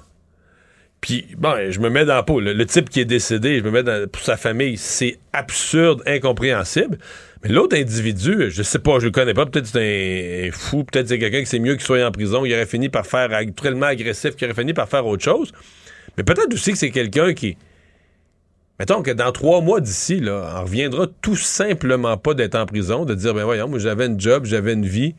Puis, 1.02 1.28
bon, 1.38 1.54
je 1.72 1.80
me 1.80 1.90
mets 1.90 2.04
dans 2.04 2.16
la 2.16 2.24
peau. 2.24 2.42
Le, 2.42 2.52
le 2.52 2.66
type 2.66 2.90
qui 2.90 3.00
est 3.00 3.06
décédé, 3.06 3.60
je 3.60 3.64
me 3.64 3.72
mets 3.72 3.84
dans, 3.84 4.06
pour 4.10 4.22
sa 4.22 4.36
famille, 4.36 4.76
c'est 4.76 5.18
absurde, 5.32 6.04
incompréhensible. 6.06 6.98
Mais 7.42 7.50
l'autre 7.52 7.78
individu, 7.78 8.48
je 8.52 8.62
sais 8.64 8.80
pas, 8.80 9.00
je 9.00 9.06
le 9.06 9.12
connais 9.12 9.34
pas. 9.34 9.46
Peut-être 9.46 9.66
c'est 9.68 10.44
un, 10.44 10.50
un 10.50 10.52
fou, 10.52 10.84
peut-être 10.84 11.08
c'est 11.08 11.18
quelqu'un 11.18 11.40
qui 11.40 11.46
c'est 11.46 11.60
mieux 11.60 11.76
qu'il 11.76 11.86
soit 11.86 12.06
en 12.06 12.12
prison. 12.12 12.44
Il 12.44 12.54
aurait 12.54 12.66
fini 12.66 12.90
par 12.90 13.08
faire 13.08 13.30
tellement 13.62 13.86
agressif, 13.86 14.36
qu'il 14.36 14.46
aurait 14.48 14.60
fini 14.60 14.74
par 14.74 14.90
faire 14.90 15.06
autre 15.08 15.24
chose. 15.24 15.54
Mais 16.18 16.24
peut-être 16.24 16.54
aussi 16.54 16.72
que 16.72 16.78
c'est 16.78 16.92
quelqu'un 16.92 17.34
qui. 17.34 17.58
Mettons 18.80 19.02
que 19.02 19.12
dans 19.12 19.32
trois 19.32 19.62
mois 19.62 19.82
d'ici, 19.82 20.20
là, 20.20 20.56
on 20.58 20.64
reviendra 20.64 21.08
tout 21.22 21.36
simplement 21.36 22.18
pas 22.18 22.34
d'être 22.34 22.56
en 22.56 22.66
prison, 22.66 23.04
de 23.04 23.14
dire, 23.14 23.34
ben 23.34 23.44
voyons, 23.44 23.68
moi 23.68 23.80
j'avais 23.80 24.06
une 24.06 24.20
job, 24.20 24.46
j'avais 24.46 24.74
une 24.74 24.86
vie. 24.86 25.16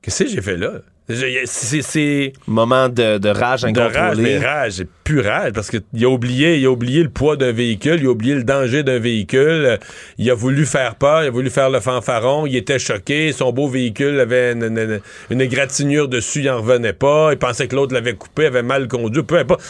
Qu'est-ce 0.00 0.24
que 0.24 0.30
j'ai 0.30 0.42
fait 0.42 0.56
là? 0.56 0.82
C'est. 1.10 1.82
c'est- 1.82 2.32
Moment 2.46 2.88
de, 2.88 3.18
de 3.18 3.28
rage 3.30 3.62
de 3.62 3.80
rage, 3.80 3.96
incontrôlée. 3.96 4.22
mais 4.22 4.38
rage, 4.46 4.84
plus 5.04 5.20
rage, 5.20 5.52
parce 5.52 5.70
qu'il 5.70 6.04
a 6.04 6.08
oublié, 6.08 6.56
il 6.58 6.66
a 6.66 6.70
oublié 6.70 7.02
le 7.02 7.08
poids 7.08 7.36
d'un 7.36 7.50
véhicule, 7.52 7.96
il 8.00 8.06
a 8.06 8.10
oublié 8.10 8.34
le 8.34 8.44
danger 8.44 8.82
d'un 8.82 8.98
véhicule, 8.98 9.40
euh, 9.64 9.76
il 10.18 10.30
a 10.30 10.34
voulu 10.34 10.66
faire 10.66 10.96
peur, 10.96 11.22
il 11.24 11.28
a 11.28 11.30
voulu 11.30 11.48
faire 11.48 11.70
le 11.70 11.80
fanfaron, 11.80 12.46
il 12.46 12.56
était 12.56 12.78
choqué, 12.78 13.32
son 13.32 13.52
beau 13.52 13.68
véhicule 13.68 14.20
avait 14.20 14.52
une, 14.52 14.64
une- 14.64 15.00
une 15.30 15.40
égratignure 15.40 16.08
dessus, 16.08 16.40
il 16.40 16.50
en 16.50 16.58
revenait 16.60 16.92
pas, 16.92 17.30
il 17.32 17.38
pensait 17.38 17.68
que 17.68 17.76
l'autre 17.76 17.94
l'avait 17.94 18.14
coupé, 18.14 18.44
avait 18.46 18.62
mal 18.62 18.86
conduit, 18.86 19.22
peu 19.22 19.38
importe. 19.38 19.62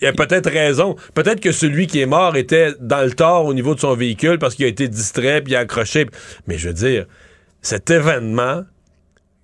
Il 0.00 0.06
a 0.06 0.12
peut-être 0.12 0.48
raison. 0.50 0.94
Peut-être 1.14 1.40
que 1.40 1.50
celui 1.52 1.86
qui 1.88 2.00
est 2.00 2.06
mort 2.06 2.36
était 2.36 2.72
dans 2.80 3.02
le 3.02 3.10
tort 3.12 3.46
au 3.46 3.54
niveau 3.54 3.74
de 3.74 3.80
son 3.80 3.94
véhicule 3.94 4.38
parce 4.38 4.54
qu'il 4.54 4.64
a 4.64 4.68
été 4.68 4.86
distrait 4.88 5.40
puis 5.40 5.52
il 5.52 5.56
a 5.56 5.60
accroché. 5.60 6.06
Mais 6.46 6.56
je 6.58 6.68
veux 6.68 6.74
dire, 6.74 7.06
cet 7.62 7.90
événement 7.90 8.62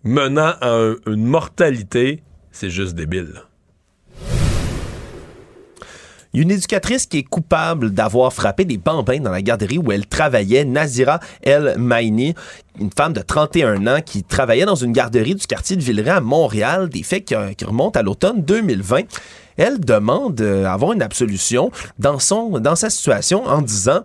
menant 0.05 0.53
à 0.61 0.71
un- 0.71 0.97
une 1.07 1.25
mortalité, 1.27 2.23
c'est 2.53 2.71
juste 2.71 2.95
débile. 2.95 3.35
une 6.33 6.53
éducatrice 6.53 7.07
qui 7.07 7.19
est 7.19 7.23
coupable 7.25 7.91
d'avoir 7.91 8.33
frappé 8.33 8.65
des 8.65 8.79
bambins 8.79 9.19
dans 9.19 9.33
la 9.33 9.43
garderie 9.43 9.79
où 9.79 9.91
elle 9.91 10.07
travaillait, 10.07 10.65
Nazira 10.65 11.19
El 11.43 11.75
Maini, 11.77 12.37
une 12.79 12.91
femme 12.97 13.13
de 13.13 13.21
31 13.21 13.85
ans 13.89 14.01
qui 14.01 14.23
travaillait 14.23 14.65
dans 14.65 14.77
une 14.77 14.93
garderie 14.93 15.35
du 15.35 15.45
quartier 15.49 15.75
de 15.75 15.83
Villeray 15.83 16.11
à 16.11 16.21
Montréal, 16.21 16.89
des 16.89 17.03
faits 17.03 17.25
qui, 17.25 17.35
qui 17.57 17.65
remontent 17.65 17.99
à 17.99 18.05
l'automne 18.05 18.43
2020. 18.43 19.01
Elle 19.57 19.81
demande 19.81 20.41
euh, 20.41 20.69
une 20.93 21.03
absolution 21.03 21.73
dans 21.99 22.77
sa 22.77 22.91
situation 22.91 23.45
en 23.47 23.61
disant 23.61 24.03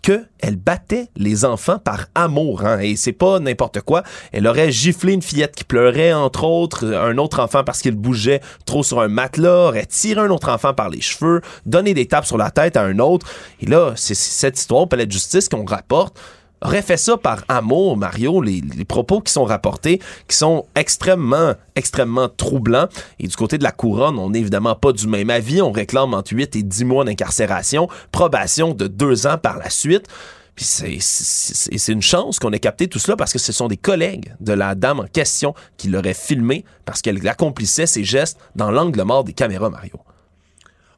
qu'elle 0.00 0.56
battait 0.56 1.08
les 1.16 1.44
enfants 1.44 1.78
par 1.78 2.06
amour. 2.14 2.64
Hein, 2.64 2.78
et 2.80 2.96
c'est 2.96 3.12
pas 3.12 3.38
n'importe 3.40 3.80
quoi. 3.80 4.02
Elle 4.32 4.46
aurait 4.46 4.72
giflé 4.72 5.12
une 5.12 5.22
fillette 5.22 5.54
qui 5.54 5.64
pleurait, 5.64 6.12
entre 6.12 6.44
autres, 6.44 6.86
un 6.86 7.18
autre 7.18 7.40
enfant 7.40 7.64
parce 7.64 7.80
qu'il 7.80 7.96
bougeait 7.96 8.40
trop 8.66 8.82
sur 8.82 9.00
un 9.00 9.08
matelas, 9.08 9.68
aurait 9.68 9.86
tiré 9.86 10.20
un 10.20 10.30
autre 10.30 10.50
enfant 10.50 10.74
par 10.74 10.88
les 10.88 11.00
cheveux, 11.00 11.40
donné 11.66 11.94
des 11.94 12.06
tapes 12.06 12.26
sur 12.26 12.38
la 12.38 12.50
tête 12.50 12.76
à 12.76 12.82
un 12.82 12.98
autre. 12.98 13.26
Et 13.60 13.66
là, 13.66 13.92
c'est 13.96 14.14
cette 14.14 14.58
histoire 14.58 14.88
palais 14.88 15.06
de 15.06 15.12
justice 15.12 15.48
qu'on 15.48 15.64
rapporte. 15.64 16.18
Aurait 16.62 16.82
fait 16.82 16.96
ça 16.96 17.16
par 17.16 17.44
amour, 17.48 17.96
Mario, 17.96 18.42
les, 18.42 18.62
propos 18.86 19.20
qui 19.20 19.32
sont 19.32 19.44
rapportés, 19.44 20.00
qui 20.28 20.36
sont 20.36 20.66
extrêmement, 20.74 21.54
extrêmement 21.74 22.28
troublants. 22.28 22.88
Et 23.18 23.26
du 23.26 23.36
côté 23.36 23.58
de 23.58 23.62
la 23.62 23.72
couronne, 23.72 24.18
on 24.18 24.30
n'est 24.30 24.40
évidemment 24.40 24.74
pas 24.74 24.92
du 24.92 25.06
même 25.06 25.30
avis. 25.30 25.62
On 25.62 25.72
réclame 25.72 26.14
entre 26.14 26.34
8 26.34 26.56
et 26.56 26.62
10 26.62 26.84
mois 26.84 27.04
d'incarcération, 27.04 27.88
probation 28.12 28.74
de 28.74 28.86
deux 28.86 29.26
ans 29.26 29.38
par 29.38 29.58
la 29.58 29.70
suite. 29.70 30.06
Puis 30.54 30.66
c'est 31.00 31.92
une 31.92 32.02
chance 32.02 32.38
qu'on 32.38 32.52
ait 32.52 32.58
capté 32.58 32.86
tout 32.86 32.98
cela 32.98 33.16
parce 33.16 33.32
que 33.32 33.38
ce 33.38 33.52
sont 33.52 33.68
des 33.68 33.78
collègues 33.78 34.34
de 34.40 34.52
la 34.52 34.74
dame 34.74 35.00
en 35.00 35.06
question 35.06 35.54
qui 35.78 35.88
l'auraient 35.88 36.12
filmé 36.12 36.66
parce 36.84 37.00
qu'elle 37.00 37.26
accomplissait 37.26 37.86
ses 37.86 38.04
gestes 38.04 38.38
dans 38.56 38.70
l'angle 38.70 39.02
mort 39.02 39.24
des 39.24 39.32
caméras, 39.32 39.70
Mario. 39.70 39.94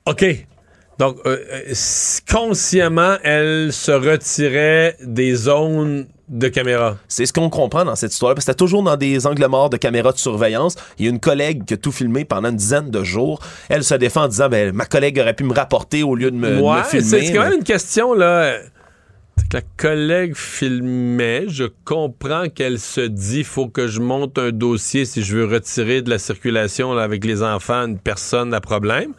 OK. 0.06 0.24
Donc, 0.98 1.16
euh, 1.26 1.38
euh, 1.52 1.74
consciemment, 2.30 3.16
elle 3.24 3.72
se 3.72 3.90
retirait 3.92 4.96
des 5.02 5.34
zones 5.34 6.06
de 6.28 6.48
caméra. 6.48 6.96
C'est 7.08 7.26
ce 7.26 7.32
qu'on 7.32 7.50
comprend 7.50 7.84
dans 7.84 7.96
cette 7.96 8.12
histoire-là, 8.12 8.34
parce 8.34 8.46
que 8.46 8.52
c'était 8.52 8.58
toujours 8.58 8.82
dans 8.82 8.96
des 8.96 9.26
angles 9.26 9.46
morts 9.46 9.68
de 9.70 9.76
caméras 9.76 10.12
de 10.12 10.18
surveillance. 10.18 10.76
Il 10.98 11.04
y 11.04 11.08
a 11.08 11.10
une 11.10 11.20
collègue 11.20 11.64
qui 11.64 11.74
a 11.74 11.76
tout 11.76 11.92
filmé 11.92 12.24
pendant 12.24 12.50
une 12.50 12.56
dizaine 12.56 12.90
de 12.90 13.02
jours. 13.04 13.40
Elle 13.68 13.84
se 13.84 13.94
défend 13.94 14.24
en 14.24 14.28
disant, 14.28 14.48
ben, 14.48 14.72
ma 14.72 14.84
collègue 14.84 15.18
aurait 15.18 15.34
pu 15.34 15.44
me 15.44 15.52
rapporter 15.54 16.02
au 16.02 16.14
lieu 16.14 16.30
de 16.30 16.36
me, 16.36 16.50
de 16.50 16.54
me 16.56 16.60
Ouais, 16.62 16.84
filmer. 16.84 17.04
c'est 17.04 17.32
quand 17.32 17.42
même 17.42 17.54
une 17.58 17.64
question, 17.64 18.14
là. 18.14 18.58
Que 19.50 19.56
la 19.56 19.62
collègue 19.76 20.34
filmait. 20.36 21.44
Je 21.48 21.64
comprends 21.84 22.48
qu'elle 22.48 22.78
se 22.78 23.00
dit 23.00 23.44
faut 23.44 23.66
que 23.66 23.88
je 23.88 24.00
monte 24.00 24.38
un 24.38 24.50
dossier 24.50 25.04
si 25.04 25.22
je 25.22 25.36
veux 25.36 25.46
retirer 25.46 26.00
de 26.02 26.10
la 26.10 26.18
circulation 26.18 26.94
là, 26.94 27.02
avec 27.02 27.24
les 27.24 27.42
enfants 27.42 27.86
une 27.86 27.98
personne 27.98 28.54
à 28.54 28.60
problème. 28.60 29.12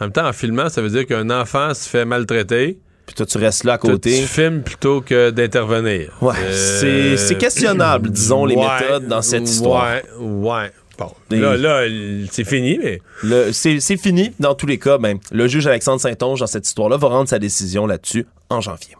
En 0.00 0.06
même 0.06 0.12
temps, 0.12 0.26
en 0.26 0.32
filmant, 0.32 0.68
ça 0.68 0.80
veut 0.82 0.88
dire 0.88 1.06
qu'un 1.06 1.28
enfant 1.30 1.74
se 1.74 1.88
fait 1.88 2.04
maltraiter. 2.04 2.78
Puis 3.06 3.14
toi, 3.16 3.26
tu 3.26 3.38
restes 3.38 3.64
là 3.64 3.74
à 3.74 3.78
Toi, 3.78 3.90
côté. 3.92 4.20
tu 4.20 4.26
filmes 4.26 4.62
plutôt 4.62 5.00
que 5.00 5.30
d'intervenir. 5.30 6.10
Ouais, 6.22 6.34
Euh, 6.40 6.80
c'est- 6.80 7.16
c'est 7.16 7.34
questionnable, 7.36 8.10
disons, 8.10 8.44
les 8.46 8.54
ouais, 8.56 8.66
méthodes 8.80 9.08
dans 9.08 9.20
cette 9.20 9.48
histoire. 9.48 9.84
Ouais, 9.84 10.02
ouais. 10.20 10.70
Bon, 10.98 11.10
là, 11.30 11.56
là, 11.56 11.82
c'est 12.30 12.44
fini, 12.44 12.78
mais... 12.82 13.00
Le- 13.22 13.52
C'est 13.52 13.80
c'est 13.80 13.96
fini. 13.96 14.32
Dans 14.38 14.54
tous 14.54 14.66
les 14.66 14.78
cas, 14.78 14.98
ben, 14.98 15.18
le 15.32 15.48
juge 15.48 15.66
Alexandre 15.66 16.00
Saint-Onge, 16.00 16.40
dans 16.40 16.46
cette 16.46 16.66
histoire-là, 16.66 16.98
va 16.98 17.08
rendre 17.08 17.28
sa 17.28 17.38
décision 17.38 17.86
là-dessus 17.86 18.26
en 18.50 18.60
janvier. 18.60 18.94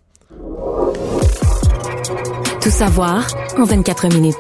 Tout 2.63 2.71
savoir 2.71 3.27
en 3.59 3.65
24 3.65 4.09
minutes. 4.09 4.37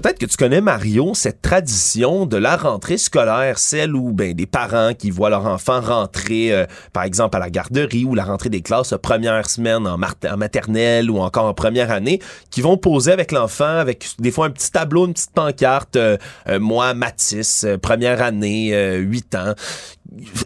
Peut-être 0.00 0.20
que 0.20 0.26
tu 0.26 0.36
connais, 0.36 0.60
Mario, 0.60 1.12
cette 1.14 1.42
tradition 1.42 2.24
de 2.24 2.36
la 2.36 2.56
rentrée 2.56 2.98
scolaire, 2.98 3.58
celle 3.58 3.96
où 3.96 4.12
ben, 4.12 4.32
des 4.32 4.46
parents 4.46 4.94
qui 4.96 5.10
voient 5.10 5.28
leur 5.28 5.46
enfant 5.46 5.80
rentrer, 5.80 6.52
euh, 6.52 6.66
par 6.92 7.02
exemple, 7.02 7.36
à 7.36 7.40
la 7.40 7.50
garderie 7.50 8.04
ou 8.04 8.14
la 8.14 8.22
rentrée 8.22 8.48
des 8.48 8.60
classes, 8.60 8.92
euh, 8.92 8.96
première 8.96 9.50
semaine 9.50 9.88
en, 9.88 9.98
maternelle 9.98 11.10
ou 11.10 11.18
encore 11.18 11.46
en 11.46 11.52
première 11.52 11.90
année, 11.90 12.20
qui 12.48 12.60
vont 12.60 12.76
poser 12.76 13.10
avec 13.10 13.32
l'enfant 13.32 13.64
avec 13.64 14.06
des 14.20 14.30
fois 14.30 14.46
un 14.46 14.50
petit 14.50 14.70
tableau, 14.70 15.04
une 15.04 15.14
petite 15.14 15.32
pancarte, 15.32 15.96
euh, 15.96 16.16
euh, 16.48 16.60
moi, 16.60 16.94
Mathis, 16.94 17.64
euh, 17.64 17.76
première 17.76 18.22
année, 18.22 18.74
euh, 18.74 18.98
8 18.98 19.34
ans. 19.34 19.54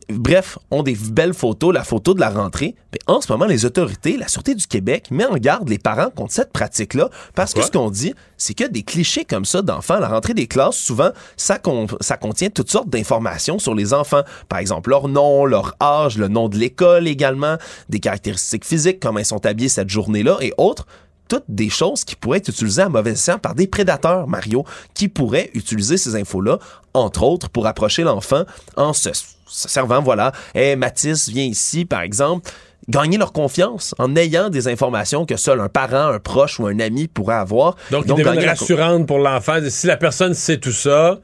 Bref, 0.08 0.58
ont 0.70 0.82
des 0.82 0.94
belles 0.94 1.34
photos, 1.34 1.72
la 1.72 1.84
photo 1.84 2.14
de 2.14 2.20
la 2.20 2.30
rentrée. 2.30 2.74
Mais 2.92 2.98
en 3.06 3.20
ce 3.20 3.30
moment, 3.30 3.44
les 3.44 3.64
autorités, 3.64 4.16
la 4.16 4.26
Sûreté 4.26 4.54
du 4.54 4.66
Québec, 4.66 5.08
met 5.10 5.24
en 5.24 5.36
garde 5.36 5.68
les 5.68 5.78
parents 5.78 6.10
contre 6.10 6.32
cette 6.32 6.52
pratique-là 6.52 7.10
parce 7.34 7.54
que 7.54 7.62
ce 7.62 7.70
qu'on 7.70 7.90
dit, 7.90 8.12
c'est 8.36 8.54
que 8.54 8.64
des 8.64 8.82
clichés 8.82 9.24
comme 9.24 9.41
ça 9.44 9.62
d'enfants, 9.62 9.98
la 9.98 10.08
rentrée 10.08 10.34
des 10.34 10.46
classes, 10.46 10.76
souvent, 10.76 11.10
ça, 11.36 11.58
con- 11.58 11.86
ça 12.00 12.16
contient 12.16 12.50
toutes 12.50 12.70
sortes 12.70 12.88
d'informations 12.88 13.58
sur 13.58 13.74
les 13.74 13.94
enfants. 13.94 14.22
Par 14.48 14.58
exemple, 14.58 14.90
leur 14.90 15.08
nom, 15.08 15.44
leur 15.44 15.74
âge, 15.80 16.18
le 16.18 16.28
nom 16.28 16.48
de 16.48 16.56
l'école 16.56 17.06
également, 17.08 17.56
des 17.88 18.00
caractéristiques 18.00 18.64
physiques, 18.64 19.00
comment 19.00 19.18
ils 19.18 19.26
sont 19.26 19.44
habillés 19.46 19.68
cette 19.68 19.90
journée-là 19.90 20.36
et 20.40 20.52
autres. 20.58 20.86
Toutes 21.28 21.44
des 21.48 21.70
choses 21.70 22.04
qui 22.04 22.14
pourraient 22.14 22.38
être 22.38 22.48
utilisées 22.48 22.82
à 22.82 22.88
mauvais 22.88 23.12
escient 23.12 23.38
par 23.38 23.54
des 23.54 23.66
prédateurs, 23.66 24.26
Mario, 24.26 24.64
qui 24.92 25.08
pourraient 25.08 25.50
utiliser 25.54 25.96
ces 25.96 26.14
infos-là, 26.16 26.58
entre 26.92 27.22
autres, 27.22 27.48
pour 27.48 27.66
approcher 27.66 28.02
l'enfant 28.02 28.42
en 28.76 28.92
se, 28.92 29.10
se 29.46 29.68
servant, 29.68 30.02
voilà, 30.02 30.32
hey, 30.54 30.76
Mathis, 30.76 31.28
viens 31.28 31.44
ici, 31.44 31.86
par 31.86 32.02
exemple, 32.02 32.50
gagner 32.88 33.18
leur 33.18 33.32
confiance 33.32 33.94
en 33.98 34.16
ayant 34.16 34.50
des 34.50 34.68
informations 34.68 35.24
que 35.26 35.36
seul 35.36 35.60
un 35.60 35.68
parent, 35.68 36.08
un 36.12 36.18
proche 36.18 36.58
ou 36.60 36.66
un 36.66 36.78
ami 36.80 37.08
pourrait 37.08 37.36
avoir. 37.36 37.76
Donc, 37.90 38.04
il 38.06 38.12
devient 38.14 38.24
gagner 38.24 38.46
la- 38.46 38.52
rassurante 38.52 39.06
pour 39.06 39.18
l'enfant. 39.18 39.58
Si 39.68 39.86
la 39.86 39.96
personne 39.96 40.34
sait 40.34 40.58
tout 40.58 40.72
ça, 40.72 41.20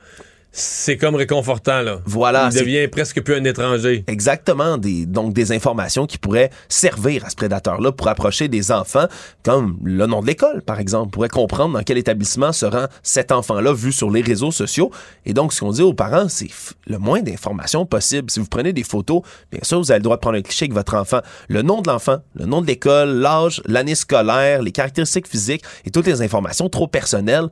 c'est 0.50 0.96
comme 0.96 1.14
réconfortant, 1.14 1.82
là. 1.82 2.00
Voilà, 2.06 2.48
Il 2.52 2.58
devient 2.58 2.88
presque 2.88 3.22
plus 3.22 3.34
un 3.34 3.44
étranger. 3.44 4.04
Exactement, 4.06 4.78
des, 4.78 5.06
donc 5.06 5.32
des 5.34 5.52
informations 5.52 6.06
qui 6.06 6.18
pourraient 6.18 6.50
servir 6.68 7.24
à 7.24 7.30
ce 7.30 7.36
prédateur-là 7.36 7.92
pour 7.92 8.08
approcher 8.08 8.48
des 8.48 8.72
enfants, 8.72 9.06
comme 9.42 9.78
le 9.84 10.06
nom 10.06 10.20
de 10.22 10.26
l'école, 10.26 10.62
par 10.62 10.80
exemple, 10.80 11.10
pourrait 11.10 11.28
comprendre 11.28 11.74
dans 11.74 11.82
quel 11.82 11.98
établissement 11.98 12.52
se 12.52 12.66
rend 12.66 12.86
cet 13.02 13.30
enfant-là 13.30 13.72
vu 13.72 13.92
sur 13.92 14.10
les 14.10 14.22
réseaux 14.22 14.50
sociaux. 14.50 14.90
Et 15.26 15.34
donc, 15.34 15.52
ce 15.52 15.60
qu'on 15.60 15.70
dit 15.70 15.82
aux 15.82 15.94
parents, 15.94 16.28
c'est 16.28 16.48
le 16.86 16.98
moins 16.98 17.20
d'informations 17.20 17.84
possible. 17.86 18.30
Si 18.30 18.40
vous 18.40 18.46
prenez 18.46 18.72
des 18.72 18.84
photos, 18.84 19.22
bien 19.52 19.60
sûr, 19.62 19.78
vous 19.78 19.90
avez 19.90 19.98
le 19.98 20.04
droit 20.04 20.16
de 20.16 20.20
prendre 20.20 20.38
un 20.38 20.42
cliché 20.42 20.64
avec 20.64 20.74
votre 20.74 20.94
enfant. 20.94 21.20
Le 21.48 21.62
nom 21.62 21.82
de 21.82 21.88
l'enfant, 21.90 22.18
le 22.34 22.46
nom 22.46 22.62
de 22.62 22.66
l'école, 22.66 23.10
l'âge, 23.10 23.62
l'année 23.66 23.94
scolaire, 23.94 24.62
les 24.62 24.72
caractéristiques 24.72 25.28
physiques 25.28 25.62
et 25.84 25.90
toutes 25.90 26.06
les 26.06 26.22
informations 26.22 26.68
trop 26.68 26.86
personnelles, 26.86 27.48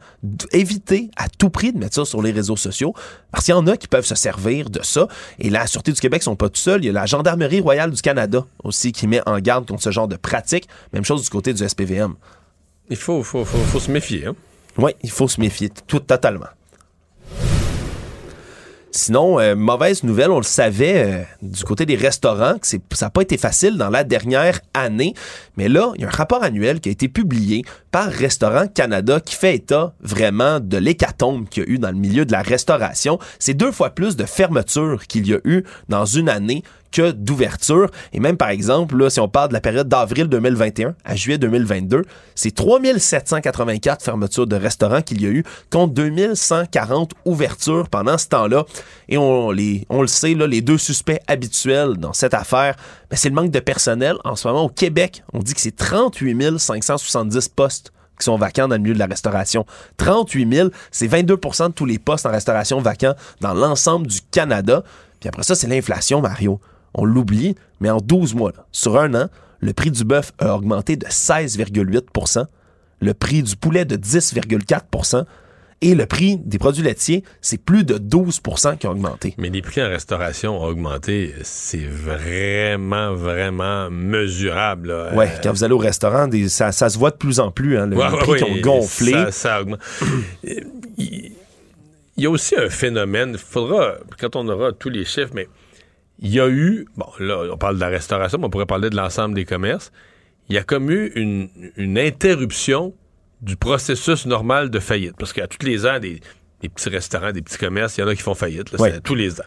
évitez 0.52 1.10
à 1.16 1.28
tout 1.28 1.50
prix 1.50 1.72
de 1.72 1.78
mettre 1.78 1.94
ça 1.94 2.04
sur 2.04 2.22
les 2.22 2.32
réseaux 2.32 2.56
sociaux 2.56 2.85
parce 3.32 3.44
qu'il 3.44 3.52
y 3.52 3.56
en 3.56 3.66
a 3.66 3.76
qui 3.76 3.88
peuvent 3.88 4.06
se 4.06 4.14
servir 4.14 4.70
de 4.70 4.80
ça. 4.82 5.08
Et 5.38 5.50
la 5.50 5.66
Sûreté 5.66 5.92
du 5.92 6.00
Québec 6.00 6.22
sont 6.22 6.36
pas 6.36 6.48
tout 6.48 6.60
seuls. 6.60 6.84
Il 6.84 6.86
y 6.86 6.90
a 6.90 6.92
la 6.92 7.06
Gendarmerie 7.06 7.60
royale 7.60 7.90
du 7.90 8.02
Canada 8.02 8.44
aussi 8.62 8.92
qui 8.92 9.06
met 9.06 9.20
en 9.26 9.38
garde 9.38 9.66
contre 9.66 9.82
ce 9.82 9.90
genre 9.90 10.08
de 10.08 10.16
pratique. 10.16 10.68
Même 10.92 11.04
chose 11.04 11.22
du 11.22 11.30
côté 11.30 11.52
du 11.52 11.66
SPVM. 11.66 12.14
Il 12.88 12.96
faut, 12.96 13.22
faut, 13.22 13.44
faut, 13.44 13.58
faut 13.58 13.80
se 13.80 13.90
méfier. 13.90 14.26
Hein? 14.26 14.34
Oui, 14.78 14.92
il 15.02 15.10
faut 15.10 15.28
se 15.28 15.40
méfier 15.40 15.70
tout 15.86 16.00
totalement. 16.00 16.46
Sinon, 18.96 19.38
euh, 19.38 19.54
mauvaise 19.54 20.04
nouvelle, 20.04 20.30
on 20.30 20.38
le 20.38 20.42
savait 20.42 21.04
euh, 21.04 21.22
du 21.42 21.64
côté 21.64 21.84
des 21.84 21.96
restaurants, 21.96 22.54
que 22.58 22.66
ça 22.66 22.78
n'a 23.02 23.10
pas 23.10 23.20
été 23.20 23.36
facile 23.36 23.76
dans 23.76 23.90
la 23.90 24.04
dernière 24.04 24.60
année. 24.72 25.12
Mais 25.58 25.68
là, 25.68 25.92
il 25.96 26.00
y 26.00 26.04
a 26.06 26.08
un 26.08 26.10
rapport 26.10 26.42
annuel 26.42 26.80
qui 26.80 26.88
a 26.88 26.92
été 26.92 27.06
publié 27.06 27.62
par 27.90 28.08
Restaurant 28.08 28.66
Canada 28.68 29.20
qui 29.20 29.34
fait 29.34 29.54
état 29.54 29.92
vraiment 30.00 30.60
de 30.60 30.78
l'hécatombe 30.78 31.46
qu'il 31.50 31.64
y 31.64 31.66
a 31.66 31.68
eu 31.68 31.78
dans 31.78 31.90
le 31.90 31.98
milieu 31.98 32.24
de 32.24 32.32
la 32.32 32.40
restauration. 32.40 33.18
C'est 33.38 33.52
deux 33.52 33.70
fois 33.70 33.90
plus 33.90 34.16
de 34.16 34.24
fermetures 34.24 35.06
qu'il 35.06 35.28
y 35.28 35.34
a 35.34 35.40
eu 35.44 35.64
dans 35.90 36.06
une 36.06 36.30
année 36.30 36.62
que 36.92 37.12
d'ouverture. 37.12 37.90
Et 38.12 38.20
même, 38.20 38.36
par 38.36 38.50
exemple, 38.50 38.96
là, 38.96 39.10
si 39.10 39.20
on 39.20 39.28
parle 39.28 39.48
de 39.48 39.54
la 39.54 39.60
période 39.60 39.88
d'avril 39.88 40.26
2021 40.28 40.94
à 41.04 41.16
juillet 41.16 41.38
2022, 41.38 42.02
c'est 42.34 42.54
3784 42.54 44.02
fermetures 44.02 44.46
de 44.46 44.56
restaurants 44.56 45.02
qu'il 45.02 45.22
y 45.22 45.26
a 45.26 45.30
eu 45.30 45.44
contre 45.70 45.94
2140 45.94 47.12
ouvertures 47.24 47.88
pendant 47.88 48.18
ce 48.18 48.28
temps-là. 48.28 48.64
Et 49.08 49.18
on, 49.18 49.50
les, 49.50 49.86
on 49.88 50.00
le 50.00 50.08
sait, 50.08 50.34
là, 50.34 50.46
les 50.46 50.60
deux 50.60 50.78
suspects 50.78 51.20
habituels 51.26 51.96
dans 51.96 52.12
cette 52.12 52.34
affaire, 52.34 52.76
ben, 53.10 53.16
c'est 53.16 53.28
le 53.28 53.34
manque 53.34 53.50
de 53.50 53.60
personnel. 53.60 54.16
En 54.24 54.36
ce 54.36 54.48
moment, 54.48 54.64
au 54.64 54.68
Québec, 54.68 55.22
on 55.32 55.40
dit 55.40 55.54
que 55.54 55.60
c'est 55.60 55.76
38 55.76 56.58
570 56.58 57.48
postes 57.48 57.92
qui 58.18 58.24
sont 58.24 58.36
vacants 58.36 58.68
dans 58.68 58.76
le 58.76 58.82
milieu 58.82 58.94
de 58.94 58.98
la 58.98 59.06
restauration. 59.06 59.66
38 59.98 60.54
000, 60.54 60.68
c'est 60.90 61.06
22% 61.06 61.68
de 61.68 61.72
tous 61.72 61.84
les 61.84 61.98
postes 61.98 62.26
en 62.26 62.30
restauration 62.30 62.80
vacants 62.80 63.14
dans 63.40 63.54
l'ensemble 63.54 64.06
du 64.06 64.20
Canada. 64.30 64.82
Puis 65.20 65.28
après 65.28 65.42
ça, 65.42 65.54
c'est 65.54 65.66
l'inflation, 65.66 66.20
Mario. 66.20 66.60
On 66.96 67.04
l'oublie, 67.04 67.54
mais 67.80 67.90
en 67.90 67.98
12 67.98 68.34
mois, 68.34 68.52
là, 68.56 68.66
sur 68.72 68.98
un 68.98 69.14
an, 69.14 69.28
le 69.60 69.72
prix 69.72 69.90
du 69.90 70.02
bœuf 70.04 70.32
a 70.38 70.54
augmenté 70.56 70.96
de 70.96 71.06
16,8% 71.06 72.46
le 73.00 73.12
prix 73.12 73.42
du 73.42 73.54
poulet 73.56 73.84
de 73.84 73.96
10,4% 73.96 75.24
et 75.82 75.94
le 75.94 76.06
prix 76.06 76.38
des 76.38 76.56
produits 76.58 76.82
laitiers, 76.82 77.22
c'est 77.42 77.58
plus 77.62 77.84
de 77.84 77.98
12% 77.98 78.78
qui 78.78 78.86
a 78.86 78.90
augmenté. 78.90 79.34
Mais 79.36 79.50
les 79.50 79.60
prix 79.60 79.82
en 79.82 79.88
restauration 79.90 80.58
ont 80.58 80.64
augmenté. 80.64 81.34
C'est 81.42 81.84
vraiment, 81.86 83.12
vraiment 83.14 83.90
mesurable. 83.90 84.88
Ouais, 85.14 85.26
Euh, 85.28 85.40
quand 85.42 85.52
vous 85.52 85.62
allez 85.64 85.74
au 85.74 85.78
restaurant, 85.78 86.26
des- 86.28 86.48
ça, 86.48 86.72
ça 86.72 86.88
se 86.88 86.96
voit 86.98 87.10
de 87.10 87.16
plus 87.16 87.38
en 87.40 87.50
plus, 87.50 87.76
hein, 87.76 87.86
le- 87.86 87.96
Ouais, 87.98 88.10
les 88.10 88.16
prix 88.16 88.30
ouais, 88.32 88.38
qui 88.38 88.44
ont 88.44 88.60
gonflé. 88.62 89.12
Ça, 89.12 89.30
ça 89.32 89.60
augmente. 89.60 89.80
Il 90.98 91.32
il 92.18 92.22
y 92.22 92.26
a 92.26 92.30
aussi 92.30 92.56
un 92.56 92.70
phénomène, 92.70 93.32
il 93.34 93.38
faudra, 93.38 93.96
quand 94.18 94.36
on 94.36 94.48
aura 94.48 94.72
tous 94.72 94.88
les 94.88 95.04
chiffres, 95.04 95.32
mais 95.34 95.48
il 96.18 96.30
y 96.32 96.40
a 96.40 96.48
eu, 96.48 96.86
bon, 96.96 97.06
là, 97.18 97.44
on 97.52 97.56
parle 97.56 97.76
de 97.76 97.80
la 97.80 97.88
restauration, 97.88 98.38
mais 98.38 98.46
on 98.46 98.50
pourrait 98.50 98.66
parler 98.66 98.90
de 98.90 98.96
l'ensemble 98.96 99.34
des 99.34 99.44
commerces. 99.44 99.92
Il 100.48 100.54
y 100.54 100.58
a 100.58 100.62
comme 100.62 100.90
eu 100.90 101.12
une, 101.14 101.48
une 101.76 101.98
interruption 101.98 102.94
du 103.42 103.56
processus 103.56 104.26
normal 104.26 104.70
de 104.70 104.78
faillite. 104.78 105.14
Parce 105.18 105.32
qu'à 105.32 105.46
tous 105.46 105.64
les 105.66 105.84
ans, 105.86 105.98
des, 105.98 106.20
des 106.62 106.68
petits 106.68 106.88
restaurants, 106.88 107.32
des 107.32 107.42
petits 107.42 107.58
commerces, 107.58 107.98
il 107.98 108.00
y 108.00 108.04
en 108.04 108.08
a 108.08 108.14
qui 108.14 108.22
font 108.22 108.34
faillite. 108.34 108.72
là, 108.72 108.86
à 108.86 109.00
tous 109.00 109.14
les 109.14 109.40
ans. 109.40 109.44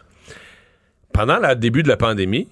Pendant 1.13 1.39
le 1.39 1.55
début 1.55 1.83
de 1.83 1.87
la 1.87 1.97
pandémie, 1.97 2.47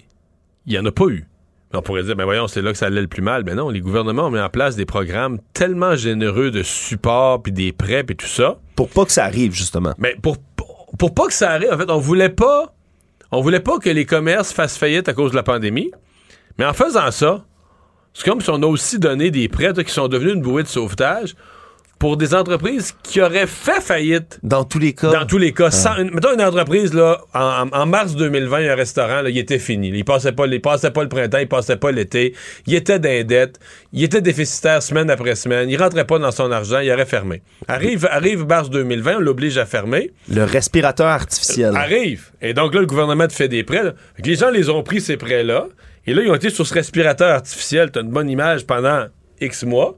il 0.66 0.72
n'y 0.72 0.78
en 0.78 0.84
a 0.86 0.92
pas 0.92 1.06
eu. 1.06 1.26
On 1.74 1.82
pourrait 1.82 2.02
dire, 2.02 2.16
ben 2.16 2.24
voyons, 2.24 2.48
c'est 2.48 2.62
là 2.62 2.72
que 2.72 2.78
ça 2.78 2.86
allait 2.86 3.02
le 3.02 3.08
plus 3.08 3.22
mal. 3.22 3.44
Mais 3.44 3.54
non, 3.54 3.68
les 3.68 3.80
gouvernements 3.80 4.26
ont 4.26 4.30
mis 4.30 4.40
en 4.40 4.48
place 4.48 4.74
des 4.74 4.86
programmes 4.86 5.38
tellement 5.52 5.94
généreux 5.96 6.50
de 6.50 6.62
support, 6.62 7.42
puis 7.42 7.52
des 7.52 7.72
prêts, 7.72 8.04
puis 8.04 8.16
tout 8.16 8.26
ça. 8.26 8.58
Pour 8.74 8.88
pas 8.88 9.04
que 9.04 9.12
ça 9.12 9.24
arrive, 9.24 9.52
justement. 9.52 9.94
Mais 9.98 10.16
pour, 10.22 10.38
pour, 10.56 10.86
pour 10.98 11.14
pas 11.14 11.26
que 11.26 11.34
ça 11.34 11.50
arrive, 11.50 11.70
en 11.70 11.76
fait, 11.76 11.90
on 11.90 11.98
voulait 11.98 12.30
pas, 12.30 12.74
on 13.30 13.40
voulait 13.40 13.60
pas 13.60 13.78
que 13.78 13.90
les 13.90 14.06
commerces 14.06 14.52
fassent 14.52 14.78
faillite 14.78 15.08
à 15.08 15.14
cause 15.14 15.32
de 15.32 15.36
la 15.36 15.42
pandémie. 15.42 15.90
Mais 16.58 16.64
en 16.64 16.72
faisant 16.72 17.10
ça, 17.10 17.44
c'est 18.14 18.24
comme 18.24 18.40
si 18.40 18.50
on 18.50 18.62
a 18.62 18.66
aussi 18.66 18.98
donné 18.98 19.30
des 19.30 19.48
prêts 19.48 19.72
qui 19.84 19.92
sont 19.92 20.08
devenus 20.08 20.34
une 20.34 20.42
bouée 20.42 20.62
de 20.62 20.68
sauvetage 20.68 21.34
pour 21.98 22.16
des 22.16 22.34
entreprises 22.34 22.94
qui 23.02 23.20
auraient 23.20 23.46
fait 23.46 23.80
faillite. 23.80 24.38
Dans 24.42 24.64
tous 24.64 24.78
les 24.78 24.92
cas. 24.92 25.10
Dans 25.10 25.26
tous 25.26 25.38
les 25.38 25.52
cas. 25.52 25.70
Sans, 25.70 25.96
une, 25.96 26.10
mettons 26.10 26.32
une 26.32 26.42
entreprise, 26.42 26.94
là, 26.94 27.20
en, 27.34 27.68
en 27.72 27.86
mars 27.86 28.14
2020, 28.14 28.70
un 28.70 28.74
restaurant, 28.74 29.22
là, 29.22 29.30
il 29.30 29.38
était 29.38 29.58
fini. 29.58 29.90
Il 29.92 30.04
passait 30.04 30.32
pas, 30.32 30.46
il 30.46 30.60
passait 30.60 30.90
pas 30.90 31.02
le 31.02 31.08
printemps, 31.08 31.38
il 31.38 31.48
passait 31.48 31.76
pas 31.76 31.90
l'été. 31.90 32.34
Il 32.66 32.74
était 32.74 32.98
d'indette. 32.98 33.58
Il 33.92 34.04
était 34.04 34.20
déficitaire 34.20 34.82
semaine 34.82 35.10
après 35.10 35.34
semaine. 35.34 35.68
Il 35.68 35.82
rentrait 35.82 36.06
pas 36.06 36.18
dans 36.18 36.30
son 36.30 36.52
argent, 36.52 36.78
il 36.78 36.90
aurait 36.92 37.06
fermé. 37.06 37.42
Arrive, 37.66 38.06
arrive 38.10 38.46
mars 38.46 38.70
2020, 38.70 39.16
on 39.16 39.20
l'oblige 39.20 39.58
à 39.58 39.66
fermer. 39.66 40.12
Le 40.32 40.44
respirateur 40.44 41.08
artificiel. 41.08 41.74
Arrive. 41.76 42.30
Et 42.40 42.54
donc 42.54 42.74
là, 42.74 42.80
le 42.80 42.86
gouvernement 42.86 43.26
te 43.26 43.32
fait 43.32 43.48
des 43.48 43.64
prêts. 43.64 43.82
Là. 43.82 43.94
Les 44.24 44.36
gens 44.36 44.50
les 44.50 44.68
ont 44.70 44.82
pris, 44.82 45.00
ces 45.00 45.16
prêts-là. 45.16 45.66
Et 46.06 46.14
là, 46.14 46.22
ils 46.22 46.30
ont 46.30 46.34
été 46.34 46.50
sur 46.50 46.66
ce 46.66 46.74
respirateur 46.74 47.28
artificiel. 47.30 47.90
T'as 47.90 48.02
une 48.02 48.10
bonne 48.10 48.30
image 48.30 48.66
pendant 48.66 49.06
X 49.40 49.64
mois. 49.64 49.96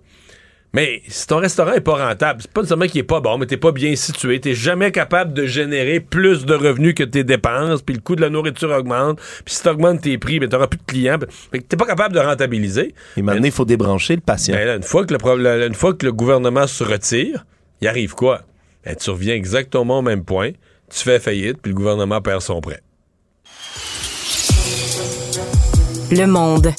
Mais 0.72 1.02
si 1.08 1.26
ton 1.26 1.38
restaurant 1.38 1.72
est 1.72 1.80
pas 1.80 2.08
rentable, 2.08 2.42
c'est 2.42 2.50
pas 2.50 2.60
nécessairement 2.60 2.86
qu'il 2.86 3.00
est 3.00 3.04
pas 3.04 3.20
bon, 3.20 3.38
mais 3.38 3.46
t'es 3.46 3.56
pas 3.56 3.72
bien 3.72 3.96
situé, 3.96 4.38
t'es 4.38 4.54
jamais 4.54 4.92
capable 4.92 5.32
de 5.32 5.44
générer 5.44 5.98
plus 5.98 6.46
de 6.46 6.54
revenus 6.54 6.94
que 6.94 7.02
tes 7.02 7.24
dépenses, 7.24 7.82
puis 7.82 7.96
le 7.96 8.00
coût 8.00 8.14
de 8.14 8.20
la 8.20 8.30
nourriture 8.30 8.70
augmente, 8.70 9.20
puis 9.44 9.54
si 9.54 9.62
t'augmentes 9.62 10.02
tes 10.02 10.16
prix, 10.16 10.38
ben 10.38 10.48
t'auras 10.48 10.68
plus 10.68 10.78
de 10.78 10.84
clients, 10.84 11.18
que 11.18 11.58
t'es 11.58 11.76
pas 11.76 11.86
capable 11.86 12.14
de 12.14 12.20
rentabiliser. 12.20 12.94
Et 13.16 13.22
maintenant, 13.22 13.46
il 13.46 13.50
faut 13.50 13.64
débrancher 13.64 14.14
le 14.14 14.20
patient. 14.20 14.54
Ben 14.54 14.66
là, 14.66 14.76
une 14.76 14.84
fois 14.84 15.04
que 15.04 15.12
le 15.12 15.18
problème, 15.18 15.60
une 15.66 15.74
fois 15.74 15.92
que 15.92 16.06
le 16.06 16.12
gouvernement 16.12 16.68
se 16.68 16.84
retire, 16.84 17.44
il 17.80 17.88
arrive 17.88 18.14
quoi? 18.14 18.42
Ben, 18.84 18.94
tu 18.94 19.10
reviens 19.10 19.34
exactement 19.34 19.98
au 19.98 20.02
même 20.02 20.24
point, 20.24 20.50
tu 20.88 21.00
fais 21.00 21.18
faillite, 21.18 21.58
puis 21.60 21.72
le 21.72 21.76
gouvernement 21.76 22.20
perd 22.20 22.42
son 22.42 22.60
prêt. 22.60 22.80
Le 26.12 26.26
monde. 26.26 26.72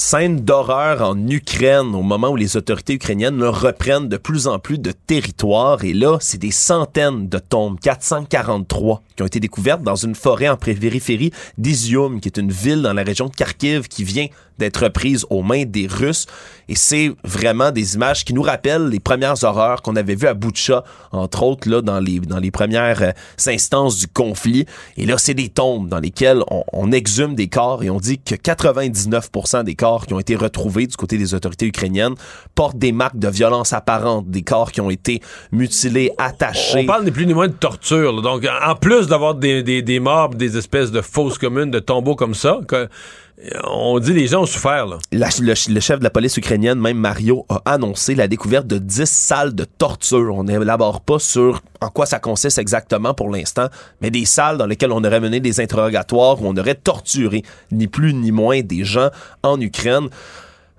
Scène 0.00 0.42
d'horreur 0.42 1.02
en 1.02 1.26
Ukraine 1.26 1.92
au 1.92 2.02
moment 2.02 2.28
où 2.28 2.36
les 2.36 2.56
autorités 2.56 2.92
ukrainiennes 2.94 3.42
reprennent 3.42 4.08
de 4.08 4.16
plus 4.16 4.46
en 4.46 4.60
plus 4.60 4.78
de 4.78 4.92
territoire. 4.92 5.82
Et 5.82 5.92
là, 5.92 6.18
c'est 6.20 6.38
des 6.38 6.52
centaines 6.52 7.28
de 7.28 7.38
tombes, 7.40 7.80
443, 7.80 9.02
qui 9.18 9.22
ont 9.24 9.26
été 9.26 9.40
découvertes 9.40 9.82
dans 9.82 9.96
une 9.96 10.14
forêt 10.14 10.48
en 10.48 10.56
périphérie 10.56 11.32
d'Izium, 11.58 12.20
qui 12.20 12.28
est 12.28 12.38
une 12.38 12.52
ville 12.52 12.82
dans 12.82 12.92
la 12.92 13.02
région 13.02 13.26
de 13.26 13.34
Kharkiv 13.34 13.88
qui 13.88 14.04
vient 14.04 14.28
d'être 14.58 14.88
prise 14.88 15.24
aux 15.30 15.42
mains 15.42 15.64
des 15.64 15.86
Russes. 15.86 16.26
Et 16.68 16.74
c'est 16.74 17.12
vraiment 17.24 17.70
des 17.70 17.94
images 17.94 18.24
qui 18.24 18.34
nous 18.34 18.42
rappellent 18.42 18.88
les 18.88 19.00
premières 19.00 19.42
horreurs 19.44 19.82
qu'on 19.82 19.96
avait 19.96 20.14
vues 20.14 20.26
à 20.26 20.34
Boutcha, 20.34 20.84
entre 21.12 21.42
autres, 21.42 21.68
là, 21.68 21.80
dans 21.80 22.00
les, 22.00 22.20
dans 22.20 22.38
les 22.38 22.50
premières 22.50 23.02
euh, 23.02 23.10
instances 23.46 23.98
du 23.98 24.08
conflit. 24.08 24.66
Et 24.96 25.06
là, 25.06 25.16
c'est 25.16 25.34
des 25.34 25.48
tombes 25.48 25.88
dans 25.88 26.00
lesquelles 26.00 26.42
on, 26.50 26.64
on 26.72 26.92
exhume 26.92 27.34
des 27.34 27.48
corps 27.48 27.82
et 27.82 27.90
on 27.90 27.98
dit 27.98 28.18
que 28.18 28.34
99% 28.34 29.64
des 29.64 29.74
corps 29.74 30.06
qui 30.06 30.14
ont 30.14 30.20
été 30.20 30.36
retrouvés 30.36 30.86
du 30.86 30.96
côté 30.96 31.16
des 31.16 31.34
autorités 31.34 31.66
ukrainiennes 31.66 32.14
portent 32.54 32.78
des 32.78 32.92
marques 32.92 33.18
de 33.18 33.28
violence 33.28 33.72
apparentes, 33.72 34.28
des 34.28 34.42
corps 34.42 34.72
qui 34.72 34.80
ont 34.80 34.90
été 34.90 35.22
mutilés, 35.52 36.10
attachés. 36.18 36.80
On 36.80 36.86
parle 36.86 37.04
ni 37.04 37.10
plus 37.10 37.26
ni 37.26 37.34
moins 37.34 37.48
de 37.48 37.52
torture. 37.52 38.12
là. 38.12 38.22
Donc, 38.22 38.46
en 38.46 38.74
plus 38.74 39.07
d'avoir 39.08 39.34
des, 39.34 39.62
des, 39.62 39.82
des 39.82 40.00
morts, 40.00 40.30
des 40.30 40.56
espèces 40.56 40.90
de 40.90 41.00
fausses 41.00 41.38
communes, 41.38 41.70
de 41.70 41.78
tombeaux 41.78 42.16
comme 42.16 42.34
ça, 42.34 42.60
que, 42.66 42.88
on 43.64 43.98
dit 44.00 44.12
les 44.12 44.26
gens 44.26 44.42
ont 44.42 44.46
souffert. 44.46 44.86
Le, 45.12 45.74
le 45.74 45.80
chef 45.80 45.98
de 45.98 46.04
la 46.04 46.10
police 46.10 46.36
ukrainienne, 46.36 46.80
même 46.80 46.98
Mario, 46.98 47.46
a 47.48 47.62
annoncé 47.64 48.14
la 48.14 48.26
découverte 48.26 48.66
de 48.66 48.78
10 48.78 49.08
salles 49.08 49.54
de 49.54 49.64
torture. 49.64 50.34
On 50.34 50.44
n'élabore 50.44 51.00
pas 51.00 51.18
sur 51.18 51.62
en 51.80 51.88
quoi 51.88 52.06
ça 52.06 52.18
consiste 52.18 52.58
exactement 52.58 53.14
pour 53.14 53.30
l'instant, 53.30 53.68
mais 54.00 54.10
des 54.10 54.24
salles 54.24 54.58
dans 54.58 54.66
lesquelles 54.66 54.92
on 54.92 55.04
aurait 55.04 55.20
mené 55.20 55.38
des 55.38 55.60
interrogatoires, 55.60 56.42
où 56.42 56.46
on 56.46 56.56
aurait 56.56 56.74
torturé, 56.74 57.42
ni 57.70 57.86
plus 57.86 58.12
ni 58.12 58.32
moins, 58.32 58.60
des 58.62 58.84
gens 58.84 59.10
en 59.42 59.60
Ukraine. 59.60 60.08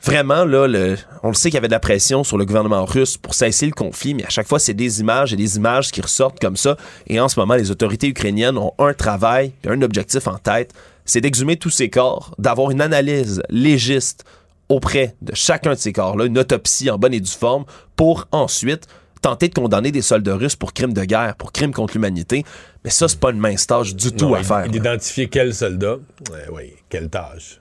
Vraiment, 0.01 0.45
là, 0.45 0.67
le- 0.67 0.97
on 1.23 1.27
le 1.30 1.34
sait 1.34 1.49
qu'il 1.49 1.55
y 1.55 1.57
avait 1.57 1.67
de 1.67 1.73
la 1.73 1.80
pression 1.80 2.23
sur 2.23 2.38
le 2.38 2.45
gouvernement 2.45 2.85
russe 2.85 3.17
pour 3.17 3.34
cesser 3.34 3.65
le 3.65 3.73
conflit, 3.73 4.13
mais 4.13 4.26
à 4.26 4.30
chaque 4.30 4.47
fois, 4.47 4.59
c'est 4.59 4.73
des 4.73 5.01
images 5.01 5.34
et 5.34 5.35
des 5.35 5.57
images 5.57 5.91
qui 5.91 6.01
ressortent 6.01 6.39
comme 6.39 6.55
ça. 6.57 6.77
Et 7.07 7.19
en 7.19 7.27
ce 7.27 7.39
moment, 7.39 7.55
les 7.55 7.69
autorités 7.71 8.07
ukrainiennes 8.07 8.57
ont 8.57 8.73
un 8.80 8.93
travail, 8.93 9.51
un 9.67 9.81
objectif 9.81 10.27
en 10.27 10.38
tête, 10.38 10.73
c'est 11.05 11.21
d'exhumer 11.21 11.57
tous 11.57 11.69
ces 11.69 11.89
corps, 11.89 12.34
d'avoir 12.38 12.71
une 12.71 12.81
analyse 12.81 13.41
légiste 13.49 14.23
auprès 14.69 15.15
de 15.21 15.34
chacun 15.35 15.71
de 15.71 15.80
ces 15.80 15.91
corps-là, 15.91 16.26
une 16.26 16.38
autopsie 16.38 16.89
en 16.91 16.97
bonne 16.97 17.13
et 17.13 17.19
due 17.19 17.30
forme, 17.31 17.65
pour 17.95 18.27
ensuite 18.31 18.88
tenter 19.21 19.49
de 19.49 19.53
condamner 19.53 19.91
des 19.91 20.01
soldats 20.03 20.35
russes 20.35 20.55
pour 20.55 20.71
crimes 20.73 20.93
de 20.93 21.03
guerre, 21.03 21.35
pour 21.35 21.51
crimes 21.51 21.73
contre 21.73 21.95
l'humanité. 21.95 22.45
Mais 22.85 22.89
ça, 22.89 23.07
c'est 23.09 23.19
pas 23.19 23.31
une 23.31 23.39
mince 23.39 23.67
tâche 23.67 23.93
du 23.95 24.13
tout 24.13 24.30
Non, 24.30 24.35
à 24.35 24.43
faire. 24.43 24.69
D'identifier 24.69 25.27
quel 25.27 25.53
soldat. 25.53 25.95
Ouais, 26.31 26.45
oui, 26.53 26.73
quelle 26.88 27.09
tâche. 27.09 27.59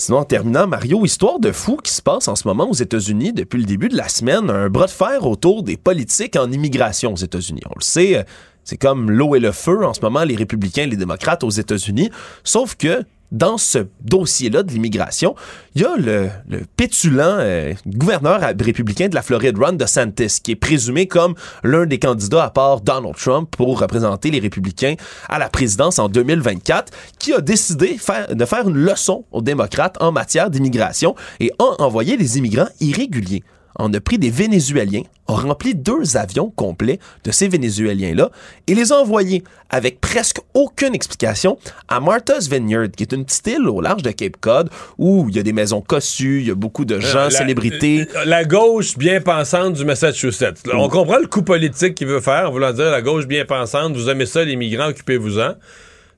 Sinon, 0.00 0.18
en 0.18 0.24
terminant, 0.24 0.66
Mario, 0.66 1.04
histoire 1.04 1.38
de 1.38 1.52
fou 1.52 1.76
qui 1.76 1.92
se 1.92 2.00
passe 2.00 2.26
en 2.26 2.34
ce 2.34 2.48
moment 2.48 2.70
aux 2.70 2.74
États-Unis 2.74 3.34
depuis 3.34 3.58
le 3.58 3.66
début 3.66 3.90
de 3.90 3.96
la 3.98 4.08
semaine, 4.08 4.48
un 4.48 4.70
bras 4.70 4.86
de 4.86 4.90
fer 4.90 5.26
autour 5.26 5.62
des 5.62 5.76
politiques 5.76 6.36
en 6.36 6.50
immigration 6.50 7.12
aux 7.12 7.16
États-Unis. 7.16 7.60
On 7.66 7.74
le 7.76 7.84
sait, 7.84 8.16
euh, 8.16 8.22
c'est 8.64 8.78
comme 8.78 9.10
l'eau 9.10 9.34
et 9.34 9.40
le 9.40 9.52
feu 9.52 9.84
en 9.84 9.92
ce 9.92 10.00
moment, 10.00 10.24
les 10.24 10.36
républicains 10.36 10.84
et 10.84 10.86
les 10.86 10.96
démocrates 10.96 11.44
aux 11.44 11.50
États-Unis. 11.50 12.10
Sauf 12.44 12.76
que 12.76 13.04
dans 13.32 13.58
ce 13.58 13.86
dossier-là 14.00 14.62
de 14.62 14.72
l'immigration, 14.72 15.34
il 15.74 15.82
y 15.82 15.84
a 15.84 15.96
le, 15.96 16.28
pétulant 16.76 17.36
euh, 17.38 17.74
gouverneur 17.86 18.40
républicain 18.40 19.08
de 19.08 19.14
la 19.14 19.22
Floride, 19.22 19.56
Ron 19.58 19.72
DeSantis, 19.72 20.40
qui 20.42 20.52
est 20.52 20.56
présumé 20.56 21.06
comme 21.06 21.34
l'un 21.62 21.86
des 21.86 21.98
candidats 21.98 22.44
à 22.44 22.50
part 22.50 22.80
Donald 22.80 23.16
Trump 23.16 23.48
pour 23.56 23.78
représenter 23.78 24.30
les 24.30 24.40
républicains 24.40 24.94
à 25.28 25.38
la 25.38 25.48
présidence 25.48 25.98
en 25.98 26.08
2024, 26.08 26.92
qui 27.18 27.32
a 27.32 27.40
décidé 27.40 27.98
de 28.30 28.44
faire 28.44 28.68
une 28.68 28.76
leçon 28.76 29.24
aux 29.30 29.42
démocrates 29.42 29.96
en 30.00 30.12
matière 30.12 30.50
d'immigration 30.50 31.14
et 31.38 31.52
a 31.58 31.82
envoyé 31.82 32.16
des 32.16 32.38
immigrants 32.38 32.68
irréguliers. 32.80 33.44
On 33.78 33.92
a 33.94 34.00
pris 34.00 34.18
des 34.18 34.30
Vénézuéliens, 34.30 35.02
a 35.28 35.32
rempli 35.32 35.74
deux 35.74 36.16
avions 36.16 36.50
complets 36.50 36.98
de 37.24 37.30
ces 37.30 37.48
Vénézuéliens-là 37.48 38.30
et 38.66 38.74
les 38.74 38.92
a 38.92 38.96
envoyés 38.96 39.44
avec 39.70 40.00
presque 40.00 40.38
aucune 40.54 40.94
explication 40.94 41.56
à 41.88 42.00
Martha's 42.00 42.48
Vineyard, 42.48 42.88
qui 42.96 43.04
est 43.04 43.12
une 43.12 43.24
petite 43.24 43.46
île 43.46 43.68
au 43.68 43.80
large 43.80 44.02
de 44.02 44.10
Cape 44.10 44.36
Cod 44.40 44.68
où 44.98 45.26
il 45.28 45.36
y 45.36 45.38
a 45.38 45.42
des 45.42 45.52
maisons 45.52 45.80
cossues, 45.80 46.40
il 46.40 46.48
y 46.48 46.50
a 46.50 46.54
beaucoup 46.56 46.84
de 46.84 46.98
gens, 46.98 47.24
La- 47.24 47.30
célébrités. 47.30 48.06
La, 48.14 48.24
la 48.24 48.44
gauche 48.44 48.98
bien 48.98 49.20
pensante 49.20 49.74
du 49.74 49.84
Massachusetts. 49.84 50.66
Là, 50.66 50.74
On 50.76 50.88
comprend 50.88 51.18
le 51.18 51.26
coup 51.28 51.42
politique 51.42 51.94
qu'il 51.94 52.08
veut 52.08 52.20
faire, 52.20 52.48
en 52.48 52.52
voulant 52.52 52.72
dire 52.72 52.90
la 52.90 53.02
gauche 53.02 53.26
bien 53.26 53.44
pensante, 53.44 53.94
vous 53.94 54.08
aimez 54.10 54.26
ça, 54.26 54.44
les 54.44 54.56
migrants, 54.56 54.88
occupez-vous-en. 54.88 55.52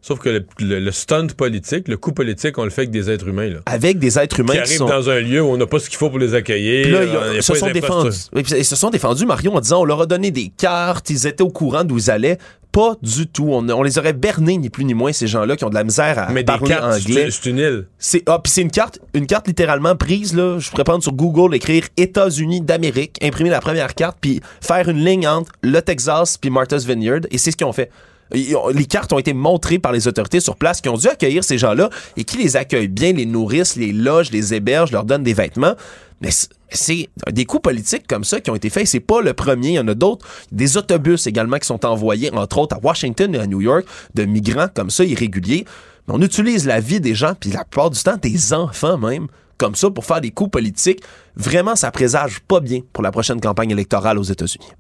Sauf 0.05 0.19
que 0.19 0.29
le, 0.29 0.45
le- 0.59 0.81
le 0.81 0.91
stunt 0.91 1.29
politique, 1.29 1.87
le 1.87 1.97
coup 1.97 2.11
politique, 2.13 2.59
on 2.59 2.65
le 2.65 2.71
fait 2.71 2.81
avec 2.83 2.91
des 2.91 3.09
êtres 3.09 3.29
humains. 3.29 3.49
Là, 3.51 3.59
Avec 3.67 4.01
des 4.01 4.19
êtres 4.19 4.41
humains 4.41 4.55
qui 4.55 4.59
qui 4.59 4.65
arrivent 4.65 4.79
sont... 4.79 4.87
dans 4.89 5.09
un 5.11 5.21
lieu 5.21 5.41
où 5.41 5.47
on 5.47 5.57
n'a 5.57 5.67
pas 5.67 5.79
ce 5.79 5.89
qu'il 5.89 5.97
faut 5.97 6.11
pour 6.11 6.19
les 6.19 6.35
accueillir. 6.35 6.89
Là, 6.89 7.05
ils 7.05 7.09
euh, 7.17 7.29
il 7.31 7.37
y 7.37 7.39
a 7.39 7.43
se 7.43 7.53
pas 7.53 7.59
sont 7.61 7.71
défendus. 7.71 8.17
Ils 8.35 8.65
se 8.65 8.75
sont 8.77 8.91
défendus, 8.91 9.25
Mario, 9.27 9.53
en 9.53 9.61
disant 9.61 9.81
on 9.83 9.85
leur 9.85 10.01
a 10.01 10.07
donné 10.07 10.33
des 10.33 10.49
cartes, 10.57 11.09
ils 11.11 11.27
étaient 11.29 11.43
au 11.45 11.51
courant 11.51 11.85
d'où 11.85 11.99
ils 11.99 12.11
allaient. 12.11 12.37
Pas 12.73 12.97
du 13.03 13.27
tout. 13.27 13.49
On, 13.51 13.69
on 13.69 13.83
les 13.83 13.99
aurait 13.99 14.15
bernés, 14.15 14.57
ni 14.57 14.71
plus 14.71 14.85
ni 14.87 14.95
moins, 14.95 15.13
ces 15.13 15.27
gens-là 15.27 15.57
qui 15.57 15.65
ont 15.65 15.69
de 15.69 15.75
la 15.75 15.85
misère 15.85 16.19
à 16.19 16.31
Mais 16.33 16.41
des 16.41 16.45
parler 16.47 16.69
cartes, 16.69 16.85
anglais. 17.07 17.29
c'est- 17.31 17.49
une 17.51 17.59
île. 17.59 17.87
C'est 17.99 18.23
ah, 18.27 18.41
c'est 18.47 18.63
une 18.63 18.71
carte, 18.71 18.99
une 19.15 19.27
carte 19.27 19.47
littéralement 19.47 19.95
prise 19.95 20.35
là. 20.35 20.59
Je 20.59 20.71
pourrais 20.71 20.85
prendre 20.85 21.03
sur 21.03 21.13
Google, 21.13 21.55
écrire 21.55 21.85
États-Unis 21.97 22.61
d'Amérique, 22.63 23.19
imprimer 23.23 23.51
la 23.51 23.61
première 23.61 23.95
carte, 23.95 24.17
puis 24.21 24.41
faire 24.61 24.89
une 24.89 25.05
ligne 25.05 25.29
entre 25.29 25.53
le 25.63 25.81
Texas 25.81 26.39
puis 26.39 26.51
Martha's 26.51 26.85
Vineyard, 26.87 27.21
et 27.31 27.39
c'est 27.39 27.51
ce 27.53 27.57
qu'ils 27.57 27.67
ont 27.67 27.73
fait. 27.73 27.91
Les 28.33 28.87
cartes 28.87 29.13
ont 29.13 29.19
été 29.19 29.35
montrées 29.35 29.79
par 29.79 29.93
les 29.93 30.09
autorités 30.09 30.41
sur 30.41 30.57
place 30.57 30.81
qui 30.81 30.89
ont 30.89 30.97
dû 30.97 31.09
accueillir 31.09 31.45
ces 31.45 31.59
gens-là 31.59 31.91
et 32.17 32.25
qui 32.25 32.39
les 32.39 32.57
accueillent 32.57 32.89
bien, 32.89 33.13
les 33.13 33.27
nourrissent, 33.27 33.77
les 33.77 33.93
logent, 33.93 34.31
les 34.31 34.55
hébergent, 34.55 34.93
leur 34.93 35.05
donnent 35.05 35.23
des 35.23 35.35
vêtements. 35.35 35.75
Mais 36.23 36.31
c'est 36.71 37.09
des 37.31 37.45
coups 37.45 37.63
politiques 37.63 38.07
comme 38.07 38.25
ça 38.25 38.41
qui 38.41 38.51
ont 38.51 38.55
été 38.55 38.71
faits. 38.71 38.87
C'est 38.87 39.01
pas 39.01 39.21
le 39.21 39.35
premier. 39.35 39.71
Il 39.71 39.75
y 39.75 39.79
en 39.81 39.89
a 39.89 39.95
d'autres. 39.95 40.27
Des 40.53 40.77
autobus 40.77 41.27
également 41.27 41.59
qui 41.59 41.67
sont 41.67 41.85
envoyés, 41.85 42.33
entre 42.33 42.59
autres 42.59 42.77
à 42.77 42.79
Washington 42.81 43.35
et 43.35 43.39
à 43.39 43.47
New 43.47 43.61
York, 43.61 43.85
de 44.15 44.25
migrants 44.25 44.69
comme 44.73 44.89
ça, 44.89 45.05
irréguliers. 45.05 45.65
Mais 46.07 46.15
on 46.15 46.23
utilise 46.23 46.67
la 46.67 46.81
vie 46.81 47.01
des 47.01 47.15
gens, 47.15 47.35
puis 47.39 47.51
la 47.51 47.65
plupart 47.65 47.91
du 47.91 48.01
temps, 48.01 48.17
des 48.17 48.53
enfants 48.53 48.99
même, 48.99 49.27
comme 49.59 49.75
ça, 49.75 49.91
pour 49.91 50.05
faire 50.05 50.21
des 50.21 50.31
coups 50.31 50.51
politiques. 50.51 51.03
Vraiment, 51.35 51.77
ça 51.77 51.91
présage 51.91 52.41
pas 52.41 52.61
bien 52.61 52.81
pour 52.93 53.03
la 53.03 53.11
prochaine 53.11 53.41
campagne 53.41 53.73
électorale 53.73 54.19
aux 54.19 54.23
États-Unis. 54.23 54.71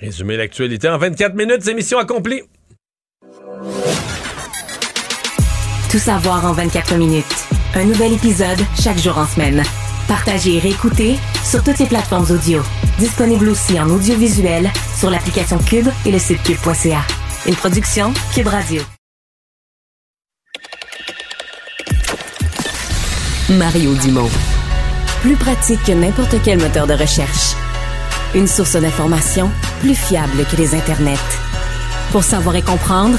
Résumer 0.00 0.36
l'actualité 0.36 0.88
en 0.88 0.98
24 0.98 1.34
minutes, 1.34 1.60
c'est 1.60 1.74
mission 1.74 1.98
accomplie. 1.98 2.42
Tout 5.90 5.98
savoir 5.98 6.44
en 6.46 6.52
24 6.52 6.96
minutes. 6.96 7.24
Un 7.74 7.84
nouvel 7.84 8.14
épisode 8.14 8.58
chaque 8.80 8.98
jour 8.98 9.18
en 9.18 9.26
semaine. 9.26 9.62
Partagez 10.08 10.56
et 10.56 10.58
réécoutez 10.58 11.18
sur 11.44 11.62
toutes 11.62 11.78
les 11.78 11.86
plateformes 11.86 12.30
audio. 12.30 12.62
Disponible 12.98 13.48
aussi 13.48 13.78
en 13.78 13.88
audiovisuel 13.88 14.70
sur 14.98 15.10
l'application 15.10 15.58
Cube 15.58 15.88
et 16.04 16.10
le 16.10 16.18
site 16.18 16.42
cube.ca. 16.42 17.02
Une 17.46 17.54
production 17.54 18.12
Cube 18.34 18.48
Radio. 18.48 18.82
Mario 23.50 23.94
Dumont. 23.94 24.30
Plus 25.20 25.36
pratique 25.36 25.82
que 25.84 25.92
n'importe 25.92 26.36
quel 26.42 26.58
moteur 26.58 26.86
de 26.86 26.94
recherche. 26.94 27.54
Une 28.34 28.46
source 28.46 28.76
d'information 28.76 29.50
plus 29.80 29.94
fiable 29.94 30.46
que 30.50 30.56
les 30.56 30.74
internets. 30.74 31.18
Pour 32.12 32.24
savoir 32.24 32.56
et 32.56 32.62
comprendre, 32.62 33.18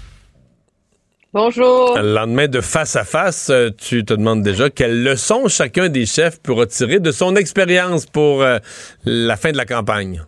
Bonjour. 1.33 1.97
Le 1.97 2.13
lendemain 2.13 2.49
de 2.49 2.59
face 2.59 2.97
à 2.97 3.05
face, 3.05 3.49
euh, 3.49 3.69
tu 3.69 4.03
te 4.03 4.13
demandes 4.13 4.41
déjà 4.41 4.69
quelles 4.69 5.01
leçons 5.01 5.47
chacun 5.47 5.87
des 5.87 6.05
chefs 6.05 6.41
pourra 6.41 6.65
tirer 6.65 6.99
de 6.99 7.11
son 7.11 7.37
expérience 7.37 8.05
pour 8.05 8.41
euh, 8.41 8.59
la 9.05 9.37
fin 9.37 9.53
de 9.53 9.57
la 9.57 9.63
campagne. 9.63 10.25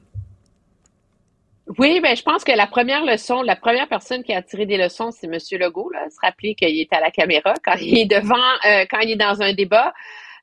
Oui, 1.78 2.00
ben, 2.02 2.16
je 2.16 2.24
pense 2.24 2.46
que 2.46 2.54
la 2.54 2.68
première 2.68 3.04
leçon, 3.04 3.42
la 3.42 3.58
première 3.58 3.90
personne 3.90 4.24
qui 4.24 4.34
a 4.34 4.42
tiré 4.42 4.66
des 4.66 4.78
leçons, 4.78 5.12
c'est 5.12 5.28
M. 5.28 5.38
Legault. 5.60 5.90
Là. 5.90 6.10
Se 6.10 6.20
rappeler 6.22 6.56
qu'il 6.56 6.80
est 6.80 6.94
à 6.94 7.02
la 7.02 7.12
caméra 7.12 7.54
quand 7.66 7.76
il 7.82 7.98
est 7.98 8.06
devant, 8.06 8.36
euh, 8.66 8.86
quand 8.90 9.00
il 9.00 9.12
est 9.12 9.18
dans 9.18 9.42
un 9.42 9.52
débat. 9.54 9.94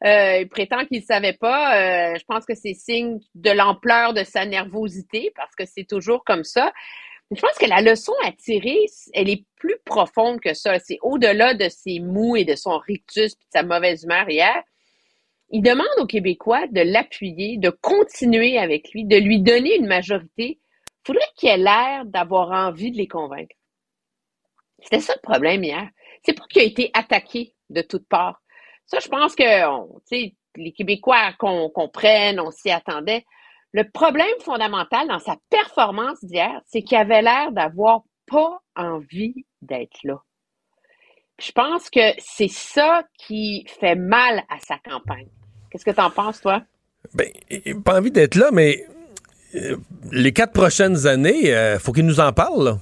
Euh, 0.05 0.39
il 0.41 0.49
prétend 0.49 0.87
qu'il 0.87 1.01
ne 1.01 1.05
savait 1.05 1.35
pas. 1.35 1.77
Euh, 1.77 2.15
je 2.19 2.24
pense 2.24 2.47
que 2.47 2.55
c'est 2.55 2.73
signe 2.73 3.19
de 3.35 3.51
l'ampleur 3.51 4.15
de 4.15 4.24
sa 4.24 4.47
nervosité 4.47 5.31
parce 5.37 5.55
que 5.55 5.65
c'est 5.66 5.85
toujours 5.85 6.24
comme 6.24 6.45
ça. 6.45 6.73
Je 7.31 7.40
pense 7.40 7.59
que 7.59 7.66
la 7.66 7.81
leçon 7.81 8.12
à 8.24 8.32
tirer, 8.32 8.86
elle 9.15 9.31
est 9.31 9.44
plus 9.57 9.78
profonde 9.85 10.40
que 10.40 10.52
ça. 10.55 10.78
C'est 10.81 10.98
au-delà 11.02 11.55
de 11.55 11.69
ses 11.69 12.01
mous 12.01 12.36
et 12.36 12.44
de 12.44 12.57
son 12.57 12.78
rictus 12.78 13.32
et 13.32 13.36
de 13.36 13.51
sa 13.52 13.62
mauvaise 13.62 14.05
humeur 14.05 14.28
hier. 14.28 14.62
Il 15.51 15.62
demande 15.62 15.86
aux 15.98 16.07
Québécois 16.07 16.66
de 16.69 16.81
l'appuyer, 16.81 17.57
de 17.57 17.70
continuer 17.70 18.59
avec 18.59 18.93
lui, 18.93 19.05
de 19.05 19.16
lui 19.16 19.40
donner 19.40 19.77
une 19.77 19.86
majorité 19.86 20.61
il 21.02 21.07
faudrait 21.07 21.32
qu'il 21.35 21.48
ait 21.48 21.57
l'air 21.57 22.05
d'avoir 22.05 22.51
envie 22.51 22.90
de 22.90 22.98
les 22.98 23.09
convaincre. 23.09 23.57
C'était 24.82 25.01
ça 25.01 25.15
le 25.15 25.23
problème 25.23 25.65
hier. 25.65 25.89
C'est 26.23 26.35
pas 26.35 26.44
qu'il 26.48 26.62
a 26.62 26.65
été 26.65 26.90
attaqué 26.93 27.55
de 27.70 27.81
toutes 27.81 28.07
parts. 28.07 28.43
Ça, 28.86 28.98
je 29.01 29.09
pense 29.09 29.35
que 29.35 29.43
les 30.57 30.73
Québécois 30.73 31.32
comprennent, 31.39 32.40
on 32.40 32.51
s'y 32.51 32.70
attendait. 32.70 33.24
Le 33.72 33.84
problème 33.88 34.26
fondamental 34.40 35.06
dans 35.09 35.20
sa 35.20 35.36
performance 35.48 36.24
d'hier, 36.24 36.60
c'est 36.66 36.82
qu'il 36.82 36.98
avait 36.98 37.22
l'air 37.22 37.52
d'avoir 37.52 38.02
pas 38.26 38.59
envie 38.76 39.47
d'être 39.62 39.98
là. 40.05 40.16
Je 41.40 41.52
pense 41.52 41.88
que 41.88 42.01
c'est 42.18 42.51
ça 42.51 43.02
qui 43.18 43.64
fait 43.80 43.94
mal 43.94 44.42
à 44.48 44.59
sa 44.59 44.76
campagne. 44.78 45.28
Qu'est-ce 45.70 45.84
que 45.84 45.90
tu 45.90 46.01
en 46.01 46.10
penses, 46.10 46.40
toi? 46.40 46.62
Ben, 47.14 47.28
pas 47.84 47.98
envie 47.98 48.10
d'être 48.10 48.34
là, 48.34 48.51
mais 48.52 48.84
euh, 49.55 49.76
les 50.12 50.32
quatre 50.32 50.52
prochaines 50.52 51.06
années, 51.06 51.44
il 51.44 51.52
euh, 51.52 51.78
faut 51.78 51.92
qu'ils 51.92 52.06
nous 52.06 52.20
en 52.20 52.32
parlent. 52.32 52.78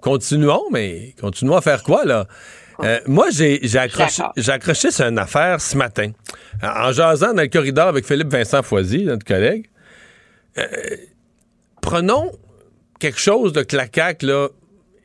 Continuons, 0.00 0.64
mais 0.70 1.14
continuons 1.20 1.56
à 1.56 1.60
faire 1.60 1.82
quoi, 1.82 2.04
là? 2.04 2.26
Euh, 2.82 2.98
moi, 3.06 3.28
j'ai 3.30 3.60
accroché, 3.76 4.22
accroché 4.48 4.90
sur 4.90 5.06
une 5.06 5.18
affaire 5.18 5.60
ce 5.60 5.76
matin. 5.76 6.12
En 6.62 6.92
jasant 6.92 7.34
dans 7.34 7.42
le 7.42 7.48
corridor 7.48 7.88
avec 7.88 8.06
Philippe 8.06 8.28
Vincent 8.28 8.62
Foisy, 8.62 9.04
notre 9.04 9.24
collègue. 9.24 9.69
Prenons 11.80 12.32
quelque 12.98 13.20
chose 13.20 13.52
de 13.52 13.62
clacac, 13.62 14.22
là, 14.22 14.48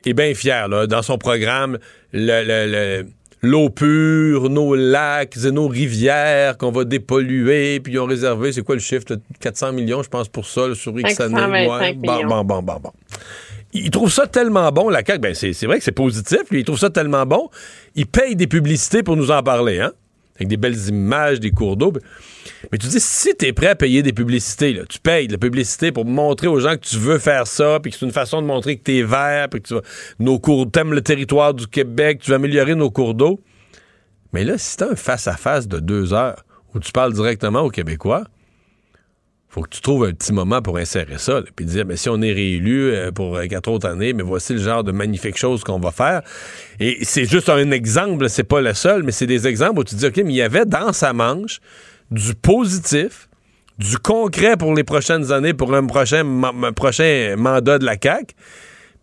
et 0.04 0.14
bien 0.14 0.34
fier, 0.34 0.68
là, 0.68 0.86
dans 0.86 1.02
son 1.02 1.18
programme, 1.18 1.78
le 2.12 3.04
l'eau 3.42 3.70
pure, 3.70 4.48
nos 4.50 4.74
lacs 4.74 5.36
et 5.36 5.50
nos 5.50 5.68
rivières 5.68 6.56
qu'on 6.56 6.72
va 6.72 6.84
dépolluer, 6.84 7.80
puis 7.80 7.94
ils 7.94 7.98
ont 7.98 8.06
réservé, 8.06 8.52
c'est 8.52 8.62
quoi 8.62 8.74
le 8.74 8.80
chiffre? 8.80 9.04
400 9.40 9.72
millions, 9.72 10.02
je 10.02 10.08
pense, 10.08 10.28
pour 10.28 10.46
ça, 10.46 10.74
sur 10.74 10.98
X 10.98 11.20
années? 11.20 11.68
Ouais. 11.68 11.94
Bon, 11.94 12.24
bon, 12.24 12.44
bon, 12.44 12.62
bon, 12.62 12.80
bon. 12.82 12.92
Il 13.72 13.90
trouve 13.90 14.10
ça 14.10 14.26
tellement 14.26 14.72
bon, 14.72 14.88
la 14.88 15.04
CAQ. 15.04 15.18
Ben, 15.18 15.34
c'est 15.34 15.66
vrai 15.66 15.78
que 15.78 15.84
c'est 15.84 15.92
positif. 15.92 16.38
Lui, 16.50 16.60
il 16.60 16.64
trouve 16.64 16.78
ça 16.78 16.88
tellement 16.88 17.26
bon. 17.26 17.50
Il 17.94 18.06
paye 18.06 18.34
des 18.34 18.46
publicités 18.46 19.02
pour 19.02 19.16
nous 19.16 19.30
en 19.30 19.42
parler, 19.42 19.80
hein? 19.80 19.92
Avec 20.36 20.48
des 20.48 20.56
belles 20.56 20.88
images, 20.88 21.40
des 21.40 21.50
cours 21.50 21.76
d'eau. 21.76 21.92
Mais 22.70 22.78
tu 22.78 22.86
dis, 22.86 23.00
si 23.00 23.34
tu 23.36 23.46
es 23.46 23.52
prêt 23.52 23.68
à 23.68 23.74
payer 23.74 24.02
des 24.02 24.12
publicités, 24.12 24.80
tu 24.88 24.98
payes 24.98 25.26
de 25.26 25.32
la 25.32 25.38
publicité 25.38 25.92
pour 25.92 26.04
montrer 26.04 26.46
aux 26.46 26.60
gens 26.60 26.76
que 26.76 26.86
tu 26.86 26.96
veux 26.96 27.18
faire 27.18 27.46
ça, 27.46 27.80
puis 27.80 27.90
que 27.90 27.98
c'est 27.98 28.06
une 28.06 28.12
façon 28.12 28.42
de 28.42 28.46
montrer 28.46 28.76
que 28.76 28.82
tu 28.84 28.98
es 28.98 29.02
vert, 29.02 29.48
puis 29.48 29.60
que 29.62 29.68
tu 29.68 29.74
vas, 29.74 29.82
nos 30.18 30.38
cours, 30.38 30.70
t'aimes 30.70 30.92
le 30.92 31.00
territoire 31.00 31.54
du 31.54 31.66
Québec, 31.66 32.20
tu 32.22 32.30
veux 32.30 32.36
améliorer 32.36 32.74
nos 32.74 32.90
cours 32.90 33.14
d'eau. 33.14 33.40
Mais 34.32 34.44
là, 34.44 34.58
si 34.58 34.76
t'as 34.76 34.92
un 34.92 34.96
face-à-face 34.96 35.68
de 35.68 35.78
deux 35.78 36.12
heures 36.12 36.44
où 36.74 36.78
tu 36.78 36.92
parles 36.92 37.12
directement 37.12 37.60
aux 37.60 37.70
Québécois, 37.70 38.24
faut 39.56 39.62
que 39.62 39.70
tu 39.70 39.80
trouves 39.80 40.04
un 40.04 40.12
petit 40.12 40.34
moment 40.34 40.60
pour 40.60 40.76
insérer 40.76 41.16
ça, 41.16 41.40
puis 41.56 41.64
dire, 41.64 41.86
mais 41.86 41.96
si 41.96 42.10
on 42.10 42.20
est 42.20 42.32
réélu 42.32 42.90
euh, 42.90 43.10
pour 43.10 43.36
euh, 43.36 43.46
quatre 43.46 43.68
autres 43.68 43.88
années, 43.88 44.12
mais 44.12 44.22
voici 44.22 44.52
le 44.52 44.58
genre 44.58 44.84
de 44.84 44.92
magnifiques 44.92 45.38
choses 45.38 45.64
qu'on 45.64 45.80
va 45.80 45.92
faire. 45.92 46.20
Et 46.78 46.98
c'est 47.04 47.24
juste 47.24 47.48
un 47.48 47.70
exemple, 47.70 48.28
c'est 48.28 48.44
pas 48.44 48.60
le 48.60 48.74
seul, 48.74 49.02
mais 49.02 49.12
c'est 49.12 49.26
des 49.26 49.46
exemples 49.46 49.80
où 49.80 49.84
tu 49.84 49.94
dis, 49.94 50.04
OK, 50.04 50.18
mais 50.18 50.34
il 50.34 50.36
y 50.36 50.42
avait 50.42 50.66
dans 50.66 50.92
sa 50.92 51.14
manche 51.14 51.60
du 52.10 52.34
positif, 52.34 53.30
du 53.78 53.96
concret 53.96 54.58
pour 54.58 54.74
les 54.74 54.84
prochaines 54.84 55.32
années, 55.32 55.54
pour 55.54 55.74
un 55.74 55.86
prochain, 55.86 56.22
prochain 56.76 57.34
mandat 57.38 57.78
de 57.78 57.86
la 57.86 57.96
CAQ. 58.00 58.34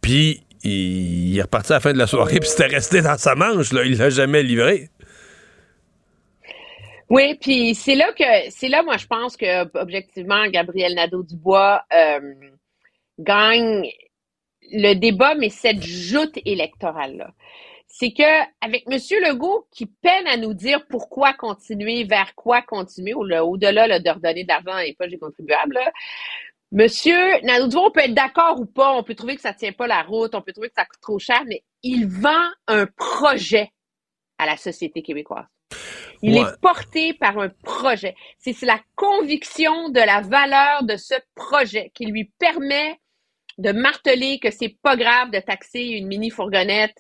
Puis 0.02 0.44
il, 0.64 1.36
est 1.36 1.42
reparti 1.42 1.72
à 1.72 1.78
la 1.78 1.80
fin 1.80 1.94
de 1.94 1.98
la 1.98 2.06
soirée, 2.06 2.40
puis 2.40 2.50
c'était 2.50 2.68
resté 2.68 3.02
dans 3.02 3.18
sa 3.18 3.34
manche. 3.34 3.74
Là. 3.74 3.86
Il 3.86 3.98
l'a 3.98 4.12
jamais 4.12 4.44
livré. 4.44 4.92
Oui, 7.10 7.36
puis 7.36 7.76
c'est 7.76 7.96
là 7.96 8.12
que 8.14 8.24
c'est 8.50 8.70
là, 8.70 8.84
moi, 8.84 8.98
je 8.98 9.08
pense 9.08 9.38
que 9.38 9.78
objectivement, 9.78 10.48
Gabriel 10.48 10.96
Nadeau-Dubois 10.96 11.84
euh, 11.94 12.34
gagne 13.20 13.90
le 14.72 14.94
débat, 14.94 15.36
mais 15.36 15.50
cette 15.50 15.84
joute 15.84 16.40
électorale-là 16.46 17.34
c'est 17.96 18.12
que 18.12 18.24
avec 18.60 18.86
M. 18.90 18.98
Legault 19.22 19.68
qui 19.72 19.86
peine 19.86 20.26
à 20.26 20.36
nous 20.36 20.56
dire 20.56 20.84
pourquoi 20.88 21.34
continuer, 21.34 22.06
vers 22.06 22.34
quoi 22.34 22.64
continuer, 22.64 23.14
au-delà 23.14 24.00
de 24.00 24.10
redonner 24.10 24.44
de 24.44 24.48
l'argent 24.48 24.72
dans 24.72 24.80
les 24.80 24.96
poches 24.96 25.12
des 25.12 25.20
contribuables, 25.20 25.80
Monsieur 26.72 27.40
Nadeau, 27.44 27.86
on 27.86 27.92
peut 27.92 28.00
être 28.00 28.16
d'accord 28.16 28.60
ou 28.60 28.66
pas, 28.66 28.94
on 28.96 29.04
peut 29.04 29.14
trouver 29.14 29.36
que 29.36 29.42
ça 29.44 29.54
tient 29.54 29.74
pas 29.74 29.86
la 29.86 30.02
route, 30.02 30.34
on 30.34 30.42
peut 30.42 30.54
trouver 30.54 30.70
que 30.70 30.74
ça 30.76 30.86
coûte 30.86 31.02
trop 31.02 31.20
cher, 31.20 31.44
mais 31.46 31.64
il 31.84 32.08
vend 32.08 32.50
un 32.68 32.88
projet 32.88 33.70
à 34.40 34.48
la 34.48 34.58
société 34.58 35.04
québécoise. 35.04 35.46
Il 36.24 36.38
est 36.38 36.60
porté 36.62 37.14
par 37.14 37.38
un 37.38 37.50
projet. 37.64 38.16
C'est 38.40 38.60
la 38.64 38.80
conviction 38.96 39.90
de 39.90 40.00
la 40.00 40.22
valeur 40.22 40.84
de 40.84 40.96
ce 40.96 41.16
projet 41.36 41.92
qui 41.94 42.06
lui 42.06 42.32
permet 42.40 42.98
de 43.58 43.72
marteler 43.72 44.40
que 44.40 44.50
c'est 44.50 44.76
pas 44.82 44.96
grave 44.96 45.30
de 45.32 45.40
taxer 45.40 45.82
une 45.82 46.08
mini 46.08 46.30
fourgonnette 46.32 46.96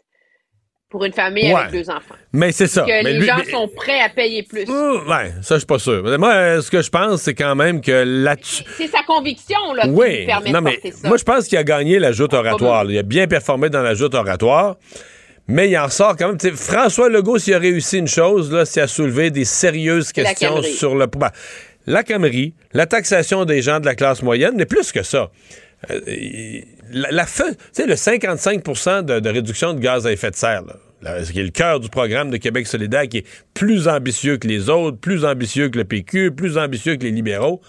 pour 0.89 1.05
une 1.05 1.13
famille 1.13 1.51
avec 1.51 1.71
deux 1.71 1.89
enfants. 1.89 2.13
Mais 2.33 2.51
c'est 2.51 2.67
ça. 2.67 2.83
Que 2.83 3.03
les 3.03 3.21
gens 3.21 3.43
sont 3.49 3.67
prêts 3.67 3.99
à 4.01 4.09
payer 4.09 4.43
plus. 4.43 4.69
ouais, 4.69 5.31
ça, 5.41 5.55
je 5.55 5.59
suis 5.59 5.65
pas 5.65 5.79
sûr. 5.79 6.03
Moi, 6.19 6.61
ce 6.61 6.69
que 6.69 6.83
je 6.83 6.89
pense, 6.91 7.23
c'est 7.23 7.33
quand 7.33 7.55
même 7.55 7.81
que 7.81 8.03
là-dessus. 8.05 8.63
C'est 8.77 8.87
sa 8.87 9.01
conviction, 9.01 9.73
là, 9.73 9.83
qui 9.83 9.89
lui 9.89 10.25
permet 10.27 10.51
de 10.51 10.59
porter 10.59 10.91
ça. 10.91 11.07
Moi, 11.07 11.17
je 11.17 11.23
pense 11.23 11.47
qu'il 11.47 11.57
a 11.57 11.63
gagné 11.63 11.97
la 11.97 12.11
joute 12.11 12.33
oratoire. 12.33 12.85
Il 12.91 12.97
a 12.99 13.03
bien 13.03 13.25
performé 13.25 13.71
dans 13.71 13.81
la 13.81 13.95
joute 13.95 14.13
oratoire. 14.13 14.75
Mais 15.47 15.69
il 15.69 15.77
en 15.77 15.89
sort 15.89 16.15
quand 16.15 16.27
même. 16.27 16.55
François 16.55 17.09
Legault, 17.09 17.37
s'il 17.37 17.53
a 17.53 17.59
réussi 17.59 17.97
une 17.97 18.07
chose, 18.07 18.51
là, 18.51 18.65
c'est 18.65 18.81
à 18.81 18.87
soulever 18.87 19.29
des 19.29 19.45
sérieuses 19.45 20.11
questions 20.11 20.61
sur 20.61 20.95
le. 20.95 21.05
Ben, 21.07 21.31
la 21.85 22.03
Camerie, 22.03 22.53
la 22.73 22.85
taxation 22.85 23.43
des 23.43 23.61
gens 23.61 23.81
de 23.81 23.85
la 23.85 23.95
classe 23.95 24.23
moyenne, 24.23 24.53
mais 24.55 24.65
plus 24.65 24.91
que 24.91 25.03
ça. 25.03 25.31
Euh, 25.91 25.99
la, 26.91 27.11
la 27.11 27.23
le 27.25 27.93
55% 27.95 29.03
de, 29.03 29.29
réduction 29.29 29.73
de 29.73 29.79
gaz 29.79 30.07
à 30.07 30.13
effet 30.13 30.31
de 30.31 30.35
serre, 30.35 30.63
là, 31.01 31.21
qui 31.23 31.39
est 31.39 31.43
le 31.43 31.49
cœur 31.49 31.81
du 31.81 31.89
programme 31.89 32.29
de 32.29 32.37
Québec 32.37 32.67
solidaire, 32.67 33.09
qui 33.09 33.17
est 33.17 33.27
plus 33.53 33.89
ambitieux 33.89 34.37
que 34.37 34.47
les 34.47 34.69
autres, 34.69 34.97
plus 34.97 35.25
ambitieux 35.25 35.67
que 35.67 35.77
le 35.77 35.83
PQ, 35.83 36.31
plus 36.31 36.57
ambitieux 36.57 36.95
que 36.95 37.03
les 37.03 37.11
libéraux. 37.11 37.59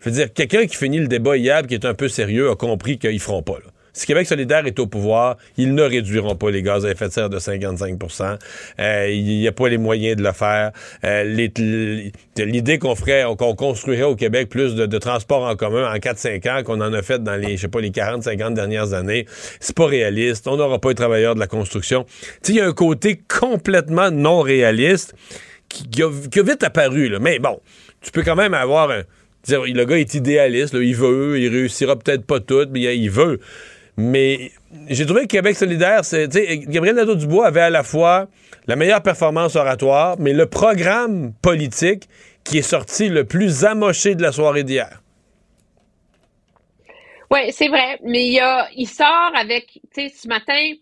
Je 0.00 0.08
veux 0.08 0.16
dire, 0.16 0.32
quelqu'un 0.32 0.66
qui 0.66 0.76
finit 0.76 0.98
le 0.98 1.06
débat 1.06 1.36
hier, 1.36 1.64
qui 1.66 1.74
est 1.74 1.84
un 1.84 1.94
peu 1.94 2.08
sérieux, 2.08 2.50
a 2.50 2.56
compris 2.56 2.98
qu'ils 2.98 3.20
feront 3.20 3.42
pas. 3.42 3.58
Là. 3.64 3.70
Si 4.00 4.06
Québec 4.06 4.26
solidaire 4.26 4.64
est 4.64 4.78
au 4.78 4.86
pouvoir, 4.86 5.36
ils 5.58 5.74
ne 5.74 5.82
réduiront 5.82 6.34
pas 6.34 6.50
les 6.50 6.62
gaz 6.62 6.86
à 6.86 6.90
effet 6.90 7.08
de 7.08 7.12
serre 7.12 7.28
de 7.28 7.38
55% 7.38 8.38
euh, 8.78 9.08
Il 9.10 9.40
n'y 9.40 9.46
a 9.46 9.52
pas 9.52 9.68
les 9.68 9.76
moyens 9.76 10.16
de 10.16 10.22
le 10.22 10.32
faire. 10.32 10.72
Euh, 11.04 11.22
l'idée 12.38 12.78
qu'on 12.78 12.94
ferait, 12.94 13.26
qu'on 13.36 13.54
construirait 13.54 14.04
au 14.04 14.16
Québec 14.16 14.48
plus 14.48 14.74
de, 14.74 14.98
transports 14.98 15.42
en 15.42 15.54
commun 15.54 15.86
en 15.86 15.96
4-5 15.96 16.48
ans 16.50 16.62
qu'on 16.62 16.80
en 16.80 16.94
a 16.94 17.02
fait 17.02 17.22
dans 17.22 17.36
les, 17.36 17.58
je 17.58 17.60
sais 17.60 17.68
pas, 17.68 17.82
les 17.82 17.90
40-50 17.90 18.54
dernières 18.54 18.94
années, 18.94 19.26
c'est 19.60 19.76
pas 19.76 19.84
réaliste. 19.84 20.48
On 20.48 20.56
n'aura 20.56 20.78
pas 20.78 20.88
les 20.88 20.94
travailleurs 20.94 21.34
de 21.34 21.40
la 21.40 21.46
construction. 21.46 22.06
Il 22.48 22.54
y 22.54 22.60
a 22.62 22.66
un 22.66 22.72
côté 22.72 23.20
complètement 23.28 24.10
non 24.10 24.40
réaliste 24.40 25.14
qui, 25.68 26.02
a, 26.02 26.08
vite 26.08 26.62
apparu. 26.62 27.14
Mais 27.20 27.38
bon, 27.38 27.60
tu 28.00 28.12
peux 28.12 28.22
quand 28.22 28.36
même 28.36 28.54
avoir 28.54 28.92
un... 28.92 29.02
Le 29.46 29.84
gars 29.84 29.98
est 29.98 30.14
idéaliste, 30.14 30.74
il 30.80 30.96
veut, 30.96 31.38
il 31.38 31.48
réussira 31.48 31.96
peut-être 31.96 32.24
pas 32.24 32.40
tout, 32.40 32.66
mais 32.70 32.96
il 32.96 33.10
veut. 33.10 33.40
Mais 34.00 34.50
j'ai 34.88 35.04
trouvé 35.04 35.22
que 35.22 35.26
Québec 35.26 35.54
solidaire, 35.56 36.06
c'est, 36.06 36.26
Gabriel 36.26 36.96
Nadeau-Dubois 36.96 37.46
avait 37.46 37.60
à 37.60 37.68
la 37.68 37.82
fois 37.82 38.28
la 38.66 38.74
meilleure 38.74 39.02
performance 39.02 39.56
oratoire, 39.56 40.16
mais 40.18 40.32
le 40.32 40.46
programme 40.46 41.34
politique 41.42 42.08
qui 42.42 42.56
est 42.56 42.62
sorti 42.62 43.10
le 43.10 43.26
plus 43.26 43.66
amoché 43.66 44.14
de 44.14 44.22
la 44.22 44.32
soirée 44.32 44.64
d'hier. 44.64 45.02
Oui, 47.30 47.52
c'est 47.52 47.68
vrai, 47.68 47.98
mais 48.02 48.26
il, 48.26 48.40
a, 48.40 48.70
il 48.74 48.88
sort 48.88 49.32
avec, 49.36 49.66
tu 49.94 50.08
sais, 50.08 50.08
ce 50.08 50.26
matin, 50.28 50.72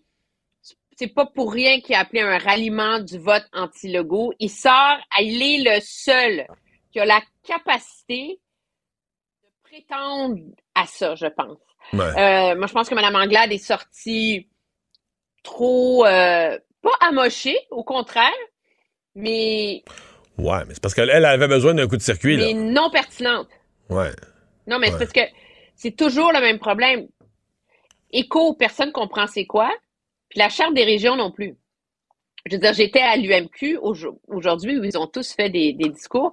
c'est 0.97 1.13
pas 1.13 1.25
pour 1.25 1.51
rien 1.51 1.81
qu'il 1.81 1.95
a 1.95 1.99
appelé 1.99 2.21
un 2.21 2.37
ralliement 2.37 2.99
du 2.99 3.17
vote 3.17 3.45
anti-Legault. 3.51 4.31
Il 4.39 4.49
sort, 4.49 4.97
il 5.19 5.41
est 5.41 5.75
le 5.75 5.81
seul 5.81 6.47
qui 6.93 7.01
a 7.01 7.05
la 7.05 7.21
capacité 7.45 8.39
de 9.43 9.49
prétendre 9.69 10.39
à 10.73 10.85
ça, 10.85 11.15
je 11.15 11.27
pense. 11.27 11.57
Euh, 11.93 12.55
moi, 12.55 12.67
je 12.67 12.73
pense 12.73 12.89
que 12.89 12.95
Mme 12.95 13.15
Anglade 13.15 13.51
est 13.51 13.57
sortie 13.57 14.47
trop, 15.43 16.05
euh, 16.05 16.57
pas 16.81 16.95
amochée, 17.01 17.57
au 17.71 17.83
contraire, 17.83 18.31
mais. 19.15 19.83
Ouais, 20.37 20.63
mais 20.67 20.73
c'est 20.73 20.81
parce 20.81 20.93
qu'elle 20.93 21.25
avait 21.25 21.47
besoin 21.47 21.73
d'un 21.73 21.87
coup 21.87 21.97
de 21.97 22.01
circuit, 22.01 22.37
mais 22.37 22.53
non 22.53 22.89
pertinente. 22.89 23.49
Ouais. 23.89 24.11
Non, 24.67 24.79
mais 24.79 24.91
c'est 24.91 24.99
parce 24.99 25.11
que 25.11 25.21
c'est 25.75 25.95
toujours 25.95 26.31
le 26.31 26.39
même 26.39 26.59
problème. 26.59 27.07
Éco, 28.11 28.53
personne 28.53 28.91
comprend 28.91 29.27
c'est 29.27 29.45
quoi, 29.45 29.69
puis 30.29 30.39
la 30.39 30.49
Charte 30.49 30.73
des 30.73 30.83
régions 30.83 31.15
non 31.15 31.31
plus. 31.31 31.55
Je 32.45 32.55
veux 32.55 32.61
dire, 32.61 32.73
j'étais 32.73 33.01
à 33.01 33.17
l'UMQ 33.17 33.79
aujourd'hui 34.27 34.79
où 34.79 34.83
ils 34.83 34.97
ont 34.97 35.07
tous 35.07 35.33
fait 35.33 35.49
des, 35.49 35.73
des 35.73 35.89
discours. 35.89 36.31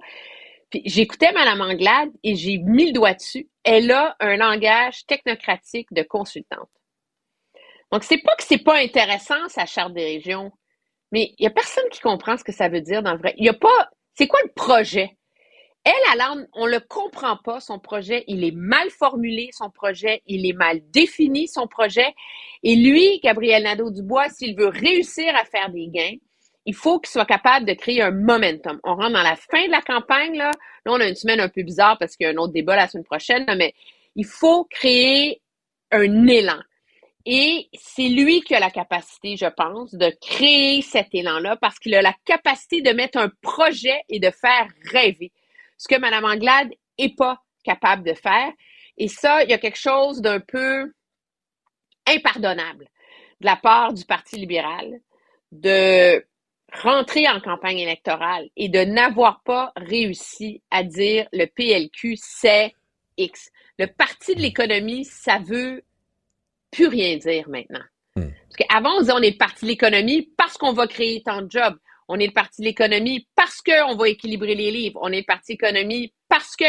Puis 0.69 0.81
j'écoutais 0.85 1.31
Mme 1.33 1.61
Anglade 1.61 2.09
et 2.23 2.35
j'ai 2.35 2.57
mis 2.57 2.87
le 2.87 2.93
doigt 2.93 3.13
dessus. 3.13 3.47
Elle 3.69 3.91
a 3.91 4.15
un 4.21 4.37
langage 4.37 5.05
technocratique 5.07 5.91
de 5.91 6.01
consultante. 6.01 6.69
Donc, 7.91 8.05
c'est 8.05 8.19
pas 8.19 8.33
que 8.37 8.43
c'est 8.43 8.63
pas 8.63 8.77
intéressant, 8.77 9.49
sa 9.49 9.65
charte 9.65 9.91
des 9.91 10.05
régions, 10.05 10.53
mais 11.11 11.33
il 11.37 11.43
y 11.43 11.47
a 11.47 11.49
personne 11.49 11.87
qui 11.91 11.99
comprend 11.99 12.37
ce 12.37 12.45
que 12.45 12.53
ça 12.53 12.69
veut 12.69 12.79
dire 12.79 13.03
dans 13.03 13.11
le 13.11 13.19
vrai. 13.19 13.33
Il 13.35 13.43
y 13.43 13.49
a 13.49 13.53
pas, 13.53 13.89
c'est 14.13 14.27
quoi 14.27 14.39
le 14.45 14.53
projet? 14.53 15.17
Elle, 15.83 16.19
alors, 16.19 16.37
on 16.53 16.65
le 16.65 16.79
comprend 16.79 17.35
pas, 17.43 17.59
son 17.59 17.77
projet. 17.77 18.23
Il 18.27 18.45
est 18.45 18.55
mal 18.55 18.89
formulé, 18.89 19.49
son 19.51 19.69
projet. 19.69 20.21
Il 20.27 20.45
est 20.45 20.53
mal 20.53 20.79
défini, 20.89 21.49
son 21.49 21.67
projet. 21.67 22.13
Et 22.63 22.77
lui, 22.77 23.19
Gabriel 23.21 23.63
Nadeau-Dubois, 23.63 24.29
s'il 24.29 24.57
veut 24.57 24.69
réussir 24.69 25.35
à 25.35 25.43
faire 25.43 25.69
des 25.71 25.89
gains, 25.89 26.15
il 26.67 26.75
faut 26.75 26.99
qu'il 26.99 27.09
soit 27.09 27.25
capable 27.25 27.65
de 27.65 27.73
créer 27.73 28.01
un 28.01 28.11
momentum. 28.11 28.77
On 28.83 28.95
rentre 28.95 29.13
dans 29.13 29.23
la 29.23 29.37
fin 29.37 29.65
de 29.65 29.71
la 29.71 29.81
campagne, 29.81 30.35
là. 30.35 30.51
Là, 30.85 30.91
on 30.91 30.99
a 30.99 31.07
une 31.07 31.15
semaine 31.15 31.39
un 31.39 31.47
peu 31.47 31.63
bizarre 31.63 31.97
parce 31.97 32.17
qu'il 32.17 32.25
y 32.25 32.29
a 32.29 32.33
un 32.33 32.37
autre 32.37 32.51
débat 32.51 32.75
la 32.75 32.89
semaine 32.89 33.05
prochaine, 33.05 33.45
mais 33.57 33.73
il 34.15 34.25
faut 34.25 34.65
créer 34.65 35.41
un 35.91 36.27
élan. 36.27 36.59
Et 37.25 37.69
c'est 37.73 38.09
lui 38.09 38.41
qui 38.41 38.53
a 38.53 38.59
la 38.59 38.69
capacité, 38.69 39.37
je 39.37 39.45
pense, 39.45 39.95
de 39.95 40.11
créer 40.21 40.81
cet 40.81 41.07
élan-là 41.13 41.55
parce 41.55 41.79
qu'il 41.79 41.95
a 41.95 42.01
la 42.01 42.15
capacité 42.25 42.81
de 42.81 42.91
mettre 42.91 43.17
un 43.17 43.31
projet 43.41 44.01
et 44.09 44.19
de 44.19 44.29
faire 44.29 44.67
rêver. 44.91 45.31
Ce 45.77 45.87
que 45.87 45.97
Mme 45.97 46.25
Anglade 46.25 46.73
n'est 46.99 47.15
pas 47.15 47.41
capable 47.63 48.03
de 48.03 48.13
faire. 48.13 48.51
Et 48.97 49.07
ça, 49.07 49.41
il 49.43 49.49
y 49.49 49.53
a 49.53 49.57
quelque 49.57 49.79
chose 49.79 50.21
d'un 50.21 50.41
peu 50.41 50.91
impardonnable 52.07 52.89
de 53.39 53.45
la 53.45 53.55
part 53.55 53.93
du 53.93 54.03
Parti 54.03 54.35
libéral 54.35 54.99
de 55.53 56.25
rentrer 56.73 57.27
en 57.27 57.39
campagne 57.39 57.79
électorale 57.79 58.49
et 58.55 58.69
de 58.69 58.79
n'avoir 58.79 59.41
pas 59.43 59.71
réussi 59.75 60.61
à 60.69 60.83
dire 60.83 61.27
le 61.31 61.45
PLQ, 61.45 62.17
c'est 62.17 62.73
X. 63.17 63.51
Le 63.79 63.87
Parti 63.87 64.35
de 64.35 64.41
l'économie, 64.41 65.05
ça 65.05 65.39
veut 65.39 65.83
plus 66.71 66.87
rien 66.87 67.17
dire 67.17 67.47
maintenant. 67.49 67.83
Hmm. 68.15 68.29
Parce 68.49 68.55
qu'avant, 68.57 68.97
on 68.97 68.99
disait 69.01 69.13
on 69.13 69.21
est 69.21 69.31
le 69.31 69.37
Parti 69.37 69.65
de 69.65 69.69
l'économie 69.69 70.29
parce 70.37 70.57
qu'on 70.57 70.73
va 70.73 70.87
créer 70.87 71.21
tant 71.23 71.41
de 71.41 71.51
jobs. 71.51 71.77
On 72.07 72.19
est 72.19 72.27
le 72.27 72.33
Parti 72.33 72.61
de 72.61 72.67
l'économie 72.67 73.27
parce 73.35 73.61
qu'on 73.61 73.95
va 73.95 74.09
équilibrer 74.09 74.55
les 74.55 74.71
livres. 74.71 74.99
On 75.01 75.11
est 75.11 75.19
le 75.19 75.25
Parti 75.25 75.55
de 75.55 75.61
l'économie 75.61 76.13
parce 76.29 76.55
que. 76.55 76.65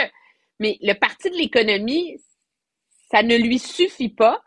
Mais 0.61 0.77
le 0.83 0.95
Parti 0.95 1.31
de 1.31 1.37
l'économie, 1.37 2.17
ça 3.11 3.23
ne 3.23 3.37
lui 3.37 3.59
suffit 3.59 4.09
pas. 4.09 4.43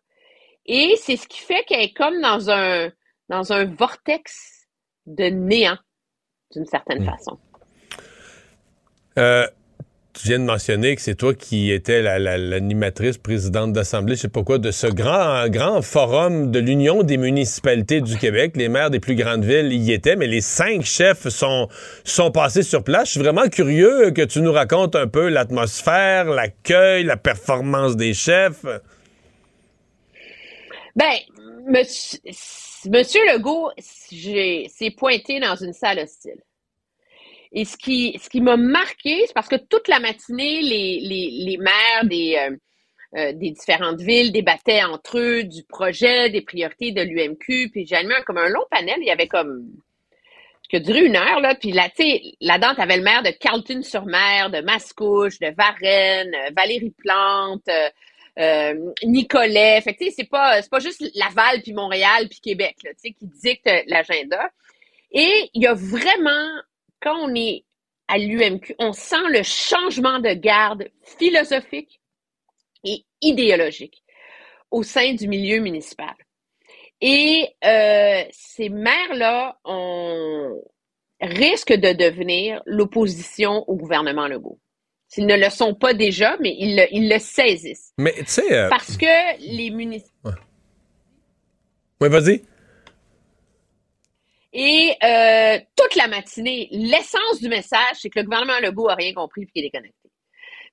Et 0.66 0.96
c'est 0.98 1.18
ce 1.18 1.28
qui 1.28 1.40
fait 1.40 1.64
qu'elle 1.64 1.82
est 1.82 1.94
comme 1.94 2.22
dans 2.22 2.50
un, 2.52 2.92
dans 3.30 3.54
un 3.54 3.66
vortex 3.66 4.61
de 5.06 5.26
néant, 5.26 5.78
d'une 6.54 6.66
certaine 6.66 7.04
hmm. 7.04 7.10
façon. 7.10 7.38
Euh, 9.18 9.48
tu 10.14 10.28
viens 10.28 10.40
de 10.40 10.44
mentionner 10.44 10.96
que 10.96 11.02
c'est 11.02 11.16
toi 11.16 11.34
qui 11.34 11.72
étais 11.72 12.02
l'animatrice 12.02 13.18
présidente 13.18 13.72
d'Assemblée, 13.72 14.16
je 14.16 14.22
sais 14.22 14.30
pas 14.30 14.44
quoi, 14.44 14.58
de 14.58 14.72
ce 14.72 14.88
grand, 14.88 15.48
grand 15.48 15.82
forum 15.82 16.52
de 16.52 16.60
l'Union 16.60 17.04
des 17.04 17.18
municipalités 17.18 18.02
du 18.02 18.18
Québec. 18.18 18.54
Les 18.56 18.68
maires 18.68 18.90
des 18.90 19.00
plus 19.00 19.16
grandes 19.16 19.46
villes 19.46 19.72
y 19.72 19.94
étaient, 19.94 20.16
mais 20.16 20.28
les 20.28 20.42
cinq 20.42 20.84
chefs 20.84 21.30
sont, 21.30 21.70
sont 22.04 22.32
passés 22.32 22.64
sur 22.64 22.84
place. 22.84 23.06
Je 23.06 23.12
suis 23.12 23.20
vraiment 23.22 23.48
curieux 23.48 24.12
que 24.12 24.22
tu 24.22 24.42
nous 24.42 24.52
racontes 24.52 24.96
un 24.96 25.08
peu 25.08 25.30
l'atmosphère, 25.30 26.26
l'accueil, 26.26 27.04
la 27.04 27.18
performance 27.18 27.96
des 27.96 28.14
chefs. 28.14 28.66
Ben, 30.96 31.16
monsieur 31.68 32.20
Monsieur 32.90 33.22
Legault 33.32 33.72
s'est 33.78 34.92
pointé 34.98 35.40
dans 35.40 35.56
une 35.56 35.74
salle 35.74 36.00
hostile. 36.00 36.42
Et 37.54 37.66
ce 37.66 37.76
qui, 37.76 38.18
ce 38.22 38.30
qui 38.30 38.40
m'a 38.40 38.56
marqué, 38.56 39.26
c'est 39.28 39.34
parce 39.34 39.50
que 39.50 39.58
toute 39.58 39.88
la 39.88 40.00
matinée, 40.00 40.62
les, 40.62 41.58
maires 41.58 42.06
des, 42.06 42.38
euh, 42.38 42.56
euh, 43.18 43.34
des 43.34 43.52
différentes 43.52 44.00
villes 44.00 44.32
débattaient 44.32 44.84
entre 44.84 45.20
eux 45.20 45.44
du 45.44 45.64
projet, 45.64 46.30
des 46.30 46.42
priorités 46.42 46.94
de 46.94 47.02
l'UMQ, 47.02 47.70
puis 47.72 47.86
j'ai 47.86 47.98
animé 47.98 48.16
comme 48.26 48.38
un 48.38 48.48
long 48.48 48.64
panel. 48.72 48.96
Il 49.00 49.08
y 49.08 49.12
avait 49.12 49.28
comme 49.28 49.68
qui 50.72 50.78
a 50.78 50.80
duré 50.80 51.02
une 51.04 51.18
heure, 51.18 51.42
là, 51.42 51.54
puis 51.54 51.74
là, 51.74 51.90
tu 51.90 52.04
sais, 52.04 52.22
là-dedans, 52.40 52.74
t'avais 52.76 52.96
le 52.96 53.04
maire 53.04 53.24
de 53.24 53.32
Carlton-sur-Mer, 53.32 54.50
de 54.52 54.62
Mascouche, 54.62 55.38
de 55.40 55.54
Varennes, 55.54 56.34
Valérie 56.56 56.94
Plante, 56.98 57.70
euh, 58.40 58.94
Nicolet. 59.04 59.82
Fait 59.82 59.98
c'est 60.16 60.30
pas, 60.30 60.62
pas 60.64 60.80
juste 60.80 61.04
Laval, 61.16 61.62
puis 61.62 61.74
Montréal, 61.74 62.28
puis 62.30 62.40
Québec, 62.40 62.78
qui 63.02 63.16
dicte 63.22 63.70
l'agenda. 63.88 64.50
Et 65.12 65.50
il 65.54 65.64
y 65.64 65.68
a 65.68 65.74
vraiment, 65.74 66.62
quand 67.02 67.18
on 67.18 67.36
est 67.36 67.66
à 68.08 68.18
l'UMQ, 68.18 68.76
on 68.80 68.94
sent 68.94 69.28
le 69.30 69.44
changement 69.44 70.20
de 70.20 70.34
garde 70.34 70.90
philosophique 71.02 72.00
et 72.84 73.06
idéologique 73.22 74.04
au 74.70 74.84
sein 74.84 75.14
du 75.14 75.28
milieu 75.28 75.60
municipal. 75.60 76.16
Et 77.02 77.56
euh, 77.64 78.24
ces 78.32 78.70
maires-là 78.70 79.58
on 79.66 80.62
risquent 81.22 81.74
de 81.74 81.94
devenir 81.94 82.62
l'opposition 82.66 83.64
au 83.68 83.76
gouvernement 83.76 84.28
Legault. 84.28 84.60
S'ils 85.12 85.26
ne 85.26 85.36
le 85.36 85.50
sont 85.50 85.76
pas 85.76 85.94
déjà, 85.94 86.38
mais 86.40 86.56
ils 86.58 86.78
le, 86.78 86.84
ils 86.90 87.10
le 87.10 87.20
saisissent. 87.20 87.92
Mais 87.98 88.14
tu 88.14 88.28
sais. 88.28 88.54
Euh, 88.54 88.70
Parce 88.70 88.96
que 88.96 89.40
les 89.42 89.70
municipalités. 89.70 90.42
Oui, 92.00 92.08
vas-y. 92.08 92.42
Et 94.54 94.96
euh, 95.04 95.60
toute 95.76 95.96
la 95.98 96.08
matinée, 96.08 96.70
l'essence 96.72 97.42
du 97.42 97.50
message, 97.50 97.98
c'est 98.02 98.10
que 98.10 98.20
le 98.20 98.24
gouvernement 98.24 98.60
Legault 98.62 98.88
n'a 98.88 98.96
rien 98.96 99.14
compris 99.14 99.42
et 99.42 99.46
qu'il 99.48 99.66
est 99.66 99.68
déconnecté. 99.68 100.10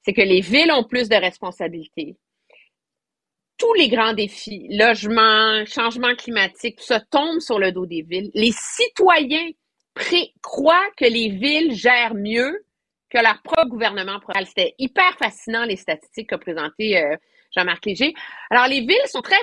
C'est 0.03 0.13
que 0.13 0.23
les 0.23 0.41
villes 0.41 0.71
ont 0.71 0.85
plus 0.85 1.09
de 1.09 1.17
responsabilités. 1.17 2.17
Tous 3.57 3.75
les 3.75 3.89
grands 3.89 4.13
défis, 4.13 4.69
logement, 4.71 5.65
changement 5.67 6.15
climatique, 6.15 6.77
tout 6.77 6.85
ça 6.85 7.01
tombe 7.01 7.41
sur 7.41 7.59
le 7.59 7.73
dos 7.73 7.87
des 7.87 8.03
villes. 8.03 8.31
Les 8.35 8.53
citoyens 8.53 9.51
croient 10.43 10.91
que 10.97 11.07
les 11.07 11.29
villes 11.29 11.75
gèrent 11.75 12.15
mieux 12.15 12.65
que 13.11 13.19
leur 13.19 13.41
propre 13.43 13.69
gouvernement 13.69 14.21
C'était 14.45 14.75
hyper 14.79 15.17
fascinant, 15.19 15.65
les 15.65 15.77
statistiques 15.77 16.29
qu'a 16.31 16.39
présentées 16.39 17.03
euh, 17.03 17.17
Jean-Marc 17.57 17.87
Léger. 17.87 18.15
Alors, 18.51 18.67
les 18.67 18.81
villes 18.81 19.07
sont 19.07 19.23
très 19.23 19.41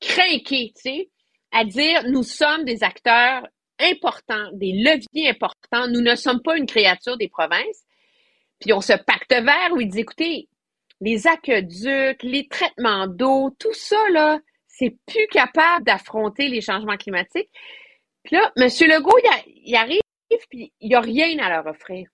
craquées, 0.00 0.72
tu 0.74 0.82
sais, 0.82 1.10
à 1.52 1.64
dire 1.64 2.02
nous 2.08 2.22
sommes 2.22 2.64
des 2.64 2.82
acteurs 2.84 3.46
importants, 3.78 4.50
des 4.52 4.72
leviers 4.72 5.30
importants. 5.30 5.88
Nous 5.88 6.00
ne 6.00 6.14
sommes 6.14 6.42
pas 6.42 6.56
une 6.56 6.66
créature 6.66 7.16
des 7.16 7.28
provinces. 7.28 7.84
Puis 8.60 8.72
on 8.72 8.80
se 8.80 8.92
pacte 8.92 9.32
vert 9.32 9.72
où 9.72 9.80
ils 9.80 9.88
disent, 9.88 10.00
écoutez, 10.00 10.48
les 11.00 11.26
aqueducs, 11.26 12.22
les 12.22 12.48
traitements 12.48 13.06
d'eau, 13.06 13.50
tout 13.58 13.74
ça, 13.74 13.98
là, 14.10 14.38
c'est 14.66 14.96
plus 15.06 15.26
capable 15.30 15.84
d'affronter 15.84 16.48
les 16.48 16.62
changements 16.62 16.96
climatiques. 16.96 17.50
Puis 18.24 18.36
là, 18.36 18.50
M. 18.56 18.66
Legault, 18.66 19.18
il, 19.18 19.62
il 19.66 19.76
arrive, 19.76 20.00
puis 20.50 20.72
il 20.80 20.88
n'y 20.88 20.94
a 20.94 21.00
rien 21.00 21.38
à 21.38 21.50
leur 21.50 21.66
offrir 21.66 22.08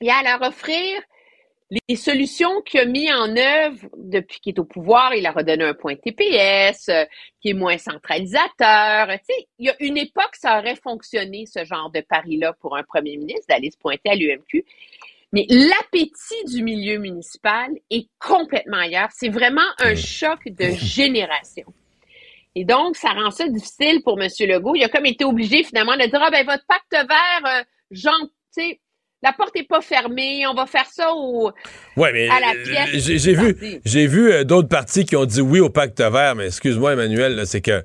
et 0.00 0.10
à 0.10 0.22
leur 0.22 0.48
offrir 0.48 1.00
les 1.88 1.96
solutions 1.96 2.62
qu'il 2.62 2.80
a 2.80 2.84
mis 2.84 3.12
en 3.12 3.36
œuvre 3.36 3.88
depuis 3.96 4.38
qu'il 4.40 4.54
est 4.54 4.58
au 4.60 4.64
pouvoir. 4.64 5.14
Il 5.14 5.24
leur 5.24 5.36
a 5.36 5.42
donné 5.42 5.64
un 5.64 5.74
point 5.74 5.96
TPS, 5.96 6.88
euh, 6.88 7.04
qui 7.40 7.50
est 7.50 7.54
moins 7.54 7.78
centralisateur. 7.78 9.08
Tu 9.08 9.24
sais, 9.24 9.48
il 9.58 9.66
y 9.66 9.70
a 9.70 9.74
une 9.80 9.96
époque, 9.96 10.34
ça 10.34 10.58
aurait 10.58 10.76
fonctionné, 10.76 11.44
ce 11.46 11.64
genre 11.64 11.90
de 11.90 12.00
pari-là, 12.00 12.52
pour 12.60 12.76
un 12.76 12.84
premier 12.84 13.16
ministre, 13.16 13.46
d'aller 13.48 13.70
se 13.70 13.78
pointer 13.78 14.10
à 14.10 14.14
l'UMQ. 14.14 14.64
Mais 15.32 15.44
l'appétit 15.48 16.44
du 16.46 16.62
milieu 16.62 16.98
municipal 16.98 17.70
est 17.90 18.08
complètement 18.20 18.78
ailleurs. 18.78 19.08
C'est 19.12 19.28
vraiment 19.28 19.66
un 19.78 19.92
mmh. 19.92 19.96
choc 19.96 20.48
de 20.48 20.70
génération. 20.70 21.64
Et 22.54 22.64
donc, 22.64 22.96
ça 22.96 23.10
rend 23.10 23.30
ça 23.30 23.48
difficile 23.48 24.02
pour 24.02 24.20
M. 24.20 24.28
Legault. 24.40 24.76
Il 24.76 24.84
a 24.84 24.88
comme 24.88 25.04
été 25.04 25.24
obligé 25.24 25.64
finalement 25.64 25.96
de 25.96 26.06
dire, 26.06 26.22
ah 26.22 26.30
ben 26.30 26.46
votre 26.46 26.64
pacte 26.66 26.92
vert, 26.92 27.42
euh, 27.44 27.64
genre, 27.90 28.22
tu 28.56 28.62
sais, 28.62 28.80
la 29.22 29.32
porte 29.32 29.54
n'est 29.54 29.64
pas 29.64 29.80
fermée, 29.80 30.46
on 30.46 30.54
va 30.54 30.66
faire 30.66 30.86
ça 30.92 31.08
au, 31.14 31.50
ouais, 31.96 32.12
mais 32.12 32.28
à 32.28 32.40
la 32.40 32.52
pièce. 32.64 33.02
J'ai 33.02 33.34
vu, 33.34 33.56
j'ai 33.84 34.06
vu 34.06 34.30
euh, 34.32 34.44
d'autres 34.44 34.68
partis 34.68 35.04
qui 35.04 35.16
ont 35.16 35.24
dit 35.24 35.40
oui 35.40 35.60
au 35.60 35.70
pacte 35.70 36.00
vert, 36.00 36.34
mais 36.36 36.46
excuse-moi, 36.46 36.92
Emmanuel, 36.92 37.42
c'est 37.46 37.60
que 37.62 37.82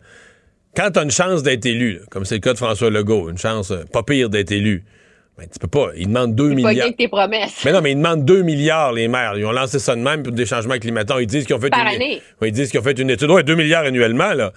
quand 0.76 0.92
tu 0.92 1.00
as 1.00 1.04
une 1.04 1.12
chance 1.12 1.42
d'être 1.44 1.66
élu, 1.66 1.94
là, 1.94 2.00
comme 2.10 2.26
c'est 2.26 2.36
le 2.36 2.42
cas 2.42 2.54
de 2.54 2.58
François 2.58 2.90
Legault, 2.90 3.30
une 3.30 3.38
chance 3.38 3.72
euh, 3.72 3.84
pas 3.92 4.04
pire 4.04 4.30
d'être 4.30 4.52
élu, 4.52 4.84
ben, 5.38 5.48
tu 5.52 5.58
peux 5.60 5.68
pas. 5.68 5.88
Il 5.96 6.08
demande 6.08 6.36
2 6.36 6.50
Pas 6.50 6.56
milliards. 6.56 6.74
gagner 6.74 6.96
tes 6.96 7.08
promesses. 7.08 7.62
Mais 7.64 7.72
non, 7.72 7.82
mais 7.82 7.92
ils 7.94 7.96
demandent 7.96 8.26
2 8.26 8.42
milliards, 8.44 8.92
les 8.92 9.08
maires. 9.08 9.34
Ils 9.38 9.46
ont 9.46 9.54
lancé 9.54 9.80
ça 9.80 9.96
de 9.96 10.02
même 10.02 10.24
pour 10.24 10.34
des 10.34 10.46
changements 10.46 10.78
climatiques. 10.78 11.16
Ils 11.22 11.26
disent 11.28 11.46
qu'ils 11.46 11.56
ont 11.56 11.60
fait 11.62 11.70
Par 11.70 11.82
une... 11.82 11.88
année. 11.96 12.22
Oui, 12.42 12.50
ils 12.50 12.52
disent 12.52 12.70
qu'ils 12.70 12.80
ont 12.82 12.84
fait 12.84 13.00
une 13.00 13.10
étude. 13.10 13.32
Ouais, 13.32 13.42
2 13.44 13.56
milliards 13.56 13.86
annuellement, 13.86 14.34
là. 14.34 14.52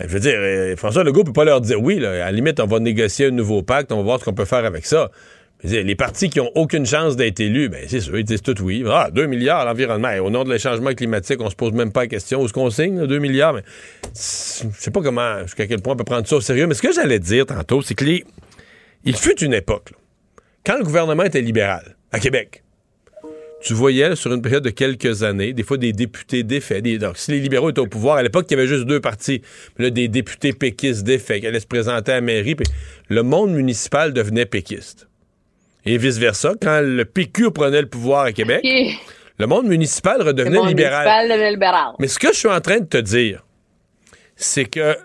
Euh, 0.00 0.04
Je 0.06 0.12
veux 0.16 0.20
dire, 0.20 0.78
François 0.78 1.02
Legault 1.02 1.24
peut 1.24 1.32
pas 1.32 1.44
leur 1.44 1.60
dire 1.60 1.82
oui, 1.82 1.98
là. 1.98 2.12
À 2.12 2.16
la 2.26 2.32
limite, 2.32 2.60
on 2.60 2.66
va 2.66 2.78
négocier 2.78 3.26
un 3.26 3.30
nouveau 3.32 3.62
pacte, 3.62 3.90
on 3.90 3.96
va 3.96 4.02
voir 4.02 4.20
ce 4.20 4.24
qu'on 4.24 4.32
peut 4.32 4.44
faire 4.44 4.64
avec 4.64 4.86
ça. 4.86 5.10
Les 5.64 5.94
partis 5.94 6.28
qui 6.28 6.40
ont 6.40 6.50
aucune 6.56 6.84
chance 6.84 7.14
d'être 7.14 7.38
élus, 7.38 7.68
ben 7.68 7.84
c'est 7.86 8.00
sûr, 8.00 8.18
ils 8.18 8.24
disent 8.24 8.42
tout 8.42 8.60
oui. 8.62 8.84
Ah, 8.88 9.10
2 9.12 9.26
milliards 9.26 9.60
à 9.60 9.64
l'environnement. 9.64 10.12
Au 10.18 10.28
nom 10.28 10.42
de 10.42 10.58
changements 10.58 10.92
climatiques, 10.92 11.40
on 11.40 11.50
se 11.50 11.54
pose 11.54 11.72
même 11.72 11.92
pas 11.92 12.00
la 12.00 12.06
question. 12.08 12.42
Où 12.42 12.46
est-ce 12.46 12.52
qu'on 12.52 12.68
signe, 12.68 12.98
là, 12.98 13.06
2 13.06 13.18
milliards? 13.20 13.60
C'est- 14.12 14.66
je 14.76 14.80
sais 14.82 14.90
pas 14.90 15.02
comment, 15.02 15.42
jusqu'à 15.42 15.68
quel 15.68 15.80
point 15.80 15.92
on 15.94 15.96
peut 15.96 16.02
prendre 16.04 16.26
ça 16.26 16.36
au 16.36 16.40
sérieux. 16.40 16.66
Mais 16.66 16.74
ce 16.74 16.82
que 16.82 16.92
j'allais 16.92 17.20
dire 17.20 17.46
tantôt, 17.46 17.80
c'est 17.80 17.94
que 17.94 18.04
il 19.04 19.16
fut 19.16 19.42
une 19.44 19.54
époque, 19.54 19.92
quand 20.66 20.78
le 20.78 20.84
gouvernement 20.84 21.22
était 21.22 21.40
libéral, 21.40 21.96
à 22.10 22.18
Québec, 22.18 22.64
tu 23.62 23.74
voyais 23.74 24.16
sur 24.16 24.32
une 24.32 24.42
période 24.42 24.64
de 24.64 24.70
quelques 24.70 25.22
années, 25.22 25.52
des 25.52 25.62
fois 25.62 25.76
des 25.76 25.92
députés 25.92 26.42
défaits. 26.42 26.82
Donc, 26.98 27.16
si 27.16 27.30
les 27.30 27.38
libéraux 27.38 27.70
étaient 27.70 27.78
au 27.80 27.86
pouvoir, 27.86 28.16
à 28.16 28.22
l'époque, 28.24 28.46
il 28.50 28.54
y 28.54 28.58
avait 28.58 28.66
juste 28.66 28.86
deux 28.86 29.00
partis. 29.00 29.42
Là, 29.78 29.90
des 29.90 30.08
députés 30.08 30.52
péquistes 30.52 31.04
défaits 31.04 31.40
qui 31.40 31.46
allaient 31.46 31.60
se 31.60 31.66
présenter 31.68 32.10
à 32.10 32.20
mairie. 32.20 32.56
Le 33.08 33.22
monde 33.22 33.52
municipal 33.52 34.12
devenait 34.12 34.46
péquiste. 34.46 35.06
Et 35.84 35.96
vice-versa, 35.96 36.52
quand 36.60 36.80
le 36.80 37.04
PQ 37.04 37.50
prenait 37.50 37.80
le 37.80 37.88
pouvoir 37.88 38.24
à 38.24 38.32
Québec, 38.32 38.64
le 39.38 39.46
monde 39.46 39.66
municipal 39.66 40.18
Le 40.20 40.26
redevenait 40.26 40.56
monde 40.56 40.68
libéral. 40.68 41.04
municipal 41.04 41.28
devenait 41.28 41.50
libéral. 41.50 41.92
Mais 41.98 42.08
ce 42.08 42.18
que 42.18 42.28
je 42.28 42.38
suis 42.38 42.48
en 42.48 42.60
train 42.60 42.78
de 42.78 42.86
te 42.86 42.98
dire, 42.98 43.44
c'est 44.36 44.66
que 44.66 44.96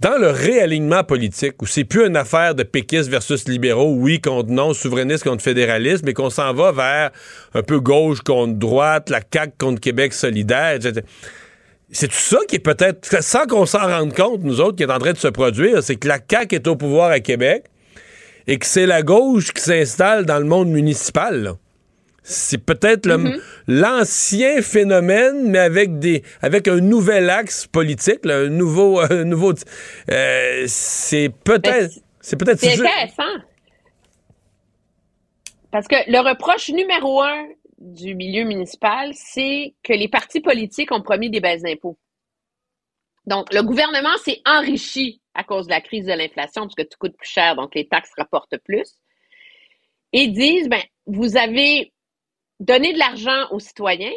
dans 0.00 0.16
le 0.18 0.30
réalignement 0.30 1.04
politique, 1.04 1.60
où 1.60 1.66
c'est 1.66 1.84
plus 1.84 2.06
une 2.06 2.16
affaire 2.16 2.54
de 2.54 2.62
péquistes 2.62 3.10
versus 3.10 3.46
libéraux, 3.46 3.92
oui 3.94 4.20
contre 4.20 4.50
non, 4.50 4.72
souverainistes 4.72 5.24
contre 5.24 5.42
fédéralisme, 5.42 6.06
mais 6.06 6.14
qu'on 6.14 6.30
s'en 6.30 6.54
va 6.54 6.72
vers 6.72 7.10
un 7.54 7.62
peu 7.62 7.80
gauche 7.80 8.22
contre 8.22 8.54
droite, 8.54 9.10
la 9.10 9.20
CAQ 9.20 9.52
contre 9.58 9.80
Québec 9.80 10.14
solidaire, 10.14 10.76
etc. 10.76 11.02
C'est 11.92 12.08
tout 12.08 12.14
ça 12.14 12.38
qui 12.48 12.56
est 12.56 12.60
peut-être, 12.60 13.22
sans 13.22 13.46
qu'on 13.46 13.66
s'en 13.66 13.86
rende 13.86 14.14
compte, 14.14 14.42
nous 14.42 14.60
autres, 14.60 14.76
qui 14.76 14.84
est 14.84 14.90
en 14.90 14.98
train 14.98 15.12
de 15.12 15.18
se 15.18 15.28
produire, 15.28 15.82
c'est 15.82 15.96
que 15.96 16.08
la 16.08 16.18
CAQ 16.18 16.54
est 16.54 16.66
au 16.66 16.76
pouvoir 16.76 17.10
à 17.10 17.20
Québec 17.20 17.64
et 18.46 18.58
que 18.58 18.66
c'est 18.66 18.86
la 18.86 19.02
gauche 19.02 19.52
qui 19.52 19.62
s'installe 19.62 20.26
dans 20.26 20.38
le 20.38 20.44
monde 20.44 20.68
municipal. 20.68 21.42
là. 21.42 21.56
C'est 22.22 22.58
peut-être 22.58 23.06
le- 23.06 23.40
l'ancien 23.66 24.60
phénomène, 24.62 25.50
mais 25.50 25.58
avec 25.58 25.98
des 25.98 26.22
avec 26.42 26.68
un 26.68 26.80
nouvel 26.80 27.30
axe 27.30 27.66
politique, 27.66 28.24
là, 28.24 28.40
un 28.40 28.48
nouveau, 28.50 29.00
un 29.10 29.24
nouveau. 29.24 29.54
euh, 30.10 30.64
c'est 30.68 31.30
peut-être, 31.44 31.92
c'est 32.20 32.36
peut-être. 32.36 32.60
C'est 32.60 32.72
intéressant. 32.78 33.42
Parce 35.70 35.86
que 35.86 35.96
le 36.10 36.18
reproche 36.18 36.68
numéro 36.70 37.22
un 37.22 37.46
du 37.78 38.14
milieu 38.14 38.44
municipal, 38.44 39.12
c'est 39.14 39.74
que 39.82 39.92
les 39.92 40.08
partis 40.08 40.40
politiques 40.40 40.92
ont 40.92 41.00
promis 41.02 41.30
des 41.30 41.40
baisses 41.40 41.62
d'impôts. 41.62 41.98
Donc, 43.26 43.52
le 43.54 43.62
gouvernement 43.62 44.16
s'est 44.24 44.40
enrichi 44.44 45.19
à 45.40 45.44
cause 45.44 45.66
de 45.66 45.70
la 45.70 45.80
crise 45.80 46.06
de 46.06 46.12
l'inflation, 46.12 46.62
parce 46.62 46.74
que 46.74 46.82
tout 46.82 46.98
coûte 46.98 47.16
plus 47.16 47.28
cher, 47.28 47.56
donc 47.56 47.74
les 47.74 47.88
taxes 47.88 48.12
rapportent 48.16 48.58
plus. 48.58 48.98
Et 50.12 50.28
disent, 50.28 50.68
ben, 50.68 50.82
vous 51.06 51.36
avez 51.36 51.92
donné 52.58 52.92
de 52.92 52.98
l'argent 52.98 53.48
aux 53.50 53.58
citoyens, 53.58 54.12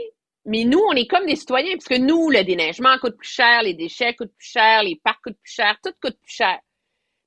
mais 0.45 0.65
nous, 0.65 0.81
on 0.89 0.93
est 0.93 1.07
comme 1.07 1.25
des 1.25 1.37
citoyens, 1.37 1.73
parce 1.73 1.87
que 1.87 1.97
nous, 1.97 2.29
le 2.29 2.43
déneigement 2.43 2.97
coûte 2.99 3.17
plus 3.17 3.29
cher, 3.29 3.63
les 3.63 3.73
déchets 3.73 4.13
coûtent 4.13 4.35
plus 4.35 4.51
cher, 4.51 4.83
les 4.83 4.99
parcs 5.03 5.21
coûtent 5.23 5.39
plus 5.41 5.53
cher, 5.53 5.77
tout 5.83 5.93
coûte 6.01 6.17
plus 6.21 6.33
cher. 6.33 6.59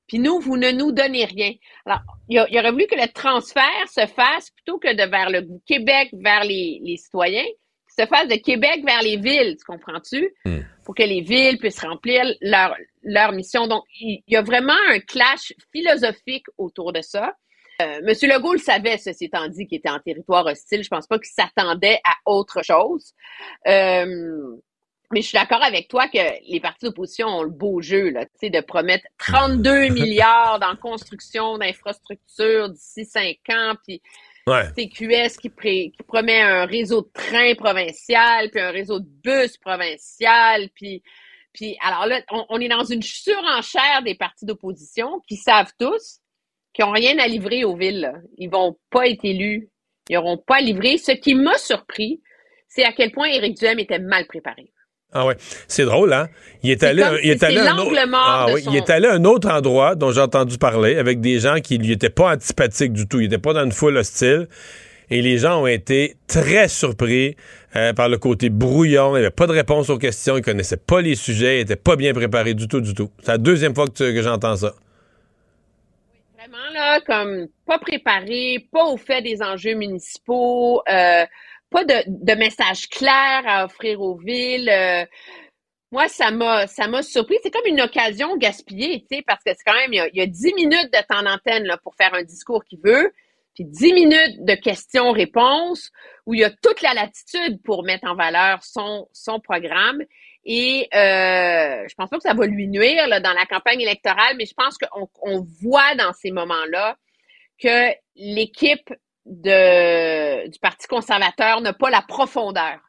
Puis 0.07 0.19
nous, 0.19 0.39
vous 0.39 0.55
ne 0.55 0.71
nous 0.71 0.91
donnez 0.91 1.25
rien. 1.25 1.53
Alors, 1.85 2.01
il, 2.29 2.45
il 2.49 2.59
aurait 2.59 2.71
voulu 2.71 2.87
que 2.87 2.95
le 2.95 3.11
transfert 3.11 3.87
se 3.89 4.05
fasse 4.05 4.51
plutôt 4.51 4.77
que 4.77 4.93
de 4.93 5.09
vers 5.09 5.29
le 5.29 5.45
Québec, 5.65 6.09
vers 6.13 6.43
les, 6.43 6.79
les 6.83 6.97
citoyens, 6.97 7.47
se 7.99 8.05
fasse 8.05 8.27
de 8.27 8.35
Québec 8.35 8.83
vers 8.85 9.01
les 9.01 9.17
villes, 9.17 9.57
tu 9.57 9.65
comprends-tu? 9.65 10.33
Pour 10.85 10.95
que 10.95 11.03
les 11.03 11.21
villes 11.21 11.57
puissent 11.57 11.83
remplir 11.83 12.23
leur, 12.41 12.75
leur 13.07 13.31
mission. 13.31 13.67
Donc, 13.67 13.83
il, 13.99 14.21
y 14.27 14.35
a 14.35 14.41
vraiment 14.41 14.77
un 14.89 14.99
clash 14.99 15.53
philosophique 15.71 16.45
autour 16.57 16.93
de 16.93 17.01
ça. 17.01 17.33
Euh, 17.81 18.01
Monsieur 18.03 18.27
Legault 18.27 18.53
le 18.53 18.59
savait, 18.59 18.97
ceci 18.97 19.25
étant 19.25 19.47
dit, 19.47 19.65
qu'il 19.67 19.77
était 19.77 19.89
en 19.89 19.99
territoire 19.99 20.45
hostile. 20.45 20.83
Je 20.83 20.89
pense 20.89 21.07
pas 21.07 21.17
qu'il 21.17 21.31
s'attendait 21.31 21.99
à 22.03 22.15
autre 22.25 22.63
chose. 22.63 23.13
Euh, 23.67 24.55
mais 25.11 25.21
je 25.21 25.27
suis 25.27 25.37
d'accord 25.37 25.63
avec 25.63 25.87
toi 25.87 26.07
que 26.09 26.17
les 26.51 26.59
partis 26.59 26.85
d'opposition 26.85 27.27
ont 27.27 27.43
le 27.43 27.49
beau 27.49 27.79
jeu, 27.81 28.09
là, 28.09 28.25
tu 28.25 28.31
sais, 28.41 28.49
de 28.49 28.59
promettre 28.59 29.05
32 29.19 29.87
milliards 29.89 30.59
dans 30.59 30.75
construction 30.75 31.57
d'infrastructures 31.57 32.69
d'ici 32.69 33.05
cinq 33.05 33.37
ans, 33.49 33.75
puis 33.85 34.01
Ouais. 34.47 34.71
TQS 34.71 35.37
qui, 35.41 35.49
pré- 35.49 35.91
qui 35.95 36.03
promet 36.07 36.39
un 36.39 36.65
réseau 36.65 37.01
de 37.01 37.09
trains 37.13 37.53
provincial, 37.55 38.49
puis 38.49 38.61
un 38.61 38.71
réseau 38.71 39.01
de 39.01 39.05
bus 39.21 39.57
provincial, 39.57 40.69
puis, 40.73 41.03
puis 41.53 41.77
alors 41.85 42.05
là, 42.05 42.21
on, 42.31 42.45
on 42.49 42.59
est 42.59 42.67
dans 42.69 42.83
une 42.83 43.01
surenchère 43.01 44.01
des 44.03 44.15
partis 44.15 44.45
d'opposition 44.45 45.21
qui 45.27 45.35
savent 45.37 45.71
tous 45.79 46.19
qu'ils 46.73 46.85
n'ont 46.85 46.91
rien 46.91 47.17
à 47.19 47.27
livrer 47.27 47.63
aux 47.63 47.75
villes. 47.75 48.01
là. 48.01 48.13
Ils 48.37 48.49
vont 48.49 48.77
pas 48.91 49.07
être 49.07 49.23
élus, 49.23 49.69
ils 50.09 50.13
n'auront 50.15 50.37
pas 50.37 50.57
à 50.57 50.61
livrer. 50.61 50.97
Ce 50.97 51.11
qui 51.11 51.33
m'a 51.35 51.57
surpris, 51.57 52.21
c'est 52.67 52.83
à 52.83 52.91
quel 52.91 53.11
point 53.11 53.27
Éric 53.27 53.57
Duhem 53.57 53.79
était 53.79 53.99
mal 53.99 54.25
préparé. 54.27 54.71
Ah 55.13 55.25
ouais, 55.25 55.37
c'est 55.69 55.85
drôle, 55.85 56.11
hein? 56.11 56.27
Il 56.63 56.69
est 56.69 56.83
allé, 56.83 57.01
il 57.23 57.29
est 57.31 57.41
allé 57.41 57.59
un 57.59 57.77
autre, 57.77 57.95
ah 58.13 58.45
de 58.49 58.53
oui, 58.53 58.61
son- 58.63 58.71
il 58.71 58.77
est 58.77 58.89
allé 58.89 59.07
à 59.07 59.13
un 59.13 59.23
autre 59.23 59.49
endroit 59.49 59.95
dont 59.95 60.11
j'ai 60.11 60.19
entendu 60.19 60.57
parler 60.57 60.97
avec 60.97 61.21
des 61.21 61.39
gens 61.39 61.61
qui 61.61 61.77
lui 61.77 61.93
étaient 61.93 62.09
pas 62.09 62.33
antipathiques 62.33 62.91
du 62.91 63.07
tout. 63.07 63.21
Il 63.21 63.27
était 63.27 63.37
pas 63.37 63.53
dans 63.53 63.63
une 63.63 63.71
foule 63.71 63.95
hostile. 63.97 64.47
Et 65.09 65.21
les 65.21 65.37
gens 65.37 65.61
ont 65.61 65.67
été 65.67 66.17
très 66.27 66.67
surpris 66.67 67.37
euh, 67.77 67.93
par 67.93 68.09
le 68.09 68.17
côté 68.17 68.49
brouillon. 68.49 69.15
Il 69.15 69.19
n'y 69.19 69.25
avait 69.25 69.29
pas 69.29 69.45
de 69.47 69.51
réponse 69.51 69.89
aux 69.89 69.97
questions. 69.99 70.35
Ils 70.35 70.41
connaissaient 70.43 70.77
pas 70.77 71.01
les 71.01 71.15
sujets. 71.15 71.59
Ils 71.59 71.61
étaient 71.61 71.75
pas 71.75 71.95
bien 71.95 72.13
préparés 72.13 72.55
du 72.55 72.67
tout, 72.67 72.81
du 72.81 72.93
tout. 72.93 73.11
C'est 73.19 73.31
la 73.33 73.37
deuxième 73.37 73.75
fois 73.75 73.85
que, 73.85 73.91
tu- 73.93 74.23
j'entends 74.23 74.55
ça. 74.55 74.73
Vraiment, 76.37 76.73
là, 76.73 76.99
comme 77.01 77.47
pas 77.65 77.77
préparé, 77.77 78.67
pas 78.71 78.85
au 78.85 78.97
fait 78.97 79.21
des 79.21 79.41
enjeux 79.43 79.75
municipaux, 79.75 80.81
euh, 80.89 81.25
pas 81.69 81.83
de, 81.83 82.35
message 82.35 82.87
clair 82.89 83.43
à 83.45 83.65
offrir 83.65 84.01
aux 84.01 84.17
villes. 84.17 84.69
euh, 84.69 85.05
moi, 85.91 86.07
ça 86.07 86.31
m'a, 86.31 86.67
ça 86.67 86.85
surpris. 87.01 87.37
C'est 87.43 87.51
comme 87.51 87.65
une 87.65 87.81
occasion 87.81 88.35
gaspillée, 88.37 89.05
tu 89.09 89.17
sais, 89.17 89.23
parce 89.25 89.43
que 89.43 89.51
c'est 89.51 89.63
quand 89.65 89.73
même, 89.73 89.93
il 89.93 89.97
y, 89.97 90.21
a, 90.21 90.23
il 90.25 90.31
10 90.31 90.53
minutes 90.53 90.91
de 90.91 91.05
temps 91.07 91.23
d'antenne, 91.23 91.71
pour 91.83 91.95
faire 91.95 92.13
un 92.13 92.23
discours 92.23 92.63
qu'il 92.65 92.79
veut, 92.83 93.13
puis 93.57 93.65
10 93.65 93.93
minutes 93.93 94.45
de 94.45 94.53
questions-réponses 94.53 95.89
où 96.27 96.35
il 96.35 96.41
y 96.41 96.43
a 96.43 96.51
toute 96.51 96.83
la 96.83 96.93
latitude 96.93 97.59
pour 97.63 97.83
mettre 97.83 98.07
en 98.07 98.13
valeur 98.13 98.61
son, 98.61 99.07
son 99.13 99.39
programme. 99.39 100.03
Et 100.45 100.87
euh, 100.93 101.83
je 101.89 101.95
pense 101.95 102.09
pas 102.09 102.17
que 102.17 102.23
ça 102.23 102.35
va 102.35 102.45
lui 102.45 102.67
nuire 102.67 103.07
là, 103.07 103.19
dans 103.19 103.33
la 103.33 103.47
campagne 103.47 103.81
électorale, 103.81 104.35
mais 104.37 104.45
je 104.45 104.53
pense 104.53 104.77
qu'on 104.77 105.09
on 105.23 105.43
voit 105.59 105.95
dans 105.95 106.13
ces 106.13 106.29
moments-là 106.29 106.97
que 107.59 107.91
l'équipe 108.15 108.93
de, 109.25 110.47
du 110.47 110.59
Parti 110.59 110.87
conservateur 110.87 111.59
n'a 111.61 111.73
pas 111.73 111.89
la 111.89 112.03
profondeur 112.03 112.79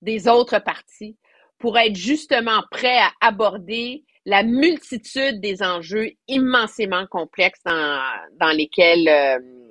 des 0.00 0.28
autres 0.28 0.60
partis 0.60 1.18
pour 1.58 1.76
être 1.78 1.94
justement 1.94 2.62
prêt 2.70 2.98
à 2.98 3.10
aborder 3.20 4.02
la 4.24 4.42
multitude 4.44 5.42
des 5.42 5.62
enjeux 5.62 6.12
immensément 6.28 7.06
complexes 7.06 7.62
dans, 7.66 8.02
dans 8.40 8.50
lesquels 8.50 9.08
euh, 9.08 9.63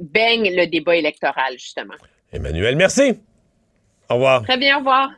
baigne 0.00 0.54
le 0.54 0.66
débat 0.66 0.96
électoral, 0.96 1.54
justement. 1.54 1.94
Emmanuel, 2.32 2.76
merci. 2.76 3.20
Au 4.08 4.14
revoir. 4.14 4.42
Très 4.42 4.58
bien, 4.58 4.76
au 4.76 4.78
revoir. 4.78 5.10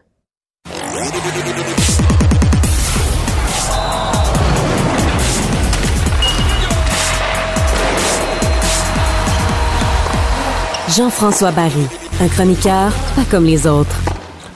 Jean-François 10.97 11.52
Barry, 11.52 11.86
un 12.20 12.28
chroniqueur 12.28 12.93
pas 13.15 13.24
comme 13.31 13.44
les 13.44 13.65
autres. 13.66 13.97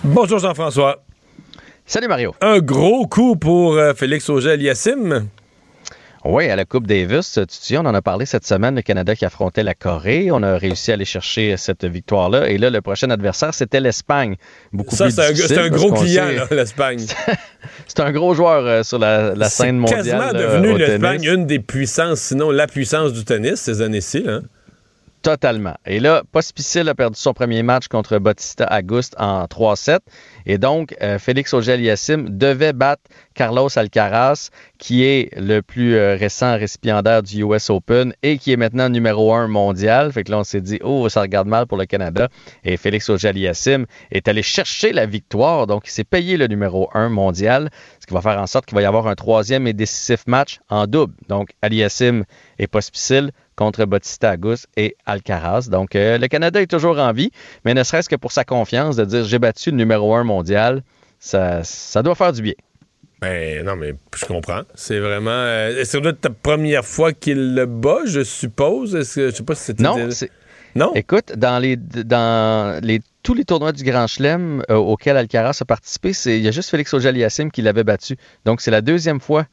Bonjour 0.03 0.41
Jean-François. 0.41 1.05
Salut 1.87 2.09
Mario. 2.09 2.35
Un 2.41 2.59
gros 2.59 3.07
coup 3.07 3.37
pour 3.37 3.75
euh, 3.75 3.95
Félix 3.95 4.29
Auger-Aliassime. 4.29 5.29
Oui, 6.27 6.49
à 6.49 6.57
la 6.57 6.65
Coupe 6.65 6.87
Davis, 6.87 7.33
tu 7.35 7.45
souviens, 7.51 7.83
on 7.85 7.89
en 7.89 7.95
a 7.95 8.01
parlé 8.01 8.25
cette 8.25 8.47
semaine, 8.47 8.77
le 8.77 8.81
Canada 8.83 9.15
qui 9.15 9.27
affrontait 9.27 9.63
la 9.63 9.75
Corée. 9.75 10.31
On 10.33 10.43
a 10.43 10.57
réussi 10.57 10.91
à 10.91 10.95
aller 10.95 11.05
chercher 11.05 11.59
cette 11.59 11.85
victoire-là. 11.85 12.49
Et 12.49 12.57
là, 12.57 12.71
le 12.71 12.81
prochain 12.81 13.11
adversaire, 13.11 13.53
c'était 13.53 13.79
l'Espagne. 13.81 14.37
Beaucoup 14.73 14.97
Ça, 14.97 15.05
plus 15.05 15.13
c'est 15.13 15.31
un, 15.31 15.35
c'est 15.35 15.71
gros 15.71 15.93
client, 15.93 16.25
l'Espagne. 16.51 17.01
C'est 17.87 18.01
un 18.01 18.13
gros 18.13 18.35
joueur 18.35 18.67
euh, 18.67 18.83
sur 18.83 18.99
la, 18.99 19.35
la 19.35 19.49
scène 19.49 19.67
C'est 19.87 19.95
mondiale. 19.97 19.99
quasiment 19.99 20.19
là, 20.19 20.33
devenu 20.33 20.79
l'Espagne 20.79 21.25
une 21.25 21.47
des 21.47 21.59
puissances, 21.59 22.21
sinon 22.21 22.51
la 22.51 22.67
puissance 22.67 23.13
du 23.13 23.25
tennis 23.25 23.57
ces 23.61 23.83
années-ci. 23.83 24.23
là. 24.23 24.41
Totalement. 25.23 25.75
Et 25.87 26.01
là, 26.01 26.23
Pospisil 26.33 26.87
a 26.89 26.95
perdu 26.95 27.19
son 27.19 27.33
premier 27.33 27.63
match 27.63 27.89
contre 27.89 28.19
Bautista 28.19 28.69
Auguste 28.79 29.15
en 29.19 29.45
3-7. 29.47 29.99
Et 30.47 30.59
donc, 30.59 30.95
euh, 31.03 31.19
Félix 31.19 31.55
Auger-Aliassime 31.55 32.37
devait 32.37 32.73
battre 32.73 33.03
Carlos 33.35 33.69
Alcaraz, 33.77 34.51
qui 34.79 35.05
est 35.05 35.31
le 35.37 35.61
plus 35.61 35.95
euh, 35.95 36.17
récent 36.17 36.57
récipiendaire 36.57 37.23
du 37.23 37.43
US 37.43 37.71
Open 37.71 38.15
et 38.23 38.39
qui 38.39 38.53
est 38.53 38.57
maintenant 38.57 38.89
numéro 38.89 39.35
un 39.35 39.49
mondial. 39.49 40.13
Fait 40.13 40.25
que 40.25 40.31
là, 40.31 40.39
on 40.39 40.45
s'est 40.45 40.61
dit, 40.61 40.79
oh, 40.83 41.09
ça 41.09 41.23
regarde 41.23 41.49
mal 41.49 41.67
pour 41.67 41.79
le 41.79 41.87
Canada. 41.87 42.29
Et 42.65 42.77
Félix 42.77 43.09
Auger-Aliassime 43.09 43.87
est 44.11 44.29
allé 44.29 44.43
chercher 44.43 44.93
la 44.93 45.07
victoire. 45.07 45.67
Donc, 45.67 45.85
il 45.87 45.91
s'est 45.91 46.05
payé 46.05 46.37
le 46.37 46.47
numéro 46.47 46.91
un 46.95 47.09
mondial, 47.09 47.71
ce 48.01 48.07
qui 48.07 48.15
va 48.15 48.21
faire 48.21 48.39
en 48.39 48.47
sorte 48.47 48.67
qu'il 48.67 48.75
va 48.75 48.83
y 48.83 48.87
avoir 48.87 49.07
un 49.07 49.15
troisième 49.15 49.67
et 49.67 49.73
décisif 49.73 50.27
match 50.27 50.61
en 50.69 50.87
double. 50.87 51.15
Donc, 51.29 51.51
Aliassime 51.63 52.25
et 52.59 52.67
Pospisil 52.67 53.31
contre 53.57 53.85
Bautista 53.85 54.31
Agus 54.31 54.67
et 54.77 54.97
Alcaraz. 55.07 55.69
Donc, 55.71 55.95
euh, 55.95 56.19
le 56.19 56.29
Canada 56.29 56.61
est 56.61 56.71
toujours 56.71 56.99
en 56.99 57.13
vie, 57.13 57.31
mais 57.65 57.75
ne 57.75 57.83
serait-ce 57.83 58.09
que 58.09 58.17
pour 58.17 58.33
sa 58.33 58.45
confiance 58.45 58.97
de 58.97 59.05
dire 59.05 59.25
j'ai 59.25 59.39
battu 59.39 59.71
le 59.71 59.77
numéro 59.77 60.15
un 60.15 60.25
mondial, 60.25 60.83
ça, 61.19 61.63
ça 61.65 62.03
doit 62.03 62.15
faire 62.15 62.33
du 62.33 62.43
bien. 62.43 62.55
Ben 63.21 63.65
non, 63.65 63.77
mais 63.77 63.95
je 64.15 64.27
comprends. 64.27 64.63
C'est 64.75 64.99
vraiment. 64.99 65.31
Euh, 65.31 65.83
c'est 65.85 66.21
ta 66.21 66.31
première 66.31 66.85
fois 66.85 67.13
qu'il 67.13 67.55
le 67.55 67.65
bat, 67.65 68.01
je 68.05 68.23
suppose? 68.23 68.95
Est-ce 68.95 69.15
que 69.15 69.31
je 69.31 69.37
sais 69.37 69.43
pas 69.43 69.55
si 69.55 69.65
c'était. 69.65 69.83
Non, 69.83 69.97
non? 70.75 70.93
Écoute, 70.95 71.33
dans 71.37 71.59
les 71.59 71.77
dans 71.77 72.83
les 72.83 73.01
tous 73.23 73.35
les 73.35 73.45
tournois 73.45 73.73
du 73.73 73.85
Grand 73.85 74.07
Chelem 74.07 74.63
euh, 74.71 74.75
auxquels 74.75 75.17
Alcaraz 75.17 75.59
a 75.61 75.65
participé, 75.65 76.13
il 76.27 76.41
y 76.41 76.49
a 76.49 76.51
juste 76.51 76.71
Félix 76.71 76.93
Auger-Aliassime 76.93 77.51
qui 77.51 77.63
l'avait 77.63 77.85
battu. 77.85 78.17
Donc 78.45 78.61
c'est 78.61 78.71
la 78.71 78.81
deuxième 78.81 79.21
fois 79.21 79.47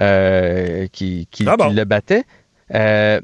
euh, 0.00 0.86
qu'il 0.88 1.26
ah 1.46 1.56
le 1.70 1.84
battait. 1.84 2.24
Euh, 2.74 3.20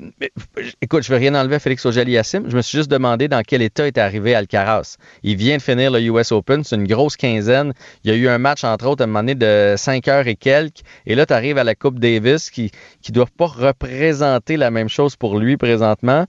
écoute, 0.82 1.02
je 1.02 1.12
ne 1.12 1.16
veux 1.16 1.20
rien 1.20 1.34
enlever 1.34 1.56
à 1.56 1.58
Félix 1.58 1.84
Auger-Aliassime. 1.86 2.50
Je 2.50 2.56
me 2.56 2.62
suis 2.62 2.78
juste 2.78 2.90
demandé 2.90 3.28
dans 3.28 3.42
quel 3.42 3.62
état 3.62 3.86
était 3.86 4.00
arrivé 4.00 4.34
Alcaraz. 4.34 4.96
Il 5.22 5.36
vient 5.36 5.56
de 5.56 5.62
finir 5.62 5.90
le 5.90 6.00
US 6.00 6.32
Open, 6.32 6.64
c'est 6.64 6.76
une 6.76 6.86
grosse 6.86 7.16
quinzaine. 7.16 7.72
Il 8.04 8.10
y 8.10 8.14
a 8.14 8.16
eu 8.16 8.28
un 8.28 8.38
match, 8.38 8.64
entre 8.64 8.86
autres, 8.86 9.02
à 9.02 9.04
un 9.04 9.06
moment 9.06 9.20
donné, 9.20 9.34
de 9.34 9.74
5 9.76 10.06
heures 10.08 10.26
et 10.26 10.36
quelques. 10.36 10.80
Et 11.06 11.14
là, 11.14 11.24
tu 11.26 11.32
arrives 11.32 11.58
à 11.58 11.64
la 11.64 11.74
Coupe 11.74 11.98
Davis 11.98 12.50
qui 12.50 12.70
ne 13.08 13.14
doit 13.14 13.28
pas 13.36 13.46
représenter 13.46 14.56
la 14.56 14.70
même 14.70 14.88
chose 14.88 15.16
pour 15.16 15.38
lui 15.38 15.56
présentement. 15.56 16.26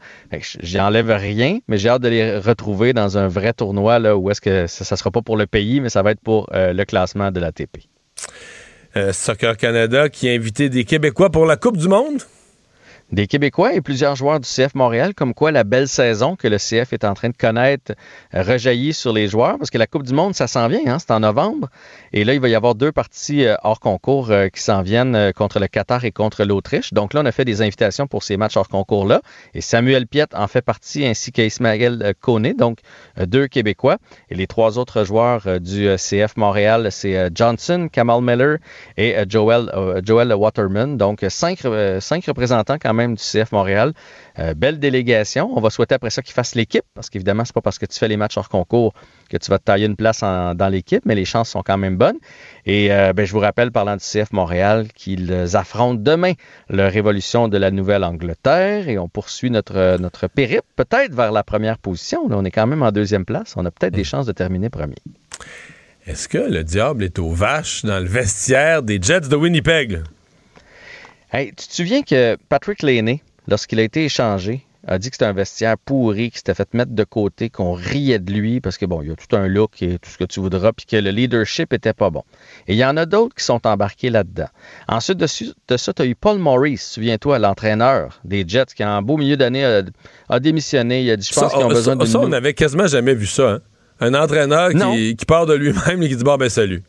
J'enlève 0.61 1.09
rien, 1.09 1.59
mais 1.67 1.77
j'ai 1.77 1.89
hâte 1.89 2.01
de 2.01 2.09
les 2.09 2.37
retrouver 2.37 2.93
dans 2.93 3.17
un 3.17 3.27
vrai 3.27 3.53
tournoi 3.53 3.99
là, 3.99 4.15
où 4.15 4.29
est-ce 4.29 4.41
que 4.41 4.67
ça 4.67 4.95
ne 4.95 4.97
sera 4.97 5.11
pas 5.11 5.21
pour 5.21 5.37
le 5.37 5.47
pays, 5.47 5.81
mais 5.81 5.89
ça 5.89 6.01
va 6.01 6.11
être 6.11 6.21
pour 6.21 6.49
euh, 6.53 6.73
le 6.73 6.85
classement 6.85 7.31
de 7.31 7.39
l'ATP. 7.39 7.79
Euh, 8.95 9.13
Soccer 9.13 9.55
Canada 9.57 10.09
qui 10.09 10.27
a 10.29 10.33
invité 10.33 10.69
des 10.69 10.83
Québécois 10.83 11.29
pour 11.29 11.45
la 11.45 11.57
Coupe 11.57 11.77
du 11.77 11.87
Monde? 11.87 12.21
Des 13.11 13.27
Québécois 13.27 13.73
et 13.73 13.81
plusieurs 13.81 14.15
joueurs 14.15 14.39
du 14.39 14.47
CF 14.47 14.75
Montréal, 14.75 15.13
comme 15.15 15.33
quoi 15.33 15.51
la 15.51 15.63
belle 15.63 15.87
saison 15.87 16.35
que 16.35 16.47
le 16.47 16.57
CF 16.57 16.93
est 16.93 17.03
en 17.03 17.13
train 17.13 17.29
de 17.29 17.37
connaître 17.37 17.93
euh, 18.35 18.43
rejaillit 18.43 18.93
sur 18.93 19.13
les 19.13 19.27
joueurs, 19.27 19.57
parce 19.57 19.71
que 19.71 19.77
la 19.77 19.87
Coupe 19.87 20.03
du 20.03 20.13
Monde, 20.13 20.35
ça 20.35 20.47
s'en 20.47 20.67
vient, 20.67 20.81
hein, 20.85 20.97
c'est 20.99 21.11
en 21.11 21.21
novembre. 21.21 21.69
Et 22.13 22.23
là, 22.23 22.33
il 22.33 22.39
va 22.39 22.49
y 22.49 22.55
avoir 22.55 22.75
deux 22.75 22.91
parties 22.91 23.45
euh, 23.45 23.55
hors 23.63 23.79
concours 23.79 24.29
euh, 24.29 24.49
qui 24.49 24.61
s'en 24.61 24.83
viennent 24.83 25.33
contre 25.33 25.59
le 25.59 25.67
Qatar 25.67 26.05
et 26.05 26.11
contre 26.11 26.43
l'Autriche. 26.43 26.93
Donc 26.93 27.13
là, 27.13 27.21
on 27.21 27.25
a 27.25 27.31
fait 27.31 27.45
des 27.45 27.61
invitations 27.61 28.05
pour 28.05 28.23
ces 28.23 28.37
matchs 28.37 28.57
hors 28.57 28.69
concours-là. 28.69 29.21
Et 29.55 29.61
Samuel 29.61 30.05
Piet 30.05 30.27
en 30.35 30.47
fait 30.47 30.61
partie, 30.61 31.05
ainsi 31.05 31.31
qu'Ismaël 31.31 32.13
Kone, 32.21 32.53
donc 32.53 32.79
deux 33.17 33.47
Québécois. 33.47 33.97
Et 34.29 34.35
les 34.35 34.47
trois 34.47 34.77
autres 34.77 35.03
joueurs 35.03 35.59
du 35.59 35.87
CF 35.97 36.37
Montréal, 36.37 36.89
c'est 36.91 37.29
Johnson, 37.33 37.89
Kamal 37.91 38.21
Miller 38.21 38.57
et 38.97 39.15
Joel, 39.27 39.71
Joel 40.03 40.33
Waterman. 40.33 40.97
Donc 40.97 41.25
cinq, 41.29 41.59
cinq 41.99 42.25
représentants 42.25 42.77
quand 42.79 42.93
même 42.93 42.98
même 42.99 43.15
du 43.15 43.23
CF 43.23 43.51
Montréal. 43.51 43.93
Euh, 44.37 44.53
belle 44.53 44.79
délégation. 44.79 45.51
On 45.55 45.61
va 45.61 45.69
souhaiter 45.69 45.95
après 45.95 46.09
ça 46.09 46.21
qu'ils 46.21 46.33
fassent 46.33 46.55
l'équipe, 46.55 46.85
parce 46.93 47.09
qu'évidemment, 47.09 47.43
c'est 47.45 47.53
pas 47.53 47.61
parce 47.61 47.79
que 47.79 47.85
tu 47.85 47.97
fais 47.97 48.07
les 48.07 48.17
matchs 48.17 48.37
hors 48.37 48.49
concours 48.49 48.93
que 49.29 49.37
tu 49.37 49.49
vas 49.51 49.59
te 49.59 49.65
tailler 49.65 49.85
une 49.85 49.95
place 49.95 50.21
dans 50.21 50.71
l'équipe, 50.71 51.03
mais 51.05 51.15
les 51.15 51.25
chances 51.25 51.49
sont 51.49 51.61
quand 51.61 51.77
même 51.77 51.97
bonnes. 51.97 52.17
Et 52.65 52.91
euh, 52.91 53.13
ben, 53.13 53.25
je 53.25 53.31
vous 53.31 53.39
rappelle, 53.39 53.71
parlant 53.71 53.95
du 53.95 54.03
CF 54.03 54.31
Montréal, 54.31 54.87
qu'ils 54.93 55.31
affrontent 55.55 56.01
demain 56.01 56.33
la 56.69 56.89
révolution 56.89 57.47
de 57.47 57.57
la 57.57 57.71
Nouvelle-Angleterre 57.71 58.89
et 58.89 58.97
on 58.97 59.07
poursuit 59.07 59.51
notre, 59.51 59.97
notre 59.99 60.27
périple, 60.27 60.67
peut-être 60.75 61.13
vers 61.13 61.31
la 61.31 61.43
première 61.43 61.77
position. 61.77 62.27
on 62.29 62.45
est 62.45 62.51
quand 62.51 62.67
même 62.67 62.83
en 62.83 62.91
deuxième 62.91 63.25
place. 63.25 63.53
On 63.57 63.65
a 63.65 63.71
peut-être 63.71 63.93
des 63.93 64.03
chances 64.03 64.25
de 64.25 64.31
terminer 64.31 64.69
premier. 64.69 64.95
Est-ce 66.05 66.27
que 66.27 66.37
le 66.37 66.63
diable 66.63 67.03
est 67.03 67.19
aux 67.19 67.29
vaches 67.29 67.85
dans 67.85 67.99
le 67.99 68.07
vestiaire 68.07 68.81
des 68.81 68.99
Jets 69.01 69.29
de 69.29 69.35
Winnipeg? 69.35 70.01
Hey, 71.31 71.53
tu 71.55 71.67
te 71.67 71.73
souviens 71.73 72.01
que 72.01 72.37
Patrick 72.49 72.81
Laney, 72.81 73.21
lorsqu'il 73.47 73.79
a 73.79 73.83
été 73.83 74.03
échangé, 74.03 74.65
a 74.87 74.97
dit 74.97 75.11
que 75.11 75.15
c'était 75.15 75.25
un 75.25 75.33
vestiaire 75.33 75.77
pourri, 75.77 76.31
qu'il 76.31 76.37
s'était 76.37 76.55
fait 76.55 76.73
mettre 76.73 76.93
de 76.93 77.03
côté, 77.03 77.51
qu'on 77.51 77.73
riait 77.73 78.17
de 78.17 78.33
lui 78.33 78.61
parce 78.61 78.79
que 78.79 78.87
bon, 78.87 79.03
il 79.03 79.09
y 79.09 79.11
a 79.11 79.15
tout 79.15 79.35
un 79.35 79.47
look 79.47 79.83
et 79.83 79.99
tout 79.99 80.09
ce 80.09 80.17
que 80.17 80.23
tu 80.23 80.39
voudras, 80.39 80.71
puis 80.71 80.87
que 80.87 80.95
le 80.95 81.11
leadership 81.11 81.71
était 81.71 81.93
pas 81.93 82.09
bon. 82.09 82.23
Et 82.67 82.73
il 82.73 82.79
y 82.79 82.85
en 82.85 82.97
a 82.97 83.05
d'autres 83.05 83.35
qui 83.35 83.43
sont 83.43 83.65
embarqués 83.67 84.09
là-dedans. 84.09 84.47
Ensuite 84.87 85.19
de, 85.19 85.27
ça, 85.77 85.93
tu 85.93 86.01
as 86.01 86.05
eu 86.05 86.15
Paul 86.15 86.39
Maurice, 86.39 86.93
souviens-toi, 86.93 87.37
l'entraîneur 87.37 88.19
des 88.23 88.43
Jets, 88.47 88.73
qui 88.75 88.83
en 88.83 89.03
beau 89.03 89.17
milieu 89.17 89.37
d'année 89.37 89.83
a, 90.29 90.39
démissionné. 90.39 91.03
Il 91.03 91.11
a 91.11 91.15
dit, 91.15 91.27
je 91.31 91.39
pense 91.39 91.53
qu'ils 91.53 91.63
ont 91.63 91.67
besoin 91.67 91.95
de. 91.95 92.05
Ça, 92.05 92.19
on 92.21 92.27
n'avait 92.27 92.55
quasiment 92.55 92.87
jamais 92.87 93.13
vu 93.13 93.27
ça. 93.27 93.49
Hein. 93.51 93.59
Un 93.99 94.15
entraîneur 94.15 94.71
qui, 94.71 95.15
qui, 95.15 95.25
part 95.25 95.45
de 95.45 95.53
lui-même 95.53 96.01
et 96.01 96.09
qui 96.09 96.15
dit, 96.15 96.23
bon, 96.23 96.37
ben 96.37 96.49
salut. 96.49 96.81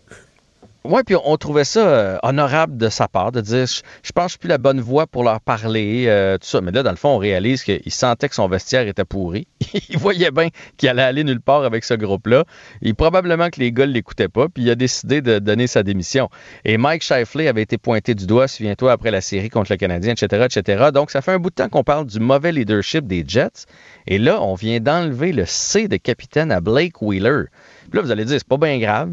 Oui, 0.82 1.02
puis 1.04 1.14
on 1.22 1.36
trouvait 1.36 1.64
ça 1.64 1.86
euh, 1.86 2.18
honorable 2.22 2.78
de 2.78 2.88
sa 2.88 3.06
part 3.06 3.32
de 3.32 3.42
dire 3.42 3.66
je, 3.66 4.12
pense 4.12 4.38
plus 4.38 4.48
la 4.48 4.56
bonne 4.56 4.80
voix 4.80 5.06
pour 5.06 5.22
leur 5.22 5.42
parler, 5.42 6.06
euh, 6.08 6.38
tout 6.38 6.46
ça. 6.46 6.62
Mais 6.62 6.72
là, 6.72 6.82
dans 6.82 6.90
le 6.90 6.96
fond, 6.96 7.10
on 7.10 7.18
réalise 7.18 7.64
qu'il 7.64 7.92
sentait 7.92 8.30
que 8.30 8.34
son 8.34 8.48
vestiaire 8.48 8.88
était 8.88 9.04
pourri. 9.04 9.46
il 9.90 9.98
voyait 9.98 10.30
bien 10.30 10.48
qu'il 10.78 10.88
allait 10.88 11.02
aller 11.02 11.22
nulle 11.22 11.42
part 11.42 11.64
avec 11.64 11.84
ce 11.84 11.92
groupe-là. 11.92 12.44
Et 12.80 12.94
probablement 12.94 13.50
que 13.50 13.60
les 13.60 13.72
gars 13.72 13.86
ne 13.86 13.92
l'écoutaient 13.92 14.28
pas, 14.28 14.48
puis 14.48 14.62
il 14.62 14.70
a 14.70 14.74
décidé 14.74 15.20
de 15.20 15.38
donner 15.38 15.66
sa 15.66 15.82
démission. 15.82 16.30
Et 16.64 16.78
Mike 16.78 17.02
Shifley 17.02 17.46
avait 17.46 17.62
été 17.62 17.76
pointé 17.76 18.14
du 18.14 18.26
doigt, 18.26 18.48
souviens-toi, 18.48 18.90
après 18.90 19.10
la 19.10 19.20
série 19.20 19.50
contre 19.50 19.72
le 19.72 19.76
Canadien, 19.76 20.14
etc., 20.14 20.46
etc. 20.46 20.88
Donc, 20.94 21.10
ça 21.10 21.20
fait 21.20 21.32
un 21.32 21.38
bout 21.38 21.50
de 21.50 21.56
temps 21.56 21.68
qu'on 21.68 21.84
parle 21.84 22.06
du 22.06 22.20
mauvais 22.20 22.52
leadership 22.52 23.06
des 23.06 23.22
Jets. 23.26 23.66
Et 24.06 24.16
là, 24.16 24.40
on 24.40 24.54
vient 24.54 24.80
d'enlever 24.80 25.32
le 25.32 25.44
C 25.44 25.88
de 25.88 25.98
capitaine 25.98 26.50
à 26.50 26.62
Blake 26.62 27.02
Wheeler. 27.02 27.44
Puis 27.90 27.98
là, 27.98 28.02
vous 28.02 28.10
allez 28.10 28.24
dire, 28.24 28.38
c'est 28.38 28.48
pas 28.48 28.56
bien 28.56 28.78
grave. 28.78 29.10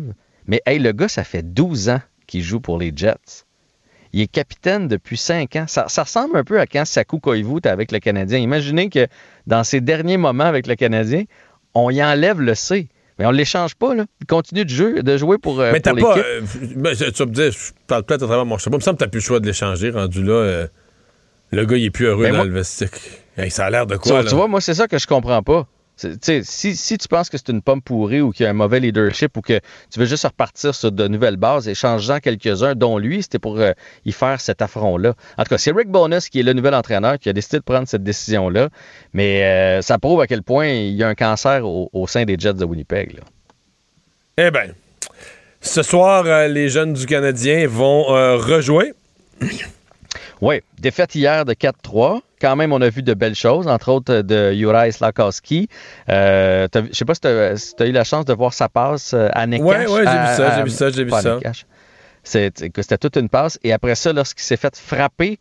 Mais 0.47 0.61
hey, 0.65 0.79
le 0.79 0.91
gars, 0.91 1.07
ça 1.07 1.23
fait 1.23 1.43
12 1.43 1.89
ans 1.89 2.01
qu'il 2.25 2.41
joue 2.41 2.59
pour 2.59 2.77
les 2.77 2.91
Jets. 2.95 3.45
Il 4.13 4.21
est 4.21 4.27
capitaine 4.27 4.87
depuis 4.87 5.17
5 5.17 5.55
ans. 5.57 5.65
Ça, 5.67 5.85
ressemble 6.03 6.37
un 6.37 6.43
peu 6.43 6.59
à 6.59 6.65
quand 6.65 6.85
Sakou 6.85 7.19
Koivu 7.19 7.57
était 7.57 7.69
avec 7.69 7.91
le 7.91 7.99
Canadien. 7.99 8.39
Imaginez 8.39 8.89
que 8.89 9.07
dans 9.45 9.63
ses 9.63 9.81
derniers 9.81 10.17
moments 10.17 10.45
avec 10.45 10.67
le 10.67 10.75
Canadien, 10.75 11.23
on 11.73 11.89
y 11.89 12.03
enlève 12.03 12.39
le 12.39 12.55
C. 12.55 12.87
Mais 13.19 13.25
on 13.25 13.31
ne 13.31 13.37
l'échange 13.37 13.75
pas, 13.75 13.95
là. 13.95 14.05
Il 14.21 14.27
continue 14.27 14.63
de 14.63 14.69
jouer, 14.69 15.01
de 15.01 15.17
jouer 15.17 15.37
pour, 15.39 15.59
euh, 15.59 15.71
Mais 15.71 15.79
t'as 15.79 15.95
pas. 15.95 16.17
Euh, 16.19 16.41
tu 16.43 16.77
vas 16.77 17.25
me 17.25 17.31
dire, 17.31 17.51
je 17.51 17.71
parle 17.87 18.03
peut-être 18.03 18.23
à 18.23 18.27
travers 18.27 18.45
mon 18.45 18.57
chapeau. 18.59 18.77
Il 18.77 18.79
me 18.79 18.83
semble 18.83 18.97
que 18.97 19.03
t'as 19.03 19.09
plus 19.09 19.19
le 19.19 19.23
choix 19.23 19.39
de 19.39 19.47
l'échanger, 19.47 19.89
rendu 19.89 20.23
là. 20.23 20.33
Euh, 20.33 20.67
le 21.51 21.65
gars, 21.65 21.77
il 21.77 21.85
est 21.85 21.89
plus 21.89 22.05
heureux 22.05 22.25
ben, 22.25 22.37
dans 22.37 22.43
le 22.43 22.51
vestiaire. 22.51 22.89
ça 23.49 23.65
a 23.65 23.69
l'air 23.71 23.87
de 23.87 23.97
quoi, 23.97 24.23
Tu 24.23 24.35
vois, 24.35 24.47
moi, 24.47 24.61
c'est 24.61 24.75
ça 24.75 24.87
que 24.87 24.99
je 24.99 25.07
comprends 25.07 25.41
pas. 25.41 25.67
Si, 25.97 26.97
tu 26.97 27.07
penses 27.07 27.29
que 27.29 27.37
c'est 27.37 27.49
une 27.49 27.61
pomme 27.61 27.81
pourrie 27.81 28.21
ou 28.21 28.31
qu'il 28.31 28.43
y 28.43 28.47
a 28.47 28.51
un 28.51 28.53
mauvais 28.53 28.79
leadership 28.79 29.35
ou 29.35 29.41
que 29.41 29.59
tu 29.91 29.99
veux 29.99 30.05
juste 30.05 30.25
repartir 30.25 30.75
sur 30.75 30.91
de 30.91 31.07
nouvelles 31.07 31.37
bases, 31.37 31.67
échangeant 31.67 32.19
quelques-uns, 32.19 32.75
dont 32.75 32.99
lui, 32.99 33.23
c'était 33.23 33.39
pour 33.39 33.59
euh, 33.59 33.71
y 34.05 34.11
faire 34.11 34.39
cet 34.39 34.61
affront-là. 34.61 35.15
En 35.37 35.43
tout 35.43 35.49
cas, 35.49 35.57
c'est 35.57 35.71
Rick 35.71 35.89
Bonus 35.89 36.29
qui 36.29 36.39
est 36.39 36.43
le 36.43 36.53
nouvel 36.53 36.75
entraîneur 36.75 37.17
qui 37.17 37.29
a 37.29 37.33
décidé 37.33 37.57
de 37.57 37.63
prendre 37.63 37.87
cette 37.87 38.03
décision-là. 38.03 38.69
Mais 39.13 39.43
euh, 39.43 39.81
ça 39.81 39.97
prouve 39.97 40.21
à 40.21 40.27
quel 40.27 40.43
point 40.43 40.67
il 40.67 40.93
y 40.93 41.03
a 41.03 41.07
un 41.07 41.15
cancer 41.15 41.65
au, 41.65 42.07
sein 42.07 42.25
des 42.25 42.35
Jets 42.37 42.53
de 42.53 42.65
Winnipeg. 42.65 43.19
Eh 44.37 44.51
bien, 44.51 44.67
ce 45.61 45.81
soir, 45.81 46.25
euh, 46.27 46.47
les 46.47 46.69
jeunes 46.69 46.93
du 46.93 47.07
Canadien 47.07 47.67
vont 47.67 48.03
rejouer. 48.03 48.93
Oui, 50.41 50.61
défaite 50.79 51.15
hier 51.15 51.45
de 51.45 51.53
4-3 51.53 52.21
quand 52.39 52.55
même, 52.55 52.71
on 52.71 52.81
a 52.81 52.89
vu 52.89 53.01
de 53.01 53.13
belles 53.13 53.35
choses, 53.35 53.67
entre 53.67 53.89
autres 53.91 54.21
de 54.21 54.53
Juraj 54.53 54.91
Slakowski. 54.91 55.69
Euh, 56.09 56.67
je 56.73 56.95
sais 56.95 57.05
pas 57.05 57.15
si 57.15 57.21
tu 57.21 57.27
as, 57.27 57.85
eu 57.87 57.91
la 57.91 58.03
chance 58.03 58.25
de 58.25 58.33
voir 58.33 58.53
sa 58.53 58.69
passe 58.69 59.13
euh, 59.13 59.29
à 59.33 59.47
Nekash. 59.47 59.65
Oui, 59.65 59.75
oui, 59.89 60.01
j'ai 60.05 60.19
vu 60.19 60.35
ça, 60.35 60.55
j'ai 60.55 60.63
vu 60.63 60.69
ça, 60.69 60.89
j'ai 60.89 61.03
vu 61.03 61.11
ça. 61.11 61.39
C'était 62.23 62.97
toute 62.97 63.17
une 63.17 63.29
passe. 63.29 63.57
Et 63.63 63.73
après 63.73 63.95
ça, 63.95 64.13
lorsqu'il 64.13 64.43
s'est 64.43 64.57
fait 64.57 64.75
frapper, 64.75 65.39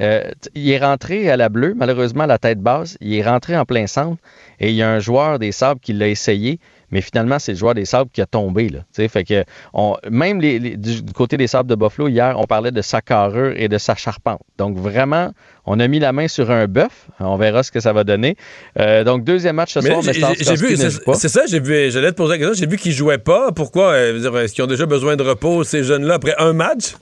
euh, 0.00 0.30
il 0.54 0.70
est 0.70 0.78
rentré 0.78 1.30
à 1.30 1.36
la 1.36 1.48
bleue, 1.48 1.74
malheureusement, 1.76 2.24
à 2.24 2.26
la 2.26 2.38
tête 2.38 2.60
basse. 2.60 2.96
Il 3.00 3.14
est 3.14 3.22
rentré 3.22 3.56
en 3.56 3.64
plein 3.64 3.86
centre. 3.86 4.20
Et 4.60 4.70
il 4.70 4.74
y 4.74 4.82
a 4.82 4.90
un 4.90 4.98
joueur 4.98 5.38
des 5.38 5.52
Sables 5.52 5.80
qui 5.80 5.92
l'a 5.92 6.08
essayé 6.08 6.58
mais 6.90 7.00
finalement, 7.02 7.38
c'est 7.38 7.52
le 7.52 7.58
joueur 7.58 7.74
des 7.74 7.84
Sables 7.84 8.10
qui 8.12 8.20
a 8.20 8.26
tombé. 8.26 8.68
Là, 8.68 8.80
fait 9.08 9.24
que 9.24 9.44
on, 9.74 9.96
même 10.10 10.40
les, 10.40 10.76
du, 10.76 11.02
côté 11.14 11.36
des 11.36 11.46
Sables 11.46 11.68
de 11.68 11.74
Buffalo, 11.74 12.08
hier, 12.08 12.34
on 12.38 12.44
parlait 12.44 12.70
de 12.70 12.82
sa 12.82 13.00
carrure 13.00 13.52
et 13.56 13.68
de 13.68 13.78
sa 13.78 13.94
charpente. 13.94 14.40
Donc 14.56 14.76
vraiment, 14.76 15.32
on 15.66 15.80
a 15.80 15.88
mis 15.88 15.98
la 15.98 16.12
main 16.12 16.28
sur 16.28 16.50
un 16.50 16.66
bœuf. 16.66 17.08
On 17.20 17.36
verra 17.36 17.62
ce 17.62 17.70
que 17.70 17.80
ça 17.80 17.92
va 17.92 18.04
donner. 18.04 18.36
Euh, 18.78 19.04
donc 19.04 19.24
deuxième 19.24 19.56
match 19.56 19.74
ce 19.74 19.80
soir, 19.80 20.00
mais 20.04 20.12
j'ai 20.12 20.54
vu, 20.54 20.76
c'est 20.76 21.28
ça, 21.28 21.42
j'ai 21.46 21.60
vu, 21.60 21.90
j'allais 21.90 22.12
te 22.12 22.16
poser 22.16 22.32
la 22.32 22.38
question, 22.38 22.54
j'ai 22.54 22.70
vu 22.70 22.78
qu'ils 22.78 22.92
jouaient 22.92 23.18
pas. 23.18 23.52
Pourquoi? 23.52 23.92
Euh, 23.92 24.42
est-ce 24.42 24.54
qu'ils 24.54 24.64
ont 24.64 24.68
déjà 24.68 24.86
besoin 24.86 25.16
de 25.16 25.22
repos, 25.22 25.64
ces 25.64 25.84
jeunes-là, 25.84 26.14
après 26.14 26.34
un 26.38 26.52
match? 26.52 26.94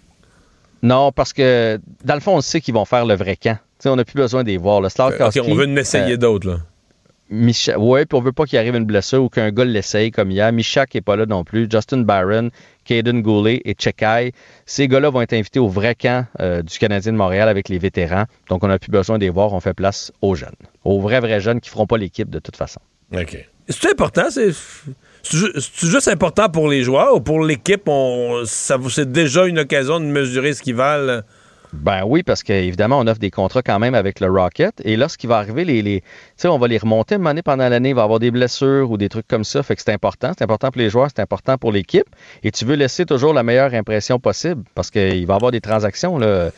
Non, 0.86 1.10
parce 1.10 1.32
que 1.32 1.80
dans 2.04 2.14
le 2.14 2.20
fond, 2.20 2.36
on 2.36 2.40
sait 2.40 2.60
qu'ils 2.60 2.74
vont 2.74 2.84
faire 2.84 3.04
le 3.04 3.14
vrai 3.14 3.36
camp. 3.36 3.58
on 3.86 3.96
n'a 3.96 4.04
plus 4.04 4.14
besoin 4.14 4.44
des 4.44 4.56
voir. 4.56 4.80
Le 4.80 4.86
OK, 4.86 5.38
on 5.44 5.54
veut 5.54 5.66
en 5.66 5.76
essayer 5.76 6.16
d'autres, 6.16 6.48
là. 6.48 6.58
Micha... 7.28 7.76
Ouais, 7.76 8.06
puis 8.06 8.16
on 8.16 8.20
veut 8.20 8.30
pas 8.30 8.44
qu'il 8.44 8.56
arrive 8.56 8.76
une 8.76 8.84
blessure 8.84 9.20
ou 9.20 9.28
qu'un 9.28 9.50
gars 9.50 9.64
l'essaye 9.64 10.12
comme 10.12 10.30
hier. 10.30 10.52
Michak 10.52 10.94
n'est 10.94 11.00
pas 11.00 11.16
là 11.16 11.26
non 11.26 11.42
plus. 11.42 11.66
Justin 11.68 12.02
Barron, 12.02 12.50
Caden 12.84 13.20
Goulet 13.20 13.60
et 13.64 13.74
Chekai. 13.76 14.32
Ces 14.64 14.86
gars-là 14.86 15.10
vont 15.10 15.20
être 15.22 15.32
invités 15.32 15.58
au 15.58 15.66
vrai 15.66 15.96
camp 15.96 16.24
euh, 16.38 16.62
du 16.62 16.78
Canadien 16.78 17.10
de 17.10 17.16
Montréal 17.16 17.48
avec 17.48 17.68
les 17.68 17.78
vétérans. 17.78 18.26
Donc, 18.48 18.62
on 18.62 18.68
n'a 18.68 18.78
plus 18.78 18.92
besoin 18.92 19.18
de 19.18 19.24
les 19.24 19.30
voir. 19.30 19.52
On 19.54 19.60
fait 19.60 19.74
place 19.74 20.12
aux 20.22 20.36
jeunes. 20.36 20.54
Aux 20.84 21.00
vrais, 21.00 21.18
vrais 21.18 21.40
jeunes 21.40 21.60
qui 21.60 21.68
feront 21.68 21.88
pas 21.88 21.98
l'équipe 21.98 22.30
de 22.30 22.38
toute 22.38 22.56
façon. 22.56 22.80
OK. 23.12 23.36
C'est 23.68 23.90
important? 23.90 24.30
C'est 24.30 24.52
juste 25.30 26.08
important 26.08 26.48
pour 26.48 26.68
les 26.68 26.82
joueurs 26.82 27.14
ou 27.14 27.20
pour 27.20 27.44
l'équipe? 27.44 27.88
C'est 28.44 29.10
déjà 29.10 29.46
une 29.46 29.58
occasion 29.58 30.00
de 30.00 30.04
mesurer 30.04 30.52
ce 30.54 30.62
qu'ils 30.62 30.76
valent? 30.76 31.22
Ben 31.72 32.02
oui, 32.06 32.22
parce 32.22 32.42
qu'évidemment, 32.42 32.98
on 32.98 33.06
offre 33.06 33.18
des 33.18 33.30
contrats 33.30 33.62
quand 33.62 33.78
même 33.78 33.94
avec 33.94 34.20
le 34.20 34.30
Rocket. 34.30 34.80
Et 34.84 34.96
qui 35.18 35.26
va 35.26 35.38
arriver, 35.38 35.64
les, 35.64 35.82
les 35.82 36.02
on 36.44 36.58
va 36.58 36.68
les 36.68 36.78
remonter 36.78 37.16
année 37.16 37.42
pendant 37.42 37.68
l'année, 37.68 37.90
il 37.90 37.94
va 37.94 38.02
avoir 38.02 38.18
des 38.18 38.30
blessures 38.30 38.90
ou 38.90 38.96
des 38.96 39.08
trucs 39.08 39.26
comme 39.28 39.44
ça. 39.44 39.62
Fait 39.62 39.76
que 39.76 39.82
c'est 39.82 39.92
important. 39.92 40.32
C'est 40.36 40.44
important 40.44 40.70
pour 40.70 40.80
les 40.80 40.90
joueurs, 40.90 41.08
c'est 41.14 41.22
important 41.22 41.58
pour 41.58 41.72
l'équipe. 41.72 42.06
Et 42.42 42.50
tu 42.50 42.64
veux 42.64 42.76
laisser 42.76 43.04
toujours 43.04 43.34
la 43.34 43.42
meilleure 43.42 43.74
impression 43.74 44.18
possible 44.18 44.62
parce 44.74 44.90
qu'il 44.90 45.26
va 45.26 45.34
y 45.34 45.36
avoir 45.36 45.50
des 45.50 45.60
transactions. 45.60 46.18
Là. 46.18 46.50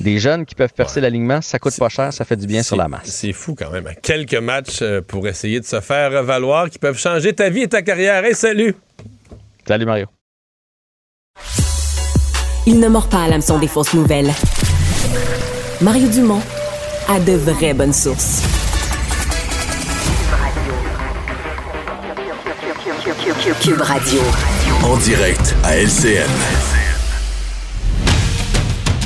Des 0.00 0.18
jeunes 0.18 0.44
qui 0.44 0.54
peuvent 0.54 0.72
percer 0.72 1.00
l'alignement, 1.00 1.40
ça 1.40 1.58
coûte 1.58 1.76
pas 1.78 1.88
cher, 1.88 2.12
ça 2.12 2.24
fait 2.24 2.36
du 2.36 2.46
bien 2.46 2.62
sur 2.62 2.76
la 2.76 2.88
masse. 2.88 3.06
C'est 3.06 3.32
fou 3.32 3.54
quand 3.56 3.70
même. 3.70 3.88
Quelques 4.02 4.34
matchs 4.34 4.82
euh, 4.82 5.00
pour 5.00 5.26
essayer 5.28 5.60
de 5.60 5.64
se 5.64 5.80
faire 5.80 6.22
valoir 6.24 6.68
qui 6.68 6.78
peuvent 6.78 6.98
changer 6.98 7.32
ta 7.32 7.48
vie 7.48 7.62
et 7.62 7.68
ta 7.68 7.82
carrière. 7.82 8.24
Et 8.24 8.34
salut! 8.34 8.74
Salut 9.66 9.86
Mario. 9.86 10.06
Il 12.66 12.80
ne 12.80 12.88
mord 12.88 13.08
pas 13.08 13.24
à 13.24 13.28
l'hameçon 13.28 13.58
des 13.58 13.68
fausses 13.68 13.94
nouvelles. 13.94 14.32
Mario 15.80 16.08
Dumont 16.08 16.42
a 17.08 17.20
de 17.20 17.32
vraies 17.32 17.74
bonnes 17.74 17.92
sources. 17.92 18.42
Cube 23.60 23.80
Radio. 23.80 24.20
En 24.82 24.96
direct 24.96 25.54
à 25.62 25.76
LCN. 25.76 26.53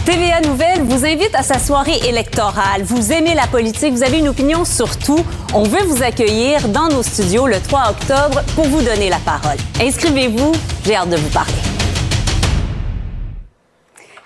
TVA 0.08 0.40
Nouvelle 0.40 0.80
vous 0.84 1.04
invite 1.04 1.34
à 1.34 1.42
sa 1.42 1.58
soirée 1.58 1.98
électorale. 2.08 2.80
Vous 2.82 3.12
aimez 3.12 3.34
la 3.34 3.46
politique, 3.46 3.92
vous 3.92 4.02
avez 4.02 4.20
une 4.20 4.28
opinion 4.28 4.64
sur 4.64 4.98
tout. 4.98 5.22
On 5.52 5.64
veut 5.64 5.84
vous 5.84 6.02
accueillir 6.02 6.66
dans 6.70 6.88
nos 6.88 7.02
studios 7.02 7.46
le 7.46 7.60
3 7.60 7.90
octobre 7.90 8.40
pour 8.54 8.64
vous 8.64 8.80
donner 8.80 9.10
la 9.10 9.18
parole. 9.18 9.58
Inscrivez-vous, 9.78 10.52
j'ai 10.86 10.96
hâte 10.96 11.10
de 11.10 11.16
vous 11.16 11.28
parler. 11.28 11.52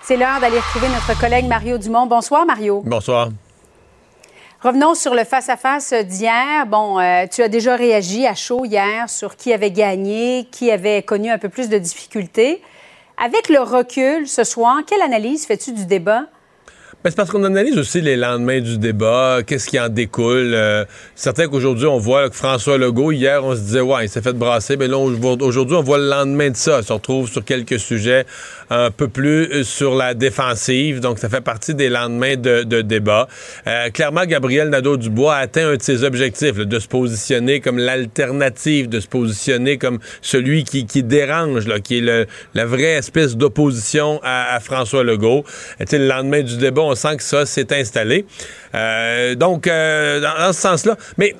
C'est 0.03 0.15
l'heure 0.15 0.39
d'aller 0.39 0.57
retrouver 0.57 0.87
notre 0.87 1.19
collègue 1.19 1.47
Mario 1.47 1.77
Dumont. 1.77 2.05
Bonsoir, 2.05 2.45
Mario. 2.45 2.81
Bonsoir. 2.85 3.27
Revenons 4.61 4.95
sur 4.95 5.13
le 5.13 5.25
face-à-face 5.25 5.91
d'hier. 5.91 6.65
Bon, 6.65 6.97
euh, 6.97 7.25
tu 7.29 7.43
as 7.43 7.49
déjà 7.49 7.75
réagi 7.75 8.25
à 8.25 8.35
chaud 8.35 8.63
hier 8.63 9.09
sur 9.09 9.35
qui 9.35 9.51
avait 9.51 9.71
gagné, 9.71 10.47
qui 10.49 10.71
avait 10.71 11.03
connu 11.03 11.29
un 11.29 11.37
peu 11.37 11.49
plus 11.49 11.67
de 11.67 11.77
difficultés. 11.77 12.61
Avec 13.17 13.49
le 13.49 13.59
recul 13.59 14.27
ce 14.27 14.43
soir, 14.43 14.79
quelle 14.87 15.01
analyse 15.01 15.45
fais-tu 15.45 15.71
du 15.71 15.85
débat? 15.85 16.25
Ben, 17.03 17.09
c'est 17.09 17.17
parce 17.17 17.31
qu'on 17.31 17.43
analyse 17.43 17.77
aussi 17.77 17.99
les 17.99 18.15
lendemains 18.15 18.61
du 18.61 18.77
débat, 18.77 19.39
qu'est-ce 19.45 19.67
qui 19.67 19.77
en 19.77 19.89
découle. 19.89 20.53
Euh, 20.53 20.85
certain 21.15 21.49
qu'aujourd'hui, 21.49 21.85
on 21.85 21.97
voit 21.97 22.29
que 22.29 22.35
François 22.35 22.77
Legault, 22.77 23.11
hier, 23.11 23.43
on 23.43 23.53
se 23.55 23.59
disait, 23.59 23.81
ouais, 23.81 24.05
il 24.05 24.09
s'est 24.09 24.21
fait 24.21 24.31
brasser, 24.31 24.77
mais 24.77 24.87
là, 24.87 24.97
aujourd'hui, 24.97 25.75
on 25.75 25.83
voit 25.83 25.97
le 25.97 26.07
lendemain 26.07 26.49
de 26.49 26.55
ça. 26.55 26.79
Il 26.79 26.85
se 26.85 26.93
retrouve 26.93 27.29
sur 27.29 27.43
quelques 27.43 27.77
sujets 27.77 28.25
un 28.73 28.91
peu 28.91 29.07
plus 29.07 29.51
euh, 29.51 29.63
sur 29.63 29.95
la 29.95 30.13
défensive, 30.13 30.99
donc 30.99 31.19
ça 31.19 31.29
fait 31.29 31.41
partie 31.41 31.73
des 31.75 31.89
lendemains 31.89 32.35
de, 32.35 32.81
débat. 32.81 33.27
Euh, 33.67 33.89
clairement, 33.89 34.25
Gabriel 34.25 34.69
Nadeau-Dubois 34.69 35.35
a 35.35 35.39
atteint 35.39 35.69
un 35.69 35.75
de 35.75 35.81
ses 35.81 36.03
objectifs, 36.03 36.55
de 36.55 36.79
se 36.79 36.87
positionner 36.87 37.59
comme 37.59 37.77
l'alternative, 37.77 38.89
de 38.89 38.99
se 38.99 39.07
positionner 39.07 39.77
comme 39.77 39.99
celui 40.21 40.63
qui, 40.63 41.03
dérange, 41.03 41.65
qui 41.83 41.99
est 41.99 42.27
la 42.53 42.65
vraie 42.65 42.93
espèce 42.93 43.37
d'opposition 43.37 44.19
à, 44.23 44.59
François 44.59 45.03
Legault. 45.03 45.43
Et, 45.79 45.97
le 45.97 46.07
lendemain 46.07 46.41
du 46.41 46.57
débat, 46.57 46.81
on 46.81 46.95
sent 46.95 47.17
que 47.17 47.23
ça 47.23 47.45
s'est 47.45 47.73
installé. 47.73 48.25
Euh, 48.75 49.35
donc, 49.35 49.67
euh, 49.67 50.19
dans, 50.19 50.53
ce 50.53 50.61
sens-là, 50.61 50.97
mais 51.17 51.35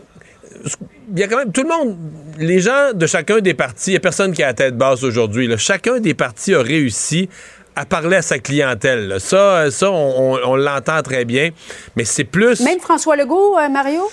il 1.12 1.20
y 1.20 1.24
a 1.24 1.28
quand 1.28 1.38
même 1.38 1.52
tout 1.52 1.64
le 1.64 1.70
monde, 1.70 1.98
les 2.38 2.60
gens 2.60 2.94
de 2.94 3.06
chacun 3.06 3.40
des 3.40 3.54
partis, 3.54 3.92
il 3.92 3.94
n'y 3.94 3.98
a 3.98 4.00
personne 4.00 4.34
qui 4.34 4.44
a 4.44 4.48
la 4.48 4.54
tête 4.54 4.78
basse 4.78 5.04
aujourd'hui. 5.04 5.50
Chacun 5.58 6.00
des 6.00 6.14
partis 6.14 6.54
a 6.54 6.62
réussi 6.62 7.30
à 7.76 7.86
parler 7.86 8.18
à 8.18 8.22
sa 8.22 8.40
clientèle. 8.40 9.16
Ça, 9.20 9.72
ça 9.72 9.92
on, 9.92 10.56
l'entend 10.56 11.02
très 11.02 11.26
bien, 11.26 11.50
mais 11.96 12.06
c'est 12.06 12.24
plus... 12.24 12.62
Même 12.62 12.80
François 12.80 13.16
Legault, 13.16 13.58
euh, 13.58 13.70
Mario? 13.70 14.10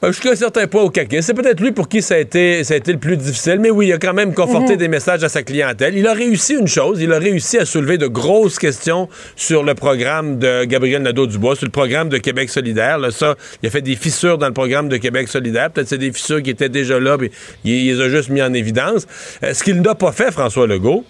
Ben, 0.00 0.12
jusqu'à 0.12 0.30
un 0.30 0.36
certain 0.36 0.68
point 0.68 0.82
au 0.82 0.90
caquet. 0.90 1.22
C'est 1.22 1.34
peut-être 1.34 1.60
lui 1.60 1.72
pour 1.72 1.88
qui 1.88 2.02
ça 2.02 2.14
a, 2.14 2.18
été, 2.18 2.62
ça 2.62 2.74
a 2.74 2.76
été 2.76 2.92
le 2.92 3.00
plus 3.00 3.16
difficile, 3.16 3.58
mais 3.58 3.70
oui, 3.70 3.88
il 3.88 3.92
a 3.92 3.98
quand 3.98 4.14
même 4.14 4.32
conforté 4.32 4.74
mhm. 4.74 4.78
des 4.78 4.86
messages 4.86 5.24
à 5.24 5.28
sa 5.28 5.42
clientèle. 5.42 5.96
Il 5.96 6.06
a 6.06 6.12
réussi 6.12 6.54
une 6.54 6.68
chose, 6.68 7.00
il 7.02 7.12
a 7.12 7.18
réussi 7.18 7.58
à 7.58 7.64
soulever 7.64 7.98
de 7.98 8.06
grosses 8.06 8.60
questions 8.60 9.08
sur 9.34 9.64
le 9.64 9.74
programme 9.74 10.38
de 10.38 10.64
Gabriel 10.66 11.02
Nadeau-Dubois, 11.02 11.56
sur 11.56 11.66
le 11.66 11.72
programme 11.72 12.10
de 12.10 12.18
Québec 12.18 12.48
solidaire. 12.48 12.98
Là, 12.98 13.10
ça, 13.10 13.34
il 13.60 13.66
a 13.66 13.70
fait 13.70 13.82
des 13.82 13.96
fissures 13.96 14.38
dans 14.38 14.46
le 14.46 14.52
programme 14.52 14.88
de 14.88 14.98
Québec 14.98 15.26
solidaire. 15.26 15.72
Peut-être 15.72 15.88
c'est 15.88 15.98
des 15.98 16.12
fissures 16.12 16.44
qui 16.44 16.50
étaient 16.50 16.68
déjà 16.68 17.00
là, 17.00 17.16
mais 17.18 17.32
il, 17.64 17.86
les 17.86 18.00
a 18.00 18.08
juste 18.08 18.28
mis 18.28 18.40
en 18.40 18.54
évidence. 18.54 19.04
Euh, 19.42 19.52
ce 19.52 19.64
qu'il 19.64 19.80
n'a 19.80 19.96
pas 19.96 20.12
fait, 20.12 20.30
François 20.30 20.68
Legault, 20.68 21.04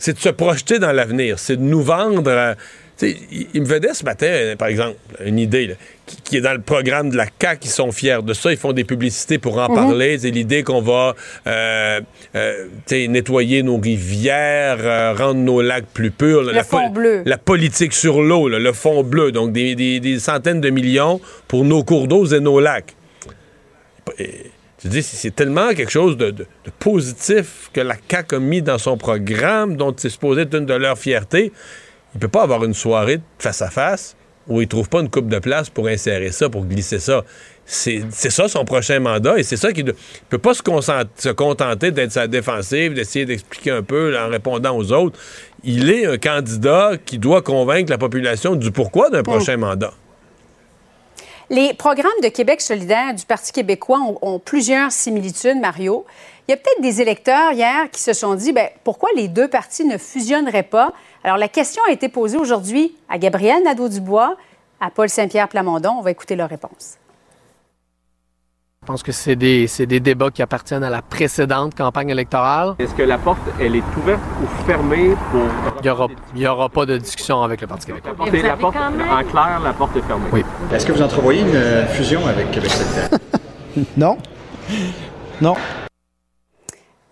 c'est 0.00 0.14
de 0.14 0.18
se 0.18 0.30
projeter 0.30 0.80
dans 0.80 0.90
l'avenir, 0.90 1.38
c'est 1.38 1.56
de 1.56 1.62
nous 1.62 1.82
vendre... 1.82 2.28
Euh, 2.28 2.54
il, 3.00 3.62
me 3.62 3.66
venait 3.66 3.94
ce 3.94 4.04
matin, 4.04 4.26
euh, 4.26 4.56
par 4.56 4.68
exemple, 4.68 4.96
une 5.24 5.38
idée 5.38 5.76
qui, 6.24 6.36
est 6.36 6.40
dans 6.40 6.52
le 6.52 6.60
programme 6.60 7.10
de 7.10 7.16
la 7.16 7.26
CAQ, 7.40 7.60
qui 7.60 7.68
sont 7.68 7.92
fiers 7.92 8.22
de 8.22 8.32
ça. 8.32 8.50
Ils 8.50 8.58
font 8.58 8.72
des 8.72 8.84
publicités 8.84 9.38
pour 9.38 9.58
en 9.58 9.68
mhm. 9.68 9.74
parler. 9.74 10.18
C'est 10.18 10.30
l'idée 10.30 10.62
qu'on 10.62 10.80
va 10.80 11.14
euh, 11.46 12.00
euh, 12.34 12.68
nettoyer 12.90 13.62
nos 13.62 13.78
rivières, 13.78 15.16
rendre 15.16 15.40
nos 15.40 15.60
lacs 15.60 15.86
plus 15.92 16.10
purs. 16.10 16.42
Le 16.42 16.52
la, 16.52 16.64
fond 16.64 16.90
bleu. 16.90 17.22
La 17.24 17.38
politique 17.38 17.92
sur 17.92 18.22
l'eau, 18.22 18.48
le 18.48 18.72
fond 18.72 19.02
bleu. 19.02 19.32
Donc, 19.32 19.52
des, 19.52 20.18
centaines 20.18 20.60
de 20.60 20.70
millions 20.70 21.20
pour 21.48 21.64
nos 21.64 21.84
cours 21.84 22.08
d'eau 22.08 22.26
et 22.26 22.40
nos 22.40 22.60
lacs. 22.60 22.94
tu 24.16 24.88
dis, 24.88 25.02
c'est 25.02 25.34
tellement 25.34 25.74
quelque 25.74 25.92
chose 25.92 26.16
de, 26.16 26.34
positif 26.78 27.70
que 27.72 27.80
la 27.80 27.96
CAQ 28.08 28.36
a 28.36 28.38
mis 28.38 28.62
dans 28.62 28.78
son 28.78 28.96
programme, 28.96 29.76
dont 29.76 29.94
c'est 29.96 30.10
supposé 30.10 30.42
être 30.42 30.54
une 30.54 30.66
de 30.66 30.74
leurs 30.74 30.98
fiertés 30.98 31.52
il 32.14 32.20
peut 32.20 32.28
pas 32.28 32.42
avoir 32.42 32.64
une 32.64 32.74
soirée 32.74 33.20
face 33.38 33.62
à 33.62 33.70
face 33.70 34.16
où 34.48 34.60
il 34.60 34.68
trouve 34.68 34.88
pas 34.88 35.00
une 35.00 35.10
coupe 35.10 35.28
de 35.28 35.38
place 35.38 35.70
pour 35.70 35.88
insérer 35.88 36.32
ça, 36.32 36.48
pour 36.48 36.64
glisser 36.64 36.98
ça. 36.98 37.24
C'est 37.64 38.10
ça 38.10 38.48
son 38.48 38.64
prochain 38.64 38.98
mandat 38.98 39.38
et 39.38 39.44
c'est 39.44 39.56
ça 39.56 39.72
qu'il 39.72 39.84
ne 39.84 39.92
peut 40.28 40.38
pas 40.38 40.52
se, 40.52 40.62
se 41.16 41.28
contenter 41.28 41.92
d'être 41.92 42.12
sa 42.12 42.26
défensive, 42.26 42.94
d'essayer 42.94 43.24
d'expliquer 43.24 43.70
un 43.70 43.82
peu 43.82 44.18
en 44.18 44.28
répondant 44.28 44.76
aux 44.76 44.92
autres. 44.92 45.18
Il 45.62 45.90
est 45.90 46.06
un 46.06 46.18
candidat 46.18 46.92
qui 47.04 47.18
doit 47.18 47.40
convaincre 47.40 47.90
la 47.90 47.98
population 47.98 48.56
du 48.56 48.72
pourquoi 48.72 49.10
d'un 49.10 49.22
prochain 49.22 49.56
mandat. 49.56 49.92
Les 51.50 51.74
programmes 51.74 52.10
de 52.22 52.28
Québec 52.28 52.62
solidaire 52.62 53.14
du 53.14 53.26
Parti 53.26 53.52
québécois 53.52 54.00
ont, 54.22 54.38
plusieurs 54.38 54.90
similitudes, 54.90 55.60
Mario. 55.60 56.06
Il 56.48 56.52
y 56.52 56.54
a 56.54 56.56
peut-être 56.56 56.80
des 56.80 57.02
électeurs 57.02 57.52
hier 57.52 57.90
qui 57.92 58.00
se 58.00 58.14
sont 58.14 58.34
dit, 58.36 58.52
ben, 58.52 58.68
pourquoi 58.84 59.10
les 59.14 59.28
deux 59.28 59.48
partis 59.48 59.84
ne 59.84 59.98
fusionneraient 59.98 60.62
pas? 60.62 60.94
Alors, 61.24 61.36
la 61.36 61.48
question 61.48 61.82
a 61.88 61.92
été 61.92 62.08
posée 62.08 62.36
aujourd'hui 62.36 62.94
à 63.08 63.18
Gabriel 63.18 63.62
Nadeau-Dubois, 63.62 64.36
à 64.80 64.90
Paul 64.90 65.08
Saint-Pierre 65.08 65.48
Plamondon. 65.48 65.96
On 65.98 66.02
va 66.02 66.10
écouter 66.10 66.34
leur 66.34 66.48
réponse. 66.48 66.98
Je 68.82 68.86
pense 68.88 69.04
que 69.04 69.12
c'est 69.12 69.36
des, 69.36 69.68
des, 69.86 70.00
débats 70.00 70.32
qui 70.32 70.42
appartiennent 70.42 70.82
à 70.82 70.90
la 70.90 71.02
précédente 71.02 71.76
campagne 71.76 72.10
électorale. 72.10 72.74
Est-ce 72.80 72.94
que 72.94 73.04
la 73.04 73.16
porte, 73.16 73.38
elle 73.60 73.76
est 73.76 73.96
ouverte 73.96 74.20
ou 74.42 74.66
fermée 74.66 75.10
pour... 75.30 75.42
Il 75.78 75.82
n'y 75.84 75.88
aura, 75.90 76.08
y 76.34 76.46
aura 76.48 76.68
pas 76.68 76.84
de 76.84 76.98
discussion 76.98 77.44
avec 77.44 77.60
le 77.60 77.68
Parti 77.68 77.86
québécois. 77.86 78.12
La 78.42 78.56
porte, 78.56 78.74
En 78.76 79.22
clair, 79.22 79.60
la 79.62 79.72
porte 79.72 79.96
est 79.96 80.02
fermée. 80.02 80.26
Oui. 80.32 80.44
Est-ce 80.72 80.84
que 80.84 80.90
vous 80.90 81.02
entrevoyez 81.02 81.42
une 81.42 81.86
fusion 81.90 82.26
avec 82.26 82.50
Québec 82.50 82.72
solidaire? 82.72 83.10
non. 83.96 84.18
Non. 85.40 85.54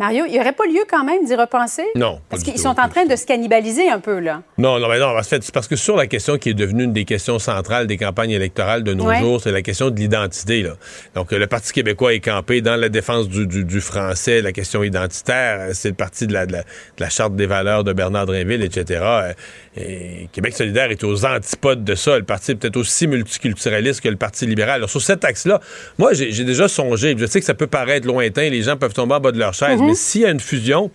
Mario, 0.00 0.24
il 0.26 0.32
n'y 0.32 0.40
aurait 0.40 0.54
pas 0.54 0.64
lieu 0.64 0.80
quand 0.88 1.04
même 1.04 1.26
d'y 1.26 1.34
repenser? 1.34 1.84
Non. 1.94 2.22
Parce 2.30 2.42
qu'ils 2.42 2.58
sont 2.58 2.74
en 2.80 2.88
train 2.88 3.04
de 3.04 3.14
se 3.16 3.26
cannibaliser 3.26 3.90
un 3.90 4.00
peu, 4.00 4.18
là. 4.18 4.40
Non, 4.56 4.78
non, 4.78 4.88
mais 4.88 4.98
non, 4.98 5.08
en 5.08 5.22
fait, 5.22 5.42
c'est 5.42 5.52
parce 5.52 5.68
que 5.68 5.76
sur 5.76 5.94
la 5.94 6.06
question 6.06 6.38
qui 6.38 6.48
est 6.48 6.54
devenue 6.54 6.84
une 6.84 6.94
des 6.94 7.04
questions 7.04 7.38
centrales 7.38 7.86
des 7.86 7.98
campagnes 7.98 8.30
électorales 8.30 8.82
de 8.82 8.94
nos 8.94 9.12
jours, 9.12 9.42
c'est 9.42 9.52
la 9.52 9.60
question 9.60 9.90
de 9.90 10.00
l'identité, 10.00 10.62
là. 10.62 10.70
Donc, 11.14 11.32
le 11.32 11.46
Parti 11.46 11.74
québécois 11.74 12.14
est 12.14 12.20
campé 12.20 12.62
dans 12.62 12.76
la 12.76 12.88
défense 12.88 13.28
du, 13.28 13.80
français, 13.82 14.40
la 14.40 14.52
question 14.52 14.82
identitaire, 14.82 15.68
c'est 15.74 15.90
le 15.90 15.94
parti 15.94 16.26
de 16.26 16.32
la, 16.32 16.46
de 16.46 16.56
la, 16.98 17.10
Charte 17.10 17.36
des 17.36 17.46
valeurs 17.46 17.84
de 17.84 17.92
Bernard 17.92 18.24
Drinville, 18.24 18.62
etc. 18.62 19.04
Et 19.76 20.28
Québec 20.32 20.56
solidaire 20.56 20.90
est 20.90 21.04
aux 21.04 21.26
antipodes 21.26 21.84
de 21.84 21.94
ça. 21.94 22.16
Le 22.16 22.24
parti 22.24 22.52
est 22.52 22.54
peut-être 22.54 22.78
aussi 22.78 23.06
multiculturaliste 23.06 24.00
que 24.00 24.08
le 24.08 24.16
Parti 24.16 24.46
libéral. 24.46 24.76
Alors, 24.76 24.90
sur 24.90 25.02
cet 25.02 25.26
axe-là, 25.26 25.60
moi, 25.98 26.14
j'ai 26.14 26.44
déjà 26.44 26.68
songé, 26.68 27.14
je 27.18 27.26
sais 27.26 27.40
que 27.40 27.46
ça 27.46 27.54
peut 27.54 27.66
paraître 27.66 28.06
lointain, 28.06 28.48
les 28.48 28.62
gens 28.62 28.78
peuvent 28.78 28.94
tomber 28.94 29.16
en 29.16 29.20
bas 29.20 29.32
de 29.32 29.38
leur 29.38 29.52
chaise. 29.52 29.78
S'il 29.94 30.22
y 30.22 30.24
a 30.24 30.30
une 30.30 30.40
fusion, 30.40 30.90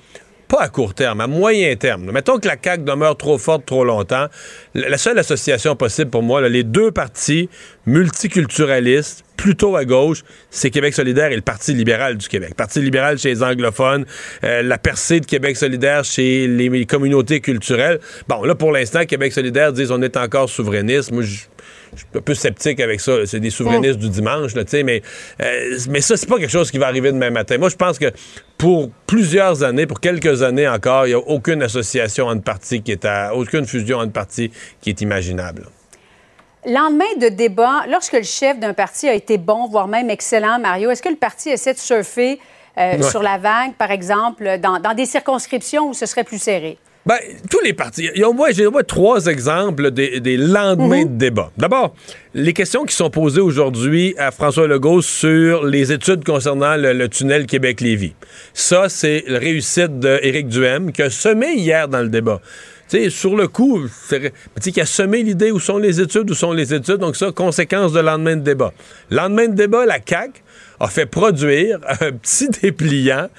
pas 0.48 0.62
à 0.62 0.70
court 0.70 0.94
terme, 0.94 1.22
à 1.22 1.28
moyen 1.28 1.76
terme. 1.76 2.12
Mettons 2.12 2.38
que 2.38 2.48
la 2.48 2.56
CAQ 2.62 2.84
demeure 2.84 3.18
trop 3.18 3.38
forte 3.38 3.66
trop 3.66 3.84
longtemps. 3.84 4.28
La 4.74 4.98
seule 4.98 5.18
association 5.18 5.76
possible 5.76 6.12
pour 6.12 6.24
moi, 6.24 6.48
les 6.48 6.64
deux 6.64 6.92
partis 6.92 7.50
multiculturalistes, 7.86 9.24
plutôt 9.38 9.76
à 9.76 9.86
gauche, 9.86 10.24
c'est 10.50 10.70
Québec 10.70 10.94
solidaire 10.94 11.32
et 11.32 11.36
le 11.36 11.42
Parti 11.42 11.74
libéral 11.74 12.18
du 12.18 12.28
Québec. 12.28 12.56
Parti 12.56 12.80
libéral 12.80 13.18
chez 13.18 13.30
les 13.30 13.44
anglophones, 13.44 14.06
euh, 14.44 14.62
la 14.62 14.78
percée 14.78 15.20
de 15.20 15.26
Québec 15.26 15.58
solidaire 15.58 16.04
chez 16.04 16.48
les 16.48 16.86
communautés 16.86 17.42
culturelles. 17.42 18.00
Bon, 18.28 18.44
là, 18.44 18.56
pour 18.56 18.72
l'instant, 18.72 19.06
Québec 19.06 19.34
solidaire 19.34 19.74
disent 19.74 19.92
on 19.92 20.02
est 20.02 20.18
encore 20.18 20.50
souverainiste. 20.50 21.12
Moi, 21.12 21.24
je 21.24 21.42
je 21.96 22.02
suis 22.02 22.08
un 22.16 22.22
peu 22.22 22.34
sceptique 22.34 22.80
avec 22.80 23.00
ça. 23.02 23.26
C'est 23.26 23.40
des 23.40 23.50
souverainistes 23.50 24.00
du 24.00 24.10
dimanche, 24.10 24.56
là, 24.56 24.64
mais, 24.84 25.02
euh, 25.42 25.78
mais 25.90 26.02
ça, 26.02 26.18
c'est 26.18 26.28
pas 26.28 26.38
quelque 26.38 26.52
chose 26.52 26.72
qui 26.72 26.78
va 26.78 26.88
arriver 26.88 27.12
demain 27.12 27.30
matin. 27.30 27.58
Moi, 27.58 27.70
je 27.70 27.76
pense 27.76 28.00
que 28.00 28.12
pour 28.58 28.90
plusieurs 29.08 29.64
années, 29.64 29.86
pour 29.86 30.00
quelques 30.00 30.44
années 30.44 30.68
encore, 30.68 31.08
il 31.08 31.10
n'y 31.10 31.16
a 31.16 31.20
aucune 31.20 31.62
association 31.62 32.28
entre 32.28 32.44
partis 32.44 32.82
qui 32.82 32.92
est 32.92 33.06
à, 33.06 33.36
aucune 33.36 33.66
fusion 33.66 34.00
entre 34.00 34.14
partis 34.14 34.52
qui 34.82 34.90
est 34.90 35.02
imaginable. 35.02 35.68
Lendemain 36.66 37.06
de 37.20 37.30
débat, 37.30 37.84
lorsque 37.90 38.14
le 38.14 38.24
chef 38.24 38.60
d'un 38.60 38.74
parti 38.74 39.08
a 39.08 39.14
été 39.14 39.38
bon, 39.38 39.68
voire 39.68 39.88
même 39.88 40.10
excellent, 40.10 40.60
Mario, 40.60 40.90
est-ce 40.90 41.02
que 41.02 41.10
le 41.10 41.16
parti 41.16 41.50
essaie 41.50 41.74
de 41.74 41.80
surfer 41.80 42.40
euh, 42.78 43.02
sur 43.04 43.22
la 43.22 43.38
vague, 43.38 43.74
par 43.76 43.92
exemple, 43.92 44.58
dans, 44.60 44.80
dans 44.80 44.94
des 44.94 45.06
circonscriptions 45.06 45.90
où 45.90 45.94
ce 45.94 46.06
serait 46.08 46.24
plus 46.24 46.40
serré? 46.40 46.78
Ben, 47.06 47.18
tous 47.52 47.60
les 47.60 47.74
partis. 47.74 48.10
Il 48.16 48.22
y 48.22 48.24
a 48.24 48.30
au 48.30 48.34
moins, 48.34 48.50
j'ai 48.50 48.66
au 48.66 48.72
moins 48.72 48.82
trois 48.82 49.28
exemples 49.28 49.92
des, 49.92 50.20
des 50.20 50.38
lendemains 50.38 51.06
mhm. 51.06 51.14
de 51.14 51.18
débat. 51.20 51.52
D'abord, 51.56 51.94
les 52.34 52.52
questions 52.52 52.84
qui 52.84 52.96
sont 52.96 53.12
posées 53.12 53.42
aujourd'hui 53.42 54.16
à 54.18 54.32
François 54.32 54.68
Legault 54.68 55.04
sur 55.04 55.66
les 55.66 55.92
études 55.92 56.26
concernant 56.26 56.76
le, 56.76 57.08
tunnel 57.08 57.46
Québec-Lévis. 57.46 58.16
Ça, 58.56 58.90
c'est 58.90 59.24
la 59.28 59.38
réussite 59.38 60.00
d'Éric 60.00 60.48
Duhem 60.48 60.92
qui 60.92 61.04
a 61.04 61.12
semé 61.12 61.54
hier 61.54 61.88
dans 61.88 62.02
le 62.02 62.10
débat. 62.10 62.42
sais, 62.88 63.12
sur 63.12 63.36
le 63.36 63.48
coup, 63.50 63.82
qui 64.60 64.82
a 64.82 64.86
semé 64.88 65.22
l'idée 65.22 65.52
où 65.52 65.60
sont 65.60 65.78
les 65.78 66.02
études, 66.02 66.32
où 66.32 66.34
sont 66.34 66.54
les 66.54 66.74
études. 66.74 66.98
Donc 66.98 67.16
ça, 67.18 67.32
conséquence 67.32 67.94
de 67.94 68.00
lendemain 68.00 68.36
de 68.36 68.42
débat. 68.42 68.74
Lendemain 69.12 69.48
de 69.48 69.54
débat, 69.54 69.86
la 69.86 70.00
CAQ 70.04 70.42
a 70.80 70.88
fait 70.88 71.06
produire 71.06 71.80
un 72.02 72.14
petit 72.14 72.50
dépliant 72.50 73.30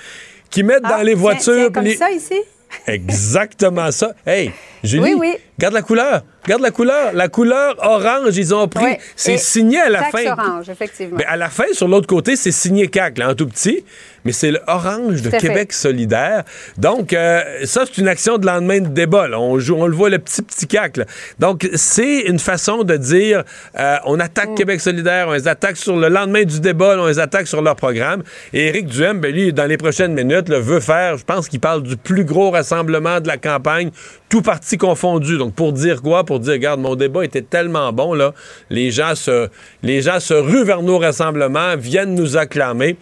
qui 0.50 0.62
met 0.62 0.78
dans 0.78 0.98
ah, 0.98 1.04
les 1.04 1.14
voitures... 1.14 1.72
comme 1.72 1.88
ça 1.88 2.12
ici? 2.12 2.36
Exactement 2.86 3.90
ça. 3.90 4.12
Hey, 4.26 4.52
Julie, 4.82 5.02
oui, 5.02 5.14
oui. 5.18 5.36
Regarde 5.58 5.74
la 5.74 5.82
couleur. 5.82 6.22
Regarde 6.46 6.62
la 6.62 6.70
couleur. 6.70 7.12
La 7.12 7.28
couleur 7.28 7.74
orange, 7.78 8.36
ils 8.36 8.54
ont 8.54 8.68
pris. 8.68 8.96
C'est 9.16 9.36
signé 9.36 9.80
à 9.80 9.88
la 9.88 10.04
fin. 10.04 10.24
orange, 10.26 10.70
effectivement. 10.70 11.16
Mais 11.18 11.24
à 11.24 11.36
la 11.36 11.50
fin, 11.50 11.64
sur 11.72 11.88
l'autre 11.88 12.06
côté, 12.06 12.36
c'est 12.36 12.52
signé 12.52 12.86
CAC, 12.88 13.18
là, 13.18 13.30
en 13.30 13.34
tout 13.34 13.46
petit. 13.46 13.84
Mais 14.24 14.32
c'est 14.32 14.50
l'orange 14.50 15.22
de 15.22 15.30
Québec 15.30 15.72
solidaire. 15.72 16.42
Donc, 16.78 17.12
euh, 17.12 17.64
ça, 17.64 17.84
c'est 17.86 18.00
une 18.00 18.08
action 18.08 18.38
de 18.38 18.46
lendemain 18.46 18.80
de 18.80 18.88
débat. 18.88 19.28
On, 19.38 19.60
joue, 19.60 19.76
on 19.76 19.86
le 19.86 19.94
voit, 19.94 20.10
le 20.10 20.18
petit, 20.18 20.42
petit 20.42 20.66
CAC. 20.66 20.98
Donc, 21.38 21.68
c'est 21.74 22.22
une 22.22 22.40
façon 22.40 22.82
de 22.82 22.96
dire 22.96 23.44
euh, 23.78 23.96
on 24.04 24.18
attaque 24.18 24.50
mm. 24.50 24.54
Québec 24.56 24.80
solidaire, 24.80 25.28
on 25.28 25.32
les 25.32 25.46
attaque 25.46 25.76
sur 25.76 25.96
le 25.96 26.08
lendemain 26.08 26.42
du 26.42 26.58
débat, 26.60 26.96
on 26.98 27.06
les 27.06 27.20
attaque 27.20 27.46
sur 27.46 27.62
leur 27.62 27.76
programme. 27.76 28.24
Et 28.52 28.66
Éric 28.66 28.86
Duhem, 28.86 29.20
ben, 29.20 29.32
lui, 29.32 29.52
dans 29.52 29.66
les 29.66 29.76
prochaines 29.76 30.12
minutes, 30.12 30.48
le 30.48 30.58
veut 30.58 30.80
faire, 30.80 31.16
je 31.18 31.24
pense 31.24 31.48
qu'il 31.48 31.60
parle 31.60 31.84
du 31.84 31.96
plus 31.96 32.24
gros 32.24 32.50
rassemblement 32.50 33.20
de 33.20 33.28
la 33.28 33.36
campagne, 33.36 33.90
tout 34.28 34.42
parti 34.42 34.76
confondu. 34.76 35.38
Donc, 35.38 35.54
pour 35.54 35.72
dire 35.72 36.02
quoi? 36.02 36.24
Pour 36.24 36.40
dire, 36.40 36.54
regarde, 36.54 36.80
mon 36.80 36.94
débat 36.96 37.24
était 37.24 37.42
tellement 37.42 37.92
bon, 37.92 38.14
là. 38.14 38.34
Les 38.70 38.90
gens 38.90 39.14
se, 39.14 39.48
les 39.82 40.00
ruent 40.30 40.64
vers 40.64 40.82
nos 40.82 40.98
rassemblements, 40.98 41.76
viennent 41.76 42.14
nous 42.14 42.36
acclamer. 42.36 42.96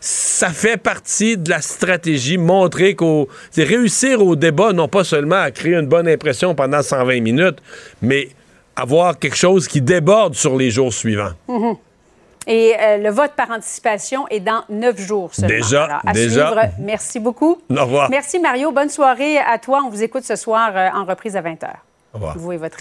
Ça 0.00 0.48
fait 0.48 0.76
partie 0.76 1.36
de 1.36 1.50
la 1.50 1.60
stratégie, 1.60 2.38
montrer 2.38 2.94
qu'au, 2.94 3.28
c'est 3.50 3.64
réussir 3.64 4.24
au 4.24 4.36
débat, 4.36 4.72
non 4.72 4.88
pas 4.88 5.04
seulement 5.04 5.40
à 5.40 5.50
créer 5.50 5.74
une 5.74 5.86
bonne 5.88 6.08
impression 6.08 6.54
pendant 6.54 6.82
120 6.82 7.20
minutes, 7.20 7.58
mais 8.00 8.28
avoir 8.76 9.18
quelque 9.18 9.36
chose 9.36 9.68
qui 9.68 9.82
déborde 9.82 10.34
sur 10.34 10.56
les 10.56 10.70
jours 10.70 10.92
suivants. 10.92 11.32
Mm-hmm. 11.48 11.76
Et 12.46 12.74
euh, 12.80 12.96
le 12.96 13.10
vote 13.10 13.32
par 13.36 13.50
anticipation 13.50 14.26
est 14.28 14.40
dans 14.40 14.64
neuf 14.68 14.98
jours 14.98 15.34
seulement. 15.34 15.54
Déjà, 15.56 16.00
déjà. 16.14 16.70
Merci 16.78 17.20
beaucoup. 17.20 17.58
Au 17.70 17.84
revoir. 17.84 18.10
Merci 18.10 18.38
Mario. 18.38 18.72
Bonne 18.72 18.88
soirée 18.88 19.38
à 19.38 19.58
toi. 19.58 19.82
On 19.86 19.90
vous 19.90 20.02
écoute 20.02 20.24
ce 20.24 20.36
soir 20.36 20.72
euh, 20.74 20.88
en 20.94 21.04
reprise 21.04 21.36
à 21.36 21.42
20h. 21.42 21.68
Au 22.12 22.16
revoir. 22.16 22.38
Vous 22.38 22.52
et 22.52 22.56
votre 22.56 22.78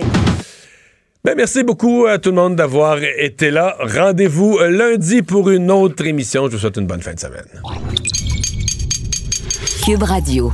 ben, 1.26 1.36
merci 1.36 1.64
beaucoup 1.64 2.06
à 2.06 2.18
tout 2.18 2.30
le 2.30 2.38
monde 2.38 2.56
d'avoir 2.56 3.04
été 3.04 3.52
là. 3.52 3.76
Rendez-vous 3.82 4.58
euh, 4.58 4.70
lundi 4.70 5.22
pour 5.22 5.50
une 5.50 5.70
autre 5.70 6.06
émission. 6.06 6.46
Je 6.46 6.54
vous 6.54 6.60
souhaite 6.60 6.78
une 6.78 6.88
bonne 6.88 7.02
fin 7.02 7.14
de 7.14 7.20
semaine. 7.20 7.44
Cube 9.84 10.04
Radio. 10.04 10.54